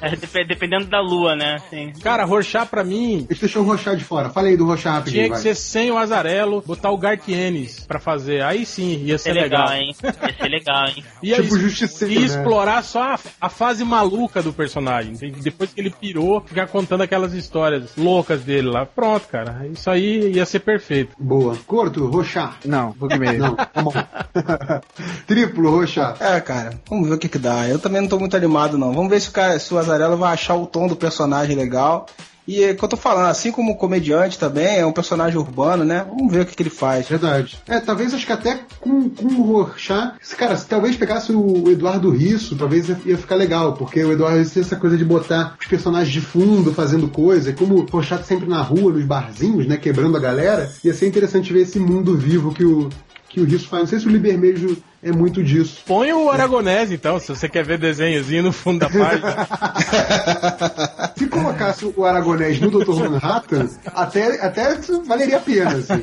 É, 0.00 0.14
dep- 0.14 0.46
dependendo 0.46 0.86
da 0.86 1.00
lua, 1.00 1.34
né? 1.34 1.54
Assim. 1.56 1.92
Cara, 2.02 2.24
Rorschach 2.24 2.68
pra 2.68 2.84
mim 2.84 3.26
Eles 3.28 3.38
deixou 3.40 3.62
o 3.66 3.76
de 3.96 4.04
fora. 4.04 4.30
Fala 4.30 4.48
aí 4.48 4.56
do 4.56 4.66
Rochar 4.66 4.94
rapidinho, 4.94 5.14
tinha 5.24 5.24
que 5.36 5.42
vai. 5.42 5.42
ser 5.42 5.54
sem 5.54 5.90
o 5.90 5.96
Azarelo, 5.98 6.62
botar 6.66 6.90
o 6.90 6.98
Gartienes 6.98 7.84
pra 7.86 7.98
fazer. 7.98 8.42
Aí 8.42 8.64
sim, 8.66 9.02
ia 9.04 9.16
Ia 9.16 9.18
ser 9.18 9.32
ser 9.32 9.40
legal, 9.40 9.68
legal. 9.68 9.76
hein? 9.76 9.94
Ia 10.02 10.34
ser 10.42 10.48
legal, 10.48 10.86
hein? 10.88 11.04
Ia 11.22 11.36
Tipo 11.42 11.58
Justiceiro, 11.58 12.12
ia 12.14 12.20
né? 12.20 12.26
explorar 12.26 12.82
só 12.82 13.14
a, 13.14 13.18
a 13.40 13.48
fase 13.48 13.84
maluca 13.84 14.42
do 14.42 14.52
personagem. 14.52 15.12
entende? 15.12 15.40
Depois 15.40 15.72
que 15.72 15.80
ele 15.80 15.90
pirou, 15.90 16.42
ficar 16.44 16.66
contando 16.66 17.02
aquelas 17.02 17.32
histórias 17.32 17.90
loucas 17.96 18.42
dele 18.42 18.68
lá. 18.68 18.84
Pronto, 18.84 19.26
cara. 19.28 19.66
Isso 19.72 19.90
aí 19.90 20.32
ia 20.32 20.44
ser 20.46 20.60
perfeito. 20.60 21.14
Boa. 21.18 21.56
Corto, 21.66 22.06
Rochar. 22.06 22.58
Não, 22.64 22.92
bug 22.92 23.18
meio. 23.18 23.38
Não, 23.38 23.54
tá 23.56 23.82
bom. 23.82 23.92
Triplo, 25.26 25.70
Rochar. 25.70 26.16
É, 26.20 26.40
cara, 26.40 26.70
vamos 26.88 27.08
ver 27.08 27.14
o 27.14 27.18
que 27.18 27.28
que 27.28 27.38
dá. 27.38 27.66
Eu 27.68 27.78
também 27.78 28.00
não 28.00 28.08
tô 28.08 28.18
muito 28.18 28.36
animado, 28.36 28.76
não. 28.78 28.92
Vamos 28.92 29.10
ver 29.10 29.20
se 29.20 29.28
o, 29.28 29.32
cara, 29.32 29.58
se 29.58 29.72
o 29.72 29.78
Azarello 29.86 30.16
vai 30.16 30.32
achar 30.32 30.54
o 30.54 30.66
tom 30.66 30.86
do 30.86 30.96
personagem 30.96 31.56
legal. 31.56 32.06
E 32.46 32.62
é 32.62 32.74
que 32.74 32.84
eu 32.84 32.88
tô 32.88 32.96
falando, 32.96 33.26
assim 33.26 33.50
como 33.50 33.76
comediante 33.76 34.38
também, 34.38 34.78
é 34.78 34.86
um 34.86 34.92
personagem 34.92 35.36
urbano, 35.36 35.84
né? 35.84 36.06
Vamos 36.08 36.32
ver 36.32 36.42
o 36.42 36.46
que, 36.46 36.54
que 36.54 36.62
ele 36.62 36.70
faz. 36.70 37.08
Verdade. 37.08 37.58
É, 37.66 37.80
talvez 37.80 38.14
acho 38.14 38.24
que 38.24 38.32
até 38.32 38.60
com, 38.80 39.10
com 39.10 39.26
o 39.26 39.42
Rorschach, 39.42 40.16
cara, 40.38 40.56
se 40.56 40.66
talvez 40.66 40.96
pegasse 40.96 41.32
o 41.32 41.68
Eduardo 41.68 42.08
Risso, 42.08 42.54
talvez 42.54 42.88
ia, 42.88 43.18
ficar 43.18 43.34
legal, 43.34 43.72
porque 43.72 44.02
o 44.04 44.12
Eduardo 44.12 44.38
Risso 44.38 44.54
tem 44.54 44.62
essa 44.62 44.76
coisa 44.76 44.96
de 44.96 45.04
botar 45.04 45.56
os 45.60 45.66
personagens 45.66 46.12
de 46.12 46.20
fundo 46.20 46.72
fazendo 46.72 47.08
coisa, 47.08 47.50
e 47.50 47.52
como 47.52 47.80
o 47.80 47.84
Rorschach 47.84 48.24
sempre 48.24 48.48
na 48.48 48.62
rua, 48.62 48.92
nos 48.92 49.04
barzinhos, 49.04 49.66
né, 49.66 49.76
quebrando 49.76 50.16
a 50.16 50.20
galera, 50.20 50.72
ia 50.84 50.94
ser 50.94 51.08
interessante 51.08 51.52
ver 51.52 51.62
esse 51.62 51.80
mundo 51.80 52.16
vivo 52.16 52.54
que 52.54 52.64
o, 52.64 52.88
que 53.28 53.40
o 53.40 53.44
Risso 53.44 53.66
faz. 53.66 53.82
Não 53.82 53.88
sei 53.88 53.98
se 53.98 54.06
o 54.06 54.10
Libermejo 54.10 54.76
é 55.06 55.12
muito 55.12 55.42
disso. 55.42 55.82
Põe 55.86 56.12
o 56.12 56.28
Aragonés, 56.28 56.90
então, 56.90 57.20
se 57.20 57.28
você 57.28 57.48
quer 57.48 57.64
ver 57.64 57.78
desenhozinho 57.78 58.42
no 58.42 58.52
fundo 58.52 58.80
da 58.80 58.90
página. 58.90 59.46
Se 61.16 61.26
colocasse 61.28 61.92
o 61.96 62.04
Aragonés 62.04 62.60
no 62.60 62.70
Dr. 62.70 63.08
Manhattan, 63.08 63.68
até, 63.86 64.44
até 64.44 64.74
valeria 65.06 65.36
a 65.36 65.40
pena. 65.40 65.70
Assim. 65.76 66.02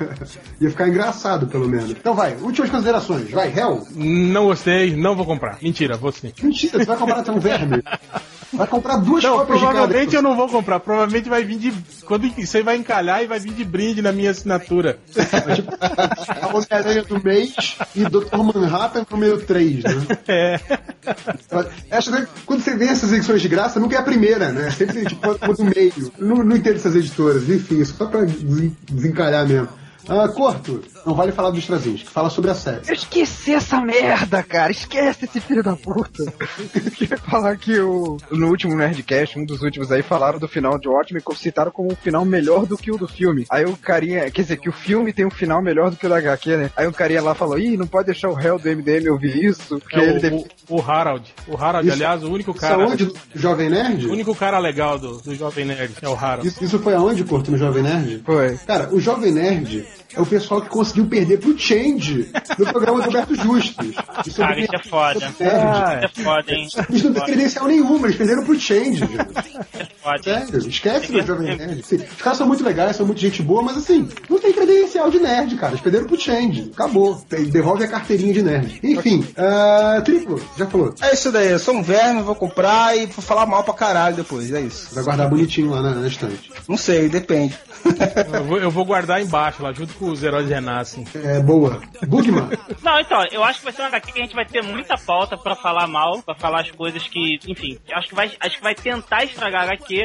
Ia 0.60 0.70
ficar 0.70 0.88
engraçado, 0.88 1.46
pelo 1.46 1.68
menos. 1.68 1.90
Então 1.90 2.14
vai, 2.14 2.34
últimas 2.36 2.70
considerações. 2.70 3.30
Vai, 3.30 3.52
Hell. 3.56 3.86
não 3.94 4.46
gostei, 4.46 4.96
não 4.96 5.14
vou 5.14 5.26
comprar. 5.26 5.58
Mentira, 5.62 5.96
vou 5.96 6.10
sim. 6.10 6.32
Mentira, 6.42 6.78
você 6.78 6.86
vai 6.86 6.96
comprar 6.96 7.18
até 7.20 7.30
um 7.30 7.38
verme. 7.38 7.82
Vai 8.52 8.66
comprar 8.66 8.96
duas 8.96 9.22
Não, 9.22 9.38
cópias 9.38 9.60
de 9.60 9.64
provavelmente 9.64 10.06
cada. 10.06 10.16
eu 10.16 10.22
não 10.22 10.36
vou 10.36 10.48
comprar. 10.48 10.80
Provavelmente 10.80 11.28
vai 11.28 11.44
vir 11.44 11.56
de. 11.56 11.72
Quando 12.04 12.28
você 12.30 12.62
vai 12.62 12.76
encalhar 12.76 13.22
e 13.22 13.26
vai 13.26 13.38
vir 13.38 13.52
de 13.52 13.64
brinde 13.64 14.02
na 14.02 14.10
minha 14.10 14.30
assinatura. 14.32 14.98
A 16.40 16.48
Homem-Aranha 16.48 17.04
do 17.04 17.22
mês 17.22 17.78
e 17.94 18.04
Dr. 18.30 18.58
Manhattan 18.58 19.06
número 19.10 19.38
3, 19.40 19.84
né? 19.84 19.90
É. 20.28 20.60
Essa, 21.90 22.10
né, 22.10 22.26
quando 22.46 22.62
você 22.62 22.76
vê 22.76 22.86
essas 22.86 23.12
edições 23.12 23.40
de 23.42 23.48
graça, 23.48 23.80
nunca 23.80 23.96
é 23.96 23.98
a 23.98 24.02
primeira, 24.02 24.50
né? 24.52 24.70
Sempre 24.70 25.04
tipo, 25.06 25.34
do 25.54 25.64
meio. 25.64 26.12
Não, 26.18 26.36
não 26.44 26.56
entendo 26.56 26.76
essas 26.76 26.94
editoras, 26.94 27.48
enfim, 27.48 27.84
só 27.84 28.06
pra 28.06 28.20
desen- 28.24 28.76
desencalhar 28.90 29.46
mesmo. 29.48 29.68
Ah, 30.10 30.28
Corto, 30.28 30.82
não 31.06 31.14
vale 31.14 31.30
falar 31.32 31.50
dos 31.50 31.60
Strazinski, 31.60 32.08
fala 32.10 32.28
sobre 32.30 32.50
a 32.50 32.54
série. 32.54 32.80
Eu 32.88 32.94
esqueci 32.94 33.54
essa 33.54 33.80
merda, 33.80 34.42
cara. 34.42 34.72
Esquece 34.72 35.24
esse 35.24 35.40
filho 35.40 35.62
da 35.62 35.76
puta. 35.76 36.24
Queria 36.96 37.16
falar 37.30 37.56
que 37.56 37.78
o, 37.78 38.16
no 38.30 38.48
último 38.48 38.74
Nerdcast, 38.76 39.38
um 39.38 39.44
dos 39.46 39.62
últimos 39.62 39.92
aí, 39.92 40.02
falaram 40.02 40.38
do 40.38 40.48
final 40.48 40.78
de 40.78 40.88
Watchmen 40.88 41.22
e 41.30 41.34
citaram 41.36 41.70
como 41.70 41.92
um 41.92 41.96
final 41.96 42.24
melhor 42.24 42.66
do 42.66 42.76
que 42.76 42.90
o 42.90 42.98
do 42.98 43.06
filme. 43.06 43.46
Aí 43.50 43.64
o 43.64 43.76
carinha, 43.76 44.30
quer 44.30 44.42
dizer, 44.42 44.56
que 44.56 44.68
o 44.68 44.72
filme 44.72 45.12
tem 45.12 45.24
um 45.24 45.30
final 45.30 45.62
melhor 45.62 45.90
do 45.90 45.96
que 45.96 46.06
o 46.06 46.08
da 46.08 46.16
HQ, 46.18 46.56
né? 46.56 46.70
Aí 46.76 46.86
o 46.86 46.92
carinha 46.92 47.22
lá 47.22 47.34
falou, 47.34 47.58
ih, 47.58 47.76
não 47.76 47.86
pode 47.86 48.06
deixar 48.06 48.28
o 48.30 48.34
réu 48.34 48.58
do 48.58 48.68
MDM 48.68 49.08
ouvir 49.10 49.44
isso, 49.44 49.78
porque 49.78 49.96
É 49.96 50.02
ele 50.02 50.18
o, 50.18 50.20
deve... 50.20 50.36
o, 50.68 50.76
o 50.76 50.80
Harold. 50.90 51.32
O 51.46 51.56
Harold, 51.56 51.86
Isso- 51.86 51.96
aliás, 51.96 52.24
o 52.24 52.30
único 52.32 52.50
Isso 52.50 52.60
cara. 52.60 52.74
aonde? 52.82 53.04
do 53.06 53.14
Jovem 53.34 53.70
Nerd? 53.70 54.06
O 54.06 54.12
único 54.12 54.34
cara 54.34 54.58
legal 54.58 54.98
do, 54.98 55.18
do 55.18 55.34
Jovem 55.34 55.64
Nerd 55.64 55.92
é 56.02 56.08
o 56.08 56.14
Harold. 56.14 56.48
Isso, 56.48 56.64
isso 56.64 56.78
foi 56.80 56.94
aonde, 56.94 57.22
Corto, 57.24 57.50
no 57.50 57.58
Jovem 57.58 57.82
Nerd? 57.82 58.22
Foi. 58.24 58.56
Cara, 58.66 58.88
o 58.92 59.00
Jovem 59.00 59.32
Nerd 59.32 59.86
é 60.14 60.20
o 60.20 60.26
pessoal 60.26 60.60
que 60.60 60.68
conseguiu 60.68 61.06
perder 61.06 61.38
pro 61.38 61.56
Change 61.58 62.30
no 62.58 62.66
programa 62.66 62.98
do 63.00 63.06
Roberto 63.06 63.34
Justus. 63.34 63.94
Isso 64.26 64.36
Cara, 64.38 64.60
isso 64.60 64.74
é 64.74 64.78
foda. 64.88 65.20
Nerd. 65.38 66.04
Isso 66.06 66.20
é 66.20 66.24
foda, 66.24 66.52
hein? 66.52 66.68
Eles 66.88 67.02
não 67.04 67.12
têm 67.12 67.24
credencial 67.24 67.66
nenhuma, 67.66 68.06
eles 68.06 68.16
perderam 68.16 68.44
pro 68.44 68.58
Change, 68.58 68.96
gente. 68.96 69.10
Isso 69.10 69.58
é 69.78 69.86
foda. 70.02 70.22
Sério, 70.22 70.68
esquece 70.68 71.12
do 71.12 71.22
Jovem 71.26 71.56
Nerd. 71.56 71.82
Sim, 71.86 71.96
os 71.96 72.22
caras 72.22 72.38
são 72.38 72.46
muito 72.46 72.64
legais, 72.64 72.96
são 72.96 73.06
muito 73.06 73.20
gente 73.20 73.42
boa, 73.42 73.62
mas 73.62 73.76
assim, 73.76 74.08
não 74.28 74.38
tem 74.38 74.52
credencial 74.52 75.10
de 75.10 75.18
nerd, 75.18 75.56
cara. 75.56 75.72
Eles 75.72 75.80
perderam 75.82 76.06
pro 76.06 76.20
Change. 76.20 76.70
Acabou. 76.72 77.16
Tem- 77.28 77.44
Devolve 77.44 77.84
a 77.84 77.88
carteirinha 77.88 78.32
de 78.32 78.42
nerd. 78.42 78.80
Enfim, 78.82 79.26
ah, 79.36 80.00
triplo, 80.04 80.40
já 80.56 80.66
falou. 80.66 80.94
É 81.00 81.14
isso 81.14 81.30
daí, 81.32 81.48
eu 81.50 81.58
sou 81.58 81.74
um 81.74 81.82
verme, 81.82 82.22
vou 82.22 82.34
comprar 82.34 82.96
e 82.96 83.06
vou 83.06 83.22
falar 83.22 83.46
mal 83.46 83.62
pra 83.64 83.74
caralho 83.74 84.16
depois, 84.16 84.52
é 84.52 84.60
isso. 84.60 84.94
Vai 84.94 85.04
guardar 85.04 85.28
bonitinho 85.28 85.70
lá 85.70 85.82
na, 85.82 85.94
na 85.94 86.06
estante. 86.08 86.50
Não 86.68 86.76
sei, 86.76 87.08
depende. 87.08 87.54
Eu 88.34 88.44
vou, 88.44 88.58
eu 88.58 88.70
vou 88.70 88.84
guardar 88.84 89.22
embaixo, 89.22 89.62
lá 89.62 89.72
junto 89.80 89.94
com 89.94 90.10
os 90.10 90.22
heróis 90.22 90.48
renascem. 90.48 91.06
É, 91.14 91.40
boa. 91.40 91.80
Bugman. 92.06 92.48
Não, 92.82 93.00
então, 93.00 93.24
eu 93.32 93.42
acho 93.42 93.58
que 93.60 93.64
vai 93.64 93.72
ser 93.72 93.82
uma 93.82 93.88
HQ 93.88 94.12
que 94.12 94.18
a 94.20 94.22
gente 94.22 94.34
vai 94.34 94.44
ter 94.44 94.62
muita 94.62 94.96
pauta 94.98 95.36
pra 95.38 95.54
falar 95.56 95.86
mal, 95.86 96.22
pra 96.22 96.34
falar 96.34 96.60
as 96.60 96.70
coisas 96.70 97.02
que, 97.08 97.38
enfim, 97.48 97.78
acho 97.94 98.08
que 98.08 98.14
vai, 98.14 98.30
acho 98.40 98.56
que 98.56 98.62
vai 98.62 98.74
tentar 98.74 99.24
estragar 99.24 99.62
a 99.62 99.64
HQ. 99.64 100.04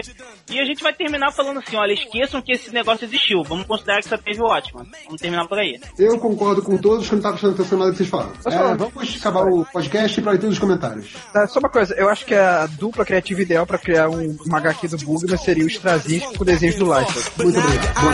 E 0.50 0.60
a 0.60 0.66
gente 0.66 0.82
vai 0.84 0.94
terminar 0.94 1.32
falando 1.32 1.60
assim, 1.60 1.76
olha, 1.76 1.94
esqueçam 1.94 2.42
que 2.42 2.52
esse 2.54 2.72
negócio 2.74 3.06
existiu. 3.06 3.44
Vamos 3.44 3.66
considerar 3.66 4.02
que 4.02 4.10
só 4.10 4.18
teve 4.18 4.42
o 4.42 4.46
ótimo. 4.46 4.86
Vamos 5.06 5.22
terminar 5.22 5.48
por 5.48 5.58
aí. 5.60 5.80
Eu 5.98 6.18
concordo 6.20 6.62
com 6.62 6.78
todos 6.78 7.08
que 7.10 7.16
não 7.16 7.22
tava 7.22 7.34
prestando 7.34 7.56
atenção 7.56 7.78
nada 7.80 7.92
que 7.92 7.98
vocês 7.98 8.10
falaram. 8.10 8.32
Posso 8.32 8.50
É, 8.50 8.58
falar? 8.58 8.76
vamos 8.76 9.16
acabar 9.18 9.44
o 9.48 9.66
podcast 9.66 10.22
pra 10.22 10.32
leitura 10.32 10.50
dos 10.52 10.60
comentários. 10.60 11.14
Tá, 11.34 11.48
só 11.48 11.60
uma 11.60 11.70
coisa, 11.70 11.94
eu 11.96 12.10
acho 12.10 12.26
que 12.26 12.34
a 12.36 12.66
dupla 12.68 13.04
criativa 13.06 13.42
ideal 13.42 13.66
pra 13.66 13.78
criar 13.78 14.10
um, 14.10 14.38
uma 14.46 14.58
HQ 14.60 14.88
do 14.88 14.98
Bugman 15.00 15.38
seria 15.38 15.64
o 15.66 15.68
Strazinski 15.68 16.38
com 16.38 16.46
desenhos 16.46 16.76
do 16.78 16.86
Liefeld. 16.86 17.32
Muito 17.44 17.60
obrigado. 17.60 18.02
Boa 18.02 18.14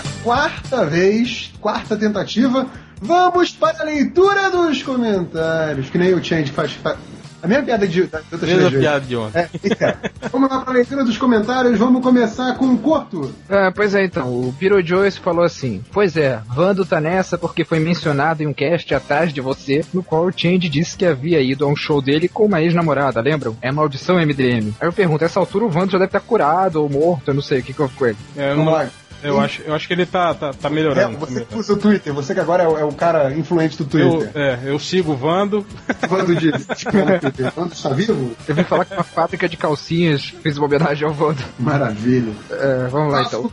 Pela 0.00 0.02
quarta 0.22 0.84
vez, 0.86 1.52
quarta 1.60 1.96
tentativa, 1.96 2.66
vamos 3.00 3.50
para 3.52 3.80
a 3.80 3.84
leitura 3.84 4.50
dos 4.50 4.82
comentários. 4.82 5.90
Que 5.90 5.98
nem 5.98 6.14
o 6.14 6.22
Change 6.22 6.52
faz. 6.52 6.72
fa- 6.72 6.96
A 7.40 7.46
minha 7.46 7.62
piada 7.62 7.86
de. 7.86 8.02
da- 8.02 8.20
Mesma 8.42 8.68
piada 8.68 9.00
de 9.06 9.14
ontem. 9.16 9.38
É, 9.38 9.48
então, 9.62 9.94
vamos 10.32 10.50
lá 10.50 10.60
para 10.60 10.70
a 10.70 10.74
leitura 10.74 11.04
dos 11.04 11.16
comentários. 11.16 11.78
Vamos 11.78 12.02
começar 12.02 12.54
com 12.56 12.66
o 12.66 12.78
Corto. 12.78 13.32
Ah, 13.48 13.70
pois 13.72 13.94
é, 13.94 14.04
então, 14.04 14.26
o 14.28 14.52
Piro 14.58 14.84
Joyce 14.84 15.20
falou 15.20 15.44
assim: 15.44 15.80
Pois 15.92 16.16
é, 16.16 16.40
Vando 16.52 16.84
tá 16.84 17.00
nessa 17.00 17.38
porque 17.38 17.64
foi 17.64 17.78
mencionado 17.78 18.42
em 18.42 18.46
um 18.48 18.52
cast 18.52 18.92
atrás 18.92 19.32
de 19.32 19.40
você, 19.40 19.84
no 19.94 20.02
qual 20.02 20.26
o 20.26 20.32
Change 20.36 20.68
disse 20.68 20.96
que 20.96 21.06
havia 21.06 21.40
ido 21.40 21.64
a 21.64 21.68
um 21.68 21.76
show 21.76 22.02
dele 22.02 22.26
com 22.28 22.44
uma 22.46 22.60
ex-namorada, 22.60 23.20
lembram? 23.20 23.56
É 23.62 23.70
maldição 23.70 24.16
MDM. 24.18 24.74
Aí 24.80 24.88
eu 24.88 24.92
pergunto: 24.92 25.24
essa 25.24 25.38
altura 25.38 25.64
o 25.64 25.70
Vando 25.70 25.92
já 25.92 25.98
deve 25.98 26.08
estar 26.08 26.20
curado 26.20 26.82
ou 26.82 26.90
morto, 26.90 27.28
eu 27.28 27.34
não 27.34 27.42
sei 27.42 27.60
o 27.60 27.62
que 27.62 27.72
que 27.72 27.80
houve 27.80 27.94
com 27.94 28.06
ele. 28.06 28.18
É, 28.36 28.52
não- 28.52 28.64
eu 29.22 29.40
acho, 29.40 29.62
eu 29.62 29.74
acho 29.74 29.86
que 29.86 29.92
ele 29.92 30.06
tá, 30.06 30.34
tá, 30.34 30.52
tá 30.52 30.68
É, 30.68 30.70
melhorando. 30.70 31.18
tá 31.18 31.26
você 31.26 31.44
que 31.44 31.56
usa 31.56 31.72
o 31.72 31.76
Twitter, 31.76 32.12
você 32.14 32.34
que 32.34 32.40
agora 32.40 32.62
é 32.64 32.68
o, 32.68 32.78
é 32.78 32.84
o 32.84 32.92
cara 32.92 33.32
influente 33.34 33.82
do 33.82 33.98
Eu, 33.98 34.10
Twitter. 34.18 34.30
é, 34.34 34.58
eu 34.64 34.78
sigo 34.78 35.12
o 35.12 35.16
Vando. 35.16 35.66
Vando 36.08 36.34
de. 36.36 36.50
Vando 37.54 37.72
está 37.72 37.90
vivo? 37.90 38.32
Eu 38.46 38.54
vim 38.54 38.64
falar 38.64 38.84
que 38.84 38.94
uma 38.94 39.02
fábrica 39.04 39.48
de 39.48 39.56
calcinhas 39.56 40.34
fez 40.42 40.56
uma 40.58 40.66
homenagem 40.66 41.06
ao 41.06 41.14
Vando. 41.14 41.42
Maravilha. 41.58 42.32
É, 42.50 42.88
vamos 42.90 43.12
lá 43.12 43.22
então. 43.22 43.50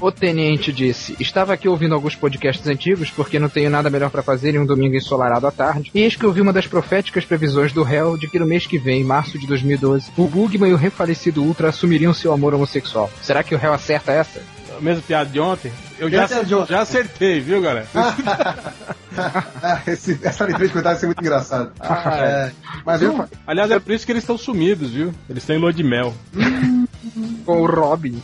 O 0.00 0.10
tenente 0.12 0.72
disse: 0.72 1.16
Estava 1.20 1.52
aqui 1.52 1.68
ouvindo 1.68 1.94
alguns 1.94 2.14
podcasts 2.14 2.66
antigos 2.66 3.10
porque 3.10 3.38
não 3.38 3.48
tenho 3.48 3.70
nada 3.70 3.90
melhor 3.90 4.10
pra 4.10 4.22
fazer 4.22 4.54
em 4.54 4.58
um 4.58 4.66
domingo 4.66 4.94
ensolarado 4.96 5.46
à 5.46 5.50
tarde. 5.50 5.90
E 5.94 6.02
eis 6.02 6.16
que 6.16 6.24
eu 6.24 6.32
vi 6.32 6.40
uma 6.40 6.52
das 6.52 6.66
proféticas 6.66 7.24
previsões 7.24 7.72
do 7.72 7.82
réu 7.82 8.16
de 8.16 8.28
que 8.28 8.38
no 8.38 8.46
mês 8.46 8.66
que 8.66 8.78
vem, 8.78 9.04
março 9.04 9.38
de 9.38 9.46
2012, 9.46 10.10
o 10.16 10.26
Bugman 10.26 10.70
e 10.70 10.74
o 10.74 10.76
refalecido 10.76 11.42
Ultra 11.42 11.68
assumiriam 11.68 12.12
seu 12.12 12.32
amor 12.32 12.54
homossexual. 12.54 13.10
Será 13.22 13.42
que 13.42 13.54
o 13.54 13.58
réu 13.58 13.72
acerta 13.72 14.12
essa? 14.12 14.40
A 14.76 14.80
mesma 14.80 15.02
piada 15.02 15.30
de 15.30 15.40
ontem. 15.40 15.72
Eu 15.98 16.10
já, 16.10 16.24
ontem. 16.24 16.66
já 16.68 16.80
acertei, 16.82 17.40
viu, 17.40 17.62
galera? 17.62 17.86
Ah, 17.94 19.80
esse, 19.86 20.18
essa 20.22 20.44
leitura 20.44 20.66
de 20.66 20.72
comentários 20.72 20.82
vai 20.82 20.96
ser 21.00 21.06
muito 21.06 21.20
engraçada. 21.20 21.72
É, 21.80 22.52
mas 22.84 23.00
eu, 23.00 23.28
Aliás, 23.46 23.70
é 23.70 23.78
por 23.78 23.92
isso 23.92 24.04
que 24.04 24.12
eles 24.12 24.22
estão 24.22 24.36
sumidos, 24.36 24.90
viu? 24.90 25.14
Eles 25.28 25.42
estão 25.42 25.56
em 25.56 25.58
lua 25.58 25.72
de 25.72 25.82
mel. 25.82 26.14
Com 27.46 27.62
o 27.62 27.66
Robin. 27.66 28.20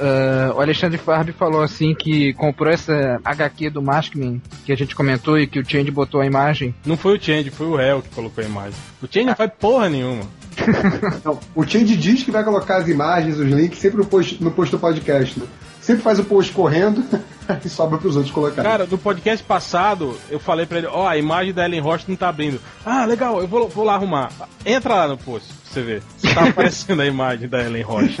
Ah, 0.00 0.52
o 0.56 0.60
Alexandre 0.60 0.98
Farb 0.98 1.30
falou 1.32 1.62
assim 1.62 1.94
que 1.94 2.32
comprou 2.34 2.72
essa 2.72 3.20
HQ 3.24 3.70
do 3.70 3.80
Maskman 3.82 4.42
que 4.64 4.72
a 4.72 4.76
gente 4.76 4.94
comentou 4.96 5.38
e 5.38 5.46
que 5.46 5.60
o 5.60 5.64
Change 5.64 5.90
botou 5.90 6.20
a 6.20 6.26
imagem. 6.26 6.74
Não 6.84 6.96
foi 6.96 7.16
o 7.16 7.22
Change, 7.22 7.50
foi 7.50 7.66
o 7.66 7.76
réu 7.76 8.02
que 8.02 8.08
colocou 8.10 8.42
a 8.42 8.46
imagem. 8.46 8.78
O 9.00 9.06
Change 9.06 9.26
não 9.26 9.36
faz 9.36 9.50
porra 9.58 9.88
nenhuma. 9.88 10.24
Não, 11.24 11.38
o 11.54 11.64
Change 11.64 11.96
diz 11.96 12.22
que 12.22 12.30
vai 12.30 12.42
colocar 12.44 12.78
as 12.78 12.88
imagens, 12.88 13.38
os 13.38 13.46
links, 13.46 13.78
sempre 13.78 13.98
no 13.98 14.06
post, 14.06 14.42
no 14.42 14.50
post 14.50 14.70
do 14.70 14.78
podcast, 14.78 15.38
né? 15.38 15.46
Sempre 15.80 16.02
faz 16.02 16.18
o 16.18 16.24
post 16.24 16.52
correndo 16.52 17.04
e 17.64 17.68
sobra 17.68 17.96
pros 17.96 18.16
outros 18.16 18.34
colocarem. 18.34 18.68
Cara, 18.68 18.86
no 18.86 18.98
podcast 18.98 19.44
passado, 19.44 20.18
eu 20.28 20.40
falei 20.40 20.66
pra 20.66 20.78
ele, 20.78 20.88
ó, 20.88 21.06
a 21.06 21.16
imagem 21.16 21.54
da 21.54 21.64
Ellen 21.64 21.80
Roche 21.80 22.06
não 22.08 22.16
tá 22.16 22.28
abrindo. 22.28 22.60
Ah, 22.84 23.04
legal, 23.04 23.40
eu 23.40 23.46
vou, 23.46 23.68
vou 23.68 23.84
lá 23.84 23.94
arrumar. 23.94 24.32
Entra 24.64 24.94
lá 24.94 25.08
no 25.08 25.16
post, 25.16 25.46
pra 25.48 25.72
você 25.72 25.82
ver. 25.82 26.02
Tá 26.34 26.48
aparecendo 26.48 27.02
a 27.02 27.06
imagem 27.06 27.48
da 27.48 27.62
Ellen 27.62 27.84
Roche. 27.84 28.16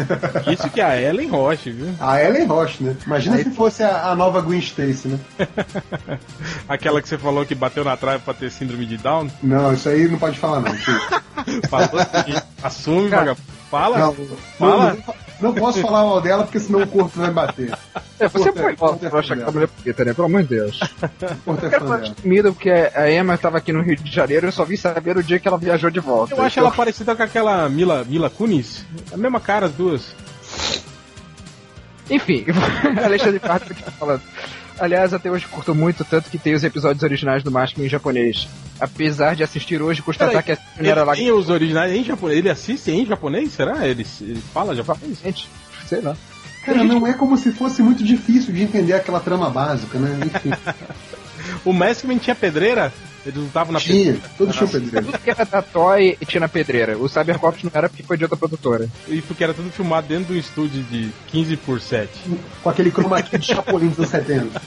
Isso 0.52 0.70
que 0.70 0.80
é 0.80 0.84
a 0.84 1.02
Ellen 1.02 1.28
Roche, 1.28 1.72
viu? 1.72 1.92
A 1.98 2.22
Ellen 2.22 2.46
Roche, 2.46 2.84
né? 2.84 2.96
Imagina 3.04 3.36
se 3.38 3.50
fosse 3.50 3.82
a, 3.82 4.10
a 4.10 4.14
nova 4.14 4.40
Gwen 4.40 4.60
Stacy, 4.60 5.08
né? 5.08 5.18
Aquela 6.68 7.02
que 7.02 7.08
você 7.08 7.18
falou 7.18 7.44
que 7.44 7.54
bateu 7.56 7.82
na 7.82 7.96
trave 7.96 8.22
pra 8.22 8.32
ter 8.32 8.52
síndrome 8.52 8.86
de 8.86 8.96
Down. 8.96 9.28
Não, 9.42 9.72
isso 9.72 9.88
aí 9.88 10.06
não 10.06 10.18
pode 10.20 10.38
falar, 10.38 10.60
não. 10.60 10.72
Falou 11.68 12.00
assim, 12.00 12.34
assume, 12.62 13.08
vagabundo. 13.08 13.56
Fala, 13.70 13.98
Não, 13.98 14.14
fala. 14.58 14.94
não, 14.94 15.14
não 15.40 15.54
posso 15.54 15.80
falar 15.80 16.04
mal 16.04 16.20
dela 16.20 16.44
porque 16.44 16.60
senão 16.60 16.82
o 16.82 16.86
corpo 16.86 17.18
vai 17.18 17.30
bater. 17.32 17.76
É, 18.18 18.28
você 18.28 18.50
Puta, 18.50 18.62
foi 18.62 18.76
puta, 18.76 19.10
pra 19.10 19.18
achar 19.18 19.36
que 19.36 19.42
a 19.42 19.50
mulher 19.50 19.68
bonita, 19.76 20.04
né? 20.04 20.14
Pelo 20.14 20.26
amor 20.26 20.42
de 20.42 20.48
Deus. 20.48 20.78
Corpo 21.44 21.64
Eu 21.64 21.66
é 21.66 21.70
quero 21.70 21.84
falar 21.84 21.98
de 21.98 22.14
comida 22.14 22.52
porque 22.52 22.70
a 22.70 23.10
Emma 23.10 23.36
tava 23.36 23.58
aqui 23.58 23.72
no 23.72 23.82
Rio 23.82 23.96
de 23.96 24.10
Janeiro 24.10 24.46
e 24.46 24.48
eu 24.48 24.52
só 24.52 24.64
vim 24.64 24.76
saber 24.76 25.16
o 25.16 25.22
dia 25.22 25.38
que 25.40 25.48
ela 25.48 25.58
viajou 25.58 25.90
de 25.90 26.00
volta. 26.00 26.34
Eu 26.34 26.42
acho 26.42 26.60
ela 26.60 26.70
parecida 26.70 27.14
com 27.16 27.22
aquela 27.22 27.68
Mila, 27.68 28.04
Mila 28.04 28.30
Kunis. 28.30 28.86
A 29.12 29.16
mesma 29.16 29.40
cara, 29.40 29.66
as 29.66 29.72
duas. 29.72 30.14
Enfim, 32.08 32.46
Alexandre 33.04 33.40
Farb 33.40 33.66
continua 33.66 33.90
falando. 33.98 34.22
Aliás, 34.78 35.14
até 35.14 35.30
hoje 35.30 35.46
curto 35.46 35.74
muito, 35.74 36.04
tanto 36.04 36.30
que 36.30 36.38
tem 36.38 36.54
os 36.54 36.62
episódios 36.62 37.02
originais 37.02 37.42
do 37.42 37.50
Maskman 37.50 37.86
em 37.86 37.90
japonês. 37.90 38.46
Apesar 38.78 39.34
de 39.34 39.42
assistir 39.42 39.80
hoje 39.80 40.00
e 40.00 40.02
constatar 40.02 40.42
que 40.42 40.52
a 40.52 40.58
Ele 40.78 40.88
era 40.88 41.02
lá 41.02 41.14
tem 41.14 41.32
os 41.32 41.48
originais 41.48 41.92
em 41.92 42.04
japonês. 42.04 42.38
Ele 42.38 42.50
assiste 42.50 42.90
em 42.90 43.06
japonês? 43.06 43.52
Será? 43.52 43.86
Ele, 43.86 44.06
ele 44.20 44.42
fala 44.52 44.74
japonês? 44.74 45.18
Gente, 45.24 45.48
sei 45.86 46.00
lá. 46.00 46.16
Cara, 46.64 46.82
não 46.84 47.06
é 47.06 47.12
como 47.12 47.36
se 47.36 47.52
fosse 47.52 47.80
muito 47.80 48.02
difícil 48.02 48.52
de 48.52 48.62
entender 48.62 48.92
aquela 48.92 49.20
trama 49.20 49.48
básica, 49.48 49.98
né? 49.98 50.18
Enfim, 50.26 50.50
O 51.64 51.72
Maskman 51.72 52.18
tinha 52.18 52.34
pedreira? 52.34 52.92
Eles 53.26 53.36
lutavam 53.42 53.72
na 53.72 53.80
tinha. 53.80 53.96
pedreira? 54.14 54.30
Todos 54.38 54.54
tinham 54.56 54.68
pedreiro. 54.70 55.06
Tudo 55.06 55.18
que 55.18 55.30
era 55.30 55.44
da 55.44 55.60
Toy 55.62 56.16
tinha 56.26 56.40
na 56.40 56.48
pedreira. 56.48 56.96
O 56.96 57.08
Cybercops 57.08 57.62
não 57.64 57.70
era 57.74 57.88
porque 57.88 58.02
foi 58.04 58.16
de 58.16 58.24
outra 58.24 58.36
produtora. 58.38 58.88
E 59.08 59.20
porque 59.20 59.42
era 59.42 59.52
tudo 59.52 59.70
filmado 59.70 60.06
dentro 60.06 60.26
de 60.26 60.34
um 60.34 60.36
estúdio 60.36 60.82
de 60.84 61.10
15 61.28 61.56
por 61.58 61.80
7. 61.80 62.08
Com 62.62 62.70
aquele 62.70 62.90
chroma 62.90 63.20
key 63.22 63.38
de 63.38 63.46
Chapolin 63.46 63.88
dos 63.88 64.08
70. 64.08 64.62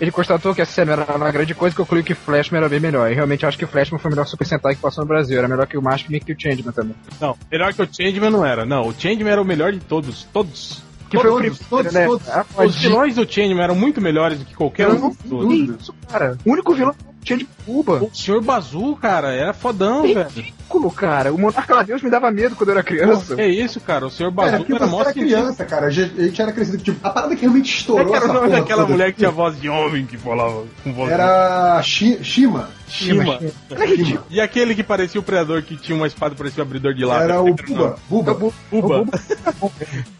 Ele 0.00 0.10
constatou 0.10 0.54
que 0.54 0.60
a 0.60 0.66
cena 0.66 0.92
era 0.92 1.16
uma 1.16 1.30
grande 1.30 1.54
coisa 1.54 1.74
que 1.74 1.80
eu 1.80 1.86
concluí 1.86 2.02
que 2.02 2.14
Flashman 2.14 2.58
era 2.58 2.68
bem 2.68 2.80
melhor. 2.80 3.10
E 3.10 3.14
realmente 3.14 3.46
acho 3.46 3.56
que 3.58 3.66
Flashman 3.66 3.98
foi 3.98 4.10
o 4.10 4.14
melhor 4.14 4.26
Super 4.26 4.46
Sentai 4.46 4.74
que 4.74 4.80
passou 4.80 5.02
no 5.04 5.08
Brasil. 5.08 5.38
Era 5.38 5.48
melhor 5.48 5.66
que 5.66 5.78
o 5.78 5.82
Maskman 5.82 6.18
e 6.18 6.20
que 6.20 6.32
o 6.32 6.36
Changeman 6.38 6.72
também. 6.72 6.94
Não, 7.20 7.36
melhor 7.50 7.72
que 7.72 7.82
o 7.82 7.88
Changeman 7.90 8.30
não 8.30 8.44
era. 8.44 8.66
Não, 8.66 8.88
o 8.88 8.92
Changeman 8.92 9.32
era 9.32 9.40
o 9.40 9.44
melhor 9.44 9.72
de 9.72 9.78
todos. 9.80 10.24
Todos. 10.32 10.82
Que 11.08 11.16
foi 11.18 11.30
o 11.30 11.34
Todos, 11.34 11.40
primeiro, 11.40 11.64
todos, 11.70 11.92
né? 11.92 12.04
todos. 12.06 12.28
Ah, 12.28 12.44
Os 12.64 12.74
vilões 12.76 13.14
do 13.14 13.24
Changeman 13.30 13.62
eram 13.62 13.76
muito 13.76 14.00
melhores 14.00 14.40
do 14.40 14.44
que 14.44 14.54
qualquer 14.56 14.88
Não, 14.88 15.06
um. 15.06 15.16
dos. 15.24 15.80
Isso, 15.80 15.94
cara. 16.10 16.36
O 16.44 16.50
único 16.50 16.74
vilão 16.74 16.92
o 17.26 17.28
Change 17.28 17.48
Cuba. 17.64 18.02
O 18.02 18.10
Sr. 18.14 18.40
Bazu, 18.40 18.96
cara, 18.96 19.32
era 19.32 19.52
fodão, 19.52 20.02
velho. 20.02 20.55
Ridículo, 20.66 20.90
cara. 20.90 21.32
O 21.32 21.38
Monarca 21.38 21.74
Ladeus 21.76 22.02
me 22.02 22.10
dava 22.10 22.30
medo 22.30 22.56
quando 22.56 22.70
eu 22.70 22.74
era 22.74 22.82
criança. 22.82 23.36
Que 23.36 23.44
isso, 23.46 23.80
cara? 23.80 24.06
O 24.06 24.10
Sr. 24.10 24.24
Cara, 24.24 24.30
Bazu 24.32 24.56
porque 24.58 24.72
era 24.74 24.86
mó 24.86 25.00
era 25.00 25.12
criança, 25.12 25.64
cara. 25.64 25.86
A 25.86 25.90
gente 25.90 26.42
era 26.42 26.52
crescido. 26.52 26.78
Tipo, 26.78 27.06
a 27.06 27.10
parada 27.10 27.34
que 27.34 27.42
realmente 27.42 27.84
Como 27.86 27.98
é 27.98 28.02
estourou 28.02 28.10
que 28.10 28.16
era 28.16 28.30
o 28.30 28.32
nome 28.32 28.48
daquela 28.50 28.82
toda 28.82 28.92
mulher 28.92 29.12
que 29.12 29.18
tinha 29.18 29.30
voz 29.30 29.60
de 29.60 29.68
homem 29.68 30.04
que 30.06 30.18
falava 30.18 30.64
com 30.82 30.92
voz 30.92 31.08
de 31.08 31.14
Era 31.14 31.80
Shi- 31.82 32.18
Shima. 32.22 32.68
Shima. 32.88 33.38
Shima. 33.76 34.24
E 34.30 34.40
aquele 34.40 34.74
que 34.74 34.82
parecia 34.82 35.20
o 35.20 35.24
predador 35.24 35.60
que 35.62 35.76
tinha 35.76 35.96
uma 35.96 36.06
espada 36.06 36.34
parecia 36.36 36.62
um 36.62 36.66
abridor 36.66 36.94
de 36.94 37.04
lata. 37.04 37.24
Era 37.24 37.40
o 37.40 37.54
Buba. 37.54 37.96
Buba. 38.08 38.52
Buba. 38.70 39.04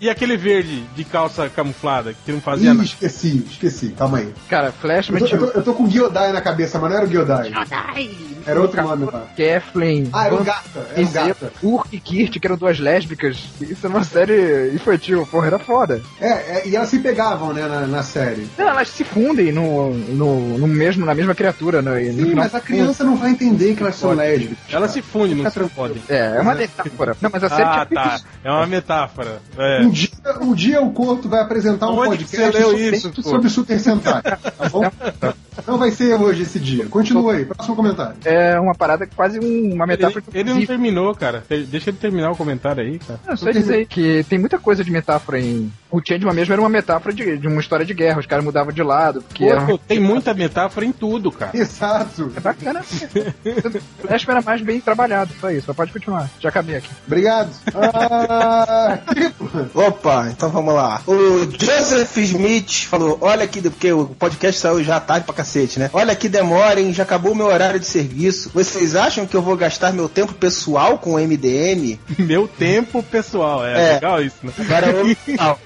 E 0.00 0.08
aquele 0.10 0.36
verde 0.36 0.82
de 0.94 1.04
calça 1.04 1.48
camuflada 1.48 2.14
que 2.24 2.32
não 2.32 2.40
fazia 2.40 2.70
Ih, 2.70 2.74
nada. 2.74 2.84
esqueci, 2.84 3.44
esqueci. 3.50 3.88
Calma 3.90 4.18
aí. 4.18 4.32
Cara, 4.48 4.68
Eu 4.68 4.72
Flashman 4.72 5.20
tô, 5.20 5.26
tinha... 5.26 5.40
eu 5.40 5.46
tô- 5.50 5.58
eu 5.58 5.64
tô 5.64 5.74
com 5.74 5.86
Gyodai 5.88 6.32
na 6.32 6.40
cabeça, 6.40 6.78
mas 6.78 6.90
não 6.90 6.96
era 6.98 7.06
o 7.06 7.10
Gyodai. 7.10 7.52
Jodai. 7.52 8.10
Era 8.46 8.60
outro 8.60 8.82
nome 8.82 9.04
lá. 9.06 9.26
Kathleen, 9.36 10.08
Ah, 10.12 10.26
era 10.26 10.34
um 10.36 10.38
Van- 10.38 10.44
gata. 10.44 10.86
Era 10.94 11.06
um 11.06 11.12
gata. 11.12 11.52
Urk 11.62 11.88
e 11.96 12.00
Kirt, 12.00 12.38
que 12.38 12.46
eram 12.46 12.56
duas 12.56 12.78
lésbicas. 12.78 13.38
Isso 13.60 13.86
é 13.86 13.88
uma 13.88 14.04
série 14.04 14.72
infantil, 14.74 15.26
porra, 15.30 15.46
era 15.48 15.58
foda. 15.58 16.00
É, 16.20 16.28
é, 16.28 16.68
e 16.68 16.76
elas 16.76 16.88
se 16.88 16.98
pegavam, 16.98 17.52
né, 17.52 17.66
na, 17.66 17.86
na 17.86 18.02
série. 18.02 18.48
Não, 18.56 18.68
elas 18.68 18.88
se 18.88 19.04
fundem 19.04 19.52
no, 19.52 19.90
no, 19.92 20.58
no 20.58 20.66
mesmo, 20.66 21.04
na 21.04 21.14
mesma 21.14 21.34
criatura. 21.34 21.82
No 21.82 21.94
Sim, 21.96 22.12
final- 22.14 22.34
mas 22.36 22.54
a 22.54 22.60
criança 22.60 23.04
não 23.04 23.16
vai 23.16 23.30
entender 23.30 23.74
que 23.74 23.82
elas 23.82 23.96
são 23.96 24.12
lésbicas. 24.12 24.56
Ela 24.70 24.88
se 24.88 25.02
funde, 25.02 25.34
não 25.34 25.50
se 25.50 25.68
fode. 25.68 26.02
É, 26.08 26.36
é 26.36 26.40
uma 26.40 26.54
metáfora. 26.54 27.16
Não, 27.20 27.30
mas 27.32 27.44
a 27.44 27.48
série 27.48 27.62
Ah, 27.62 27.86
tá. 27.86 28.20
É 28.44 28.50
uma 28.50 28.66
metáfora. 28.66 29.40
É. 29.56 29.80
Um 29.82 29.90
dia, 29.90 30.08
um 30.40 30.54
dia 30.54 30.80
o 30.80 30.90
Corto 30.92 31.28
vai 31.28 31.40
apresentar 31.40 31.88
um 31.90 31.98
Onde 31.98 32.24
que 32.24 32.36
podcast 32.36 32.52
você 32.52 32.58
leu 32.58 32.70
sobre, 32.70 32.96
isso, 32.96 33.22
sobre 33.22 33.48
Super 33.48 33.80
Sentai, 33.80 34.22
tá 34.22 34.38
bom? 34.70 34.82
Não 35.66 35.78
vai 35.78 35.90
ser 35.90 36.14
hoje 36.20 36.42
esse 36.42 36.58
dia. 36.58 36.86
Continua 36.86 37.34
aí, 37.34 37.44
próximo 37.44 37.76
comentário. 37.76 38.16
É 38.24 38.58
uma 38.60 38.74
parada 38.74 39.06
quase 39.14 39.38
um- 39.38 39.74
uma 39.74 39.84
Ele, 39.84 39.92
metáfora. 39.92 40.24
de 40.28 40.38
ele 40.38 40.52
não 40.54 40.66
terminou, 40.66 41.14
cara. 41.14 41.44
Deixa 41.48 41.90
ele 41.90 41.96
terminar 41.98 42.30
o 42.30 42.36
comentário 42.36 42.82
aí, 42.82 42.98
cara. 42.98 43.20
Não, 43.26 43.36
só 43.36 43.50
dizer 43.50 43.86
que 43.86 44.24
tem 44.28 44.38
muita 44.38 44.58
coisa 44.58 44.82
de 44.84 44.90
metáfora 44.90 45.40
em. 45.40 45.72
O 45.90 46.00
Changeman 46.06 46.34
mesmo 46.34 46.52
era 46.52 46.60
uma 46.60 46.68
metáfora 46.68 47.14
de, 47.14 47.38
de 47.38 47.46
uma 47.46 47.60
história 47.60 47.86
de 47.86 47.94
guerra, 47.94 48.18
os 48.18 48.26
caras 48.26 48.44
mudavam 48.44 48.72
de 48.72 48.82
lado, 48.82 49.22
porque 49.22 49.44
era 49.44 49.64
Pô, 49.64 49.78
tem 49.78 50.00
muita 50.00 50.34
metáfora 50.34 50.84
em 50.84 50.92
tudo, 50.92 51.30
cara. 51.32 51.56
Exato. 51.56 52.32
É 52.36 52.40
bacana. 52.40 52.80
o 52.80 54.06
Flash 54.06 54.28
era 54.28 54.42
mais 54.42 54.60
bem 54.62 54.80
trabalhado, 54.80 55.32
só 55.40 55.50
isso. 55.50 55.64
Mas 55.68 55.76
pode 55.76 55.92
continuar. 55.92 56.28
Já 56.40 56.48
acabei 56.48 56.76
aqui. 56.76 56.88
Obrigado. 57.06 57.50
Ah, 57.74 58.98
triplo. 59.06 59.70
Opa, 59.74 60.28
então 60.30 60.50
vamos 60.50 60.74
lá. 60.74 61.00
O 61.06 61.44
Joseph 61.58 62.16
Smith 62.18 62.84
falou: 62.88 63.18
Olha 63.20 63.44
aqui, 63.44 63.60
porque 63.62 63.92
o 63.92 64.06
podcast 64.06 64.60
saiu 64.60 64.82
já 64.82 64.98
tarde 65.00 65.24
pra 65.24 65.34
cacete, 65.34 65.45
né? 65.78 65.88
Olha 65.92 66.14
que 66.16 66.28
demorem, 66.28 66.92
já 66.92 67.02
acabou 67.04 67.32
o 67.32 67.34
meu 67.34 67.46
horário 67.46 67.78
de 67.80 67.86
serviço. 67.86 68.50
Vocês 68.52 68.94
acham 68.96 69.26
que 69.26 69.36
eu 69.36 69.42
vou 69.42 69.56
gastar 69.56 69.92
meu 69.92 70.08
tempo 70.08 70.34
pessoal 70.34 70.98
com 70.98 71.14
o 71.14 71.18
MDM? 71.18 71.98
Meu 72.18 72.48
tempo 72.48 73.02
pessoal. 73.02 73.64
É, 73.64 73.90
É. 73.90 73.92
legal 73.94 74.22
isso, 74.22 74.36
né? 74.42 74.52
Agora 74.58 74.86
eu. 74.90 75.06
Ah, 75.38 75.56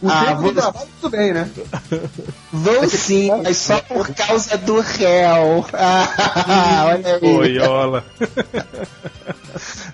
O 0.00 0.08
Ah, 0.08 0.24
tempo 0.26 0.42
vou- 0.42 0.52
do 0.52 0.60
trabalho, 0.60 0.86
tudo 1.00 1.10
bem, 1.16 1.32
né? 1.32 1.50
Vou 2.52 2.88
sim, 2.88 3.28
mas 3.42 3.56
só 3.56 3.80
por 3.80 4.06
causa 4.14 4.56
do 4.56 4.78
réu. 4.80 5.66
Ah, 5.74 6.84
olha 6.94 7.14
aí. 7.16 7.20
Boiola. 7.20 8.04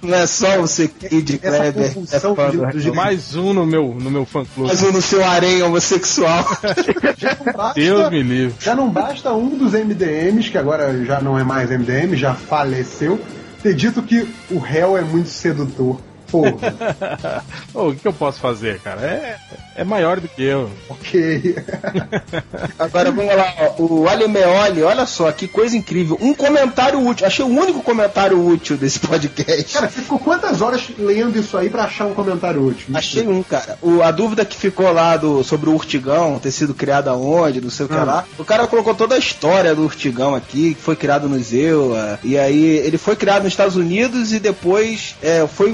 Não 0.02 0.14
é 0.14 0.26
só 0.26 0.58
você, 0.60 0.88
Kid 0.88 1.40
Essa 1.42 1.56
Kleber. 1.56 1.84
É 1.84 1.88
de- 1.88 1.94
do 1.94 2.34
do 2.34 2.62
réu. 2.64 2.80
jeito- 2.80 2.96
Mais 2.96 3.34
um 3.36 3.52
no 3.52 3.66
meu, 3.66 3.94
no 3.94 4.10
meu 4.10 4.24
fã 4.24 4.44
clube. 4.44 4.68
Mais 4.68 4.82
um 4.82 4.92
no 4.92 5.02
seu 5.02 5.24
harém 5.24 5.62
homossexual. 5.62 6.44
Já 7.16 7.36
não 7.44 7.52
basta, 7.52 7.80
Deus 7.80 8.10
me 8.10 8.22
livre. 8.22 8.54
já 8.60 8.74
não 8.74 8.88
basta 8.90 9.32
um 9.32 9.56
dos 9.56 9.72
MDMs, 9.74 10.50
que 10.50 10.58
agora 10.58 11.04
já 11.04 11.20
não 11.20 11.38
é 11.38 11.44
mais 11.44 11.70
MDM, 11.70 12.16
já 12.16 12.34
faleceu, 12.34 13.20
ter 13.62 13.74
dito 13.74 14.02
que 14.02 14.28
o 14.50 14.58
réu 14.58 14.96
é 14.96 15.02
muito 15.02 15.28
sedutor. 15.28 16.00
Porra, 16.30 17.44
Ô, 17.74 17.88
o 17.88 17.94
que 17.94 18.06
eu 18.06 18.12
posso 18.12 18.38
fazer, 18.40 18.80
cara? 18.80 19.00
É, 19.02 19.36
é 19.76 19.84
maior 19.84 20.20
do 20.20 20.28
que 20.28 20.42
eu. 20.42 20.70
ok. 20.88 21.56
Agora 22.78 23.10
vamos 23.10 23.34
lá, 23.34 23.54
ó. 23.78 23.82
o 23.82 24.08
Alemeoli, 24.08 24.82
olha 24.82 25.06
só 25.06 25.30
que 25.32 25.46
coisa 25.48 25.76
incrível. 25.76 26.18
Um 26.20 26.34
comentário 26.34 27.04
útil. 27.06 27.26
Achei 27.26 27.44
o 27.44 27.48
único 27.48 27.82
comentário 27.82 28.44
útil 28.44 28.76
desse 28.76 28.98
podcast. 29.00 29.72
Cara, 29.74 29.88
você 29.88 30.00
ficou 30.00 30.18
quantas 30.18 30.60
horas 30.60 30.82
lendo 30.98 31.38
isso 31.38 31.56
aí 31.56 31.68
pra 31.70 31.84
achar 31.84 32.06
um 32.06 32.14
comentário 32.14 32.64
útil? 32.64 32.86
Achei 32.94 33.26
um, 33.26 33.42
cara. 33.42 33.78
O- 33.82 34.02
a 34.02 34.10
dúvida 34.10 34.44
que 34.44 34.56
ficou 34.56 34.90
lá 34.92 35.16
do, 35.16 35.42
sobre 35.44 35.68
o 35.68 35.74
Urtigão 35.74 36.38
ter 36.38 36.50
sido 36.50 36.74
criado 36.74 37.08
aonde, 37.08 37.60
não 37.60 37.70
sei 37.70 37.86
o 37.86 37.88
que 37.88 37.94
Ah. 37.94 38.04
lá. 38.04 38.24
O 38.38 38.44
cara 38.44 38.66
colocou 38.66 38.94
toda 38.94 39.14
a 39.14 39.18
história 39.18 39.74
do 39.74 39.82
Urtigão 39.84 40.34
aqui, 40.34 40.74
que 40.74 40.80
foi 40.82 40.96
criado 40.96 41.28
no 41.28 41.38
Zewa. 41.42 42.18
E 42.22 42.38
aí 42.38 42.64
ele 42.78 42.98
foi 42.98 43.16
criado 43.16 43.44
nos 43.44 43.52
Estados 43.52 43.76
Unidos 43.76 44.32
e 44.32 44.38
depois 44.38 45.16
é, 45.22 45.46
foi 45.46 45.70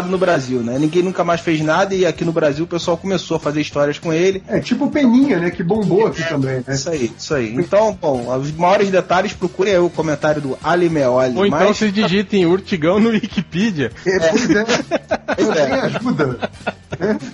no 0.00 0.18
Brasil, 0.18 0.60
né? 0.60 0.78
Ninguém 0.78 1.02
nunca 1.02 1.24
mais 1.24 1.40
fez 1.40 1.60
nada 1.60 1.94
e 1.94 2.06
aqui 2.06 2.24
no 2.24 2.32
Brasil 2.32 2.64
o 2.64 2.68
pessoal 2.68 2.96
começou 2.96 3.36
a 3.36 3.40
fazer 3.40 3.60
histórias 3.60 3.98
com 3.98 4.12
ele. 4.12 4.42
É 4.46 4.60
tipo 4.60 4.86
o 4.86 4.90
Peninha, 4.90 5.38
né? 5.38 5.50
Que 5.50 5.62
bombou 5.62 6.06
aqui 6.06 6.22
também, 6.28 6.62
né? 6.66 6.74
Isso 6.74 6.90
aí, 6.90 7.12
isso 7.16 7.34
aí. 7.34 7.54
Então, 7.54 7.96
bom, 8.00 8.34
os 8.36 8.52
maiores 8.52 8.90
detalhes 8.90 9.32
procurem 9.32 9.74
aí 9.74 9.78
o 9.80 9.90
comentário 9.90 10.40
do 10.40 10.58
Alimeoli. 10.62 11.36
Ou 11.36 11.46
então 11.46 11.58
mas... 11.58 11.76
vocês 11.76 11.92
digitem 11.92 12.46
Urtigão 12.46 12.98
no 12.98 13.10
Wikipedia. 13.10 13.90
É, 14.06 14.18
pois 14.28 14.50
é. 14.50 14.64
Pois 15.36 15.48
é. 15.48 15.66
Tem 15.66 15.80
ajuda. 15.80 16.50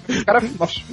O 0.08 0.24
cara 0.24 0.42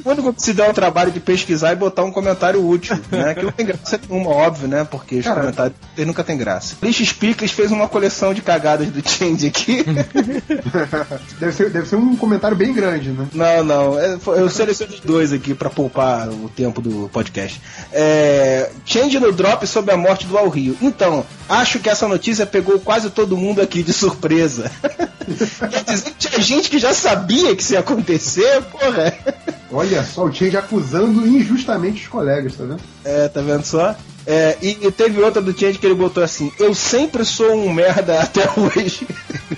O 0.04 0.10
único 0.10 0.34
que 0.34 0.42
se 0.42 0.54
der 0.54 0.70
o 0.70 0.74
trabalho 0.74 1.12
de 1.12 1.20
pesquisar 1.20 1.72
e 1.72 1.76
botar 1.76 2.04
um 2.04 2.12
comentário 2.12 2.66
útil, 2.68 3.00
né? 3.12 3.34
Que 3.34 3.44
não 3.44 3.52
tem 3.52 3.66
graça 3.66 4.00
nenhuma, 4.08 4.30
óbvio, 4.32 4.68
né? 4.68 4.84
Porque 4.84 5.18
os 5.18 5.26
Cara. 5.26 5.42
comentários 5.42 5.78
eles 5.96 6.08
nunca 6.08 6.24
tem 6.24 6.38
graça. 6.38 6.76
Lixo 6.82 7.06
Speakers 7.06 7.52
fez 7.52 7.72
uma 7.72 7.88
coleção 7.88 8.34
de 8.34 8.42
cagadas 8.42 8.88
do 8.90 9.08
Change 9.08 9.48
aqui. 9.48 9.86
Deve 11.40 11.54
ser, 11.56 11.70
deve 11.70 11.88
ser 11.88 11.96
um 11.96 12.16
comentário 12.16 12.56
bem 12.56 12.74
grande, 12.74 13.10
né? 13.10 13.28
não, 13.34 13.64
não. 13.64 14.00
é, 14.00 14.18
Eu 14.38 14.50
selecionei 14.50 15.00
dois 15.04 15.34
aqui 15.34 15.54
pra 15.54 15.70
poupar 15.70 16.30
o 16.30 16.50
tempo 16.50 16.82
do 16.82 17.10
podcast. 17.12 17.62
É, 17.92 18.70
Change 18.86 19.20
no 19.20 19.32
drop 19.32 19.66
sobre 19.66 19.94
a 19.94 19.98
morte 19.98 20.28
do 20.28 20.38
Al 20.38 20.50
Rio. 20.50 20.78
Então, 20.82 21.26
acho 21.50 21.80
que 21.80 21.90
essa 21.90 22.08
notícia 22.08 22.46
pegou 22.46 22.80
quase 22.80 23.10
todo 23.10 23.38
mundo 23.38 23.62
aqui 23.62 23.82
de 23.82 23.94
surpresa. 23.94 24.72
Quer 25.26 25.84
dizer 25.84 26.12
que 26.12 26.28
tinha 26.28 26.42
gente 26.42 26.70
que 26.70 26.78
já 26.78 26.94
sabia 26.94 27.56
que 27.56 27.64
isso 27.64 27.74
ia 27.74 27.80
acontecer, 27.80 28.62
porra. 28.64 29.14
Olha 29.72 30.04
só, 30.04 30.26
o 30.26 30.32
Change 30.34 30.56
acusando 30.56 31.28
injustamente 31.28 32.04
os 32.04 32.08
colegas, 32.08 32.56
tá 32.56 32.64
vendo? 32.64 32.80
É, 33.04 33.28
tá 33.28 33.42
vendo 33.42 33.64
só? 33.66 33.96
É, 34.28 34.58
e, 34.62 34.78
e 34.82 34.92
teve 34.92 35.22
outra 35.22 35.42
do 35.42 35.58
Change 35.58 35.78
que 35.78 35.86
ele 35.86 35.96
botou 35.96 36.24
assim: 36.24 36.52
Eu 36.60 36.74
sempre 36.74 37.24
sou 37.26 37.52
um 37.54 37.72
merda 37.74 38.22
até 38.22 38.42
hoje. 38.58 39.08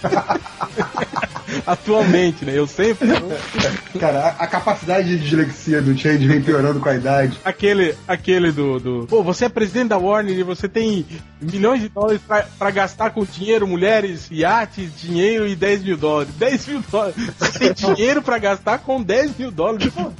Atualmente, 1.65 2.45
né? 2.45 2.53
Eu 2.55 2.67
sempre. 2.67 3.07
Cara, 3.99 4.19
a, 4.39 4.43
a 4.43 4.47
capacidade 4.47 5.07
de 5.07 5.17
dislexia 5.19 5.81
do 5.81 5.97
Change 5.97 6.27
vem 6.27 6.41
piorando 6.41 6.79
com 6.79 6.89
a 6.89 6.95
idade. 6.95 7.39
Aquele, 7.43 7.95
aquele 8.07 8.51
do, 8.51 8.79
do. 8.79 9.07
Pô, 9.07 9.23
você 9.23 9.45
é 9.45 9.49
presidente 9.49 9.89
da 9.89 9.97
Warner 9.97 10.37
e 10.37 10.43
você 10.43 10.67
tem 10.67 11.05
milhões 11.41 11.81
de 11.81 11.89
dólares 11.89 12.21
pra, 12.27 12.45
pra 12.57 12.71
gastar 12.71 13.11
com 13.11 13.23
dinheiro, 13.25 13.67
mulheres, 13.67 14.27
iates, 14.31 14.91
dinheiro 14.99 15.47
e 15.47 15.55
10 15.55 15.83
mil 15.83 15.97
dólares. 15.97 16.33
10 16.37 16.67
mil 16.67 16.83
dólares. 16.91 17.15
Você 17.37 17.59
tem 17.59 17.73
dinheiro 17.73 18.21
pra 18.21 18.37
gastar 18.37 18.79
com 18.79 19.01
10 19.01 19.37
mil 19.37 19.51
dólares. 19.51 19.91
Pô, 19.93 20.11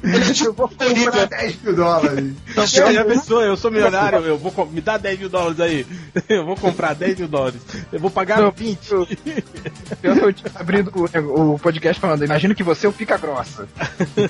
Eu 0.46 0.54
vou 0.54 0.70
comprar 0.70 1.26
10 1.28 1.62
mil 1.64 1.76
dólares. 1.76 2.34
já, 2.68 2.94
já 2.94 3.06
pensou? 3.06 3.42
Eu 3.44 3.58
sou 3.58 3.72
milionário, 3.72 4.20
eu 4.20 4.38
vou. 4.38 4.66
Me 4.68 4.82
dá 4.82 4.98
10 4.98 5.20
mil 5.20 5.30
dólares 5.30 5.60
aí. 5.60 5.86
Eu 6.30 6.46
vou 6.46 6.56
comprar 6.56 6.94
10 6.94 7.20
mil 7.20 7.28
dólares. 7.28 7.62
Eu 7.92 8.00
vou 8.00 8.10
pagar 8.12 8.42
Não, 8.42 8.52
20. 8.52 8.90
Eu 8.92 10.34
tô 10.34 10.50
abrindo 10.56 10.92
o, 11.20 11.60
podcast 11.60 12.00
falando, 12.00 12.24
imagino 12.24 12.56
que 12.56 12.64
você 12.64 12.86
é 12.86 12.90
o 12.90 12.94
pica 12.94 13.18
grossa. 13.18 13.68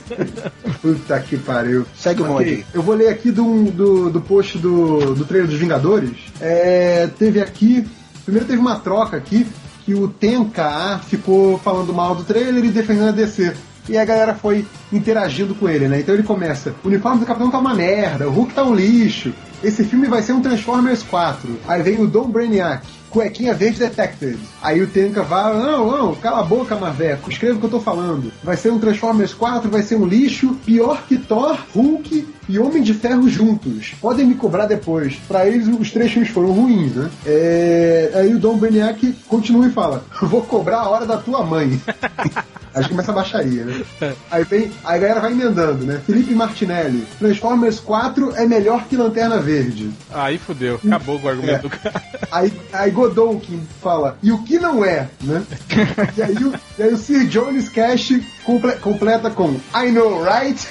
Puta 0.82 1.20
que 1.20 1.38
pariu. 1.38 1.86
Segue 1.96 2.22
o 2.22 2.32
Ok, 2.32 2.36
bonde. 2.36 2.66
Eu 2.74 2.82
vou 2.82 2.96
ler 2.96 3.10
aqui 3.10 3.32
do, 3.32 3.66
do, 3.72 4.10
do 4.10 4.22
post 4.22 4.58
do, 4.58 5.14
do 5.14 5.26
trailer 5.26 5.50
dos 5.50 5.60
Vingadores. 5.60 6.18
É, 6.40 7.08
teve 7.18 7.42
aqui. 7.42 7.88
Primeiro 8.24 8.48
teve 8.48 8.60
uma 8.60 8.78
troca 8.80 9.18
aqui 9.18 9.48
que 9.86 9.94
o 9.94 10.08
Tenka 10.10 11.00
ficou 11.08 11.58
falando 11.60 11.94
mal 11.94 12.14
do 12.14 12.26
trailer 12.26 12.64
e 12.66 12.70
defendendo 12.70 13.08
a 13.08 13.12
DC. 13.12 13.54
E 13.90 13.98
a 13.98 14.04
galera 14.04 14.36
foi 14.36 14.66
interagindo 14.92 15.56
com 15.56 15.70
ele, 15.70 15.88
né? 15.88 16.02
Então 16.02 16.14
ele 16.14 16.24
começa: 16.24 16.76
o 16.84 16.88
uniforme 16.88 17.22
do 17.22 17.26
Capitão 17.26 17.50
tá 17.50 17.58
uma 17.58 17.74
merda, 17.74 18.28
o 18.28 18.32
Hulk 18.32 18.54
tá 18.54 18.66
um 18.66 18.76
lixo. 18.76 19.34
Esse 19.64 19.84
filme 19.84 20.08
vai 20.08 20.22
ser 20.22 20.34
um 20.34 20.42
Transformers 20.42 21.04
4. 21.04 21.58
Aí 21.68 21.82
vem 21.82 22.02
o 22.02 22.08
Dom 22.08 22.28
Brainiac. 22.28 22.86
Cuequinha 23.18 23.52
verde 23.52 23.80
detected. 23.80 24.38
Aí 24.62 24.80
o 24.80 24.86
Tenka 24.86 25.24
vai, 25.24 25.52
não, 25.52 25.90
não, 25.90 26.14
cala 26.14 26.42
a 26.42 26.44
boca, 26.44 26.76
Maveco, 26.76 27.32
escreva 27.32 27.56
o 27.56 27.60
que 27.60 27.66
eu 27.66 27.72
tô 27.72 27.80
falando. 27.80 28.32
Vai 28.44 28.56
ser 28.56 28.72
um 28.72 28.78
Transformers 28.78 29.34
4, 29.34 29.72
vai 29.72 29.82
ser 29.82 29.96
um 29.96 30.06
lixo, 30.06 30.54
pior 30.64 31.02
que 31.08 31.18
Thor, 31.18 31.58
Hulk 31.74 32.28
e 32.48 32.60
Homem 32.60 32.84
de 32.84 32.94
Ferro 32.94 33.28
juntos. 33.28 33.96
Podem 34.00 34.24
me 34.24 34.36
cobrar 34.36 34.68
depois. 34.68 35.16
Pra 35.28 35.48
eles, 35.48 35.68
os 35.68 35.90
três 35.90 36.12
filmes 36.12 36.30
foram 36.30 36.52
ruins, 36.52 36.94
né? 36.94 37.10
É, 37.26 38.12
Aí 38.14 38.36
o 38.36 38.40
Dom 38.40 38.56
Brainiac 38.56 39.12
continua 39.28 39.66
e 39.66 39.72
fala: 39.72 40.06
Vou 40.22 40.44
cobrar 40.44 40.82
a 40.82 40.90
hora 40.90 41.06
da 41.08 41.18
tua 41.18 41.44
mãe. 41.44 41.82
Acho 42.78 42.90
que 42.90 42.96
começa 42.96 43.12
a 43.12 43.16
baixaria, 43.16 43.66
né? 43.66 43.84
Aí 44.30 44.44
vem, 44.44 44.72
aí 44.84 44.98
a 44.98 44.98
galera 44.98 45.20
vai 45.20 45.32
emendando, 45.32 45.86
né? 45.86 46.02
Felipe 46.06 46.34
Martinelli, 46.34 47.06
Transformers 47.20 47.80
4 47.80 48.36
é 48.36 48.46
melhor 48.46 48.86
que 48.86 48.96
Lanterna 48.96 49.40
Verde. 49.40 49.92
Aí 50.14 50.38
fudeu, 50.38 50.80
acabou 50.86 51.20
com 51.20 51.28
o 51.28 51.30
argumento 51.30 51.64
do 51.64 51.70
cara. 51.70 52.02
Aí, 52.32 52.52
aí 52.74 52.92
Godolkin 52.92 53.62
fala, 53.82 54.18
e 54.22 54.32
o 54.32 54.44
que 54.44 54.60
não 54.60 54.84
é, 54.84 55.10
né? 55.22 55.44
e, 56.18 56.22
aí 56.22 56.36
o, 56.36 56.54
e 56.78 56.84
aí 56.84 56.94
o 56.94 56.98
Sir 56.98 57.26
Jones 57.28 57.70
Cash 57.70 58.20
comple- 58.48 58.78
completa 58.78 59.30
com 59.30 59.60
I 59.76 59.92
know, 59.92 60.24
right? 60.24 60.66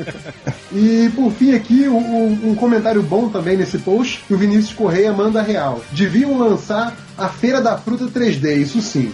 e 0.70 1.10
por 1.16 1.32
fim 1.32 1.54
aqui, 1.54 1.88
um, 1.88 2.50
um- 2.50 2.54
comentário 2.54 3.02
bom 3.02 3.28
também 3.30 3.56
nesse 3.56 3.78
post, 3.78 4.22
que 4.26 4.34
o 4.34 4.38
Vinícius 4.38 4.74
Correia 4.74 5.12
manda 5.12 5.40
real. 5.40 5.82
Deviam 5.92 6.38
lançar 6.38 6.94
a 7.16 7.28
Feira 7.28 7.60
da 7.62 7.78
Fruta 7.78 8.04
3D, 8.06 8.56
isso 8.58 8.82
sim. 8.82 9.12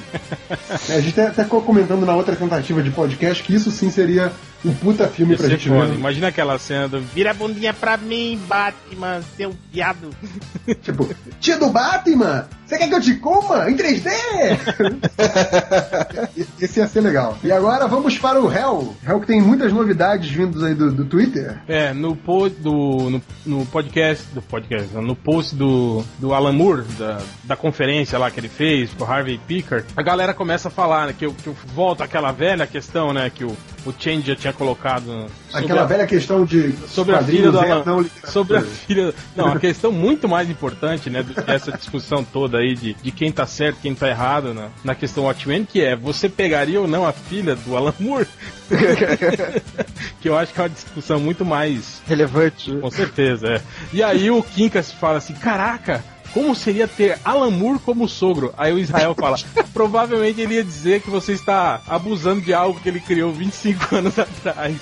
É, 0.89 0.97
a 0.97 1.01
gente 1.01 1.21
até, 1.21 1.45
ficou 1.45 1.63
comentando 1.63 2.05
na 2.05 2.15
outra 2.17 2.35
tentativa 2.35 2.83
de 2.83 2.91
podcast 2.91 3.43
que 3.45 3.55
isso 3.55 3.71
sim 3.71 3.91
seria 3.91 4.33
Um 4.65 4.73
puta 4.75 5.07
filme 5.09 5.33
Ia 5.33 5.39
pra 5.39 5.49
gente 5.49 5.69
ver. 5.69 5.95
Imagina 5.95 6.29
aquela 6.29 6.59
cena 6.59 6.89
do 6.89 7.01
Vira 7.01 7.31
a 7.31 7.35
bundinha 7.35 7.73
pra 7.75 7.97
mim, 7.97 8.41
Batman, 8.49 9.21
seu 9.37 9.55
viado. 9.73 10.11
Tipo, 10.83 11.09
tia 11.41 11.57
do 11.59 11.69
Batman, 11.69 12.47
você 12.73 12.79
quer 12.79 12.89
que 12.89 12.95
eu 12.95 13.01
te 13.01 13.15
coma 13.17 13.71
em 13.71 13.77
3D? 13.77 14.11
Esse 16.61 16.81
ia 16.81 16.87
ser 16.87 17.01
legal. 17.01 17.37
E 17.43 17.51
agora 17.53 17.87
vamos 17.87 18.19
para 18.19 18.41
o 18.41 18.51
Hell. 18.53 18.95
Hell 19.07 19.21
que 19.21 19.27
tem 19.27 19.41
muitas 19.43 19.73
novidades 19.73 20.31
vindas 20.31 20.63
aí 20.63 20.75
do, 20.75 20.91
do 20.93 21.05
Twitter. 21.05 21.59
É, 21.69 21.93
no, 21.93 22.17
po 22.17 22.49
do, 22.49 23.11
no, 23.11 23.23
no 23.45 23.67
podcast, 23.67 24.25
do 24.33 24.41
podcast, 24.41 24.95
no 24.97 25.15
post 25.15 25.55
do, 25.55 26.03
do 26.19 26.33
Alan 26.33 26.53
Moore, 26.53 26.83
da, 26.99 27.21
da 27.45 27.57
conferência 27.57 28.19
lá 28.19 28.31
que 28.31 28.41
ele 28.41 28.49
fez 28.49 28.91
com 28.95 29.05
o 29.05 29.07
Harvey 29.07 29.39
Picker, 29.47 29.85
a 29.97 30.03
galera 30.03 30.33
começa 30.33 30.69
a 30.69 30.71
falar, 30.71 31.09
né, 31.09 31.15
que, 31.19 31.27
eu- 31.27 31.35
que 31.35 31.49
eu 31.49 31.57
volto 31.75 32.03
àquela 32.03 32.33
velha 32.33 32.67
questão, 32.67 33.13
né, 33.13 33.29
que 33.31 33.45
o, 33.45 33.55
o 33.85 33.93
Change 33.99 34.27
já 34.29 34.37
tinha 34.37 34.53
colocado 34.53 35.27
sobre 35.51 35.65
Aquela 35.65 35.83
a- 35.83 35.87
velha 35.87 36.07
questão 36.07 36.45
de 36.45 36.73
sobre 36.89 37.15
a 37.15 37.23
filha 37.23 37.51
do 37.51 37.59
é, 37.61 37.71
Alan, 37.71 38.05
sobre 38.25 38.57
a 38.57 38.63
filha, 38.63 39.13
não, 39.37 39.49
a 39.49 39.59
questão 39.59 39.93
muito 39.93 40.29
mais 40.29 40.49
importante, 40.49 41.11
né, 41.11 41.23
do 41.23 41.35
que 41.35 41.51
essa 41.51 41.73
discussão 41.73 42.25
toda 42.25 42.62
aí 42.63 42.75
de, 42.75 42.95
de 42.95 43.11
quem 43.11 43.31
tá 43.31 43.47
certo, 43.47 43.81
quem 43.81 43.95
tá 43.95 44.09
errado 44.09 44.55
na, 44.55 44.69
na 44.85 44.95
questão 44.95 45.25
Watchmen, 45.25 45.65
que 45.65 45.81
é, 45.81 45.95
você 45.95 46.29
pegaria 46.29 46.81
ou 46.81 46.89
não 46.89 47.07
a 47.07 47.13
filha 47.13 47.55
do 47.55 47.77
Alan 47.77 47.95
Moore? 47.99 48.27
que 50.21 50.29
eu 50.29 50.37
acho 50.37 50.53
que 50.53 50.61
é 50.61 50.63
uma 50.63 50.69
discussão 50.71 51.21
muito 51.21 51.45
mais 51.45 52.01
Relevante. 52.07 52.75
com 52.77 52.91
certeza, 52.91 53.47
é. 53.49 53.63
E 53.93 54.03
aí 54.03 54.31
o 54.31 54.43
Kinkas 54.43 54.91
fala 54.93 55.19
assim: 55.19 55.35
caraca, 55.35 56.03
como 56.33 56.55
seria 56.55 56.87
ter 56.89 57.19
Alan 57.25 57.51
Moore 57.51 57.79
como 57.79 58.09
sogro? 58.09 58.53
Aí 58.57 58.73
o 58.73 58.79
Israel 58.79 59.15
fala: 59.19 59.37
provavelmente 59.73 60.41
ele 60.41 60.55
ia 60.55 60.65
dizer 60.65 61.01
que 61.03 61.11
você 61.11 61.33
está 61.33 61.81
abusando 61.87 62.41
de 62.41 62.53
algo 62.55 62.81
que 62.81 62.89
ele 62.89 63.01
criou 63.01 63.33
25 63.33 63.95
anos 63.97 64.19
atrás. 64.19 64.77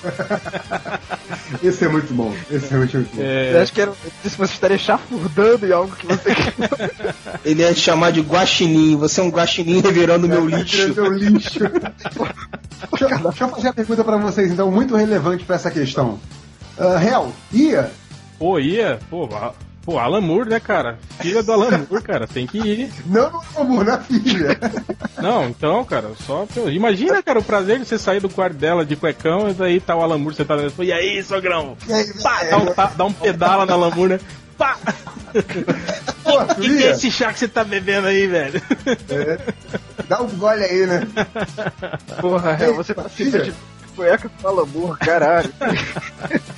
Esse 1.63 1.85
é 1.85 1.87
muito 1.89 2.13
bom. 2.13 2.33
Esse 2.49 2.65
é 2.65 2.69
realmente 2.69 2.97
muito 2.97 3.15
bom. 3.15 3.21
É, 3.21 3.53
Eu 3.55 3.61
acho 3.61 3.73
que 3.73 3.81
era, 3.81 3.91
se 4.23 4.29
você 4.37 4.53
estaria 4.53 4.77
chafurdando 4.77 5.67
em 5.67 5.71
algo 5.71 5.95
que 5.95 6.07
você 6.07 6.29
Ele 7.45 7.61
ia 7.61 7.73
te 7.73 7.79
chamar 7.79 8.11
de 8.11 8.21
guaxinim. 8.21 8.95
Você 8.97 9.19
é 9.19 9.23
um 9.23 9.29
guaxinim 9.29 9.81
revirando 9.81 10.27
meu 10.27 10.45
lixo. 10.47 10.93
Meu 10.93 11.11
lixo. 11.11 11.59
deixa, 11.59 13.05
eu- 13.05 13.19
deixa 13.19 13.43
eu 13.43 13.49
fazer 13.49 13.67
a 13.69 13.73
pergunta 13.73 14.03
pra 14.03 14.17
vocês, 14.17 14.51
então, 14.51 14.71
muito 14.71 14.95
relevante 14.95 15.43
pra 15.43 15.55
essa 15.55 15.69
questão. 15.71 16.19
Uh, 16.77 16.97
Hell, 17.05 17.33
ia? 17.51 17.91
pô, 18.39 18.59
ia, 18.59 18.99
pô, 19.09 19.27
pô, 19.83 19.97
Alan 19.99 20.21
Moore, 20.21 20.49
né, 20.49 20.59
cara? 20.59 20.97
Filha 21.19 21.41
do 21.43 21.51
Alan 21.51 21.85
Moore, 21.89 22.03
cara, 22.03 22.27
tem 22.27 22.45
que 22.47 22.57
ir. 22.57 22.93
Não 23.05 23.31
no 23.31 23.41
amor, 23.61 23.85
na 23.85 23.97
filha. 23.99 24.57
Não, 25.21 25.45
então, 25.49 25.83
cara, 25.85 26.11
só. 26.25 26.47
Imagina, 26.71 27.21
cara, 27.21 27.39
o 27.39 27.43
prazer 27.43 27.79
de 27.79 27.85
você 27.85 27.97
sair 27.97 28.19
do 28.19 28.29
quarto 28.29 28.55
dela 28.55 28.85
de 28.85 28.95
cuecão 28.95 29.49
e 29.49 29.53
daí 29.53 29.79
tá 29.79 29.95
o 29.95 30.01
Alan 30.01 30.17
Moore 30.17 30.35
sentado 30.35 30.61
nele. 30.61 30.73
E 30.79 30.91
aí, 30.91 31.23
sogrão? 31.23 31.77
E 31.87 31.93
aí, 31.93 32.13
Pá, 32.21 32.43
dá, 32.43 32.57
um, 32.57 32.65
ta- 32.73 32.91
dá 32.95 33.05
um 33.05 33.13
pedala 33.13 33.65
na 33.65 33.73
Alan 33.73 33.91
Moore, 33.91 34.13
né? 34.13 34.19
Pá! 34.57 34.77
Pô, 36.23 36.45
tu 36.45 36.55
Que 36.61 36.77
que 36.77 36.83
é 36.83 36.91
esse 36.91 37.09
chá 37.11 37.31
que 37.33 37.39
você 37.39 37.47
tá 37.47 37.63
bebendo 37.63 38.07
aí, 38.07 38.27
velho? 38.27 38.61
Dá 40.07 40.21
um 40.21 40.27
gole 40.37 40.63
aí, 40.63 40.85
né? 40.85 41.07
Porra, 42.19 42.51
é, 42.59 42.71
você 42.71 42.93
tá 42.93 43.07
filha. 43.09 43.31
filha 43.31 43.43
de 43.45 43.53
cueca 44.01 44.31
fala 44.41 44.63
amor, 44.63 44.97
caralho. 44.97 45.51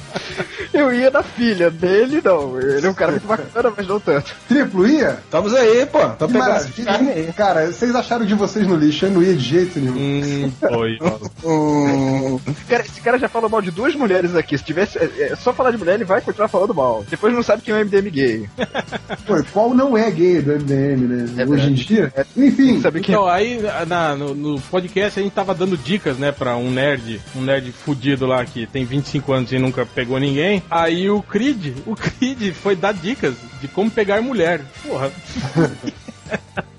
Eu 0.74 0.91
ia 0.94 1.11
na 1.11 1.22
filha 1.22 1.70
dele, 1.70 2.20
não. 2.24 2.60
Ele 2.60 2.86
é 2.86 2.90
um 2.90 2.94
cara 2.94 3.11
muito 3.11 3.28
bacana, 3.28 3.72
mas 3.76 3.88
não 3.88 3.99
tanto. 3.99 4.34
Triplo, 4.48 4.88
ia? 4.88 5.20
Estamos 5.24 5.53
aí, 5.53 5.86
pô. 5.86 5.99
Tô 6.10 6.28
Que 6.28 6.84
carne. 6.84 7.32
Cara, 7.36 7.68
vocês 7.72 7.94
acharam 7.94 8.26
de 8.26 8.34
vocês 8.34 8.65
no 8.65 8.76
lixo? 8.76 9.06
Eu 9.06 9.11
não 9.11 9.22
ia 9.22 9.36
de 9.36 9.44
jeito 9.44 9.80
nenhum. 9.80 10.45
Hum, 10.48 10.52
foi. 10.60 10.98
Hum, 11.45 12.40
Cara, 12.70 12.84
esse 12.84 13.02
cara 13.02 13.20
já 13.20 13.28
falou 13.28 13.49
mal 13.49 13.61
de 13.61 13.70
duas 13.70 13.94
mulheres 13.95 14.34
aqui. 14.34 14.57
Se 14.57 14.64
tivesse. 14.64 14.98
É, 14.98 15.32
é 15.32 15.36
só 15.36 15.52
falar 15.52 15.72
de 15.72 15.78
mulher, 15.78 15.95
ele 15.95 16.06
vai 16.06 16.22
continuar 16.22 16.48
falando 16.48 16.74
mal. 16.74 17.03
Depois 17.10 17.34
não 17.34 17.44
sabe 17.44 17.61
quem 17.61 17.74
é 17.74 17.78
o 17.78 17.86
MDM 17.86 18.10
gay. 18.10 18.49
Pô, 19.28 19.44
qual 19.52 19.74
não 19.74 19.98
é 19.98 20.10
gay 20.10 20.41
do 20.41 20.53
MDM, 20.53 21.02
né? 21.07 21.44
É 21.44 21.45
Hoje 21.45 21.70
em 21.70 21.74
dia. 21.74 22.14
Enfim, 22.38 22.80
Sabe 22.82 23.02
quem 23.02 23.14
Então, 23.14 23.28
aí 23.28 23.60
na- 23.86 24.15
no, 24.15 24.34
no 24.34 24.61
podcast 24.61 25.20
a 25.20 25.24
gente 25.24 25.34
tava 25.34 25.53
dando 25.53 25.78
dicas, 25.78 26.18
né, 26.18 26.32
pra 26.32 26.56
um 26.56 26.72
nerd, 26.72 27.20
um 27.35 27.41
nerd 27.41 27.72
fudido 27.72 28.26
lá 28.26 28.45
que 28.45 28.65
tem 28.65 28.85
25 28.85 29.34
anos 29.34 29.51
e 29.51 29.60
nunca 29.60 29.85
pegou 29.85 30.19
ninguém. 30.19 30.64
Aí 30.69 31.10
o 31.10 31.22
Creed, 31.22 31.77
o 31.85 31.95
Creed 31.95 32.53
foi 32.53 32.76
dar 32.76 32.93
dicas 32.93 33.35
de 33.61 33.68
como 33.68 33.89
pegar 33.89 34.22
mulher. 34.22 34.61
Porra. 34.84 35.11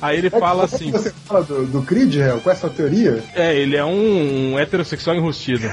Aí 0.00 0.18
ele 0.18 0.30
fala 0.30 0.64
é 0.64 0.68
que 0.68 0.74
assim: 0.74 0.90
Você 0.90 1.12
fala 1.26 1.42
do, 1.42 1.66
do 1.66 1.82
Creed, 1.82 2.14
Hell? 2.16 2.40
Qual 2.40 2.52
é 2.52 2.56
a 2.56 2.60
sua 2.60 2.70
teoria? 2.70 3.22
é, 3.34 3.54
ele 3.54 3.76
é 3.76 3.84
um, 3.84 4.54
um 4.54 4.58
heterossexual 4.58 5.16
enrustido. 5.16 5.68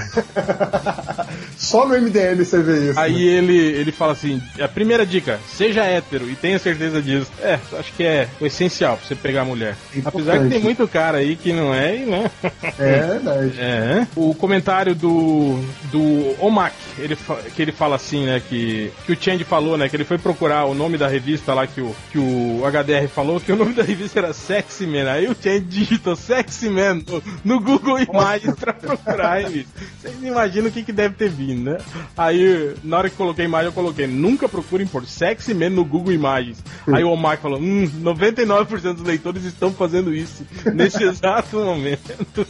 Só 1.57 1.87
no 1.87 1.99
MDM 1.99 2.43
você 2.43 2.61
vê 2.61 2.89
isso. 2.89 2.99
Aí 2.99 3.21
ele, 3.27 3.57
ele 3.57 3.91
fala 3.91 4.13
assim: 4.13 4.41
a 4.59 4.67
primeira 4.67 5.05
dica, 5.05 5.39
seja 5.47 5.83
hétero 5.83 6.29
e 6.29 6.35
tenha 6.35 6.59
certeza 6.59 7.01
disso. 7.01 7.31
É, 7.41 7.59
acho 7.77 7.93
que 7.93 8.03
é 8.03 8.27
o 8.39 8.45
essencial 8.45 8.97
pra 8.97 9.07
você 9.07 9.15
pegar 9.15 9.45
mulher. 9.45 9.75
Apesar 10.03 10.39
que 10.39 10.49
tem 10.49 10.59
muito 10.59 10.87
cara 10.87 11.19
aí 11.19 11.35
que 11.35 11.53
não 11.53 11.73
é, 11.73 11.97
e 11.97 12.05
né? 12.05 12.31
É 12.79 13.01
verdade. 13.07 13.51
É. 13.61 14.07
O 14.15 14.33
comentário 14.33 14.95
do 14.95 15.59
do 15.91 16.35
Omak, 16.39 16.75
ele 16.97 17.17
que 17.55 17.61
ele 17.61 17.71
fala 17.71 17.95
assim, 17.95 18.25
né, 18.25 18.41
que 18.47 18.91
que 19.05 19.11
o 19.11 19.17
Change 19.19 19.43
falou, 19.43 19.77
né, 19.77 19.87
que 19.87 19.95
ele 19.95 20.03
foi 20.03 20.17
procurar 20.17 20.65
o 20.65 20.73
nome 20.73 20.97
da 20.97 21.07
revista 21.07 21.53
lá 21.53 21.67
que 21.67 21.79
o 21.81 21.95
que 22.11 22.17
o 22.17 22.61
HDR 22.65 23.07
falou, 23.07 23.39
que 23.39 23.51
o 23.51 23.55
nome 23.55 23.70
da 23.77 23.83
revista 23.83 24.19
era 24.19 24.33
Sexy 24.33 24.85
Man. 24.85 25.09
Aí 25.11 25.27
o 25.27 25.35
Change 25.35 25.61
digitou 25.61 26.15
Sexy 26.15 26.69
Man 26.69 27.01
no, 27.43 27.59
Google 27.59 27.99
Imagens 28.03 28.55
pra 28.55 28.73
procurar 28.73 29.39
revista. 29.41 29.69
Vocês 30.01 30.15
imaginam 30.23 30.67
o 30.67 30.71
que 30.71 30.83
que 30.83 30.91
deve 30.91 31.15
ter 31.15 31.29
vindo, 31.29 31.71
né? 31.71 31.77
Aí, 32.17 32.75
na 32.83 32.97
hora 32.97 33.09
que 33.09 33.15
coloquei 33.15 33.45
a 33.45 33.47
imagem, 33.47 33.67
eu 33.67 33.73
coloquei, 33.73 34.07
nunca 34.07 34.47
procurem 34.49 34.85
por 34.87 35.05
Sexy 35.05 35.53
Man 35.53 35.69
no 35.71 35.85
Google 35.85 36.13
Imagens. 36.13 36.63
Aí 36.93 37.03
o 37.03 37.09
Omak 37.09 37.41
falou, 37.41 37.59
hum, 37.59 37.89
99% 38.01 38.93
dos 38.93 39.03
leitores 39.03 39.43
estão 39.45 39.71
fazendo 39.71 40.13
isso 40.13 40.45
nesse 40.73 41.03
exato 41.03 41.57
momento. 41.57 42.45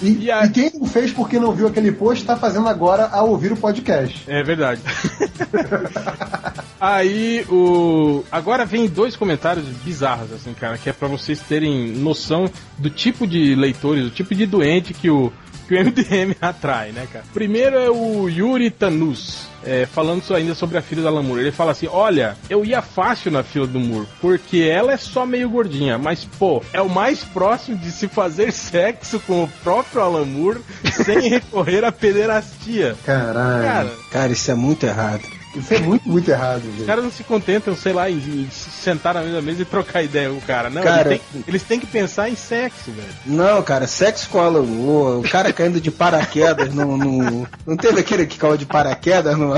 E, 0.00 0.22
E 0.22 0.30
a- 0.30 0.44
e 0.46 0.50
quem 0.50 0.70
não 0.74 0.86
fez 0.86 1.12
porque 1.12 1.38
não 1.38 1.52
viu 1.52 1.66
aquele 1.66 1.90
post, 1.92 2.24
tá 2.24 2.36
fazendo 2.36 2.68
agora 2.68 3.06
ao 3.08 3.28
ouvir 3.30 3.52
o 3.52 3.56
podcast. 3.56 4.22
É 4.28 4.42
verdade. 4.42 4.80
Aí 6.80 7.44
o. 7.48 8.24
Agora 8.30 8.64
vem 8.66 8.88
dois 8.88 9.14
comentários 9.16 9.64
bizarros, 9.84 10.31
assim, 10.34 10.52
cara, 10.54 10.78
que 10.78 10.88
é 10.88 10.92
pra 10.92 11.08
vocês 11.08 11.40
terem 11.40 11.88
noção 11.88 12.50
do 12.78 12.90
tipo 12.90 13.26
de 13.26 13.54
leitores, 13.54 14.04
do 14.04 14.10
tipo 14.10 14.34
de 14.34 14.46
doente 14.46 14.92
que 14.94 15.10
o, 15.10 15.32
que 15.68 15.74
o 15.74 15.78
MDM 15.84 16.34
atrai, 16.40 16.92
né, 16.92 17.06
cara? 17.12 17.24
Primeiro 17.32 17.76
é 17.76 17.90
o 17.90 18.28
Yuri 18.28 18.70
Tanus. 18.70 19.46
é, 19.64 19.86
falando 19.86 20.22
ainda 20.34 20.54
sobre 20.54 20.76
a 20.78 20.82
filha 20.82 21.02
da 21.02 21.10
Lamour. 21.10 21.38
Ele 21.38 21.52
fala 21.52 21.72
assim: 21.72 21.86
Olha, 21.86 22.36
eu 22.50 22.64
ia 22.64 22.82
fácil 22.82 23.30
na 23.30 23.42
fila 23.42 23.66
do 23.66 23.78
Moore, 23.78 24.08
porque 24.20 24.58
ela 24.58 24.92
é 24.92 24.96
só 24.96 25.24
meio 25.24 25.48
gordinha, 25.48 25.98
mas 25.98 26.24
pô, 26.24 26.62
é 26.72 26.80
o 26.82 26.88
mais 26.88 27.22
próximo 27.24 27.76
de 27.78 27.90
se 27.90 28.08
fazer 28.08 28.52
sexo 28.52 29.20
com 29.20 29.44
o 29.44 29.48
próprio 29.62 30.02
Alan 30.02 30.24
Moore 30.24 30.60
sem 31.04 31.28
recorrer 31.28 31.84
à 31.84 31.92
pederastia. 31.92 32.96
Caralho. 33.04 33.62
Cara, 33.62 33.90
Cara, 34.10 34.32
isso 34.32 34.50
é 34.50 34.54
muito 34.54 34.84
errado. 34.84 35.22
Isso 35.54 35.74
é 35.74 35.78
muito, 35.80 36.08
muito 36.08 36.30
errado, 36.30 36.58
Os 36.66 36.76
gente. 36.76 36.84
caras 36.86 37.04
não 37.04 37.10
se 37.10 37.22
contentam, 37.24 37.76
sei 37.76 37.92
lá, 37.92 38.10
em, 38.10 38.16
em 38.16 38.48
sentar 38.50 39.14
na 39.14 39.22
mesma 39.22 39.42
mesa 39.42 39.62
e 39.62 39.64
trocar 39.64 40.02
ideia 40.02 40.30
com 40.30 40.36
o 40.36 40.40
cara. 40.40 40.70
Não, 40.70 40.82
Cara, 40.82 41.10
eles, 41.10 41.22
têm, 41.32 41.44
eles 41.46 41.62
têm 41.62 41.80
que 41.80 41.86
pensar 41.86 42.28
em 42.30 42.34
sexo, 42.36 42.90
velho. 42.90 43.08
Não, 43.26 43.62
cara, 43.62 43.86
sexo 43.86 44.28
com 44.30 44.38
Alan 44.40 44.62
Moore, 44.62 45.26
o 45.26 45.30
cara 45.30 45.52
caindo 45.52 45.80
de 45.80 45.90
paraquedas 45.90 46.72
no, 46.74 46.96
no- 46.96 47.46
Não 47.66 47.76
teve 47.76 48.00
aquele 48.00 48.26
que 48.26 48.38
caiu 48.38 48.56
de 48.56 48.66
paraquedas 48.66 49.36
no. 49.36 49.54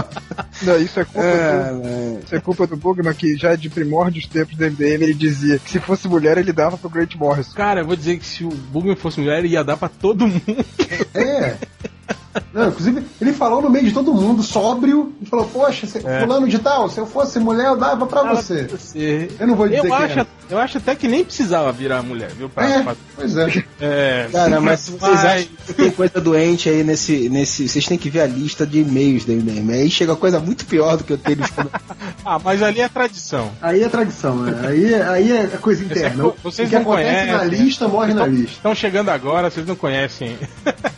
Não, 0.63 0.79
isso 0.79 0.99
é 1.01 1.05
culpa 1.05 1.27
É, 1.27 1.69
do. 1.73 1.79
né? 1.79 2.21
Isso 2.25 2.35
é 2.35 2.41
culpa 2.41 2.67
do 2.67 2.77
Bugman, 2.77 3.15
que 3.15 3.37
já 3.37 3.55
de 3.55 3.69
primórdios 3.71 4.27
tempos 4.27 4.57
do 4.57 4.65
MDM 4.65 5.03
ele 5.05 5.15
dizia 5.15 5.59
que 5.59 5.71
se 5.71 5.79
fosse 5.79 6.09
mulher 6.09 6.39
ele 6.39 6.53
dava 6.53 6.77
pro 6.77 6.91
Great 6.91 7.17
Morrison. 7.17 7.55
Cara, 7.55 7.81
eu 7.81 7.87
vou 7.87 7.97
dizer 7.97 8.19
que 8.19 8.27
se 8.27 8.45
o 8.45 8.49
Bugman 8.49 8.97
fosse 8.97 9.21
mulher, 9.21 9.39
ele 9.39 9.49
ia 9.49 9.63
dar 9.65 9.77
pra 9.77 9.89
todo 9.89 10.27
mundo. 10.27 10.65
É. 11.15 11.57
Não, 12.53 12.69
inclusive, 12.69 13.03
ele 13.21 13.33
falou 13.33 13.63
no 13.63 13.71
meio 13.71 13.85
de 13.87 13.93
todo 13.93 14.13
mundo, 14.13 14.43
sóbrio, 14.43 15.13
e 15.21 15.27
falou, 15.27 15.47
poxa, 15.47 15.87
se, 15.87 15.99
É. 16.07 16.21
fulano 16.21 16.49
de 16.49 16.59
tal, 16.59 16.89
se 16.89 16.99
eu 16.99 17.07
fosse 17.07 17.39
mulher, 17.39 17.67
eu 17.67 17.77
dava 17.77 18.07
pra 18.07 18.23
você. 18.35 18.65
Você. 18.65 19.29
Eu 19.39 19.47
não 19.47 19.55
vou 19.55 19.69
dizer 19.69 19.87
Eu 19.87 19.95
acho, 19.95 20.21
é. 20.21 20.27
eu 20.51 20.59
acho 20.59 20.79
até 20.79 20.95
que 20.95 21.07
nem 21.09 21.25
precisava 21.25 21.71
virar 21.73 22.03
mulher, 22.03 22.31
viu? 22.31 22.49
Pra, 22.49 22.69
É, 22.69 22.83
pra- 22.83 22.97
pois 23.17 23.37
é. 23.37 23.65
é. 23.81 24.29
Cara, 24.33 24.61
mas 24.61 24.81
se 24.81 24.91
vocês 24.93 25.25
acham 25.25 25.49
que 25.67 25.73
tem 25.75 25.91
coisa 25.91 26.21
doente 26.21 26.69
aí 26.69 26.83
nesse, 26.83 27.29
nesse. 27.29 27.69
Vocês 27.69 27.87
têm 27.87 27.99
que 27.99 28.11
ver 28.11 28.21
a 28.23 28.27
lista 28.27 28.67
de 28.67 28.81
e-mails 28.81 29.25
do 29.25 29.33
MDM. 29.33 29.73
Aí 29.73 29.91
chega 29.91 30.15
coisa 30.17 30.41
muito 30.41 30.65
pior 30.67 30.97
do 30.97 31.05
que 31.05 31.13
eu 31.13 31.19
tenho 31.19 31.39
Ah, 32.25 32.39
mas 32.43 32.63
ali 32.63 32.81
é 32.81 32.89
tradição. 32.89 33.51
Aí 33.61 33.83
é 33.83 33.89
tradição, 33.89 34.37
né? 34.37 34.67
Aí, 34.67 34.95
aí 34.95 35.33
é 35.33 35.47
coisa 35.61 35.85
interna. 35.85 36.25
co- 36.25 36.37
vocês 36.43 36.67
o 36.69 36.71
que 36.71 36.75
não 36.77 36.83
acontece 36.83 37.11
conhecem. 37.27 37.33
na 37.33 37.45
lista, 37.45 37.89
morre 37.89 38.15
na 38.15 38.27
lista. 38.27 38.53
Estão 38.53 38.75
chegando 38.75 39.11
agora, 39.11 39.51
vocês 39.51 39.67
não 39.67 39.77
conhecem. 39.77 40.37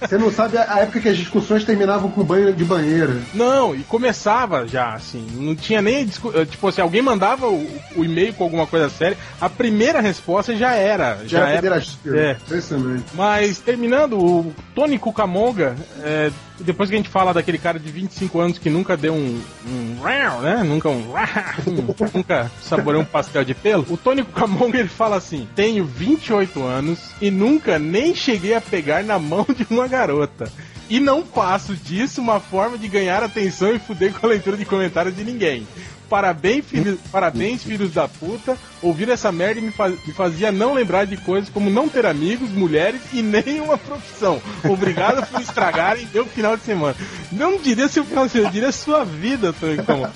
Você 0.01 0.17
não 0.19 0.31
sabe 0.33 0.57
a 0.59 0.67
a 0.77 0.81
época 0.81 1.01
que 1.01 1.09
as 1.09 1.17
discussões 1.17 1.26
discussões 1.27 1.65
terminavam 1.65 2.11
com 2.11 2.23
banho 2.23 2.53
de 2.53 2.65
banheira. 2.65 3.21
Não, 3.35 3.75
e 3.75 3.83
começava 3.83 4.67
já, 4.67 4.95
assim. 4.95 5.27
Não 5.35 5.55
tinha 5.55 5.83
nem. 5.83 6.09
eh, 6.35 6.45
Tipo, 6.47 6.71
se 6.73 6.81
alguém 6.81 7.03
mandava 7.03 7.49
o, 7.49 7.69
o 7.97 8.05
e-mail 8.05 8.33
com 8.33 8.45
alguma 8.45 8.67
coisa 8.67 8.89
séria, 8.89 9.17
a 9.41 9.49
primeira 9.51 10.01
resposta 10.01 10.57
já 10.57 10.75
era. 10.75 11.19
Já, 11.27 11.41
Já, 11.41 11.49
era 11.49 11.67
era. 11.67 12.21
É. 12.21 12.31
Impressionante. 12.33 13.05
Mas 13.15 13.59
terminando, 13.59 14.19
o 14.19 14.55
Tony 14.75 14.99
Cucamonga, 14.99 15.75
é, 16.03 16.31
depois 16.61 16.89
que 16.89 16.95
a 16.95 16.99
gente 16.99 17.09
fala 17.09 17.35
daquele 17.35 17.59
cara 17.59 17.79
de 17.79 17.91
25 17.91 18.41
anos 18.41 18.59
que 18.59 18.71
nunca 18.71 18.97
deu 18.97 19.13
um. 19.15 19.41
um 19.67 19.97
né? 20.41 20.63
Nunca 20.65 20.89
um. 20.89 21.13
um- 21.67 21.95
nunca 22.15 22.51
saboreou 22.63 23.03
um 23.03 23.07
pastel 23.07 23.45
de 23.45 23.55
pelo. 23.55 23.85
O 23.91 23.97
Tony 23.97 24.23
Cucamonga 24.23 24.79
ele 24.79 24.89
fala 24.89 25.17
assim: 25.17 25.49
Tenho 25.57 25.85
28 25.85 26.63
anos 26.65 26.99
e 27.21 27.31
nunca 27.31 27.79
nem 27.79 28.15
cheguei 28.15 28.55
a 28.55 28.61
pegar 28.61 29.03
na 29.03 29.19
mão 29.19 29.45
de 29.49 29.67
uma 29.69 29.89
garota. 29.89 30.51
E 30.89 31.01
não 31.01 31.25
faço 31.25 31.75
disso 31.75 32.21
uma 32.21 32.39
forma 32.41 32.79
de 32.79 32.87
ganhar 32.89 33.23
atenção 33.23 33.75
e 33.75 33.79
fuder 33.79 34.13
com 34.15 34.27
a 34.27 34.31
leitura 34.31 34.57
de 34.57 34.65
comentários 34.65 35.17
de 35.17 35.25
ninguém. 35.25 35.67
Parabéns, 36.09 36.65
filho, 36.65 37.01
parabéns, 37.11 37.65
filhos 37.65 37.93
da 37.93 38.07
puta. 38.07 38.57
Ouvir 38.81 39.09
essa 39.09 39.33
merda 39.33 39.61
me, 39.61 39.73
faz- 39.73 39.97
me 40.07 40.13
fazia 40.13 40.53
não 40.53 40.73
lembrar 40.75 41.05
de 41.05 41.17
coisas 41.17 41.51
como 41.51 41.69
não 41.69 41.89
ter 41.89 42.07
amigos, 42.07 42.51
mulheres 42.51 43.01
e 43.13 43.21
nenhuma 43.23 43.77
profissão. 43.77 44.41
Obrigado 44.63 45.27
por 45.27 45.41
estragarem 45.41 46.07
meu 46.15 46.25
final 46.25 46.57
de 46.57 46.63
semana. 46.63 46.95
Não 47.33 47.59
diria 47.59 47.89
seu 47.89 48.05
final 48.05 48.27
de 48.27 48.31
semana, 48.33 48.49
eu 48.51 48.53
diria 48.53 48.71
sua 48.71 49.05
vida, 49.05 49.53
Tony 49.53 49.79
Como. 49.83 50.07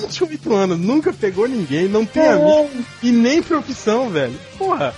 28 0.00 0.54
anos, 0.54 0.78
nunca 0.78 1.12
pegou 1.12 1.48
ninguém, 1.48 1.88
não 1.88 2.06
tem 2.06 2.22
amigo 2.28 2.70
e 3.02 3.10
nem 3.10 3.42
profissão, 3.42 4.08
velho. 4.10 4.38
Porra. 4.56 4.94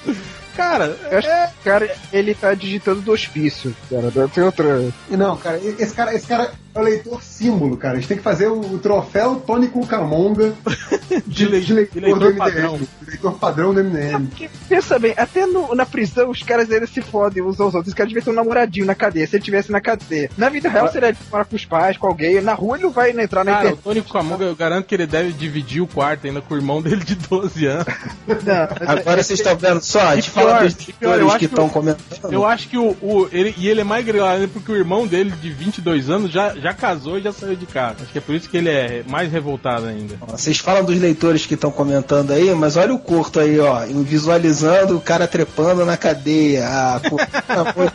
Cara, 0.57 0.97
Eu 1.11 1.19
acho 1.19 1.29
que 1.29 1.35
esse 1.35 1.65
cara, 1.65 1.97
ele 2.13 2.35
tá 2.35 2.55
digitando 2.55 3.01
do 3.01 3.13
hospício, 3.13 3.75
cara. 3.91 4.29
Ter 4.29 4.43
outra. 4.43 4.93
Não, 5.11 5.37
cara, 5.37 5.59
esse 5.59 5.95
cara, 5.95 6.15
esse 6.15 6.27
cara 6.27 6.53
é 6.75 6.79
o 6.81 6.83
leitor 6.83 7.23
símbolo, 7.23 7.77
cara. 7.77 7.95
A 7.95 7.97
gente 8.01 8.09
tem 8.09 8.17
que 8.17 8.23
fazer 8.23 8.49
o, 8.49 8.61
o 8.61 8.79
troféu 8.79 9.37
Tony 9.47 9.69
Cucamonga 9.69 10.55
de, 11.27 11.45
de 11.45 11.47
leitor, 11.73 11.95
de 11.95 12.01
leitor 12.01 12.19
do 12.19 12.25
MDM. 12.27 12.39
padrão. 12.39 12.79
De 12.79 12.89
leitor 13.11 13.33
padrão 13.39 13.75
do 13.75 13.85
MDM. 13.85 14.27
Porque, 14.27 14.51
pensa 14.69 14.99
bem, 14.99 15.15
até 15.17 15.47
no- 15.47 15.75
na 15.75 15.87
prisão 15.87 16.31
os 16.31 16.43
caras 16.43 16.71
ainda 16.71 16.87
se 16.87 17.01
fodem 17.01 17.43
uns 17.43 17.61
aos 17.61 17.75
outros. 17.75 17.89
Esse 17.89 17.97
cara 17.97 18.09
devia 18.09 18.23
ter 18.23 18.31
um 18.31 18.35
namoradinho 18.35 18.87
na 18.87 18.95
cadeia, 18.95 19.27
se 19.27 19.37
ele 19.37 19.45
tivesse 19.45 19.71
na 19.71 19.81
cadeia. 19.81 20.31
Na 20.37 20.49
vida 20.49 20.69
real, 20.69 20.91
seria 20.91 21.13
de 21.13 21.19
morar 21.31 21.45
com 21.45 21.57
os 21.57 21.65
pais, 21.65 21.97
com 21.97 22.07
alguém. 22.07 22.41
Na 22.41 22.55
rua 22.55 22.77
ele 22.77 22.85
não 22.85 22.91
vai 22.91 23.11
entrar 23.11 23.45
na 23.45 23.53
Cara, 23.53 23.65
o 23.65 23.69
internet. 23.69 23.85
Tony 23.85 24.03
Cucamonga, 24.03 24.45
eu 24.45 24.57
garanto 24.57 24.87
que 24.87 24.95
ele 24.95 25.07
deve 25.07 25.33
dividir 25.33 25.81
o 25.83 25.87
quarto 25.87 26.27
ainda 26.27 26.41
com 26.41 26.55
o 26.55 26.57
irmão 26.57 26.83
dele 26.83 27.05
de 27.05 27.15
12 27.15 27.67
anos. 27.67 27.85
Não, 28.27 28.69
mas 28.81 28.89
Agora 29.01 29.23
vocês 29.23 29.39
estão 29.39 29.57
vendo 29.57 29.81
só? 29.83 30.01
A 30.09 30.17
gente 30.17 30.31
fala 30.31 30.65
dos 30.65 30.77
leitores 30.87 31.35
que 31.37 31.45
estão 31.45 31.67
o- 31.67 31.71
comentando. 31.71 32.33
Eu 32.33 32.45
acho 32.45 32.69
que 32.69 32.77
o. 32.77 32.91
o- 33.01 33.29
ele, 33.33 33.55
e 33.59 33.69
ele 33.69 33.81
é 33.81 33.85
mais 33.85 34.05
grilado 34.05 34.49
porque 34.49 34.73
o 34.73 34.77
irmão 34.77 35.07
dele, 35.07 35.31
de 35.41 35.51
22 35.51 36.11
anos, 36.11 36.31
já, 36.31 36.55
já 36.65 36.73
casou 36.73 37.19
e 37.19 37.21
já 37.21 37.31
saiu 37.31 37.55
de 37.55 37.67
casa. 37.67 37.97
Acho 38.01 38.11
que 38.11 38.17
é 38.17 38.21
por 38.23 38.35
isso 38.35 38.49
que 38.49 38.57
ele 38.57 38.71
é 38.71 39.05
mais 39.07 39.31
revoltado 39.31 39.85
ainda. 39.85 40.17
Vocês 40.27 40.57
falam 40.57 40.83
dos 40.83 40.99
leitores 40.99 41.45
que 41.45 41.53
estão 41.53 41.71
comentando 41.71 42.31
aí, 42.31 42.55
mas 42.55 42.79
olha 42.79 42.95
o 42.95 42.99
curto 42.99 43.39
aí, 43.39 43.61
ó. 43.61 43.85
Visualizando 43.85 44.97
o 44.97 45.01
cara 45.01 45.29
trepando 45.29 45.85
na 45.85 45.99
cadeia. 45.99 46.67
Ah, 46.67 47.01
pô, 47.07 47.17
amor 47.53 47.93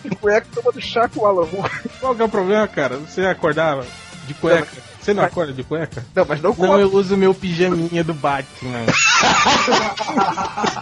de 0.00 0.16
cueca 0.16 0.46
tomando 0.54 0.80
chá 0.80 1.10
com 1.10 1.20
o 1.20 1.26
Alan 1.26 1.46
Moore. 1.52 1.70
Qual 2.00 2.14
que 2.14 2.22
é 2.22 2.24
o 2.24 2.28
problema, 2.28 2.66
cara? 2.66 2.96
Você 2.96 3.20
acordar 3.26 3.84
de 4.26 4.32
cueca. 4.32 4.89
Você 5.00 5.14
não 5.14 5.22
acorda 5.24 5.52
de 5.52 5.62
cueca? 5.62 6.04
Não, 6.14 6.26
mas 6.28 6.42
não 6.42 6.54
com 6.54 6.66
Não, 6.66 6.78
eu 6.78 6.92
uso 6.94 7.16
meu 7.16 7.32
pijaminha 7.34 8.04
do 8.04 8.12
Batman. 8.12 8.84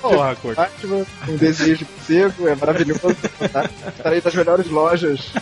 Porra, 0.00 0.34
Corto. 0.36 0.56
Batman, 0.56 1.04
um 1.28 1.36
desejo 1.36 1.86
seco, 2.06 2.46
é 2.48 2.54
maravilhoso. 2.54 3.16
Tá 3.52 3.68
Tá 4.02 4.10
aí 4.10 4.20
das 4.20 4.34
melhores 4.34 4.68
lojas. 4.70 5.32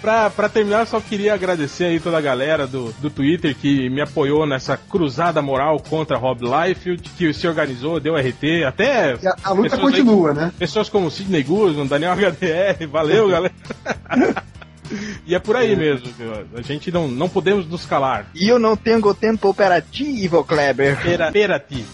Pra, 0.00 0.30
pra 0.30 0.48
terminar, 0.48 0.80
eu 0.80 0.86
só 0.86 1.00
queria 1.00 1.34
agradecer 1.34 1.84
aí 1.84 2.00
toda 2.00 2.18
a 2.18 2.20
galera 2.20 2.66
do, 2.66 2.92
do 2.98 3.10
Twitter 3.10 3.54
que 3.54 3.88
me 3.90 4.00
apoiou 4.00 4.46
nessa 4.46 4.76
cruzada 4.76 5.42
moral 5.42 5.78
contra 5.80 6.16
Rob 6.16 6.40
Liefeld, 6.44 7.02
que 7.16 7.32
se 7.34 7.46
organizou, 7.46 8.00
deu 8.00 8.14
RT, 8.16 8.64
até 8.66 9.16
E 9.22 9.26
a, 9.26 9.36
a 9.44 9.50
luta 9.52 9.70
pessoas 9.70 9.94
aí- 9.94 10.00
continua, 10.00 10.32
né? 10.32 10.52
pessoas 10.58 10.88
como 10.88 11.10
Sidney 11.10 11.42
Guzman, 11.42 11.86
Daniel 11.86 12.12
HDR, 12.14 12.86
valeu, 12.90 13.28
galera. 13.36 13.54
E 15.26 15.34
é 15.34 15.38
por 15.38 15.56
aí 15.56 15.74
mesmo, 15.76 16.06
viu? 16.18 16.32
a 16.54 16.62
gente 16.62 16.90
não, 16.90 17.08
não 17.08 17.28
podemos 17.28 17.66
nos 17.66 17.84
calar. 17.84 18.26
E 18.34 18.48
eu 18.48 18.58
não 18.58 18.76
tenho 18.76 19.14
tempo 19.14 19.48
operativo, 19.48 20.44
Kleber. 20.44 21.00
Pera, 21.02 21.32
pera 21.32 21.58
ti. 21.58 21.84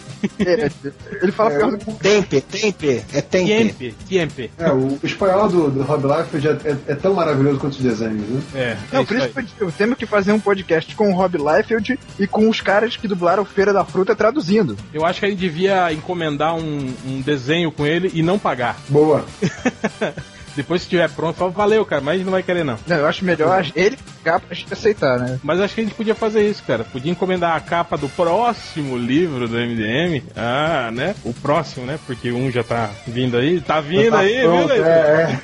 Ele 1.20 1.32
fala 1.32 1.50
pior 1.50 1.70
do 1.72 1.78
que 1.78 1.92
Tempe, 1.94 2.40
tempe, 2.40 3.04
é 3.12 3.20
tempe. 3.20 3.94
Tiempe. 4.06 4.50
É, 4.58 4.70
o, 4.70 4.98
espanhol 5.02 5.48
do, 5.48 5.70
do 5.70 5.82
Rob 5.82 6.06
Liefeld 6.06 6.48
é, 6.48 6.70
é, 6.70 6.76
é 6.88 6.94
tão 6.94 7.14
maravilhoso 7.14 7.58
quanto 7.58 7.72
os 7.72 7.80
desenhos, 7.80 8.28
né? 8.28 8.42
É, 8.54 8.60
é 8.60 8.78
Não, 8.92 9.04
por 9.04 9.16
isso 9.16 9.28
que 9.28 9.60
eu 9.60 9.72
temos 9.72 9.98
que 9.98 10.06
fazer 10.06 10.32
um 10.32 10.40
podcast 10.40 10.94
com 10.94 11.10
o 11.10 11.14
Rob 11.14 11.36
Liefeld 11.38 11.98
e 12.18 12.26
com 12.26 12.48
os 12.48 12.60
caras 12.60 12.96
que 12.96 13.08
dublaram 13.08 13.44
Feira 13.44 13.72
da 13.72 13.84
Fruta 13.84 14.14
traduzindo. 14.14 14.76
Eu 14.92 15.04
acho 15.04 15.20
que 15.20 15.26
a 15.26 15.28
gente 15.28 15.38
devia 15.38 15.92
encomendar 15.92 16.54
um, 16.54 16.94
um 17.04 17.20
desenho 17.20 17.72
com 17.72 17.86
ele 17.86 18.10
e 18.14 18.22
não 18.22 18.38
pagar. 18.38 18.78
Boa. 18.88 19.24
Depois 20.56 20.82
que 20.82 20.86
estiver 20.86 21.08
pronto, 21.10 21.36
fala, 21.36 21.50
valeu, 21.50 21.84
cara, 21.84 22.00
mas 22.02 22.14
a 22.14 22.16
gente 22.18 22.24
não 22.26 22.32
vai 22.32 22.42
querer 22.42 22.64
não. 22.64 22.76
Não, 22.86 22.96
eu 22.96 23.06
acho 23.06 23.24
melhor 23.24 23.64
ele 23.74 23.96
ficar 23.96 24.40
pra 24.40 24.54
gente 24.54 24.72
aceitar, 24.72 25.18
né? 25.18 25.38
Mas 25.42 25.60
acho 25.60 25.74
que 25.74 25.80
a 25.80 25.84
gente 25.84 25.94
podia 25.94 26.14
fazer 26.14 26.48
isso, 26.48 26.62
cara. 26.64 26.84
Podia 26.84 27.10
encomendar 27.10 27.56
a 27.56 27.60
capa 27.60 27.96
do 27.96 28.08
próximo 28.08 28.96
livro 28.96 29.48
do 29.48 29.56
MDM. 29.56 30.22
Ah, 30.36 30.90
né? 30.92 31.14
O 31.24 31.32
próximo, 31.32 31.86
né? 31.86 31.98
Porque 32.06 32.30
um 32.32 32.50
já 32.50 32.62
tá 32.62 32.90
vindo 33.06 33.36
aí. 33.36 33.60
Tá 33.60 33.80
vindo 33.80 34.10
Tá 34.10 34.18
aí, 34.18 34.42
pronto, 34.42 34.72
viu, 34.74 34.84
é, 34.84 35.38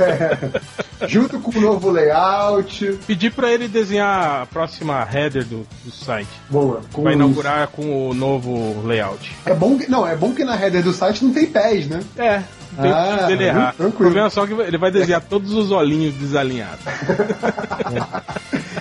é. 1.01 1.09
Junto 1.09 1.39
com 1.39 1.57
o 1.57 1.61
novo 1.61 1.91
layout. 1.91 2.99
Pedir 3.07 3.31
pra 3.33 3.51
ele 3.53 3.69
desenhar 3.69 4.43
a 4.43 4.47
próxima 4.47 5.07
header 5.13 5.45
do, 5.45 5.67
do 5.85 5.91
site. 5.93 6.29
Boa. 6.51 6.81
Com 6.93 7.03
Vai 7.05 7.13
inaugurar 7.15 7.69
com 7.69 8.11
o 8.11 8.15
novo 8.15 8.83
layout. 8.87 9.33
É 9.47 9.55
bom 9.55 9.79
que, 9.79 9.89
não, 9.89 10.07
é 10.07 10.17
bom 10.17 10.33
que 10.35 10.45
na 10.45 10.55
header 10.61 10.83
do 10.83 10.93
site 10.93 11.25
não 11.25 11.33
tem 11.33 11.47
pés, 11.47 11.87
né? 11.87 12.01
É, 12.17 12.43
não 12.77 12.83
tem 12.83 12.93
Ah, 12.93 13.27
dele 13.27 13.45
errar. 13.45 13.75
tranquilo. 13.75 13.89
O 13.89 13.93
problema 13.93 14.27
é 14.27 14.31
só 14.31 14.47
que 14.47 14.53
ele 14.53 14.77
vai 14.79 14.91
desenhar 15.01 15.21
todos 15.23 15.53
os 15.53 15.71
olhinhos 15.71 16.15
desalinhados. 16.15 16.85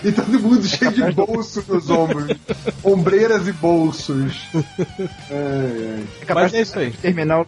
E 0.04 0.12
todo 0.12 0.40
mundo 0.40 0.66
cheio 0.66 0.92
de 0.92 1.12
bolso 1.12 1.64
nos 1.68 1.90
ombros. 1.90 2.38
Ombreiras 2.84 3.48
e 3.48 3.52
bolsos. 3.52 4.48
É, 5.30 6.00
É 6.22 6.26
capaz 6.26 6.52
Mas 6.52 6.54
é 6.54 6.62
isso 6.62 6.80
aí. 6.80 6.92
de 6.92 6.98
terminar 6.98 7.42
o 7.42 7.48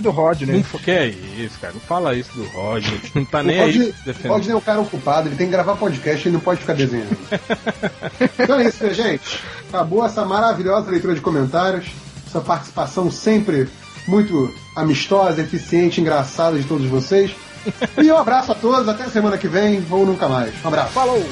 do 0.00 0.10
Rod, 0.10 0.42
né? 0.42 0.54
Não, 0.72 0.78
que 0.80 0.90
é 0.90 1.08
isso, 1.08 1.58
cara? 1.60 1.74
Não 1.74 1.80
fala 1.80 2.14
isso 2.14 2.30
do 2.34 2.44
Roger. 2.56 2.98
Não 3.14 3.24
tá 3.26 3.42
nem 3.42 3.58
O 3.58 3.62
aí 3.64 3.72
Rodney- 3.72 3.94
defendendo. 4.06 4.32
Rodney 4.32 4.52
é 4.52 4.56
um 4.56 4.60
cara 4.60 4.80
ocupado, 4.80 5.28
ele 5.28 5.36
tem 5.36 5.46
que 5.48 5.52
gravar 5.52 5.76
podcast, 5.76 6.26
ele 6.26 6.32
não 6.34 6.40
pode 6.40 6.60
ficar 6.60 6.72
desenhando. 6.74 7.14
então 8.38 8.58
é 8.60 8.64
isso, 8.68 8.82
né, 8.84 8.94
gente? 8.94 9.38
Acabou 9.68 10.06
essa 10.06 10.24
maravilhosa 10.24 10.90
leitura 10.90 11.14
de 11.14 11.20
comentários, 11.20 11.90
essa 12.26 12.40
participação 12.40 13.10
sempre 13.10 13.68
muito 14.08 14.54
amistosa, 14.76 15.42
eficiente, 15.42 16.00
engraçada 16.00 16.56
de 16.58 16.64
todos 16.64 16.86
vocês. 16.86 17.32
E 18.02 18.10
um 18.10 18.16
abraço 18.16 18.52
a 18.52 18.54
todos, 18.54 18.88
até 18.88 19.08
semana 19.08 19.38
que 19.38 19.48
vem, 19.48 19.84
ou 19.90 20.06
nunca 20.06 20.28
mais. 20.28 20.52
Um 20.64 20.68
abraço. 20.68 20.92
Falou! 20.92 21.22